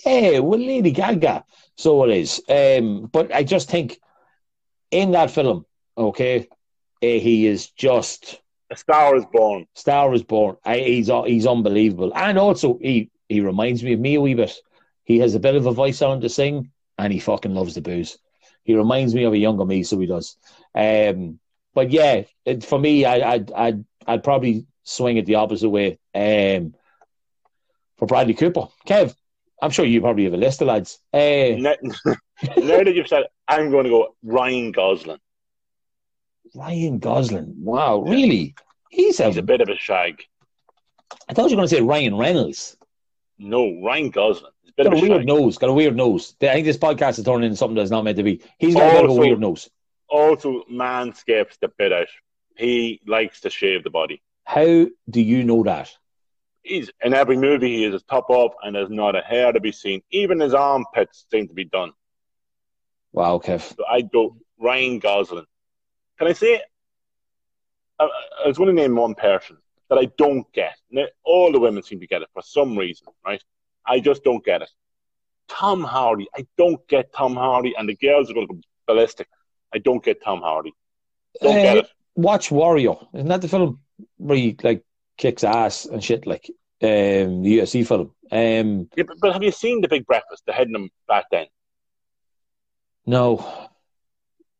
Yeah, 0.04 0.40
with 0.40 0.60
Lady 0.60 0.90
Gaga. 0.90 1.44
So 1.76 2.04
it 2.04 2.16
is. 2.16 2.42
Um, 2.48 3.06
but 3.06 3.34
I 3.34 3.42
just 3.42 3.70
think 3.70 3.98
in 4.90 5.12
that 5.12 5.30
film, 5.30 5.64
okay, 5.96 6.48
eh, 7.02 7.18
he 7.18 7.46
is 7.46 7.70
just 7.70 8.40
A 8.70 8.76
Star 8.76 9.16
is 9.16 9.24
Born. 9.32 9.66
Star 9.74 10.12
is 10.14 10.22
born. 10.22 10.56
I, 10.64 10.78
he's 10.78 11.10
he's 11.26 11.46
unbelievable, 11.46 12.12
and 12.14 12.38
also 12.38 12.78
he 12.80 13.10
he 13.28 13.40
reminds 13.40 13.82
me 13.82 13.94
of 13.94 14.00
me 14.00 14.16
a 14.16 14.20
wee 14.20 14.34
bit. 14.34 14.54
He 15.04 15.18
has 15.20 15.34
a 15.34 15.40
bit 15.40 15.54
of 15.54 15.66
a 15.66 15.72
voice 15.72 16.02
on 16.02 16.16
him 16.16 16.20
to 16.22 16.28
sing, 16.28 16.70
and 16.98 17.12
he 17.12 17.20
fucking 17.20 17.54
loves 17.54 17.74
the 17.74 17.80
booze. 17.80 18.18
He 18.66 18.74
reminds 18.74 19.14
me 19.14 19.24
of 19.24 19.32
a 19.32 19.38
younger 19.38 19.64
me, 19.64 19.84
so 19.84 19.98
he 19.98 20.06
does. 20.06 20.36
Um, 20.74 21.38
but 21.72 21.90
yeah, 21.90 22.24
it, 22.44 22.64
for 22.64 22.78
me, 22.78 23.04
I, 23.04 23.34
I'd 23.34 23.52
I'd 23.52 23.84
I'd 24.06 24.24
probably 24.24 24.66
swing 24.82 25.16
it 25.16 25.26
the 25.26 25.36
opposite 25.36 25.70
way. 25.70 25.98
Um, 26.14 26.74
for 27.96 28.06
Bradley 28.06 28.34
Cooper, 28.34 28.66
Kev, 28.86 29.14
I'm 29.62 29.70
sure 29.70 29.84
you 29.84 30.00
probably 30.00 30.24
have 30.24 30.34
a 30.34 30.38
list 30.38 30.60
of 30.60 30.68
lads. 30.68 30.98
Uh, 31.14 31.56
now, 31.56 31.74
now 32.04 32.14
that 32.82 32.92
you've 32.94 33.08
said, 33.08 33.22
it, 33.22 33.30
I'm 33.46 33.70
going 33.70 33.84
to 33.84 33.90
go 33.90 34.16
Ryan 34.22 34.72
Gosling. 34.72 35.20
Ryan 36.54 36.98
Gosling. 36.98 37.54
Wow, 37.58 38.00
really? 38.00 38.54
He's 38.90 39.20
a, 39.20 39.26
He's 39.26 39.36
a 39.36 39.42
bit 39.42 39.60
of 39.60 39.68
a 39.68 39.76
shag. 39.76 40.24
I 41.28 41.34
thought 41.34 41.50
you 41.50 41.56
were 41.56 41.60
going 41.60 41.68
to 41.68 41.76
say 41.76 41.82
Ryan 41.82 42.16
Reynolds. 42.16 42.76
No, 43.38 43.80
Ryan 43.82 44.10
Gosling. 44.10 44.52
Got 44.76 44.86
a 44.88 44.90
weird 44.90 45.20
shag. 45.20 45.26
nose. 45.26 45.58
Got 45.58 45.70
a 45.70 45.72
weird 45.72 45.96
nose. 45.96 46.34
I 46.42 46.46
think 46.46 46.66
this 46.66 46.76
podcast 46.76 47.18
is 47.18 47.24
turning 47.24 47.44
into 47.44 47.56
something 47.56 47.76
that's 47.76 47.90
not 47.90 48.04
meant 48.04 48.18
to 48.18 48.22
be. 48.22 48.42
He's 48.58 48.74
got 48.74 48.90
a 48.90 48.94
bit 48.96 49.04
of 49.04 49.10
a 49.10 49.14
weird 49.14 49.40
nose. 49.40 49.70
Also, 50.08 50.64
manscapes 50.70 51.58
the 51.60 51.68
bit 51.78 51.92
out. 51.92 52.08
He 52.56 53.00
likes 53.06 53.40
to 53.40 53.50
shave 53.50 53.84
the 53.84 53.90
body. 53.90 54.22
How 54.44 54.86
do 55.10 55.20
you 55.20 55.44
know 55.44 55.62
that? 55.64 55.90
He's 56.62 56.90
in 57.02 57.14
every 57.14 57.36
movie. 57.36 57.78
He 57.78 57.90
his 57.90 58.02
top 58.02 58.28
off, 58.28 58.52
and 58.62 58.74
there's 58.74 58.90
not 58.90 59.16
a 59.16 59.20
hair 59.20 59.52
to 59.52 59.60
be 59.60 59.72
seen. 59.72 60.02
Even 60.10 60.40
his 60.40 60.54
armpits 60.54 61.26
seem 61.30 61.48
to 61.48 61.54
be 61.54 61.64
done. 61.64 61.92
Wow, 63.12 63.38
Kev. 63.38 63.62
So 63.76 63.84
I'd 63.90 64.10
go 64.10 64.36
Ryan 64.58 64.98
Gosling. 64.98 65.46
Can 66.18 66.28
I 66.28 66.32
say? 66.32 66.60
I, 67.98 68.04
I 68.44 68.48
was 68.48 68.58
going 68.58 68.68
to 68.68 68.82
name 68.82 68.94
one 68.94 69.14
person 69.14 69.56
that 69.88 69.98
I 69.98 70.06
don't 70.18 70.50
get. 70.52 70.76
Now, 70.90 71.06
all 71.24 71.52
the 71.52 71.60
women 71.60 71.82
seem 71.82 72.00
to 72.00 72.06
get 72.06 72.22
it 72.22 72.28
for 72.32 72.42
some 72.42 72.76
reason, 72.76 73.06
right? 73.24 73.42
I 73.86 74.00
just 74.00 74.24
don't 74.24 74.44
get 74.44 74.62
it. 74.62 74.70
Tom 75.48 75.84
Hardy. 75.84 76.26
I 76.36 76.46
don't 76.58 76.86
get 76.88 77.12
Tom 77.12 77.36
Hardy, 77.36 77.74
and 77.78 77.88
the 77.88 77.96
girls 77.96 78.30
are 78.30 78.34
going 78.34 78.48
to 78.48 78.54
go 78.54 78.60
ballistic. 78.86 79.28
I 79.74 79.78
don't 79.78 80.02
get 80.04 80.22
Tom 80.22 80.40
Hardy. 80.40 80.72
Don't 81.40 81.54
get 81.54 81.76
Uh, 81.76 81.80
it. 81.80 81.86
Watch 82.16 82.50
Warrior. 82.50 82.94
Isn't 83.14 83.28
that 83.28 83.42
the 83.42 83.48
film 83.48 83.80
where 84.16 84.36
he 84.36 84.56
like 84.62 84.82
kicks 85.18 85.44
ass 85.44 85.84
and 85.86 86.02
shit 86.02 86.26
like 86.26 86.48
um 86.82 87.42
the 87.42 87.58
UFC 87.58 87.86
film? 87.86 88.12
Um 88.32 88.88
Yeah, 88.96 89.04
but, 89.06 89.18
but 89.20 89.32
have 89.34 89.42
you 89.42 89.52
seen 89.52 89.80
the 89.82 89.88
Big 89.88 90.06
Breakfast? 90.06 90.42
The 90.46 90.52
heading 90.52 90.74
him 90.74 90.90
back 91.06 91.26
then. 91.30 91.46
no. 93.06 93.68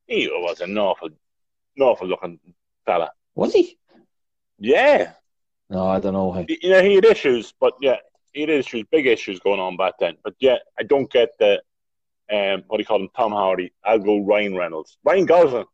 He 0.06 0.28
was 0.28 0.60
an 0.60 0.78
awful, 0.78 1.08
awful 1.80 2.06
looking 2.06 2.38
fella. 2.84 3.10
Was 3.34 3.52
he? 3.54 3.76
Yeah, 4.58 5.12
No, 5.68 5.88
I 5.88 5.98
don't 5.98 6.12
know. 6.12 6.44
You 6.48 6.70
know 6.70 6.82
he 6.82 6.94
had 6.94 7.04
issues, 7.06 7.52
but 7.58 7.74
yeah, 7.80 7.96
he 8.32 8.42
had 8.42 8.50
issues, 8.50 8.84
big 8.90 9.06
issues 9.06 9.40
going 9.40 9.60
on 9.60 9.76
back 9.76 9.94
then. 10.00 10.16
But 10.22 10.34
yeah, 10.38 10.56
I 10.78 10.82
don't 10.82 11.10
get 11.10 11.30
the 11.38 11.62
um 12.32 12.64
what 12.66 12.78
do 12.78 12.82
you 12.82 12.86
call 12.86 13.00
him, 13.00 13.08
Tom 13.16 13.32
Hardy. 13.32 13.72
I'll 13.84 13.98
go 13.98 14.18
Ryan 14.18 14.56
Reynolds, 14.56 14.98
Ryan 15.04 15.26
Gosling. 15.26 15.64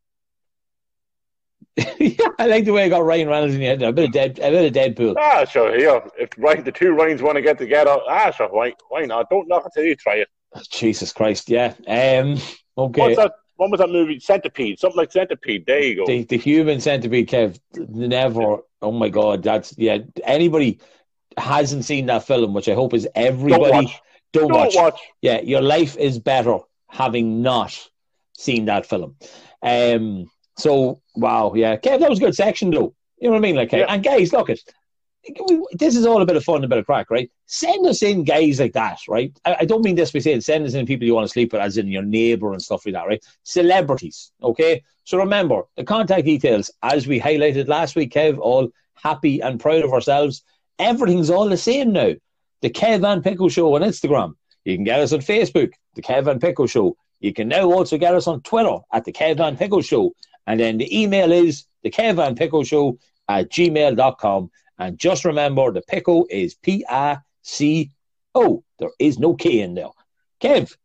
yeah, 1.98 2.26
I 2.38 2.46
like 2.46 2.64
the 2.66 2.72
way 2.72 2.84
I 2.84 2.88
got 2.88 3.04
Ryan 3.04 3.28
Reynolds 3.28 3.54
in 3.54 3.62
your 3.62 3.70
head. 3.70 3.82
A 3.82 3.92
bit 3.92 4.06
of 4.06 4.12
dead 4.12 4.38
a 4.38 4.50
bit 4.50 4.76
of 4.76 4.96
Deadpool. 4.96 5.14
Ah, 5.18 5.44
sure, 5.44 5.78
yeah. 5.78 6.00
If 6.18 6.30
Ryan, 6.36 6.64
the 6.64 6.72
two 6.72 6.92
Ryans 6.92 7.22
want 7.22 7.36
to 7.36 7.42
get 7.42 7.56
together, 7.56 7.96
ah, 8.08 8.30
sure, 8.30 8.48
why, 8.48 8.74
why 8.88 9.06
not? 9.06 9.30
Don't 9.30 9.48
knock 9.48 9.64
until 9.64 9.84
you 9.84 9.96
try 9.96 10.16
it. 10.16 10.28
Jesus 10.70 11.12
Christ, 11.12 11.48
yeah. 11.48 11.74
Um 11.86 12.38
okay. 12.76 13.00
What's 13.00 13.16
that? 13.16 13.32
What 13.56 13.70
was 13.70 13.80
that 13.80 13.90
movie? 13.90 14.18
Centipede, 14.18 14.78
something 14.78 14.96
like 14.96 15.12
Centipede. 15.12 15.64
There 15.66 15.80
you 15.80 15.96
go. 15.96 16.06
The, 16.06 16.24
the 16.24 16.36
human 16.36 16.80
centipede, 16.80 17.28
Kev, 17.28 17.60
never. 17.74 18.58
Oh 18.82 18.92
my 18.92 19.08
God, 19.08 19.42
that's 19.42 19.74
yeah. 19.78 19.98
Anybody 20.24 20.80
hasn't 21.38 21.84
seen 21.84 22.06
that 22.06 22.26
film, 22.26 22.54
which 22.54 22.68
I 22.68 22.74
hope 22.74 22.94
is 22.94 23.08
everybody, 23.14 23.70
don't 23.70 23.84
watch. 23.84 24.00
Don't 24.32 24.48
Don't 24.48 24.58
watch. 24.58 24.74
watch. 24.74 25.00
Yeah, 25.20 25.40
your 25.40 25.60
life 25.60 25.96
is 25.98 26.18
better 26.18 26.58
having 26.88 27.42
not 27.42 27.78
seen 28.36 28.64
that 28.66 28.86
film. 28.86 29.16
Um. 29.62 30.30
So 30.58 31.00
wow, 31.14 31.52
yeah, 31.54 31.76
Kev, 31.76 32.00
that 32.00 32.10
was 32.10 32.18
a 32.18 32.22
good 32.22 32.34
section 32.34 32.70
though. 32.70 32.94
You 33.18 33.28
know 33.28 33.32
what 33.32 33.38
I 33.38 33.40
mean? 33.40 33.56
Like, 33.56 33.72
Yeah. 33.72 33.86
and 33.88 34.02
guys, 34.02 34.32
look 34.32 34.50
it. 34.50 34.60
This 35.74 35.94
is 35.94 36.04
all 36.04 36.20
a 36.20 36.26
bit 36.26 36.36
of 36.36 36.42
fun, 36.42 36.64
a 36.64 36.68
bit 36.68 36.78
of 36.78 36.86
crack, 36.86 37.08
right? 37.08 37.30
Send 37.46 37.86
us 37.86 38.02
in 38.02 38.24
guys 38.24 38.58
like 38.58 38.72
that, 38.72 38.98
right? 39.08 39.32
I, 39.44 39.58
I 39.60 39.64
don't 39.64 39.84
mean 39.84 39.94
this 39.94 40.10
by 40.10 40.18
saying 40.18 40.40
send 40.40 40.66
us 40.66 40.74
in 40.74 40.84
people 40.84 41.06
you 41.06 41.14
want 41.14 41.26
to 41.28 41.32
sleep 41.32 41.52
with, 41.52 41.62
as 41.62 41.76
in 41.78 41.86
your 41.86 42.02
neighbor 42.02 42.52
and 42.52 42.60
stuff 42.60 42.84
like 42.84 42.94
that, 42.94 43.06
right? 43.06 43.24
Celebrities, 43.44 44.32
okay? 44.42 44.82
So 45.04 45.18
remember 45.18 45.62
the 45.76 45.84
contact 45.84 46.24
details, 46.24 46.72
as 46.82 47.06
we 47.06 47.20
highlighted 47.20 47.68
last 47.68 47.94
week, 47.94 48.12
Kev, 48.12 48.38
all 48.38 48.68
happy 48.94 49.40
and 49.40 49.60
proud 49.60 49.84
of 49.84 49.92
ourselves. 49.92 50.42
Everything's 50.82 51.30
all 51.30 51.48
the 51.48 51.56
same 51.56 51.92
now. 51.92 52.12
The 52.60 52.70
Kev 52.70 53.22
Pico 53.22 53.48
Show 53.48 53.74
on 53.74 53.82
Instagram. 53.82 54.34
You 54.64 54.76
can 54.76 54.84
get 54.84 55.00
us 55.00 55.12
on 55.12 55.20
Facebook, 55.20 55.72
the 55.94 56.02
Kev 56.02 56.40
Pico 56.40 56.66
Show. 56.66 56.96
You 57.20 57.32
can 57.32 57.48
now 57.48 57.72
also 57.72 57.98
get 57.98 58.14
us 58.14 58.26
on 58.26 58.42
Twitter 58.42 58.78
at 58.92 59.04
the 59.04 59.12
Kev 59.12 59.58
Pico 59.58 59.80
Show. 59.80 60.12
And 60.46 60.58
then 60.58 60.78
the 60.78 61.00
email 61.02 61.30
is 61.30 61.66
the 61.84 61.90
Kev 61.90 62.36
Pico 62.36 62.64
Show 62.64 62.98
at 63.28 63.50
gmail.com. 63.50 64.50
And 64.78 64.98
just 64.98 65.24
remember 65.24 65.70
the 65.70 65.82
Pico 65.82 66.26
is 66.28 66.56
P 66.56 66.84
I 66.88 67.18
C 67.42 67.90
O. 68.34 68.64
There 68.80 68.90
is 68.98 69.18
no 69.20 69.34
K 69.34 69.60
in 69.60 69.74
there. 69.74 69.90
Kev, 70.40 70.76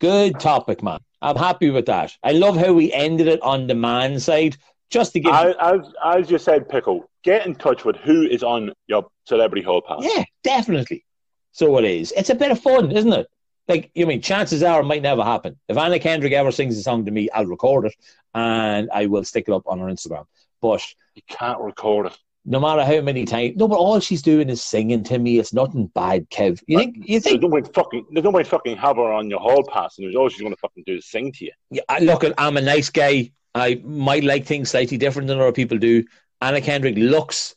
good 0.00 0.40
topic, 0.40 0.82
man. 0.82 0.98
I'm 1.22 1.36
happy 1.36 1.70
with 1.70 1.86
that. 1.86 2.12
I 2.24 2.32
love 2.32 2.56
how 2.56 2.72
we 2.72 2.92
ended 2.92 3.28
it 3.28 3.40
on 3.42 3.68
the 3.68 3.74
man 3.74 4.18
side, 4.18 4.56
just 4.94 5.12
to 5.12 5.20
give. 5.20 5.34
As, 5.34 5.54
as, 5.60 5.80
as 6.04 6.30
you 6.30 6.38
said, 6.38 6.68
Pico, 6.68 7.08
get 7.24 7.46
in 7.46 7.54
touch 7.56 7.84
with 7.84 7.96
who 7.96 8.22
is 8.22 8.42
on 8.42 8.72
your 8.86 9.06
celebrity 9.26 9.62
hall 9.62 9.82
pass. 9.82 9.98
yeah, 10.02 10.24
definitely. 10.42 11.04
So 11.52 11.76
it 11.78 11.84
is. 11.84 12.12
It's 12.16 12.30
a 12.30 12.34
bit 12.34 12.50
of 12.52 12.60
fun, 12.60 12.90
isn't 12.92 13.12
it? 13.12 13.26
Like, 13.68 13.90
you 13.94 14.06
mean, 14.06 14.20
chances 14.20 14.62
are 14.62 14.80
it 14.80 14.84
might 14.84 15.02
never 15.02 15.24
happen. 15.24 15.58
If 15.68 15.76
Anna 15.76 15.98
Kendrick 15.98 16.32
ever 16.32 16.52
sings 16.52 16.78
a 16.78 16.82
song 16.82 17.04
to 17.06 17.10
me, 17.10 17.28
I'll 17.30 17.46
record 17.46 17.86
it 17.86 17.94
and 18.34 18.88
I 18.92 19.06
will 19.06 19.24
stick 19.24 19.46
it 19.48 19.52
up 19.52 19.62
on 19.66 19.78
her 19.80 19.86
Instagram. 19.86 20.26
But 20.60 20.82
You 21.14 21.22
can't 21.28 21.60
record 21.60 22.06
it. 22.06 22.18
No 22.46 22.60
matter 22.60 22.84
how 22.84 23.00
many 23.00 23.24
times, 23.24 23.56
no, 23.56 23.66
but 23.68 23.78
all 23.78 24.00
she's 24.00 24.20
doing 24.20 24.50
is 24.50 24.62
singing 24.62 25.02
to 25.04 25.18
me. 25.18 25.38
It's 25.38 25.54
nothing 25.54 25.86
bad, 25.86 26.28
Kev. 26.28 26.60
You 26.66 26.76
think? 26.78 26.96
You 26.98 27.04
There's 27.18 27.22
think? 27.24 27.42
no 27.42 27.48
way 27.48 27.62
fucking. 27.62 28.06
There's 28.10 28.24
no 28.24 28.30
way 28.30 28.44
fucking 28.44 28.76
have 28.76 28.96
her 28.96 29.12
on 29.12 29.30
your 29.30 29.40
hall 29.40 29.64
pass, 29.64 29.96
and 29.96 30.04
there's 30.04 30.14
all 30.14 30.28
she's 30.28 30.42
going 30.42 30.52
to 30.52 30.60
fucking 30.60 30.84
do 30.86 30.96
is 30.96 31.06
sing 31.10 31.32
to 31.32 31.44
you. 31.46 31.52
Yeah, 31.70 31.82
I- 31.88 32.00
look, 32.00 32.22
I'm 32.36 32.56
a 32.58 32.60
nice 32.60 32.90
guy. 32.90 33.32
I 33.54 33.80
might 33.84 34.24
like 34.24 34.44
things 34.44 34.70
slightly 34.70 34.98
different 34.98 35.28
than 35.28 35.40
other 35.40 35.52
people 35.52 35.78
do. 35.78 36.04
Anna 36.42 36.60
Kendrick 36.60 36.96
looks 36.96 37.54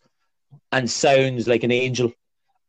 and 0.72 0.90
sounds 0.90 1.48
like 1.48 1.64
an 1.64 1.72
angel, 1.72 2.14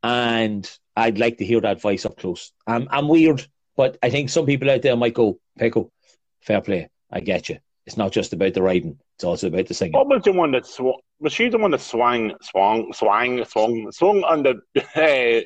and 0.02 0.68
I'd 0.96 1.18
like 1.18 1.38
to 1.38 1.44
hear 1.44 1.60
that 1.60 1.80
voice 1.80 2.04
up 2.04 2.16
close. 2.16 2.52
I'm, 2.66 2.88
I'm 2.90 3.06
weird, 3.08 3.46
but 3.76 3.96
I 4.02 4.10
think 4.10 4.30
some 4.30 4.46
people 4.46 4.70
out 4.70 4.82
there 4.82 4.96
might 4.96 5.14
go, 5.14 5.38
Pico, 5.58 5.92
fair 6.40 6.60
play. 6.62 6.88
I 7.10 7.20
get 7.20 7.48
you. 7.48 7.58
It's 7.88 7.96
not 7.96 8.12
just 8.12 8.34
about 8.34 8.52
the 8.52 8.60
writing; 8.60 8.98
it's 9.14 9.24
also 9.24 9.46
about 9.46 9.66
the 9.66 9.72
singing. 9.72 9.94
What 9.94 10.08
was 10.08 10.22
the 10.22 10.32
one 10.32 10.50
that 10.50 10.66
sw- 10.66 11.00
was 11.20 11.32
she 11.32 11.48
the 11.48 11.56
one 11.56 11.70
that 11.70 11.80
swang, 11.80 12.34
swung, 12.42 12.92
swang, 12.92 13.42
swung, 13.46 13.90
swung 13.92 14.22
on 14.24 14.42
the 14.42 14.60
uh, 14.76 15.40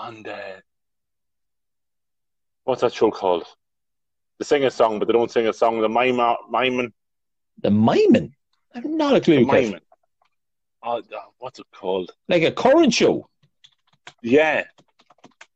on 0.00 0.22
the 0.22 0.62
what's 2.62 2.82
that 2.82 2.92
show 2.92 3.10
called? 3.10 3.46
They 4.38 4.44
sing 4.44 4.64
a 4.64 4.70
song, 4.70 5.00
but 5.00 5.08
they 5.08 5.12
don't 5.12 5.28
sing 5.28 5.48
a 5.48 5.52
song. 5.52 5.80
The 5.80 5.88
mime, 5.88 6.20
miming, 6.52 6.92
The 7.60 7.72
miming. 7.72 8.32
I've 8.72 8.84
not 8.84 9.16
a 9.16 9.20
clue. 9.20 9.44
Miming. 9.44 9.80
Oh, 10.84 10.98
uh, 10.98 11.02
what's 11.38 11.58
it 11.58 11.66
called? 11.74 12.12
Like 12.28 12.44
a 12.44 12.52
current 12.52 12.94
show. 12.94 13.28
Yeah. 14.22 14.62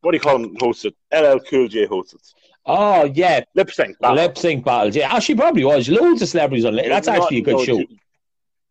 What 0.00 0.10
do 0.10 0.16
you 0.16 0.20
call 0.20 0.40
them? 0.40 0.56
Hosted 0.56 0.94
LL 1.12 1.38
Cool 1.48 1.68
J 1.68 1.86
hosted 1.86 2.16
Oh 2.66 3.04
yeah, 3.04 3.44
lip 3.54 3.70
sync. 3.70 3.98
battle. 3.98 4.16
lip 4.16 4.38
sync 4.38 4.64
battles. 4.64 4.96
Yeah, 4.96 5.10
oh, 5.12 5.20
she 5.20 5.34
probably 5.34 5.64
was. 5.64 5.88
Loads 5.88 6.22
of 6.22 6.28
celebrities 6.28 6.64
on. 6.64 6.78
it. 6.78 6.88
That's 6.88 7.06
Not- 7.06 7.18
actually 7.22 7.38
a 7.38 7.42
good 7.42 7.56
no, 7.56 7.64
show. 7.64 7.78
She, 7.78 8.00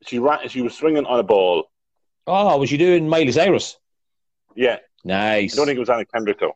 she 0.08 0.20
ran. 0.20 0.48
She 0.50 0.62
was 0.62 0.74
swinging 0.76 1.06
on 1.06 1.20
a 1.20 1.24
ball. 1.24 1.66
Oh, 2.26 2.58
was 2.58 2.70
she 2.70 2.78
doing 2.78 3.08
Miley 3.08 3.32
Cyrus? 3.32 3.78
Yeah, 4.56 4.78
Nice. 5.04 5.54
I 5.54 5.58
don't 5.58 5.66
think 5.66 5.78
it 5.78 5.80
was 5.80 5.90
Anna 5.90 6.06
Kendrick 6.06 6.40
though. 6.40 6.56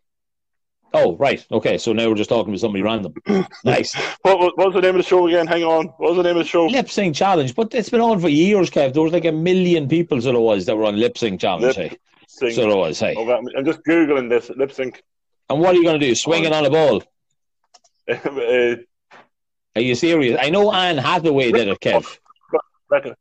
Oh, 0.93 1.17
right. 1.17 1.45
Okay, 1.51 1.77
so 1.77 1.91
now 1.91 2.07
we're 2.07 2.15
just 2.15 2.29
talking 2.29 2.53
to 2.53 2.59
somebody 2.59 2.81
random. 2.81 3.13
nice. 3.65 3.93
What, 4.21 4.39
was- 4.39 4.53
what 4.55 4.67
was 4.67 4.75
the 4.75 4.81
name 4.81 4.91
of 4.95 4.97
the 4.97 5.03
show 5.03 5.27
again? 5.27 5.45
Hang 5.45 5.63
on. 5.63 5.87
What 5.97 6.11
was 6.11 6.17
the 6.17 6.23
name 6.23 6.37
of 6.37 6.43
the 6.43 6.49
show? 6.49 6.65
Lip 6.67 6.89
sync 6.89 7.15
challenge, 7.15 7.53
but 7.55 7.73
it's 7.75 7.89
been 7.89 7.99
on 8.01 8.19
for 8.19 8.29
years, 8.29 8.69
Kev. 8.69 8.93
There 8.93 9.03
was 9.03 9.11
like 9.11 9.25
a 9.25 9.31
million 9.31 9.87
people, 9.89 10.21
so 10.21 10.31
there 10.31 10.39
was, 10.39 10.65
that 10.65 10.77
were 10.77 10.85
on 10.85 10.97
lip 10.97 11.17
sync 11.17 11.41
challenge. 11.41 11.63
Lip 11.63 11.75
Hey. 11.75 11.97
Sync. 12.29 12.53
So 12.53 12.67
there 12.67 12.77
was, 12.77 12.99
hey. 12.99 13.15
Oh, 13.17 13.25
well, 13.25 13.41
I'm 13.57 13.65
just 13.65 13.81
googling 13.83 14.29
this 14.29 14.49
lip 14.55 14.71
sync. 14.71 15.03
And 15.49 15.59
what 15.59 15.71
are 15.71 15.77
you 15.77 15.83
going 15.83 15.99
to 15.99 16.05
do? 16.07 16.15
Swinging 16.15 16.53
on 16.53 16.65
a 16.65 16.69
ball? 16.69 17.03
Are 18.07 19.81
you 19.81 19.95
serious? 19.95 20.39
I 20.41 20.49
know 20.49 20.71
Anne 20.71 20.97
Hathaway 20.97 21.51
did 21.51 21.67
it, 21.67 21.79
Kev. 21.79 22.17
reckon- 22.89 23.15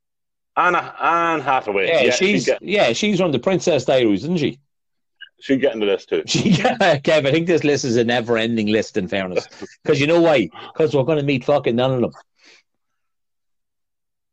Anna 0.56 0.94
Anne 0.98 1.40
Hathaway. 1.40 1.86
Yeah, 1.88 2.02
Yeah, 2.04 2.10
she's 2.12 2.44
she 2.44 2.50
get, 2.50 2.62
yeah, 2.62 2.92
she's 2.94 3.18
from 3.18 3.30
the 3.32 3.38
Princess 3.38 3.84
Diaries, 3.84 4.22
isn't 4.24 4.38
she? 4.38 4.58
she 5.40 5.58
get 5.58 5.74
into 5.74 5.84
this 5.86 6.06
too. 6.06 6.22
She, 6.26 6.52
Kev, 6.52 7.26
I 7.26 7.30
think 7.30 7.46
this 7.46 7.62
list 7.62 7.84
is 7.84 7.96
a 7.96 8.04
never-ending 8.04 8.68
list. 8.68 8.96
In 8.96 9.06
fairness, 9.06 9.46
because 9.82 10.00
you 10.00 10.06
know 10.06 10.20
why? 10.20 10.48
Because 10.72 10.94
we're 10.94 11.02
going 11.02 11.18
to 11.18 11.24
meet 11.24 11.44
fucking 11.44 11.76
none 11.76 11.92
of 11.92 12.00
them. 12.00 12.12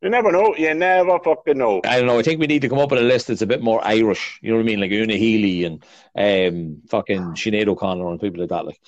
You 0.00 0.10
never 0.10 0.30
know. 0.32 0.54
You 0.56 0.74
never 0.74 1.18
fucking 1.18 1.56
know. 1.56 1.80
I 1.84 1.96
don't 1.98 2.06
know. 2.06 2.18
I 2.18 2.22
think 2.22 2.38
we 2.38 2.46
need 2.46 2.60
to 2.62 2.68
come 2.68 2.78
up 2.78 2.90
with 2.90 3.00
a 3.00 3.04
list 3.04 3.28
that's 3.28 3.40
a 3.40 3.46
bit 3.46 3.62
more 3.62 3.80
Irish. 3.86 4.38
You 4.42 4.50
know 4.50 4.56
what 4.56 4.62
I 4.62 4.66
mean? 4.66 4.80
Like 4.80 4.92
Una 4.92 5.14
Healy 5.14 5.64
and 5.64 5.82
um, 6.14 6.82
fucking 6.90 7.32
Sinead 7.32 7.68
O'Connor 7.68 8.08
and 8.10 8.20
people 8.20 8.40
like 8.40 8.50
that. 8.50 8.66
Like, 8.66 8.78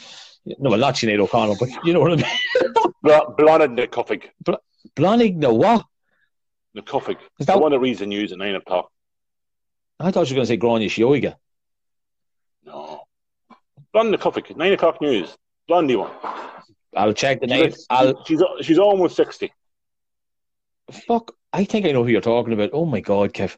no, 0.46 0.70
well, 0.70 0.78
not 0.78 0.94
Sinead 0.94 1.18
O'Connor, 1.20 1.54
but 1.58 1.68
you 1.84 1.92
know 1.92 2.00
what 2.00 2.12
I 2.12 2.16
mean. 2.16 2.72
Bl- 3.02 3.32
Blonde 3.36 3.76
the 3.78 3.86
Cuffig. 3.88 4.24
Blonde, 4.94 5.36
no, 5.36 5.54
what? 5.54 5.84
The 6.74 6.82
Cuffig. 6.82 7.16
Is 7.40 7.46
The 7.46 7.52
that? 7.54 7.60
one 7.60 7.72
that 7.72 7.80
reads 7.80 7.98
the 8.00 8.06
news 8.06 8.32
at 8.32 8.38
nine 8.38 8.54
o'clock. 8.54 8.90
I 9.98 10.10
thought 10.10 10.28
you 10.30 10.34
were 10.34 10.44
going 10.44 10.46
to 10.46 10.52
say 10.52 10.58
Gráinne 10.58 10.86
Seoige. 11.22 11.34
No. 12.64 13.02
Blondie 13.92 14.18
Cuffik, 14.18 14.54
nine 14.56 14.72
o'clock 14.72 15.00
news. 15.00 15.36
Blondie 15.68 15.96
one. 15.96 16.10
I'll 16.94 17.12
check 17.14 17.40
the 17.40 17.46
name. 17.46 17.70
She's, 17.70 17.86
I'll 17.90 18.24
she's 18.24 18.42
she's 18.62 18.78
almost 18.78 19.16
sixty. 19.16 19.52
fuck. 21.06 21.32
I 21.52 21.64
think 21.64 21.86
I 21.86 21.92
know 21.92 22.04
who 22.04 22.10
you're 22.10 22.20
talking 22.20 22.52
about. 22.52 22.70
Oh 22.72 22.84
my 22.84 23.00
god, 23.00 23.32
Kev. 23.32 23.56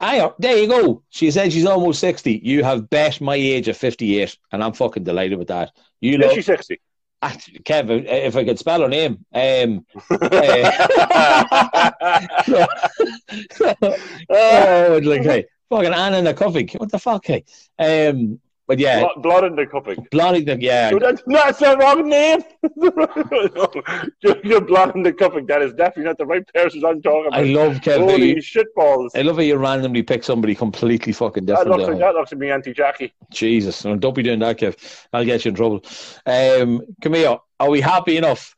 I, 0.00 0.30
there 0.38 0.56
you 0.56 0.68
go. 0.68 1.02
She 1.10 1.30
said 1.30 1.52
she's 1.52 1.66
almost 1.66 2.00
60. 2.00 2.40
You 2.44 2.62
have 2.62 2.88
bet 2.88 3.20
my 3.20 3.34
age 3.34 3.68
of 3.68 3.76
58, 3.76 4.36
and 4.52 4.62
I'm 4.62 4.72
fucking 4.72 5.04
delighted 5.04 5.38
with 5.38 5.48
that. 5.48 5.72
You 6.00 6.18
know, 6.18 6.32
she's 6.32 6.46
sixty? 6.46 6.80
Ah, 7.20 7.36
Kev, 7.64 8.04
if 8.06 8.36
I 8.36 8.44
could 8.44 8.60
spell 8.60 8.82
her 8.82 8.88
name, 8.88 9.24
um, 9.34 9.84
oh, 14.30 15.00
like, 15.02 15.22
hey, 15.22 15.46
fucking 15.68 15.92
Anna 15.92 16.32
Nakufik. 16.32 16.78
What 16.78 16.92
the 16.92 16.98
fuck, 17.00 17.26
hey? 17.26 17.44
Um, 17.78 18.38
but 18.68 18.78
yeah, 18.78 19.00
Blood, 19.00 19.22
blood 19.22 19.44
in 19.44 19.56
the 19.56 19.64
Cuffik. 19.66 20.10
Blondie, 20.10 20.56
yeah, 20.60 20.90
So 20.90 20.98
that's, 20.98 21.22
no, 21.26 21.38
that's 21.38 21.58
the 21.58 21.76
wrong 21.78 22.06
name. 22.06 22.40
you're, 24.44 24.60
blood 24.60 24.94
in 24.94 25.02
the 25.02 25.12
Cuffik. 25.20 25.48
That 25.48 25.62
is 25.62 25.72
definitely 25.72 26.04
not 26.04 26.18
the 26.18 26.26
right 26.26 26.46
person 26.54 26.84
I'm 26.84 27.00
talking 27.00 27.28
about. 27.28 27.40
I 27.40 27.44
love 27.44 27.76
Kev. 27.76 27.96
Holy 27.96 28.34
shitballs. 28.36 29.08
I 29.16 29.22
love 29.22 29.36
how 29.36 29.42
you 29.42 29.56
randomly 29.56 30.02
pick 30.02 30.22
somebody 30.22 30.54
completely 30.54 31.14
fucking 31.14 31.46
That 31.46 31.64
different. 31.64 31.78
looks, 31.78 31.88
like, 31.88 31.98
that 32.00 32.14
looks 32.14 32.30
like 32.32 32.38
me, 32.40 32.50
Auntie 32.50 32.74
Jackie. 32.74 33.14
Jesus, 33.30 33.84
no, 33.86 33.96
don't 33.96 34.14
be 34.14 34.22
doing 34.22 34.38
that, 34.40 34.58
Kev. 34.58 34.76
I'll 35.14 35.24
get 35.24 35.46
you 35.46 35.48
in 35.48 35.54
trouble. 35.54 35.82
Um, 36.26 36.82
come 37.00 37.14
here. 37.14 37.38
Are 37.58 37.70
we 37.70 37.80
happy 37.80 38.18
enough? 38.18 38.54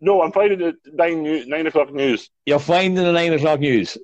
No, 0.00 0.22
I'm 0.22 0.30
finding 0.30 0.60
the 0.60 0.76
nine, 0.92 1.48
nine 1.48 1.66
o'clock 1.66 1.92
news. 1.92 2.30
You're 2.46 2.60
finding 2.60 3.02
the 3.04 3.12
nine 3.12 3.32
o'clock 3.32 3.58
news. 3.58 3.98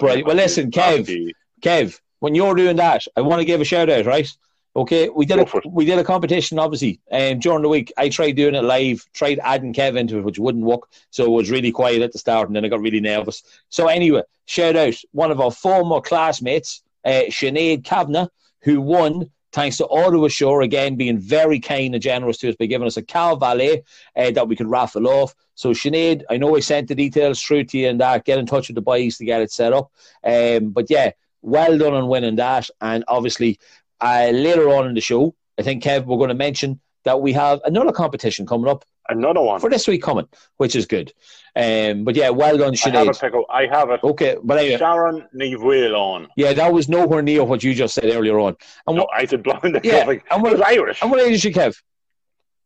Right, 0.00 0.26
well, 0.26 0.36
listen, 0.36 0.70
Kev. 0.70 1.30
Kev, 1.62 1.98
when 2.20 2.34
you're 2.34 2.54
doing 2.54 2.76
that, 2.76 3.04
I 3.16 3.20
want 3.20 3.40
to 3.40 3.44
give 3.44 3.60
a 3.60 3.64
shout 3.64 3.90
out, 3.90 4.06
right? 4.06 4.30
Okay, 4.74 5.08
we 5.08 5.24
did 5.24 5.38
Go 5.38 5.60
a 5.64 5.68
we 5.68 5.86
did 5.86 5.98
a 5.98 6.04
competition 6.04 6.58
obviously 6.58 7.00
um, 7.10 7.38
during 7.38 7.62
the 7.62 7.68
week. 7.68 7.90
I 7.96 8.10
tried 8.10 8.32
doing 8.32 8.54
it 8.54 8.62
live, 8.62 9.06
tried 9.14 9.40
adding 9.42 9.72
Kev 9.72 9.96
into 9.96 10.18
it, 10.18 10.24
which 10.24 10.38
wouldn't 10.38 10.64
work. 10.64 10.90
So 11.10 11.24
it 11.24 11.30
was 11.30 11.50
really 11.50 11.72
quiet 11.72 12.02
at 12.02 12.12
the 12.12 12.18
start, 12.18 12.48
and 12.48 12.54
then 12.54 12.64
I 12.64 12.68
got 12.68 12.80
really 12.82 13.00
nervous. 13.00 13.42
So 13.70 13.88
anyway, 13.88 14.22
shout 14.44 14.76
out 14.76 14.94
one 15.12 15.30
of 15.30 15.40
our 15.40 15.50
former 15.50 16.02
classmates, 16.02 16.82
uh, 17.06 17.22
Sinead 17.28 17.84
Kavanagh, 17.84 18.28
who 18.60 18.82
won 18.82 19.30
thanks 19.52 19.78
to 19.78 19.88
Ottawa 19.88 20.28
Shore 20.28 20.60
again 20.60 20.96
being 20.96 21.18
very 21.18 21.58
kind 21.58 21.94
and 21.94 22.02
generous 22.02 22.36
to 22.38 22.50
us 22.50 22.56
by 22.56 22.66
giving 22.66 22.86
us 22.86 22.98
a 22.98 23.02
Cal 23.02 23.36
Valet 23.36 23.82
uh, 24.14 24.30
that 24.32 24.46
we 24.46 24.56
could 24.56 24.66
raffle 24.66 25.08
off. 25.08 25.34
So 25.54 25.70
Sinead, 25.70 26.22
I 26.28 26.36
know 26.36 26.54
I 26.54 26.60
sent 26.60 26.88
the 26.88 26.94
details 26.94 27.40
through 27.40 27.64
to 27.64 27.78
you 27.78 27.88
and 27.88 27.98
that. 28.02 28.26
Get 28.26 28.38
in 28.38 28.44
touch 28.44 28.68
with 28.68 28.74
the 28.74 28.82
boys 28.82 29.16
to 29.16 29.24
get 29.24 29.40
it 29.40 29.50
set 29.50 29.72
up. 29.72 29.90
Um, 30.22 30.68
but 30.72 30.90
yeah, 30.90 31.12
well 31.46 31.78
done 31.78 31.94
on 31.94 32.08
winning 32.08 32.36
that. 32.36 32.68
And 32.80 33.04
obviously, 33.08 33.58
uh, 34.00 34.30
later 34.32 34.68
on 34.74 34.86
in 34.88 34.94
the 34.94 35.00
show, 35.00 35.34
I 35.58 35.62
think 35.62 35.82
Kev, 35.82 36.04
we're 36.04 36.18
going 36.18 36.28
to 36.28 36.34
mention 36.34 36.80
that 37.04 37.20
we 37.20 37.32
have 37.32 37.60
another 37.64 37.92
competition 37.92 38.46
coming 38.46 38.68
up 38.68 38.84
Another 39.08 39.40
one. 39.40 39.60
for 39.60 39.70
this 39.70 39.86
week 39.86 40.02
coming, 40.02 40.26
which 40.56 40.74
is 40.74 40.84
good. 40.86 41.12
Um, 41.54 42.02
but 42.04 42.16
yeah, 42.16 42.30
well 42.30 42.58
done, 42.58 42.74
I 42.84 42.88
have 42.90 43.08
a 43.08 43.12
pickle. 43.12 43.46
I 43.48 43.66
have 43.66 43.90
it. 43.90 44.00
Okay, 44.02 44.36
but 44.42 44.58
anyway, 44.58 44.76
Sharon 44.78 45.24
Ní 45.34 45.54
Bheoláin. 45.54 46.26
yeah, 46.36 46.52
that 46.52 46.72
was 46.72 46.88
nowhere 46.88 47.22
near 47.22 47.44
what 47.44 47.62
you 47.62 47.72
just 47.74 47.94
said 47.94 48.06
earlier 48.06 48.38
on. 48.40 48.56
And 48.88 48.96
No, 48.96 49.04
what, 49.04 49.10
I 49.14 49.24
said 49.24 49.44
blind 49.44 49.62
the 49.76 49.80
Yeah, 49.84 50.10
and 50.32 50.42
what- 50.42 50.60
Irish. 50.66 51.00
and 51.00 51.10
what 51.12 51.20
age 51.20 51.34
is 51.34 51.40
she, 51.42 51.52
Kev? 51.52 51.76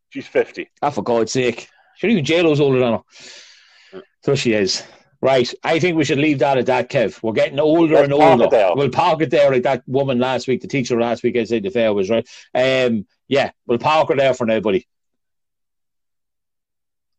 She's 0.08 0.26
50. 0.26 0.70
Ah, 0.82 0.88
for 0.90 1.02
God's 1.04 1.30
sake. 1.32 1.68
Sure, 1.98 2.08
even 2.10 2.24
JLo's 2.24 2.60
older 2.60 2.78
than 2.80 2.94
her. 2.94 4.02
So 4.24 4.34
she 4.34 4.54
is. 4.54 4.82
Right. 5.22 5.52
I 5.62 5.78
think 5.78 5.98
we 5.98 6.04
should 6.04 6.18
leave 6.18 6.38
that 6.38 6.56
at 6.56 6.66
that, 6.66 6.88
Kev. 6.88 7.22
We're 7.22 7.32
getting 7.32 7.60
older 7.60 7.94
Let's 7.94 8.04
and 8.10 8.18
park 8.18 8.32
older. 8.32 8.44
it 8.44 8.50
there. 8.50 8.74
We'll 8.74 8.88
park 8.88 9.20
it 9.20 9.30
there 9.30 9.52
like 9.52 9.64
that 9.64 9.82
woman 9.86 10.18
last 10.18 10.48
week, 10.48 10.62
the 10.62 10.68
teacher 10.68 10.98
last 10.98 11.22
week, 11.22 11.36
I 11.36 11.44
said 11.44 11.62
the 11.62 11.70
fair 11.70 11.92
was 11.92 12.08
right. 12.08 12.26
Um, 12.54 13.06
yeah, 13.28 13.50
we'll 13.66 13.78
park 13.78 14.08
it 14.10 14.16
there 14.16 14.32
for 14.32 14.46
now, 14.46 14.60
buddy. 14.60 14.86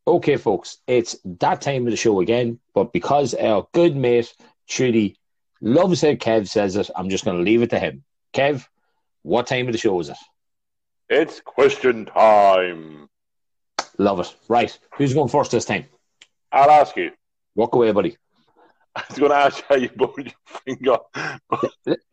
Okay, 0.07 0.37
folks, 0.37 0.77
it's 0.87 1.15
that 1.23 1.61
time 1.61 1.85
of 1.85 1.91
the 1.91 1.97
show 1.97 2.21
again, 2.21 2.59
but 2.73 2.91
because 2.91 3.35
our 3.35 3.67
good 3.71 3.95
mate 3.95 4.33
Trudy 4.67 5.17
loves 5.61 6.01
how 6.01 6.13
Kev 6.13 6.47
says 6.47 6.75
it, 6.75 6.89
I'm 6.95 7.09
just 7.09 7.23
going 7.23 7.37
to 7.37 7.43
leave 7.43 7.61
it 7.61 7.69
to 7.69 7.79
him. 7.79 8.03
Kev, 8.33 8.65
what 9.21 9.45
time 9.45 9.67
of 9.67 9.73
the 9.73 9.77
show 9.77 9.99
is 9.99 10.09
it? 10.09 10.17
It's 11.07 11.39
question 11.39 12.05
time. 12.05 13.09
Love 13.99 14.21
it. 14.21 14.35
Right. 14.47 14.77
Who's 14.95 15.13
going 15.13 15.29
first 15.29 15.51
this 15.51 15.65
time? 15.65 15.85
I'll 16.51 16.71
ask 16.71 16.95
you. 16.97 17.11
Walk 17.55 17.75
away, 17.75 17.91
buddy. 17.91 18.17
I 18.95 19.03
was 19.09 19.19
going 19.19 19.31
to 19.31 19.37
ask 19.37 19.57
you 19.59 19.63
how 19.69 19.75
you 19.75 19.89
burned 19.89 20.33
your 20.33 20.59
finger. 20.65 20.97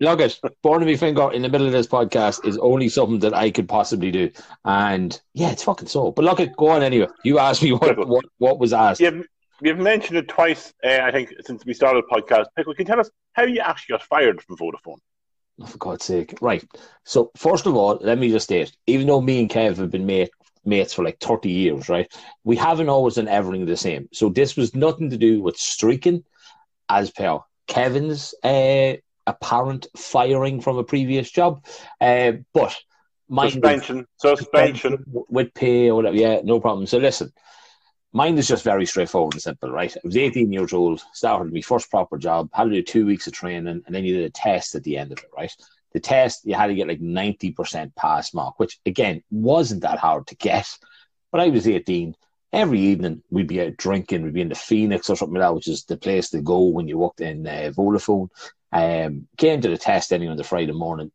Look 0.01 0.21
it, 0.21 0.41
burning 0.63 0.89
my 0.89 0.97
finger 0.97 1.33
in 1.33 1.43
the 1.43 1.49
middle 1.49 1.67
of 1.67 1.73
this 1.73 1.89
podcast 1.89 2.47
is 2.47 2.57
only 2.59 2.89
something 2.89 3.19
that 3.21 3.35
I 3.35 3.51
could 3.51 3.69
possibly 3.69 4.13
do. 4.13 4.31
And 4.65 5.21
yeah, 5.35 5.51
it's 5.51 5.65
fucking 5.65 5.89
so. 5.89 6.13
But 6.13 6.25
look 6.25 6.39
it, 6.39 6.57
go 6.57 6.69
on 6.69 6.83
anyway. 6.83 7.09
You 7.25 7.41
asked 7.41 7.63
me 7.63 7.73
what 7.73 8.07
what, 8.07 8.25
what 8.39 8.59
was 8.61 8.73
asked. 8.73 9.01
You've, 9.01 9.27
you've 9.61 9.79
mentioned 9.79 10.19
it 10.19 10.29
twice, 10.29 10.73
uh, 10.85 11.01
I 11.03 11.11
think, 11.11 11.33
since 11.45 11.65
we 11.65 11.75
started 11.75 12.05
the 12.09 12.15
podcast. 12.15 12.47
Pico, 12.57 12.73
can 12.75 12.85
you 12.85 12.85
tell 12.85 13.01
us 13.01 13.11
how 13.33 13.43
you 13.43 13.61
actually 13.61 13.95
got 13.95 14.03
fired 14.05 14.41
from 14.43 14.57
Vodafone? 14.57 14.99
Oh, 15.61 15.67
for 15.67 15.79
God's 15.79 16.05
sake. 16.05 16.39
Right. 16.41 16.65
So 17.05 17.33
first 17.37 17.67
of 17.67 17.75
all, 17.75 17.99
let 18.01 18.19
me 18.19 18.31
just 18.31 18.45
state, 18.45 18.71
even 18.87 19.09
though 19.09 19.21
me 19.21 19.41
and 19.41 19.51
Kev 19.51 19.79
have 19.79 19.91
been 19.91 20.07
mate, 20.07 20.31
mates 20.65 20.95
for 20.95 21.05
like 21.05 21.19
30 21.21 21.51
years, 21.51 21.89
right? 21.89 22.11
We 22.45 22.57
haven't 22.57 22.89
always 22.89 23.15
done 23.15 23.29
everything 23.29 23.67
the 23.67 23.77
same. 23.77 24.09
So 24.13 24.29
this 24.29 24.57
was 24.57 24.75
nothing 24.75 25.11
to 25.11 25.17
do 25.17 25.43
with 25.43 25.57
streaking 25.57 26.25
as 26.89 27.11
per 27.11 27.41
Kevin's 27.67 28.35
uh, 28.43 28.95
apparent 29.27 29.87
firing 29.97 30.61
from 30.61 30.79
a 30.79 30.85
previous 30.85 31.31
job. 31.31 31.65
Uh, 32.01 32.33
but 32.53 32.77
mine 33.29 33.53
Suspension. 33.53 34.07
Suspension. 34.17 35.05
with 35.07 35.53
pay 35.55 35.91
or 35.91 35.97
whatever. 35.97 36.17
Yeah, 36.17 36.41
no 36.43 36.61
problem. 36.61 36.87
So 36.87 36.99
listen, 36.99 37.33
mine 38.13 38.39
is 38.39 38.49
just 38.49 38.65
very 38.65 38.87
straightforward 38.87 39.35
and 39.35 39.43
simple, 39.43 39.71
right? 39.71 39.95
I 39.95 40.01
was 40.03 40.17
18 40.17 40.53
years 40.53 40.73
old, 40.73 41.03
started 41.13 41.53
my 41.53 41.61
first 41.61 41.91
proper 41.91 42.19
job, 42.19 42.49
had 42.53 42.65
to 42.65 42.71
do 42.71 42.83
two 42.83 43.07
weeks 43.07 43.27
of 43.27 43.35
training, 43.35 43.69
and 43.69 43.95
then 43.95 44.05
you 44.05 44.17
did 44.17 44.25
a 44.25 44.31
test 44.31 44.75
at 44.75 44.83
the 44.83 44.97
end 44.97 45.13
of 45.13 45.19
it, 45.19 45.31
right? 45.37 45.55
The 45.93 46.01
test, 46.01 46.45
you 46.45 46.55
had 46.55 46.67
to 46.67 46.75
get 46.75 46.89
like 46.89 47.01
90% 47.01 47.95
pass 47.95 48.35
mark, 48.35 48.59
which 48.59 48.79
again 48.85 49.23
wasn't 49.31 49.83
that 49.83 49.99
hard 49.99 50.27
to 50.29 50.37
get. 50.37 50.69
But 51.33 51.41
I 51.41 51.49
was 51.49 51.67
18. 51.67 52.15
Every 52.53 52.81
evening 52.81 53.23
we'd 53.31 53.47
be 53.47 53.61
out 53.61 53.77
drinking, 53.77 54.23
we'd 54.23 54.35
be 54.35 54.41
in 54.41 54.49
the 54.49 54.55
Phoenix 54.55 55.11
or 55.11 55.17
something 55.17 55.35
like 55.35 55.43
that, 55.43 55.55
which 55.55 55.69
is 55.69 55.85
the 55.85 55.97
place 55.97 56.31
to 56.31 56.41
go 56.41 56.63
when 56.65 56.89
you 56.89 56.99
walked 56.99 57.21
in 57.21 57.47
uh, 57.47 57.73
Vodafone. 57.77 58.29
Um, 58.73 59.29
came 59.37 59.61
to 59.61 59.69
the 59.69 59.79
test 59.79 60.13
anyway 60.13 60.31
on 60.31 60.37
the 60.37 60.45
Friday 60.45 60.73
morning. 60.73 61.11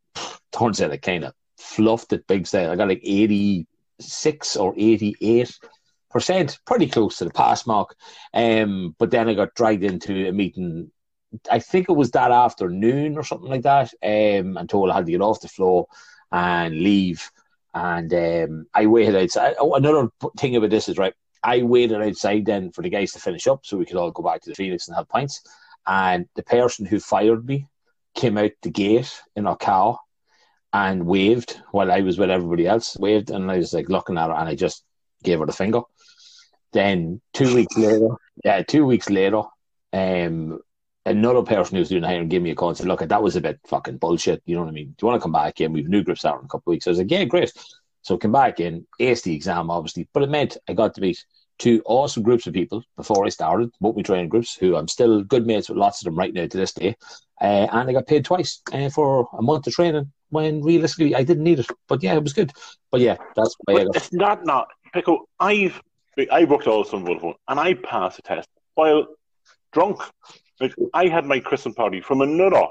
Turns 0.51 0.81
out 0.81 0.91
I 0.91 0.97
kind 0.97 1.23
of 1.23 1.33
fluffed 1.57 2.13
it 2.13 2.27
big 2.27 2.45
style. 2.45 2.71
I 2.71 2.75
got 2.75 2.87
like 2.87 3.01
86 3.03 4.55
or 4.57 4.73
88 4.77 5.57
percent, 6.13 6.59
pretty 6.65 6.87
close 6.87 7.17
to 7.17 7.25
the 7.25 7.31
pass 7.31 7.67
mark. 7.67 7.95
Um, 8.33 8.95
but 8.99 9.11
then 9.11 9.27
I 9.27 9.33
got 9.33 9.55
dragged 9.55 9.83
into 9.83 10.29
a 10.29 10.31
meeting. 10.31 10.91
I 11.49 11.59
think 11.59 11.89
it 11.89 11.93
was 11.93 12.11
that 12.11 12.31
afternoon 12.31 13.17
or 13.17 13.23
something 13.23 13.49
like 13.49 13.63
that. 13.63 13.93
Um, 14.03 14.57
and 14.57 14.69
told 14.69 14.89
I 14.89 14.95
had 14.95 15.05
to 15.05 15.11
get 15.11 15.21
off 15.21 15.41
the 15.41 15.47
floor 15.47 15.87
and 16.31 16.73
leave. 16.75 17.29
And 17.73 18.13
um, 18.13 18.67
I 18.73 18.85
waited 18.85 19.15
outside. 19.15 19.55
Oh, 19.59 19.73
another 19.73 20.09
thing 20.37 20.55
about 20.55 20.69
this 20.69 20.89
is 20.89 20.97
right. 20.97 21.13
I 21.43 21.63
waited 21.63 22.01
outside 22.01 22.45
then 22.45 22.71
for 22.71 22.81
the 22.81 22.89
guys 22.89 23.11
to 23.13 23.19
finish 23.19 23.47
up 23.47 23.65
so 23.65 23.77
we 23.77 23.85
could 23.85 23.97
all 23.97 24.11
go 24.11 24.23
back 24.23 24.41
to 24.41 24.49
the 24.49 24.55
Phoenix 24.55 24.87
and 24.87 24.95
have 24.95 25.09
pints. 25.09 25.41
And 25.85 26.27
the 26.35 26.43
person 26.43 26.85
who 26.85 26.99
fired 26.99 27.45
me 27.45 27.67
came 28.15 28.37
out 28.37 28.51
the 28.61 28.69
gate 28.69 29.21
in 29.35 29.47
our 29.47 29.57
car 29.57 29.99
and 30.71 31.05
waved 31.05 31.59
while 31.71 31.91
I 31.91 32.01
was 32.01 32.17
with 32.17 32.29
everybody 32.29 32.67
else. 32.67 32.97
Waved, 32.97 33.29
and 33.29 33.49
I 33.51 33.57
was 33.57 33.73
like 33.73 33.89
looking 33.89 34.17
at 34.17 34.29
her, 34.29 34.35
and 34.35 34.47
I 34.47 34.55
just 34.55 34.83
gave 35.23 35.39
her 35.39 35.45
the 35.45 35.53
finger. 35.53 35.81
Then 36.71 37.21
two 37.33 37.53
weeks 37.53 37.77
later, 37.77 38.09
yeah, 38.43 38.63
two 38.63 38.85
weeks 38.85 39.09
later, 39.09 39.43
um, 39.91 40.59
another 41.05 41.43
person 41.43 41.75
who 41.75 41.79
was 41.79 41.89
doing 41.89 42.01
the 42.01 42.07
hiring 42.07 42.29
gave 42.29 42.41
me 42.41 42.51
a 42.51 42.55
call 42.55 42.69
and 42.69 42.77
said, 42.77 42.87
"Look, 42.87 43.01
that 43.01 43.23
was 43.23 43.35
a 43.35 43.41
bit 43.41 43.59
fucking 43.67 43.97
bullshit. 43.97 44.41
You 44.45 44.55
know 44.55 44.61
what 44.61 44.69
I 44.69 44.73
mean? 44.73 44.95
Do 44.97 45.05
you 45.05 45.07
want 45.07 45.19
to 45.19 45.23
come 45.23 45.31
back 45.31 45.61
in? 45.61 45.73
We've 45.73 45.87
new 45.87 46.03
groups 46.03 46.25
out 46.25 46.39
in 46.39 46.45
a 46.45 46.47
couple 46.47 46.71
of 46.71 46.73
weeks." 46.73 46.87
I 46.87 46.91
was 46.91 46.99
like, 46.99 47.11
"Yeah, 47.11 47.25
great." 47.25 47.51
So 48.01 48.17
come 48.17 48.33
back 48.33 48.59
in, 48.59 48.85
aced 48.99 49.23
the 49.23 49.33
exam, 49.33 49.71
obviously, 49.71 50.07
but 50.13 50.23
it 50.23 50.29
meant 50.29 50.57
I 50.67 50.73
got 50.73 50.93
to 50.95 51.01
meet 51.01 51.23
two 51.57 51.81
awesome 51.85 52.23
groups 52.23 52.47
of 52.47 52.53
people 52.53 52.83
before 52.97 53.25
I 53.25 53.29
started, 53.29 53.71
both 53.79 53.95
my 53.95 54.01
training 54.01 54.29
groups, 54.29 54.55
who 54.55 54.75
I'm 54.75 54.87
still 54.87 55.23
good 55.23 55.45
mates 55.45 55.69
with 55.69 55.77
lots 55.77 56.01
of 56.01 56.05
them 56.05 56.17
right 56.17 56.33
now 56.33 56.47
to 56.47 56.57
this 56.57 56.73
day. 56.73 56.95
Uh, 57.41 57.67
and 57.71 57.89
I 57.89 57.93
got 57.93 58.07
paid 58.07 58.25
twice 58.25 58.61
uh, 58.73 58.89
for 58.89 59.29
a 59.37 59.41
month 59.41 59.67
of 59.67 59.73
training 59.73 60.11
when 60.29 60.61
realistically 60.61 61.15
I 61.15 61.23
didn't 61.23 61.43
need 61.43 61.59
it. 61.59 61.67
But 61.87 62.03
yeah, 62.03 62.15
it 62.15 62.23
was 62.23 62.33
good. 62.33 62.51
But 62.91 63.01
yeah, 63.01 63.17
that's 63.35 63.55
why 63.63 63.81
I 63.81 63.85
it's 63.93 64.11
not 64.11 64.45
not 64.45 64.67
Pico. 64.93 65.25
I've 65.39 65.81
I 66.31 66.43
worked 66.43 66.67
also 66.67 66.97
on 66.97 67.05
Vodafone 67.05 67.35
and 67.47 67.59
I 67.59 67.73
passed 67.73 68.17
the 68.17 68.21
test 68.23 68.49
while 68.75 69.07
drunk. 69.71 70.01
Like 70.59 70.73
I 70.93 71.07
had 71.07 71.25
my 71.25 71.39
Christmas 71.39 71.75
party 71.75 72.01
from 72.01 72.21
another 72.21 72.63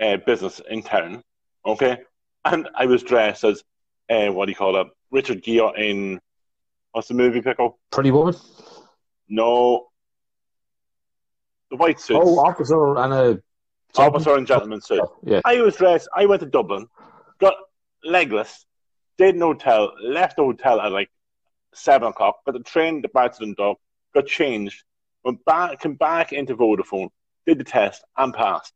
uh, 0.00 0.16
business 0.26 0.60
in 0.68 0.82
town, 0.82 1.22
okay, 1.64 1.98
and 2.44 2.68
I 2.74 2.86
was 2.86 3.02
dressed 3.02 3.44
as 3.44 3.62
uh, 4.10 4.26
what 4.28 4.46
do 4.46 4.52
you 4.52 4.56
call 4.56 4.76
it, 4.80 4.88
Richard 5.10 5.42
Gere 5.42 5.72
in 5.76 6.20
what's 6.92 7.08
the 7.08 7.14
movie 7.14 7.40
Pico? 7.40 7.76
Pretty 7.90 8.10
woman. 8.10 8.34
No, 9.28 9.86
the 11.70 11.76
white 11.76 12.00
suit, 12.00 12.20
Oh, 12.20 12.38
officer 12.40 12.96
and 12.98 13.12
a 13.12 13.42
officer 13.96 14.34
and 14.36 14.46
gentleman 14.46 14.80
suit. 14.80 15.00
Yeah. 15.22 15.40
I 15.44 15.60
was 15.60 15.76
dressed. 15.76 16.08
I 16.14 16.26
went 16.26 16.40
to 16.40 16.46
Dublin, 16.46 16.88
got 17.40 17.54
legless, 18.04 18.66
did 19.16 19.36
no 19.36 19.52
hotel, 19.52 19.92
left 20.02 20.36
the 20.36 20.42
hotel 20.42 20.80
at 20.80 20.90
like 20.92 21.10
seven 21.72 22.08
o'clock, 22.08 22.44
got 22.44 22.52
the 22.52 22.60
train 22.64 23.00
back 23.14 23.32
to 23.34 23.44
Dundalk, 23.44 23.78
got 24.12 24.26
changed, 24.26 24.82
went 25.24 25.44
back, 25.44 25.80
came 25.80 25.94
back 25.94 26.32
into 26.32 26.56
Vodafone, 26.56 27.08
did 27.46 27.58
the 27.58 27.64
test, 27.64 28.04
and 28.16 28.32
passed. 28.32 28.72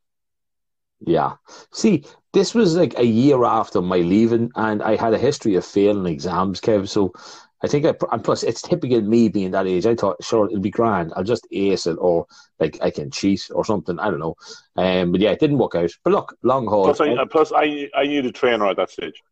Yeah. 1.00 1.34
See, 1.72 2.04
this 2.32 2.54
was 2.54 2.76
like 2.76 2.98
a 2.98 3.04
year 3.04 3.44
after 3.44 3.80
my 3.80 3.98
leaving, 3.98 4.50
and 4.56 4.82
I 4.82 4.96
had 4.96 5.14
a 5.14 5.18
history 5.18 5.54
of 5.54 5.64
failing 5.64 6.12
exams, 6.12 6.60
Kev. 6.60 6.88
So 6.88 7.12
I 7.62 7.68
think 7.68 7.86
I, 7.86 7.94
and 8.12 8.22
plus 8.22 8.42
it's 8.42 8.62
typical 8.62 9.00
me 9.00 9.28
being 9.28 9.52
that 9.52 9.66
age. 9.66 9.86
I 9.86 9.94
thought, 9.94 10.22
sure, 10.22 10.46
it'll 10.46 10.60
be 10.60 10.70
grand. 10.70 11.12
I'll 11.16 11.24
just 11.24 11.46
ace 11.52 11.86
it, 11.86 11.96
or 12.00 12.26
like 12.58 12.78
I 12.82 12.90
can 12.90 13.10
cheat 13.10 13.48
or 13.52 13.64
something. 13.64 13.98
I 13.98 14.10
don't 14.10 14.20
know. 14.20 14.34
Um, 14.76 15.12
but 15.12 15.20
yeah, 15.20 15.30
it 15.30 15.40
didn't 15.40 15.58
work 15.58 15.74
out. 15.74 15.90
But 16.04 16.12
look, 16.12 16.36
long 16.42 16.66
haul. 16.66 16.84
Plus, 16.84 17.00
I, 17.00 17.24
plus 17.24 17.52
I, 17.54 17.88
I 17.94 18.04
knew 18.04 18.22
the 18.22 18.32
trainer 18.32 18.66
at 18.66 18.76
that 18.76 18.90
stage. 18.90 19.22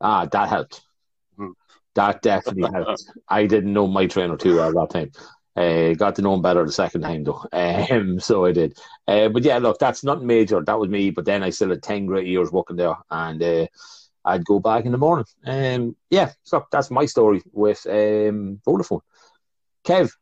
Ah, 0.00 0.26
that 0.26 0.48
helped. 0.48 0.82
Hmm. 1.36 1.52
That 1.94 2.22
definitely 2.22 2.70
helped. 2.74 3.04
I 3.28 3.46
didn't 3.46 3.72
know 3.72 3.86
my 3.86 4.06
trainer 4.06 4.36
too 4.36 4.56
well 4.56 4.68
at 4.68 4.74
that 4.74 4.98
time. 4.98 5.12
Uh, 5.54 5.92
got 5.92 6.16
to 6.16 6.22
know 6.22 6.34
him 6.34 6.40
better 6.42 6.64
the 6.64 6.72
second 6.72 7.02
time 7.02 7.24
though. 7.24 7.44
Um, 7.52 8.20
so 8.20 8.46
I 8.46 8.52
did. 8.52 8.78
Uh, 9.06 9.28
but 9.28 9.42
yeah, 9.42 9.58
look, 9.58 9.78
that's 9.78 10.02
not 10.02 10.22
major. 10.22 10.62
That 10.62 10.78
was 10.78 10.88
me. 10.88 11.10
But 11.10 11.26
then 11.26 11.42
I 11.42 11.50
still 11.50 11.70
had 11.70 11.82
ten 11.82 12.06
great 12.06 12.26
years 12.26 12.50
working 12.50 12.76
there, 12.76 12.96
and 13.10 13.42
uh, 13.42 13.66
I'd 14.24 14.44
go 14.44 14.60
back 14.60 14.84
in 14.84 14.92
the 14.92 14.98
morning. 14.98 15.26
Um, 15.44 15.96
yeah, 16.10 16.32
so 16.42 16.66
that's 16.70 16.90
my 16.90 17.06
story 17.06 17.42
with 17.52 17.84
um, 17.86 18.60
Vodafone. 18.66 19.00
Kev, 19.84 20.12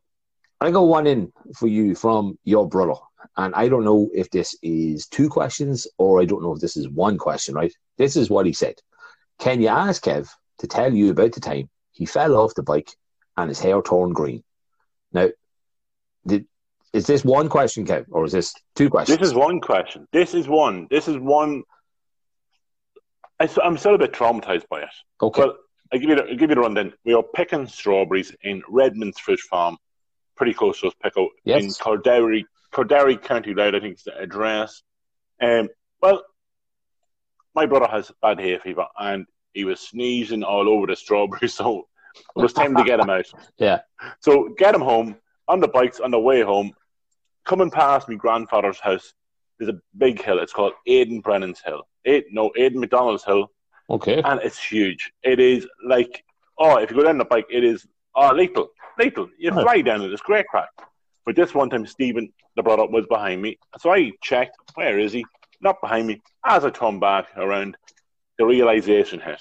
I 0.60 0.70
got 0.70 0.82
one 0.82 1.06
in 1.06 1.32
for 1.54 1.68
you 1.68 1.94
from 1.94 2.38
your 2.44 2.68
brother, 2.68 2.98
and 3.36 3.54
I 3.54 3.68
don't 3.68 3.84
know 3.84 4.08
if 4.12 4.30
this 4.30 4.56
is 4.62 5.06
two 5.06 5.28
questions 5.28 5.86
or 5.98 6.20
I 6.20 6.24
don't 6.24 6.42
know 6.42 6.54
if 6.54 6.60
this 6.60 6.76
is 6.76 6.88
one 6.88 7.18
question. 7.18 7.54
Right? 7.54 7.72
This 7.98 8.16
is 8.16 8.30
what 8.30 8.46
he 8.46 8.52
said. 8.52 8.74
Can 9.38 9.60
you 9.60 9.68
ask 9.68 10.02
Kev 10.02 10.28
to 10.58 10.66
tell 10.66 10.92
you 10.92 11.10
about 11.10 11.32
the 11.32 11.40
time 11.40 11.70
he 11.92 12.04
fell 12.04 12.36
off 12.36 12.54
the 12.54 12.62
bike 12.62 12.90
and 13.36 13.48
his 13.48 13.60
hair 13.60 13.80
turned 13.82 14.14
green? 14.14 14.42
Now, 15.12 15.28
did, 16.26 16.46
is 16.92 17.06
this 17.06 17.24
one 17.24 17.48
question, 17.48 17.86
Kev, 17.86 18.06
or 18.10 18.24
is 18.24 18.32
this 18.32 18.54
two 18.74 18.90
questions? 18.90 19.18
This 19.18 19.28
is 19.28 19.34
one 19.34 19.60
question. 19.60 20.06
This 20.12 20.34
is 20.34 20.48
one. 20.48 20.86
This 20.90 21.08
is 21.08 21.16
one. 21.18 21.62
I, 23.38 23.48
am 23.62 23.78
still 23.78 23.94
a 23.94 23.98
bit 23.98 24.12
traumatized 24.12 24.68
by 24.68 24.82
it. 24.82 24.88
Okay. 25.22 25.40
Well, 25.40 25.56
I 25.92 25.98
give 25.98 26.10
you 26.10 26.16
the, 26.16 26.22
I'll 26.24 26.36
give 26.36 26.50
you 26.50 26.56
the 26.56 26.60
rundown. 26.60 26.92
We 27.04 27.14
are 27.14 27.22
picking 27.22 27.66
strawberries 27.66 28.34
in 28.42 28.62
Redmond's 28.68 29.18
Fish 29.18 29.40
Farm, 29.40 29.76
pretty 30.36 30.54
close 30.54 30.80
to 30.80 30.88
us, 30.88 30.94
Pico, 31.02 31.28
yes. 31.44 31.62
in 31.62 31.70
Corderry, 31.70 32.44
Corderry 32.72 33.20
County 33.20 33.54
Louth, 33.54 33.74
I 33.74 33.80
think 33.80 33.96
is 33.96 34.04
the 34.04 34.16
address. 34.18 34.82
Um, 35.40 35.68
well, 36.00 36.22
my 37.54 37.66
brother 37.66 37.88
has 37.88 38.12
bad 38.22 38.38
hay 38.40 38.58
fever 38.58 38.86
and 38.98 39.26
he 39.52 39.64
was 39.64 39.80
sneezing 39.80 40.44
all 40.44 40.68
over 40.68 40.86
the 40.86 40.96
strawberries, 40.96 41.54
so 41.54 41.88
it 42.16 42.40
was 42.40 42.52
time 42.52 42.76
to 42.76 42.84
get 42.84 43.00
him 43.00 43.10
out. 43.10 43.26
Yeah. 43.58 43.80
So 44.20 44.54
get 44.58 44.74
him 44.74 44.80
home 44.80 45.16
on 45.48 45.60
the 45.60 45.68
bikes 45.68 46.00
on 46.00 46.10
the 46.10 46.18
way 46.18 46.42
home. 46.42 46.72
Coming 47.44 47.70
past 47.70 48.08
my 48.08 48.14
grandfather's 48.14 48.80
house, 48.80 49.12
there's 49.58 49.74
a 49.74 49.80
big 49.96 50.22
hill. 50.22 50.38
It's 50.38 50.52
called 50.52 50.72
Aidan 50.86 51.20
Brennan's 51.20 51.60
Hill. 51.60 51.82
It 52.04 52.26
no 52.30 52.50
Aidan 52.56 52.80
McDonald's 52.80 53.24
Hill. 53.24 53.50
Okay. 53.88 54.22
And 54.22 54.40
it's 54.42 54.62
huge. 54.62 55.12
It 55.22 55.40
is 55.40 55.66
like 55.84 56.24
oh, 56.60 56.76
if 56.76 56.90
you 56.90 56.96
go 56.96 57.04
down 57.04 57.18
the 57.18 57.24
bike, 57.24 57.46
it 57.50 57.64
is 57.64 57.86
oh 58.14 58.32
lethal, 58.32 58.68
lethal. 58.98 59.28
You 59.38 59.50
fly 59.50 59.64
right. 59.64 59.84
down 59.84 60.02
it. 60.02 60.12
It's 60.12 60.22
great 60.22 60.46
crack. 60.46 60.68
But 61.26 61.36
this 61.36 61.54
one 61.54 61.70
time, 61.70 61.86
Stephen, 61.86 62.32
the 62.56 62.62
brother, 62.62 62.86
was 62.86 63.06
behind 63.06 63.42
me. 63.42 63.58
So 63.78 63.92
I 63.92 64.12
checked, 64.22 64.56
where 64.74 64.98
is 64.98 65.12
he? 65.12 65.24
Not 65.60 65.80
behind 65.80 66.06
me. 66.06 66.22
As 66.46 66.64
I 66.64 66.70
turned 66.70 67.00
back 67.00 67.26
around, 67.36 67.76
the 68.38 68.46
realization 68.46 69.20
hit 69.20 69.40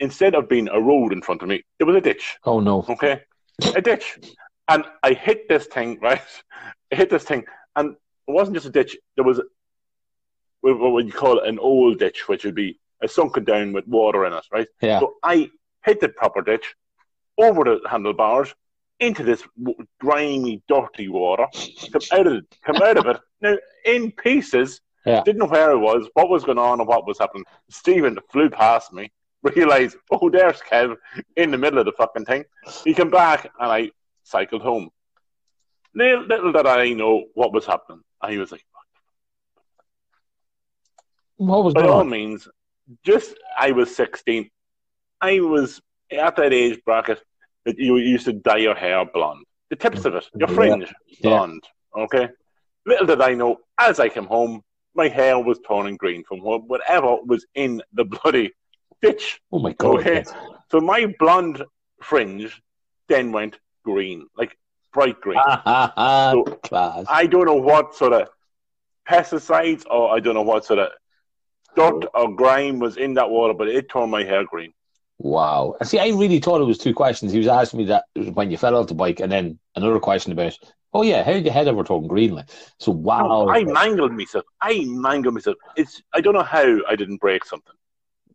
instead 0.00 0.34
of 0.34 0.48
being 0.48 0.68
a 0.68 0.80
road 0.80 1.12
in 1.12 1.22
front 1.22 1.42
of 1.42 1.48
me, 1.48 1.64
it 1.78 1.84
was 1.84 1.96
a 1.96 2.00
ditch. 2.00 2.36
Oh 2.44 2.60
no. 2.60 2.84
Okay. 2.88 3.22
A 3.74 3.80
ditch. 3.80 4.18
And 4.68 4.84
I 5.02 5.12
hit 5.12 5.48
this 5.48 5.66
thing, 5.66 5.98
right? 6.00 6.20
I 6.92 6.96
hit 6.96 7.10
this 7.10 7.24
thing, 7.24 7.44
and 7.74 7.92
it 7.92 8.32
wasn't 8.32 8.56
just 8.56 8.66
a 8.66 8.70
ditch, 8.70 8.96
there 9.16 9.24
was 9.24 9.40
what 10.60 10.92
would 10.92 11.06
you 11.06 11.12
call 11.12 11.38
it, 11.38 11.48
an 11.48 11.58
old 11.58 11.98
ditch, 11.98 12.28
which 12.28 12.44
would 12.44 12.54
be 12.54 12.78
a 13.02 13.08
sunken 13.08 13.44
down 13.44 13.72
with 13.72 13.86
water 13.86 14.24
in 14.26 14.32
it, 14.32 14.44
right? 14.50 14.68
Yeah. 14.80 15.00
So 15.00 15.14
I 15.22 15.50
hit 15.84 16.00
the 16.00 16.08
proper 16.08 16.42
ditch 16.42 16.74
over 17.38 17.64
the 17.64 17.80
handlebars 17.88 18.54
into 18.98 19.22
this 19.22 19.42
grimy, 20.00 20.62
dirty 20.66 21.08
water, 21.08 21.46
come 21.92 22.02
out 22.12 22.26
of 22.26 22.32
it, 22.34 22.56
come 22.64 22.76
out 22.76 22.96
of 22.96 23.06
it. 23.06 23.20
Now 23.42 23.58
in 23.84 24.12
pieces. 24.12 24.80
Yeah. 25.04 25.22
Didn't 25.22 25.38
know 25.38 25.46
where 25.46 25.70
I 25.70 25.74
was, 25.74 26.08
what 26.14 26.30
was 26.30 26.42
going 26.42 26.58
on, 26.58 26.80
and 26.80 26.88
what 26.88 27.06
was 27.06 27.18
happening. 27.18 27.44
Stephen 27.70 28.18
flew 28.32 28.48
past 28.48 28.92
me 28.94 29.12
realize, 29.54 29.96
oh, 30.10 30.30
there's 30.30 30.60
Kev 30.60 30.96
in 31.36 31.50
the 31.50 31.58
middle 31.58 31.78
of 31.78 31.86
the 31.86 31.92
fucking 31.92 32.24
thing. 32.24 32.44
He 32.84 32.94
came 32.94 33.10
back 33.10 33.50
and 33.58 33.70
I 33.70 33.90
cycled 34.22 34.62
home. 34.62 34.90
Little, 35.94 36.24
little 36.26 36.52
did 36.52 36.66
I 36.66 36.92
know 36.92 37.24
what 37.34 37.52
was 37.52 37.66
happening. 37.66 38.02
And 38.22 38.32
he 38.32 38.38
was 38.38 38.52
like, 38.52 38.64
what 41.36 41.64
was 41.64 41.74
By 41.74 41.82
all 41.82 42.00
on? 42.00 42.08
means, 42.08 42.48
just 43.04 43.34
I 43.58 43.72
was 43.72 43.94
16. 43.94 44.48
I 45.20 45.40
was 45.40 45.80
at 46.10 46.36
that 46.36 46.52
age 46.52 46.80
bracket 46.84 47.22
that 47.64 47.78
you 47.78 47.96
used 47.96 48.26
to 48.26 48.32
dye 48.32 48.58
your 48.58 48.74
hair 48.74 49.04
blonde. 49.04 49.44
The 49.70 49.76
tips 49.76 50.04
of 50.04 50.14
it, 50.14 50.24
your 50.36 50.48
fringe, 50.48 50.92
yeah. 51.08 51.16
blonde. 51.22 51.64
Yeah. 51.96 52.02
Okay? 52.04 52.28
Little 52.86 53.06
did 53.06 53.20
I 53.20 53.34
know, 53.34 53.58
as 53.78 53.98
I 53.98 54.08
came 54.08 54.26
home, 54.26 54.62
my 54.94 55.08
hair 55.08 55.38
was 55.38 55.58
turning 55.68 55.96
green 55.96 56.24
from 56.24 56.38
whatever 56.40 57.16
was 57.26 57.44
in 57.54 57.82
the 57.92 58.04
bloody 58.04 58.52
ditch. 59.02 59.40
Oh 59.52 59.58
my 59.58 59.72
god! 59.72 60.00
Okay, 60.00 60.24
so 60.70 60.80
my 60.80 61.14
blonde 61.18 61.62
fringe 62.02 62.60
then 63.08 63.32
went 63.32 63.58
green, 63.84 64.26
like 64.36 64.56
bright 64.92 65.20
green. 65.20 65.38
so 65.66 66.44
Class. 66.62 67.06
I 67.08 67.26
don't 67.26 67.46
know 67.46 67.54
what 67.54 67.94
sort 67.94 68.12
of 68.12 68.28
pesticides 69.08 69.84
or 69.90 70.14
I 70.14 70.20
don't 70.20 70.34
know 70.34 70.42
what 70.42 70.64
sort 70.64 70.80
of 70.80 70.88
dirt 71.76 72.06
or 72.14 72.34
grime 72.34 72.78
was 72.78 72.96
in 72.96 73.14
that 73.14 73.30
water, 73.30 73.54
but 73.54 73.68
it 73.68 73.88
turned 73.88 74.10
my 74.10 74.24
hair 74.24 74.44
green. 74.44 74.72
Wow. 75.18 75.76
See, 75.82 75.98
I 75.98 76.08
really 76.08 76.40
thought 76.40 76.60
it 76.60 76.64
was 76.64 76.78
two 76.78 76.94
questions. 76.94 77.32
He 77.32 77.38
was 77.38 77.46
asking 77.46 77.78
me 77.78 77.84
that 77.86 78.04
when 78.34 78.50
you 78.50 78.58
fell 78.58 78.76
off 78.76 78.88
the 78.88 78.94
bike, 78.94 79.20
and 79.20 79.32
then 79.32 79.58
another 79.74 79.98
question 79.98 80.32
about, 80.32 80.58
oh 80.92 81.02
yeah, 81.02 81.22
how 81.22 81.32
did 81.32 81.44
your 81.44 81.54
head 81.54 81.68
ever 81.68 81.84
turn 81.84 82.06
green? 82.06 82.34
Like, 82.34 82.50
so 82.78 82.92
wow. 82.92 83.44
No, 83.44 83.50
I 83.50 83.64
mangled 83.64 84.12
myself. 84.12 84.44
I 84.60 84.84
mangled 84.86 85.34
myself. 85.34 85.56
It's 85.76 86.02
I 86.12 86.20
don't 86.20 86.34
know 86.34 86.42
how 86.42 86.78
I 86.88 86.96
didn't 86.96 87.18
break 87.18 87.44
something 87.44 87.74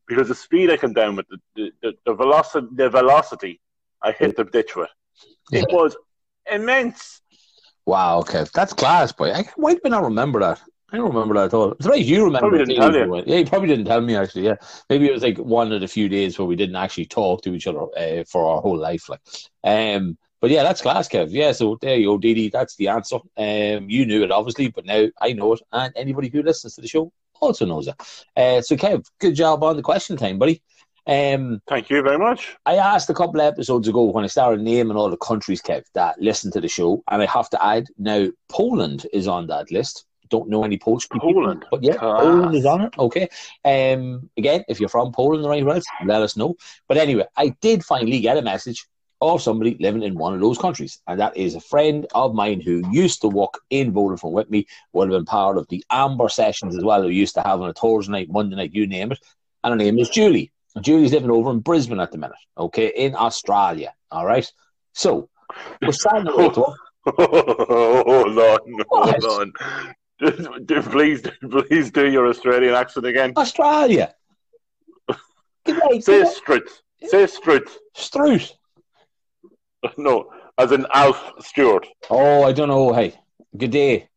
because 0.08 0.28
the 0.28 0.36
speed 0.36 0.70
I 0.70 0.78
come 0.78 0.94
down 0.94 1.16
with, 1.16 1.28
the, 1.56 1.72
the, 1.82 1.94
the 2.06 2.14
velocity, 2.14 2.68
the 2.74 2.90
velocity 2.90 3.62
I 4.02 4.12
hit 4.12 4.36
the 4.36 4.44
ditch 4.44 4.76
with, 4.76 4.90
it 5.52 5.66
yeah. 5.70 5.76
was 5.76 5.96
immense. 6.52 7.22
Wow, 7.86 8.20
okay, 8.20 8.46
that's 8.54 8.74
class, 8.74 9.12
boy. 9.12 9.32
I, 9.32 9.46
why 9.56 9.74
did 9.74 9.86
I 9.86 9.90
not 9.90 10.04
remember 10.04 10.40
that? 10.42 10.62
I 10.94 10.98
don't 10.98 11.08
remember 11.08 11.36
that 11.36 11.46
at 11.46 11.54
all. 11.54 11.72
It's 11.72 11.88
right, 11.88 12.04
you 12.04 12.26
remember. 12.26 12.50
Probably 12.50 12.66
didn't 12.66 12.76
tell 12.76 12.94
you. 12.94 13.24
Yeah, 13.26 13.38
he 13.38 13.46
probably 13.46 13.70
didn't 13.70 13.86
tell 13.86 14.02
me 14.02 14.16
actually. 14.16 14.46
Yeah, 14.46 14.56
maybe 14.90 15.08
it 15.08 15.14
was 15.14 15.24
like 15.24 15.38
one 15.38 15.72
of 15.72 15.80
the 15.80 15.88
few 15.88 16.10
days 16.10 16.38
where 16.38 16.46
we 16.46 16.58
didn't 16.58 16.76
actually 16.76 17.06
talk 17.06 17.42
to 17.44 17.54
each 17.54 17.68
other 17.68 17.86
uh, 17.98 18.24
for 18.26 18.46
our 18.46 18.62
whole 18.62 18.78
life. 18.78 19.08
Like, 19.08 19.22
um, 19.64 20.18
but 20.42 20.50
yeah, 20.50 20.64
that's 20.64 20.82
class, 20.82 21.08
Kev. 21.08 21.30
Yeah, 21.32 21.54
so 21.54 21.78
there 21.82 21.96
you 21.96 22.08
go, 22.08 22.18
Didi. 22.18 22.50
That's 22.50 22.76
the 22.76 22.90
answer. 22.90 23.18
Um, 23.38 23.90
you 23.90 24.06
knew 24.06 24.24
it 24.24 24.32
obviously, 24.32 24.68
but 24.68 24.86
now 24.86 25.08
I 25.22 25.32
know 25.32 25.54
it, 25.54 25.62
and 25.72 25.94
anybody 25.96 26.28
who 26.28 26.44
listens 26.44 26.76
to 26.76 26.82
the 26.82 26.88
show 26.90 27.12
also 27.42 27.66
knows 27.66 27.88
it. 27.88 27.96
Uh, 28.38 28.62
so, 28.62 28.76
Kev, 28.76 29.06
good 29.20 29.36
job 29.36 29.64
on 29.64 29.76
the 29.76 29.82
question 29.82 30.16
time, 30.16 30.40
buddy. 30.40 30.62
Um, 31.08 31.62
Thank 31.68 31.90
you 31.90 32.02
very 32.02 32.20
much. 32.20 32.56
I 32.66 32.76
asked 32.76 33.10
a 33.10 33.14
couple 33.14 33.42
of 33.42 33.48
episodes 33.48 33.88
ago 33.88 34.04
when 34.04 34.24
I 34.24 34.28
started 34.28 34.62
naming 34.62 34.96
all 34.96 35.10
the 35.10 35.18
countries, 35.18 35.62
Kev, 35.62 35.84
that 35.94 36.22
listen 36.22 36.52
to 36.52 36.62
the 36.62 36.68
show, 36.68 37.04
and 37.10 37.22
I 37.22 37.26
have 37.26 37.50
to 37.50 37.66
add 37.66 37.88
now 37.98 38.28
Poland 38.50 39.08
is 39.12 39.28
on 39.28 39.48
that 39.48 39.72
list. 39.72 40.06
Don't 40.30 40.48
know 40.48 40.64
any 40.64 40.78
Polish 40.78 41.10
people, 41.10 41.34
Poland, 41.34 41.66
but 41.70 41.84
yeah. 41.84 41.98
Poland 41.98 42.56
is 42.56 42.66
on 42.66 42.82
it. 42.82 42.94
Okay. 42.98 43.28
Um, 43.66 44.30
again, 44.38 44.64
if 44.70 44.80
you're 44.80 44.88
from 44.88 45.12
Poland 45.12 45.44
or 45.44 45.52
anywhere 45.52 45.76
else, 45.76 45.84
let 46.06 46.22
us 46.22 46.38
know. 46.38 46.56
But 46.88 46.96
anyway, 46.96 47.26
I 47.36 47.50
did 47.60 47.84
finally 47.84 48.22
get 48.22 48.38
a 48.38 48.42
message 48.42 48.88
of 49.22 49.42
somebody 49.42 49.78
living 49.80 50.04
in 50.04 50.16
one 50.16 50.34
of 50.34 50.40
those 50.40 50.58
countries. 50.58 51.00
And 51.08 51.20
that 51.20 51.38
is 51.38 51.56
a 51.56 51.62
friend 51.62 52.08
of 52.16 52.34
mine 52.34 52.60
who 52.60 52.84
used 52.92 53.22
to 53.22 53.28
work 53.28 53.60
in 53.70 53.94
Vodafone 53.94 54.32
with 54.32 54.50
me, 54.50 54.66
would 54.94 55.10
have 55.10 55.18
been 55.18 55.26
part 55.26 55.58
of 55.58 55.68
the 55.70 55.84
Amber 55.92 56.28
sessions 56.28 56.76
as 56.76 56.84
well, 56.84 57.04
who 57.04 57.10
used 57.10 57.36
to 57.36 57.42
have 57.42 57.62
on 57.62 57.70
a 57.70 57.74
Thursday 57.74 58.12
night, 58.12 58.30
Monday 58.30 58.56
night, 58.56 58.74
you 58.74 58.88
name 58.88 59.12
it. 59.12 59.20
And 59.64 59.72
her 59.72 59.78
name 59.78 60.00
is 60.00 60.10
Julie. 60.10 60.52
Julie's 60.82 61.12
living 61.12 61.32
over 61.32 61.52
in 61.52 61.60
Brisbane 61.60 62.00
at 62.00 62.12
the 62.12 62.18
minute, 62.18 62.38
okay, 62.58 62.92
in 62.96 63.16
Australia. 63.16 63.94
All 64.10 64.26
right. 64.26 64.50
So 64.94 65.30
we're 65.82 65.92
starting 65.92 66.26
to 66.26 66.32
oh, 66.34 66.76
hold 67.06 68.38
on, 68.40 68.60
hold 68.90 69.26
on. 69.26 69.54
Do, 70.66 70.82
please, 70.84 71.24
please 71.50 71.92
do 71.92 72.10
your 72.10 72.28
Australian 72.28 72.76
accent 72.76 73.06
again. 73.06 73.34
Australia. 73.36 74.14
Say 76.00 76.26
Struth. 76.26 76.82
Say 77.04 77.28
Struth. 77.28 77.78
Struth. 77.96 78.54
No, 79.98 80.30
as 80.58 80.72
in 80.72 80.86
Alf 80.94 81.32
Stewart. 81.40 81.88
Oh, 82.10 82.44
I 82.44 82.52
don't 82.52 82.68
know. 82.70 82.94
Hey, 82.94 83.16
good 83.58 83.72
day. 83.72 84.08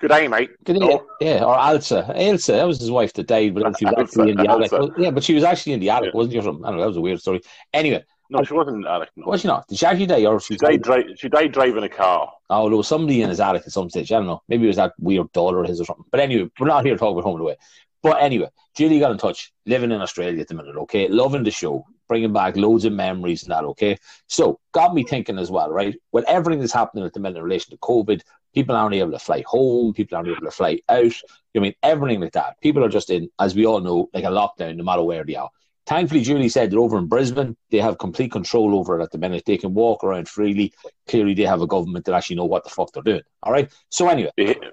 Good 0.00 0.08
day, 0.08 0.28
mate. 0.28 0.50
Good 0.64 0.80
day. 0.80 0.86
No. 0.86 1.06
Yeah, 1.20 1.44
or 1.44 1.56
Ailsa. 1.56 2.14
Ailsa, 2.14 2.52
that 2.52 2.64
was 2.66 2.78
his 2.80 2.90
wife 2.90 3.12
that 3.14 3.26
died, 3.26 3.54
but 3.54 3.78
she 3.78 3.84
was 3.86 3.94
actually 3.98 4.30
in 4.32 4.36
the 4.36 4.50
attic. 4.50 4.70
Ailsa. 4.72 4.92
Yeah, 4.98 5.10
but 5.10 5.22
she 5.24 5.34
was 5.34 5.44
actually 5.44 5.74
in 5.74 5.80
the 5.80 5.90
attic, 5.90 6.10
Yeah. 6.12 6.16
wasn't 6.18 6.32
she? 6.34 6.38
I 6.40 6.42
don't 6.42 6.60
know, 6.60 6.80
that 6.80 6.86
was 6.86 6.96
a 6.96 7.00
weird 7.00 7.20
story. 7.20 7.40
Anyway, 7.72 8.04
No, 8.30 8.42
she 8.42 8.52
wasn't 8.54 8.76
in 8.76 8.82
the 8.82 8.90
attic. 8.90 9.10
No. 9.16 9.26
was 9.28 9.40
she 9.42 9.48
not? 9.48 9.66
Did 9.68 9.78
she 9.78 9.86
actually 9.86 10.06
die, 10.06 10.24
or 10.26 10.40
she 10.40 10.54
She 10.54 10.58
died. 10.58 10.82
Dri- 10.82 11.14
she 11.16 11.28
died 11.28 11.52
driving 11.52 11.84
a 11.84 11.88
car. 11.88 12.30
Oh, 12.50 12.68
there 12.68 12.76
was 12.76 12.88
somebody 12.88 13.22
in 13.22 13.28
his 13.30 13.40
attic 13.40 13.62
at 13.66 13.72
some 13.72 13.88
stage. 13.88 14.10
I 14.12 14.16
don't 14.16 14.26
know. 14.26 14.42
Maybe 14.48 14.64
it 14.64 14.68
was 14.68 14.76
that 14.76 14.92
weird 14.98 15.30
daughter 15.32 15.60
of 15.62 15.68
his 15.68 15.80
or 15.80 15.84
something. 15.84 16.04
But 16.10 16.20
anyway, 16.20 16.50
we're 16.58 16.66
not 16.66 16.84
here 16.84 16.94
to 16.94 16.98
talk 16.98 17.12
about 17.12 17.24
home 17.24 17.34
and 17.36 17.42
away. 17.42 17.56
But 18.02 18.22
anyway, 18.22 18.48
Julie 18.76 18.98
got 18.98 19.12
in 19.12 19.18
touch, 19.18 19.52
living 19.64 19.90
in 19.92 20.02
Australia 20.02 20.40
at 20.40 20.48
the 20.48 20.54
minute, 20.54 20.76
okay? 20.76 21.08
Loving 21.08 21.44
the 21.44 21.50
show, 21.50 21.86
bringing 22.08 22.32
back 22.32 22.56
loads 22.56 22.84
of 22.84 22.92
memories 22.92 23.42
and 23.42 23.52
that, 23.52 23.64
okay? 23.64 23.96
So, 24.28 24.60
got 24.72 24.94
me 24.94 25.04
thinking 25.04 25.38
as 25.38 25.50
well, 25.50 25.70
right? 25.70 25.94
With 26.12 26.24
everything 26.28 26.60
that's 26.60 26.72
happening 26.72 27.04
at 27.04 27.12
the 27.12 27.20
minute 27.20 27.38
in 27.38 27.44
relation 27.44 27.70
to 27.70 27.78
COVID, 27.78 28.22
people 28.54 28.76
aren't 28.76 28.94
able 28.94 29.12
to 29.12 29.18
fly 29.18 29.42
home, 29.46 29.92
people 29.92 30.16
aren't 30.16 30.28
able 30.28 30.40
to 30.42 30.50
fly 30.50 30.80
out. 30.88 31.12
I 31.56 31.58
mean, 31.58 31.74
everything 31.82 32.20
like 32.20 32.32
that. 32.32 32.60
People 32.60 32.84
are 32.84 32.88
just 32.88 33.10
in, 33.10 33.28
as 33.38 33.54
we 33.54 33.66
all 33.66 33.80
know, 33.80 34.08
like 34.12 34.24
a 34.24 34.28
lockdown, 34.28 34.76
no 34.76 34.84
matter 34.84 35.02
where 35.02 35.24
they 35.24 35.36
are. 35.36 35.50
Thankfully, 35.86 36.22
Julie 36.22 36.48
said 36.48 36.70
that 36.70 36.78
over 36.78 36.96
in 36.96 37.06
Brisbane, 37.06 37.56
they 37.70 37.76
have 37.78 37.98
complete 37.98 38.32
control 38.32 38.78
over 38.78 38.98
it 38.98 39.02
at 39.02 39.10
the 39.10 39.18
minute. 39.18 39.42
They 39.44 39.58
can 39.58 39.74
walk 39.74 40.02
around 40.02 40.28
freely. 40.30 40.72
Clearly, 41.08 41.34
they 41.34 41.42
have 41.42 41.60
a 41.60 41.66
government 41.66 42.06
that 42.06 42.14
actually 42.14 42.36
know 42.36 42.46
what 42.46 42.64
the 42.64 42.70
fuck 42.70 42.90
they're 42.92 43.02
doing. 43.02 43.20
All 43.42 43.52
right. 43.52 43.70
So 43.90 44.08
anyway, 44.08 44.30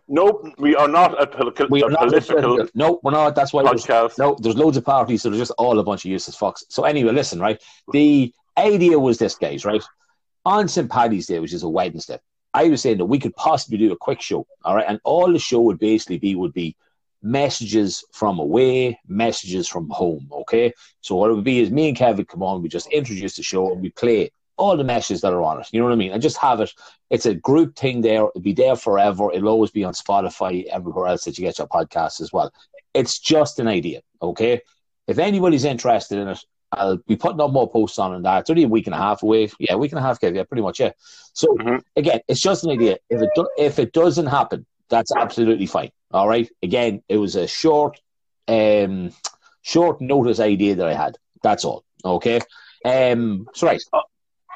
No, 0.07 0.41
we 0.57 0.73
are 0.75 0.88
not 0.88 1.21
a, 1.21 1.27
political. 1.27 1.67
we 1.69 1.83
are 1.83 1.89
not 1.89 2.07
political 2.07 2.65
No, 2.75 3.01
we're 3.03 3.11
not. 3.11 3.35
That's 3.35 3.51
why. 3.51 3.61
there's- 3.71 3.83
No, 4.17 4.38
there's 4.39 4.55
loads 4.55 4.77
of 4.77 4.85
parties, 4.85 5.21
so 5.21 5.29
they're 5.29 5.38
just 5.39 5.51
all 5.57 5.77
a 5.79 5.83
bunch 5.83 6.05
of 6.05 6.11
useless 6.11 6.38
fucks. 6.38 6.63
So 6.69 6.83
anyway, 6.85 7.11
listen, 7.11 7.39
right? 7.41 7.61
The 7.91 8.33
idea 8.57 8.97
was 8.97 9.17
this, 9.17 9.35
guys, 9.35 9.65
right? 9.65 9.83
On 10.45 10.67
St. 10.69 10.89
Paddy's 10.89 11.27
Day, 11.27 11.39
which 11.39 11.53
is 11.53 11.63
a 11.63 11.69
Wednesday, 11.69 12.19
I 12.53 12.69
was 12.69 12.81
saying 12.81 12.99
that 12.99 13.05
we 13.05 13.19
could 13.19 13.35
possibly 13.35 13.77
do 13.77 13.91
a 13.91 13.97
quick 13.97 14.21
show, 14.21 14.45
all 14.63 14.75
right? 14.75 14.85
And 14.88 14.99
all 15.03 15.31
the 15.31 15.39
show 15.39 15.59
would 15.61 15.77
basically 15.79 16.19
be 16.19 16.35
would 16.35 16.53
be 16.53 16.75
messages 17.22 18.03
from 18.11 18.39
away, 18.39 18.99
messages 19.07 19.68
from 19.68 19.89
home, 19.89 20.27
okay? 20.31 20.73
So 21.02 21.15
what 21.15 21.30
it 21.31 21.35
would 21.35 21.43
be 21.43 21.60
is 21.60 21.72
me 21.72 21.89
and 21.89 21.98
Kevin 21.98 22.26
come 22.26 22.43
on, 22.43 22.61
we 22.61 22.69
just 22.69 22.91
introduce 22.91 23.35
the 23.35 23.43
show 23.43 23.72
and 23.72 23.81
we 23.81 23.89
play 23.89 24.31
all 24.57 24.77
the 24.77 24.84
messages 24.84 25.22
that 25.22 25.34
are 25.34 25.41
on 25.41 25.60
it. 25.60 25.68
You 25.72 25.80
know 25.80 25.85
what 25.85 25.93
I 25.93 25.98
mean? 25.98 26.11
And 26.11 26.22
just 26.22 26.38
have 26.38 26.60
it. 26.61 26.72
It's 27.10 27.26
a 27.26 27.34
group 27.34 27.76
thing 27.76 28.02
there. 28.02 28.26
It'll 28.26 28.41
be 28.41 28.53
there 28.53 28.76
forever. 28.76 29.31
It'll 29.31 29.49
always 29.49 29.72
be 29.72 29.84
on 29.84 29.93
Spotify, 29.93 30.65
everywhere 30.65 31.07
else 31.07 31.23
that 31.23 31.38
you 31.38 31.43
get 31.43 31.57
your 31.57 31.68
podcast 31.68 32.22
as 32.22 32.31
well. 32.31 32.52
It's 32.93 33.19
just 33.19 33.60
an 33.60 33.68
idea, 33.68 34.02
okay? 34.22 34.61
If 35.07 35.18
anybody's 35.18 35.65
interested 35.65 36.19
in 36.19 36.27
it, 36.27 36.39
I'll 36.73 36.98
be 36.98 37.18
putting 37.18 37.41
up 37.41 37.52
more 37.52 37.69
posts 37.69 37.99
on 37.99 38.14
and 38.14 38.23
that. 38.23 38.41
It's 38.41 38.49
only 38.49 38.64
a 38.64 38.68
week 38.68 38.88
and 38.88 38.93
a 38.93 38.98
half 38.98 39.23
away. 39.23 39.49
Yeah, 39.60 39.73
a 39.73 39.77
week 39.77 39.91
and 39.91 39.99
a 39.99 40.02
half, 40.02 40.22
Kev. 40.22 40.35
Yeah, 40.35 40.43
pretty 40.43 40.61
much. 40.61 40.80
Yeah. 40.80 40.91
So 41.34 41.48
Mhm. 41.57 41.81
again, 41.95 42.22
it's 42.30 42.39
just 42.39 42.64
an 42.64 42.69
idea. 42.69 42.98
If 43.10 43.22
it 43.22 43.30
do- 43.35 43.49
if 43.57 43.77
it 43.77 43.91
doesn't 43.91 44.27
happen, 44.27 44.65
that's 44.91 45.11
absolutely 45.15 45.65
fine. 45.65 45.89
All 46.11 46.27
right. 46.27 46.47
Again, 46.61 47.01
it 47.09 47.18
was 47.18 47.35
a 47.35 47.47
short, 47.47 47.99
um, 48.47 49.11
short 49.63 50.01
notice 50.01 50.39
idea 50.39 50.76
that 50.76 50.88
I 50.88 50.93
had. 50.93 51.18
That's 51.41 51.65
all. 51.65 51.84
Okay. 52.05 52.39
Um. 52.85 53.47
So 53.55 53.68
right. 53.68 53.81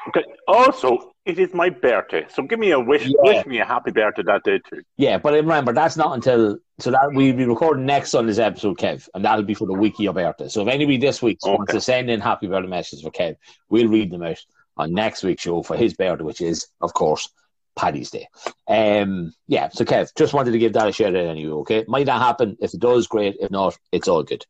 Okay. 0.08 0.24
Also, 0.46 1.12
it 1.24 1.40
is 1.40 1.52
my 1.52 1.68
birthday, 1.68 2.24
so 2.32 2.44
give 2.44 2.60
me 2.60 2.70
a 2.70 2.78
wish. 2.78 3.04
Yeah. 3.04 3.14
Wish 3.18 3.46
me 3.46 3.58
a 3.58 3.64
happy 3.64 3.90
birthday 3.90 4.22
that 4.22 4.44
day 4.44 4.60
too. 4.70 4.82
Yeah, 4.96 5.18
but 5.18 5.32
remember 5.32 5.72
that's 5.72 5.96
not 5.96 6.14
until 6.14 6.58
so 6.78 6.92
that 6.92 7.08
we'll 7.12 7.34
be 7.34 7.44
recording 7.46 7.84
next 7.84 8.10
Sunday's 8.10 8.38
episode, 8.38 8.78
Kev, 8.78 9.08
and 9.14 9.24
that'll 9.24 9.44
be 9.44 9.54
for 9.54 9.66
the 9.66 9.72
week 9.72 9.94
of 9.94 10.00
your 10.00 10.12
birthday. 10.12 10.46
So 10.46 10.62
if 10.62 10.68
anybody 10.68 10.98
this 10.98 11.20
week 11.20 11.44
wants 11.44 11.72
to 11.72 11.80
send 11.80 12.10
in 12.10 12.20
happy 12.20 12.46
birthday 12.46 12.68
messages 12.68 13.02
for 13.02 13.10
Kev, 13.10 13.36
we'll 13.68 13.88
read 13.88 14.12
them 14.12 14.22
out 14.22 14.38
on 14.76 14.92
next 14.92 15.24
week's 15.24 15.42
show 15.42 15.62
for 15.62 15.76
his 15.76 15.94
birthday, 15.94 16.22
which 16.22 16.40
is, 16.40 16.68
of 16.80 16.94
course, 16.94 17.28
Paddy's 17.76 18.10
Day. 18.10 18.26
Um, 18.66 19.32
yeah, 19.46 19.68
so 19.68 19.84
Kev, 19.84 20.10
just 20.16 20.34
wanted 20.34 20.52
to 20.52 20.58
give 20.58 20.72
that 20.72 20.88
a 20.88 20.92
shout 20.92 21.14
out 21.14 21.26
anyway. 21.26 21.52
Okay, 21.52 21.84
might 21.86 22.06
not 22.06 22.22
happen. 22.22 22.56
If 22.60 22.74
it 22.74 22.80
does, 22.80 23.06
great. 23.06 23.36
If 23.40 23.50
not, 23.50 23.78
it's 23.92 24.08
all 24.08 24.22
good. 24.22 24.44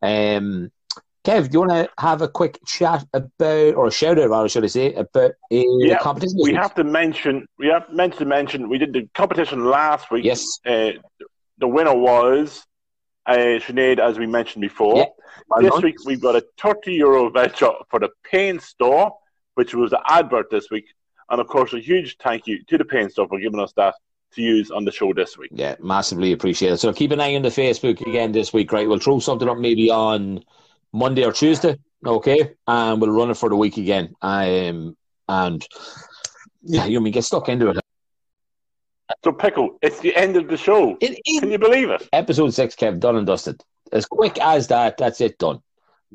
Um, 0.00 0.70
Kev, 1.24 1.50
do 1.50 1.54
you 1.54 1.60
want 1.60 1.72
to 1.72 1.90
have 2.02 2.22
a 2.22 2.28
quick 2.28 2.58
chat 2.64 3.04
about, 3.12 3.74
or 3.74 3.86
a 3.88 3.90
shout 3.90 4.18
out, 4.18 4.30
rather, 4.30 4.48
should 4.48 4.64
I 4.64 4.68
say, 4.68 4.94
about 4.94 5.32
a 5.52 5.64
Yeah, 5.80 5.98
competition? 5.98 6.38
We 6.40 6.54
have 6.54 6.74
to 6.76 6.84
mention. 6.84 7.46
We 7.58 7.66
have 7.66 7.92
meant 7.92 8.16
to 8.18 8.24
mention. 8.24 8.68
We 8.68 8.78
did 8.78 8.92
the 8.92 9.08
competition 9.14 9.66
last 9.66 10.10
week. 10.10 10.24
Yes. 10.24 10.46
Uh, 10.64 10.92
the 11.58 11.68
winner 11.68 11.94
was 11.94 12.64
uh, 13.26 13.34
Sinead, 13.34 13.98
as 13.98 14.18
we 14.18 14.26
mentioned 14.26 14.62
before. 14.62 14.96
Yeah. 14.96 15.04
Well 15.48 15.62
this 15.62 15.70
done. 15.72 15.82
week 15.82 15.96
we've 16.06 16.20
got 16.20 16.36
a 16.36 16.44
30 16.58 16.92
euro 16.94 17.30
voucher 17.30 17.72
for 17.90 18.00
the 18.00 18.10
Paint 18.24 18.62
Store, 18.62 19.12
which 19.54 19.74
was 19.74 19.90
the 19.90 20.00
advert 20.06 20.50
this 20.50 20.70
week. 20.70 20.86
And 21.30 21.40
of 21.40 21.48
course, 21.48 21.72
a 21.74 21.80
huge 21.80 22.16
thank 22.18 22.46
you 22.46 22.62
to 22.64 22.78
the 22.78 22.84
Paint 22.84 23.12
Store 23.12 23.28
for 23.28 23.38
giving 23.38 23.60
us 23.60 23.72
that 23.76 23.94
to 24.32 24.42
use 24.42 24.70
on 24.70 24.84
the 24.84 24.92
show 24.92 25.12
this 25.12 25.36
week. 25.38 25.50
Yeah, 25.52 25.76
massively 25.80 26.32
appreciated. 26.32 26.78
So 26.78 26.92
keep 26.92 27.10
an 27.10 27.20
eye 27.20 27.34
on 27.34 27.42
the 27.42 27.48
Facebook 27.48 28.00
again 28.06 28.32
this 28.32 28.52
week, 28.52 28.72
right? 28.72 28.88
We'll 28.88 28.98
throw 28.98 29.18
something 29.20 29.48
up 29.48 29.58
maybe 29.58 29.90
on 29.90 30.44
Monday 30.92 31.24
or 31.24 31.32
Tuesday, 31.32 31.76
okay? 32.04 32.54
And 32.66 33.00
we'll 33.00 33.10
run 33.10 33.30
it 33.30 33.36
for 33.36 33.48
the 33.48 33.56
week 33.56 33.76
again. 33.76 34.14
Um, 34.22 34.96
and 35.28 35.66
yeah, 36.62 36.86
you 36.86 37.00
mean 37.00 37.12
get 37.12 37.24
stuck 37.24 37.48
into 37.48 37.70
it. 37.70 37.78
So, 39.24 39.32
Pico, 39.32 39.78
it's 39.80 40.00
the 40.00 40.14
end 40.14 40.36
of 40.36 40.48
the 40.48 40.56
show. 40.56 40.96
It 41.00 41.18
Can 41.40 41.50
you 41.50 41.58
believe 41.58 41.90
it? 41.90 42.06
episode 42.12 42.52
six, 42.52 42.74
Kev, 42.74 43.00
done 43.00 43.16
and 43.16 43.26
dusted. 43.26 43.62
As 43.90 44.04
quick 44.04 44.38
as 44.38 44.68
that, 44.68 44.98
that's 44.98 45.20
it 45.22 45.38
done. 45.38 45.60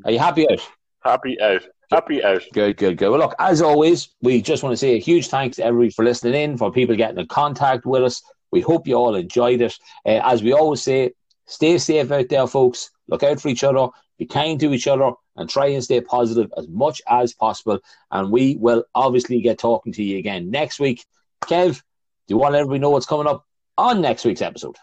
Are 0.04 0.12
you 0.12 0.18
happy 0.18 0.48
out? 0.48 0.60
Happy 1.02 1.40
out. 1.40 1.64
Happy 1.94 2.24
out. 2.24 2.42
Good, 2.52 2.76
good, 2.76 2.96
good. 2.98 3.10
Well, 3.10 3.20
look, 3.20 3.36
as 3.38 3.62
always, 3.62 4.08
we 4.20 4.42
just 4.42 4.64
want 4.64 4.72
to 4.72 4.76
say 4.76 4.96
a 4.96 5.00
huge 5.00 5.28
thanks 5.28 5.56
to 5.56 5.64
everybody 5.64 5.90
for 5.90 6.04
listening 6.04 6.34
in, 6.34 6.58
for 6.58 6.72
people 6.72 6.96
getting 6.96 7.20
in 7.20 7.28
contact 7.28 7.86
with 7.86 8.02
us. 8.02 8.20
We 8.50 8.60
hope 8.62 8.88
you 8.88 8.96
all 8.96 9.14
enjoyed 9.14 9.60
it. 9.60 9.78
Uh, 10.04 10.20
as 10.24 10.42
we 10.42 10.52
always 10.52 10.82
say, 10.82 11.12
stay 11.46 11.78
safe 11.78 12.10
out 12.10 12.28
there, 12.28 12.48
folks. 12.48 12.90
Look 13.06 13.22
out 13.22 13.40
for 13.40 13.46
each 13.46 13.62
other, 13.62 13.88
be 14.18 14.26
kind 14.26 14.58
to 14.58 14.72
each 14.72 14.88
other, 14.88 15.12
and 15.36 15.48
try 15.48 15.66
and 15.66 15.84
stay 15.84 16.00
positive 16.00 16.52
as 16.56 16.66
much 16.66 17.00
as 17.08 17.32
possible. 17.32 17.78
And 18.10 18.32
we 18.32 18.56
will 18.56 18.84
obviously 18.96 19.40
get 19.40 19.58
talking 19.58 19.92
to 19.92 20.02
you 20.02 20.18
again 20.18 20.50
next 20.50 20.80
week. 20.80 21.04
Kev, 21.44 21.74
do 21.74 22.34
you 22.34 22.38
want 22.38 22.50
to 22.50 22.52
let 22.54 22.60
everybody 22.62 22.80
know 22.80 22.90
what's 22.90 23.06
coming 23.06 23.28
up 23.28 23.46
on 23.78 24.00
next 24.00 24.24
week's 24.24 24.42
episode? 24.42 24.76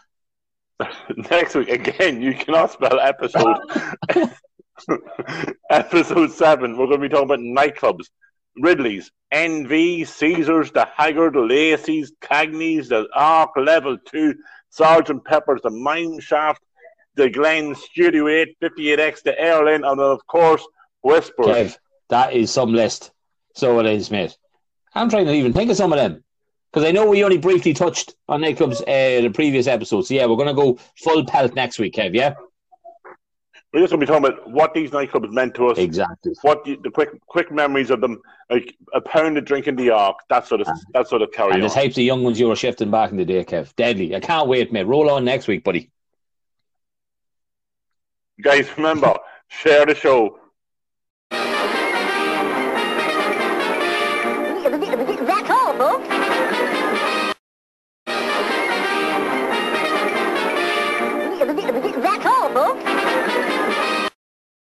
Next 1.30 1.54
week, 1.54 1.68
again, 1.68 2.20
you 2.20 2.34
cannot 2.34 2.72
spell 2.72 2.98
episode. 2.98 3.56
episode 5.70 6.32
7, 6.32 6.76
we're 6.76 6.86
going 6.86 7.00
to 7.00 7.08
be 7.08 7.08
talking 7.08 7.24
about 7.24 7.38
nightclubs. 7.40 8.06
Ridley's, 8.56 9.10
NV, 9.32 10.06
Caesars, 10.06 10.72
the 10.72 10.86
Haggard, 10.94 11.36
Lacey's, 11.36 12.12
Cagney's, 12.20 12.88
the 12.88 13.08
Arc 13.14 13.50
Level 13.56 13.96
2, 14.06 14.34
Sergeant 14.70 15.24
Pepper's, 15.24 15.62
the 15.62 15.70
Mine 15.70 16.20
Shaft, 16.20 16.62
the 17.14 17.30
Glen 17.30 17.74
Studio 17.74 18.28
8, 18.28 18.56
58X, 18.62 19.22
the 19.22 19.38
Airline, 19.40 19.84
and 19.84 19.98
then, 19.98 20.06
of 20.06 20.26
course, 20.26 20.66
Whispers. 21.02 21.46
Kev, 21.46 21.76
that 22.10 22.32
is 22.32 22.50
some 22.50 22.72
list. 22.72 23.10
So 23.54 23.78
it 23.80 23.86
is, 23.86 24.10
mate. 24.10 24.36
I'm 24.94 25.10
trying 25.10 25.26
to 25.26 25.32
even 25.32 25.52
think 25.52 25.70
of 25.70 25.76
some 25.76 25.92
of 25.92 25.98
them. 25.98 26.22
Because 26.72 26.88
I 26.88 26.92
know 26.92 27.06
we 27.06 27.22
only 27.22 27.38
briefly 27.38 27.74
touched 27.74 28.14
on 28.28 28.40
nightclubs 28.40 28.80
uh, 28.82 29.20
the 29.20 29.30
previous 29.30 29.66
episode. 29.66 30.02
So 30.02 30.14
yeah, 30.14 30.24
we're 30.24 30.36
going 30.36 30.48
to 30.48 30.54
go 30.54 30.78
full 30.96 31.24
pelt 31.26 31.54
next 31.54 31.78
week, 31.78 31.94
Kev, 31.94 32.14
yeah? 32.14 32.34
We're 33.72 33.80
just 33.80 33.90
going 33.90 34.00
to 34.00 34.06
be 34.06 34.12
talking 34.12 34.26
about 34.26 34.50
what 34.50 34.74
these 34.74 34.90
nightclubs 34.90 35.30
meant 35.32 35.54
to 35.54 35.68
us, 35.68 35.78
Exactly. 35.78 36.34
what 36.42 36.62
the, 36.64 36.76
the 36.82 36.90
quick 36.90 37.08
quick 37.26 37.50
memories 37.50 37.88
of 37.90 38.02
them, 38.02 38.20
like 38.50 38.76
a 38.92 39.00
pound 39.00 39.38
of 39.38 39.46
drink 39.46 39.66
in 39.66 39.76
the 39.76 39.88
Arc, 39.90 40.16
that 40.28 40.46
sort 40.46 40.60
of 40.60 40.68
that 40.92 41.08
sort 41.08 41.22
of 41.22 41.32
carry 41.32 41.52
And 41.52 41.62
the 41.62 41.68
on. 41.68 41.72
types 41.74 41.96
of 41.96 42.02
young 42.02 42.22
ones 42.22 42.38
you 42.38 42.48
were 42.48 42.56
shifting 42.56 42.90
back 42.90 43.10
in 43.12 43.16
the 43.16 43.24
day, 43.24 43.44
Kev. 43.44 43.74
Deadly. 43.76 44.14
I 44.14 44.20
can't 44.20 44.46
wait, 44.46 44.72
mate. 44.72 44.86
Roll 44.86 45.08
on 45.08 45.24
next 45.24 45.48
week, 45.48 45.64
buddy. 45.64 45.90
Guys, 48.42 48.68
remember, 48.76 49.14
share 49.48 49.86
the 49.86 49.94
show. 49.94 50.38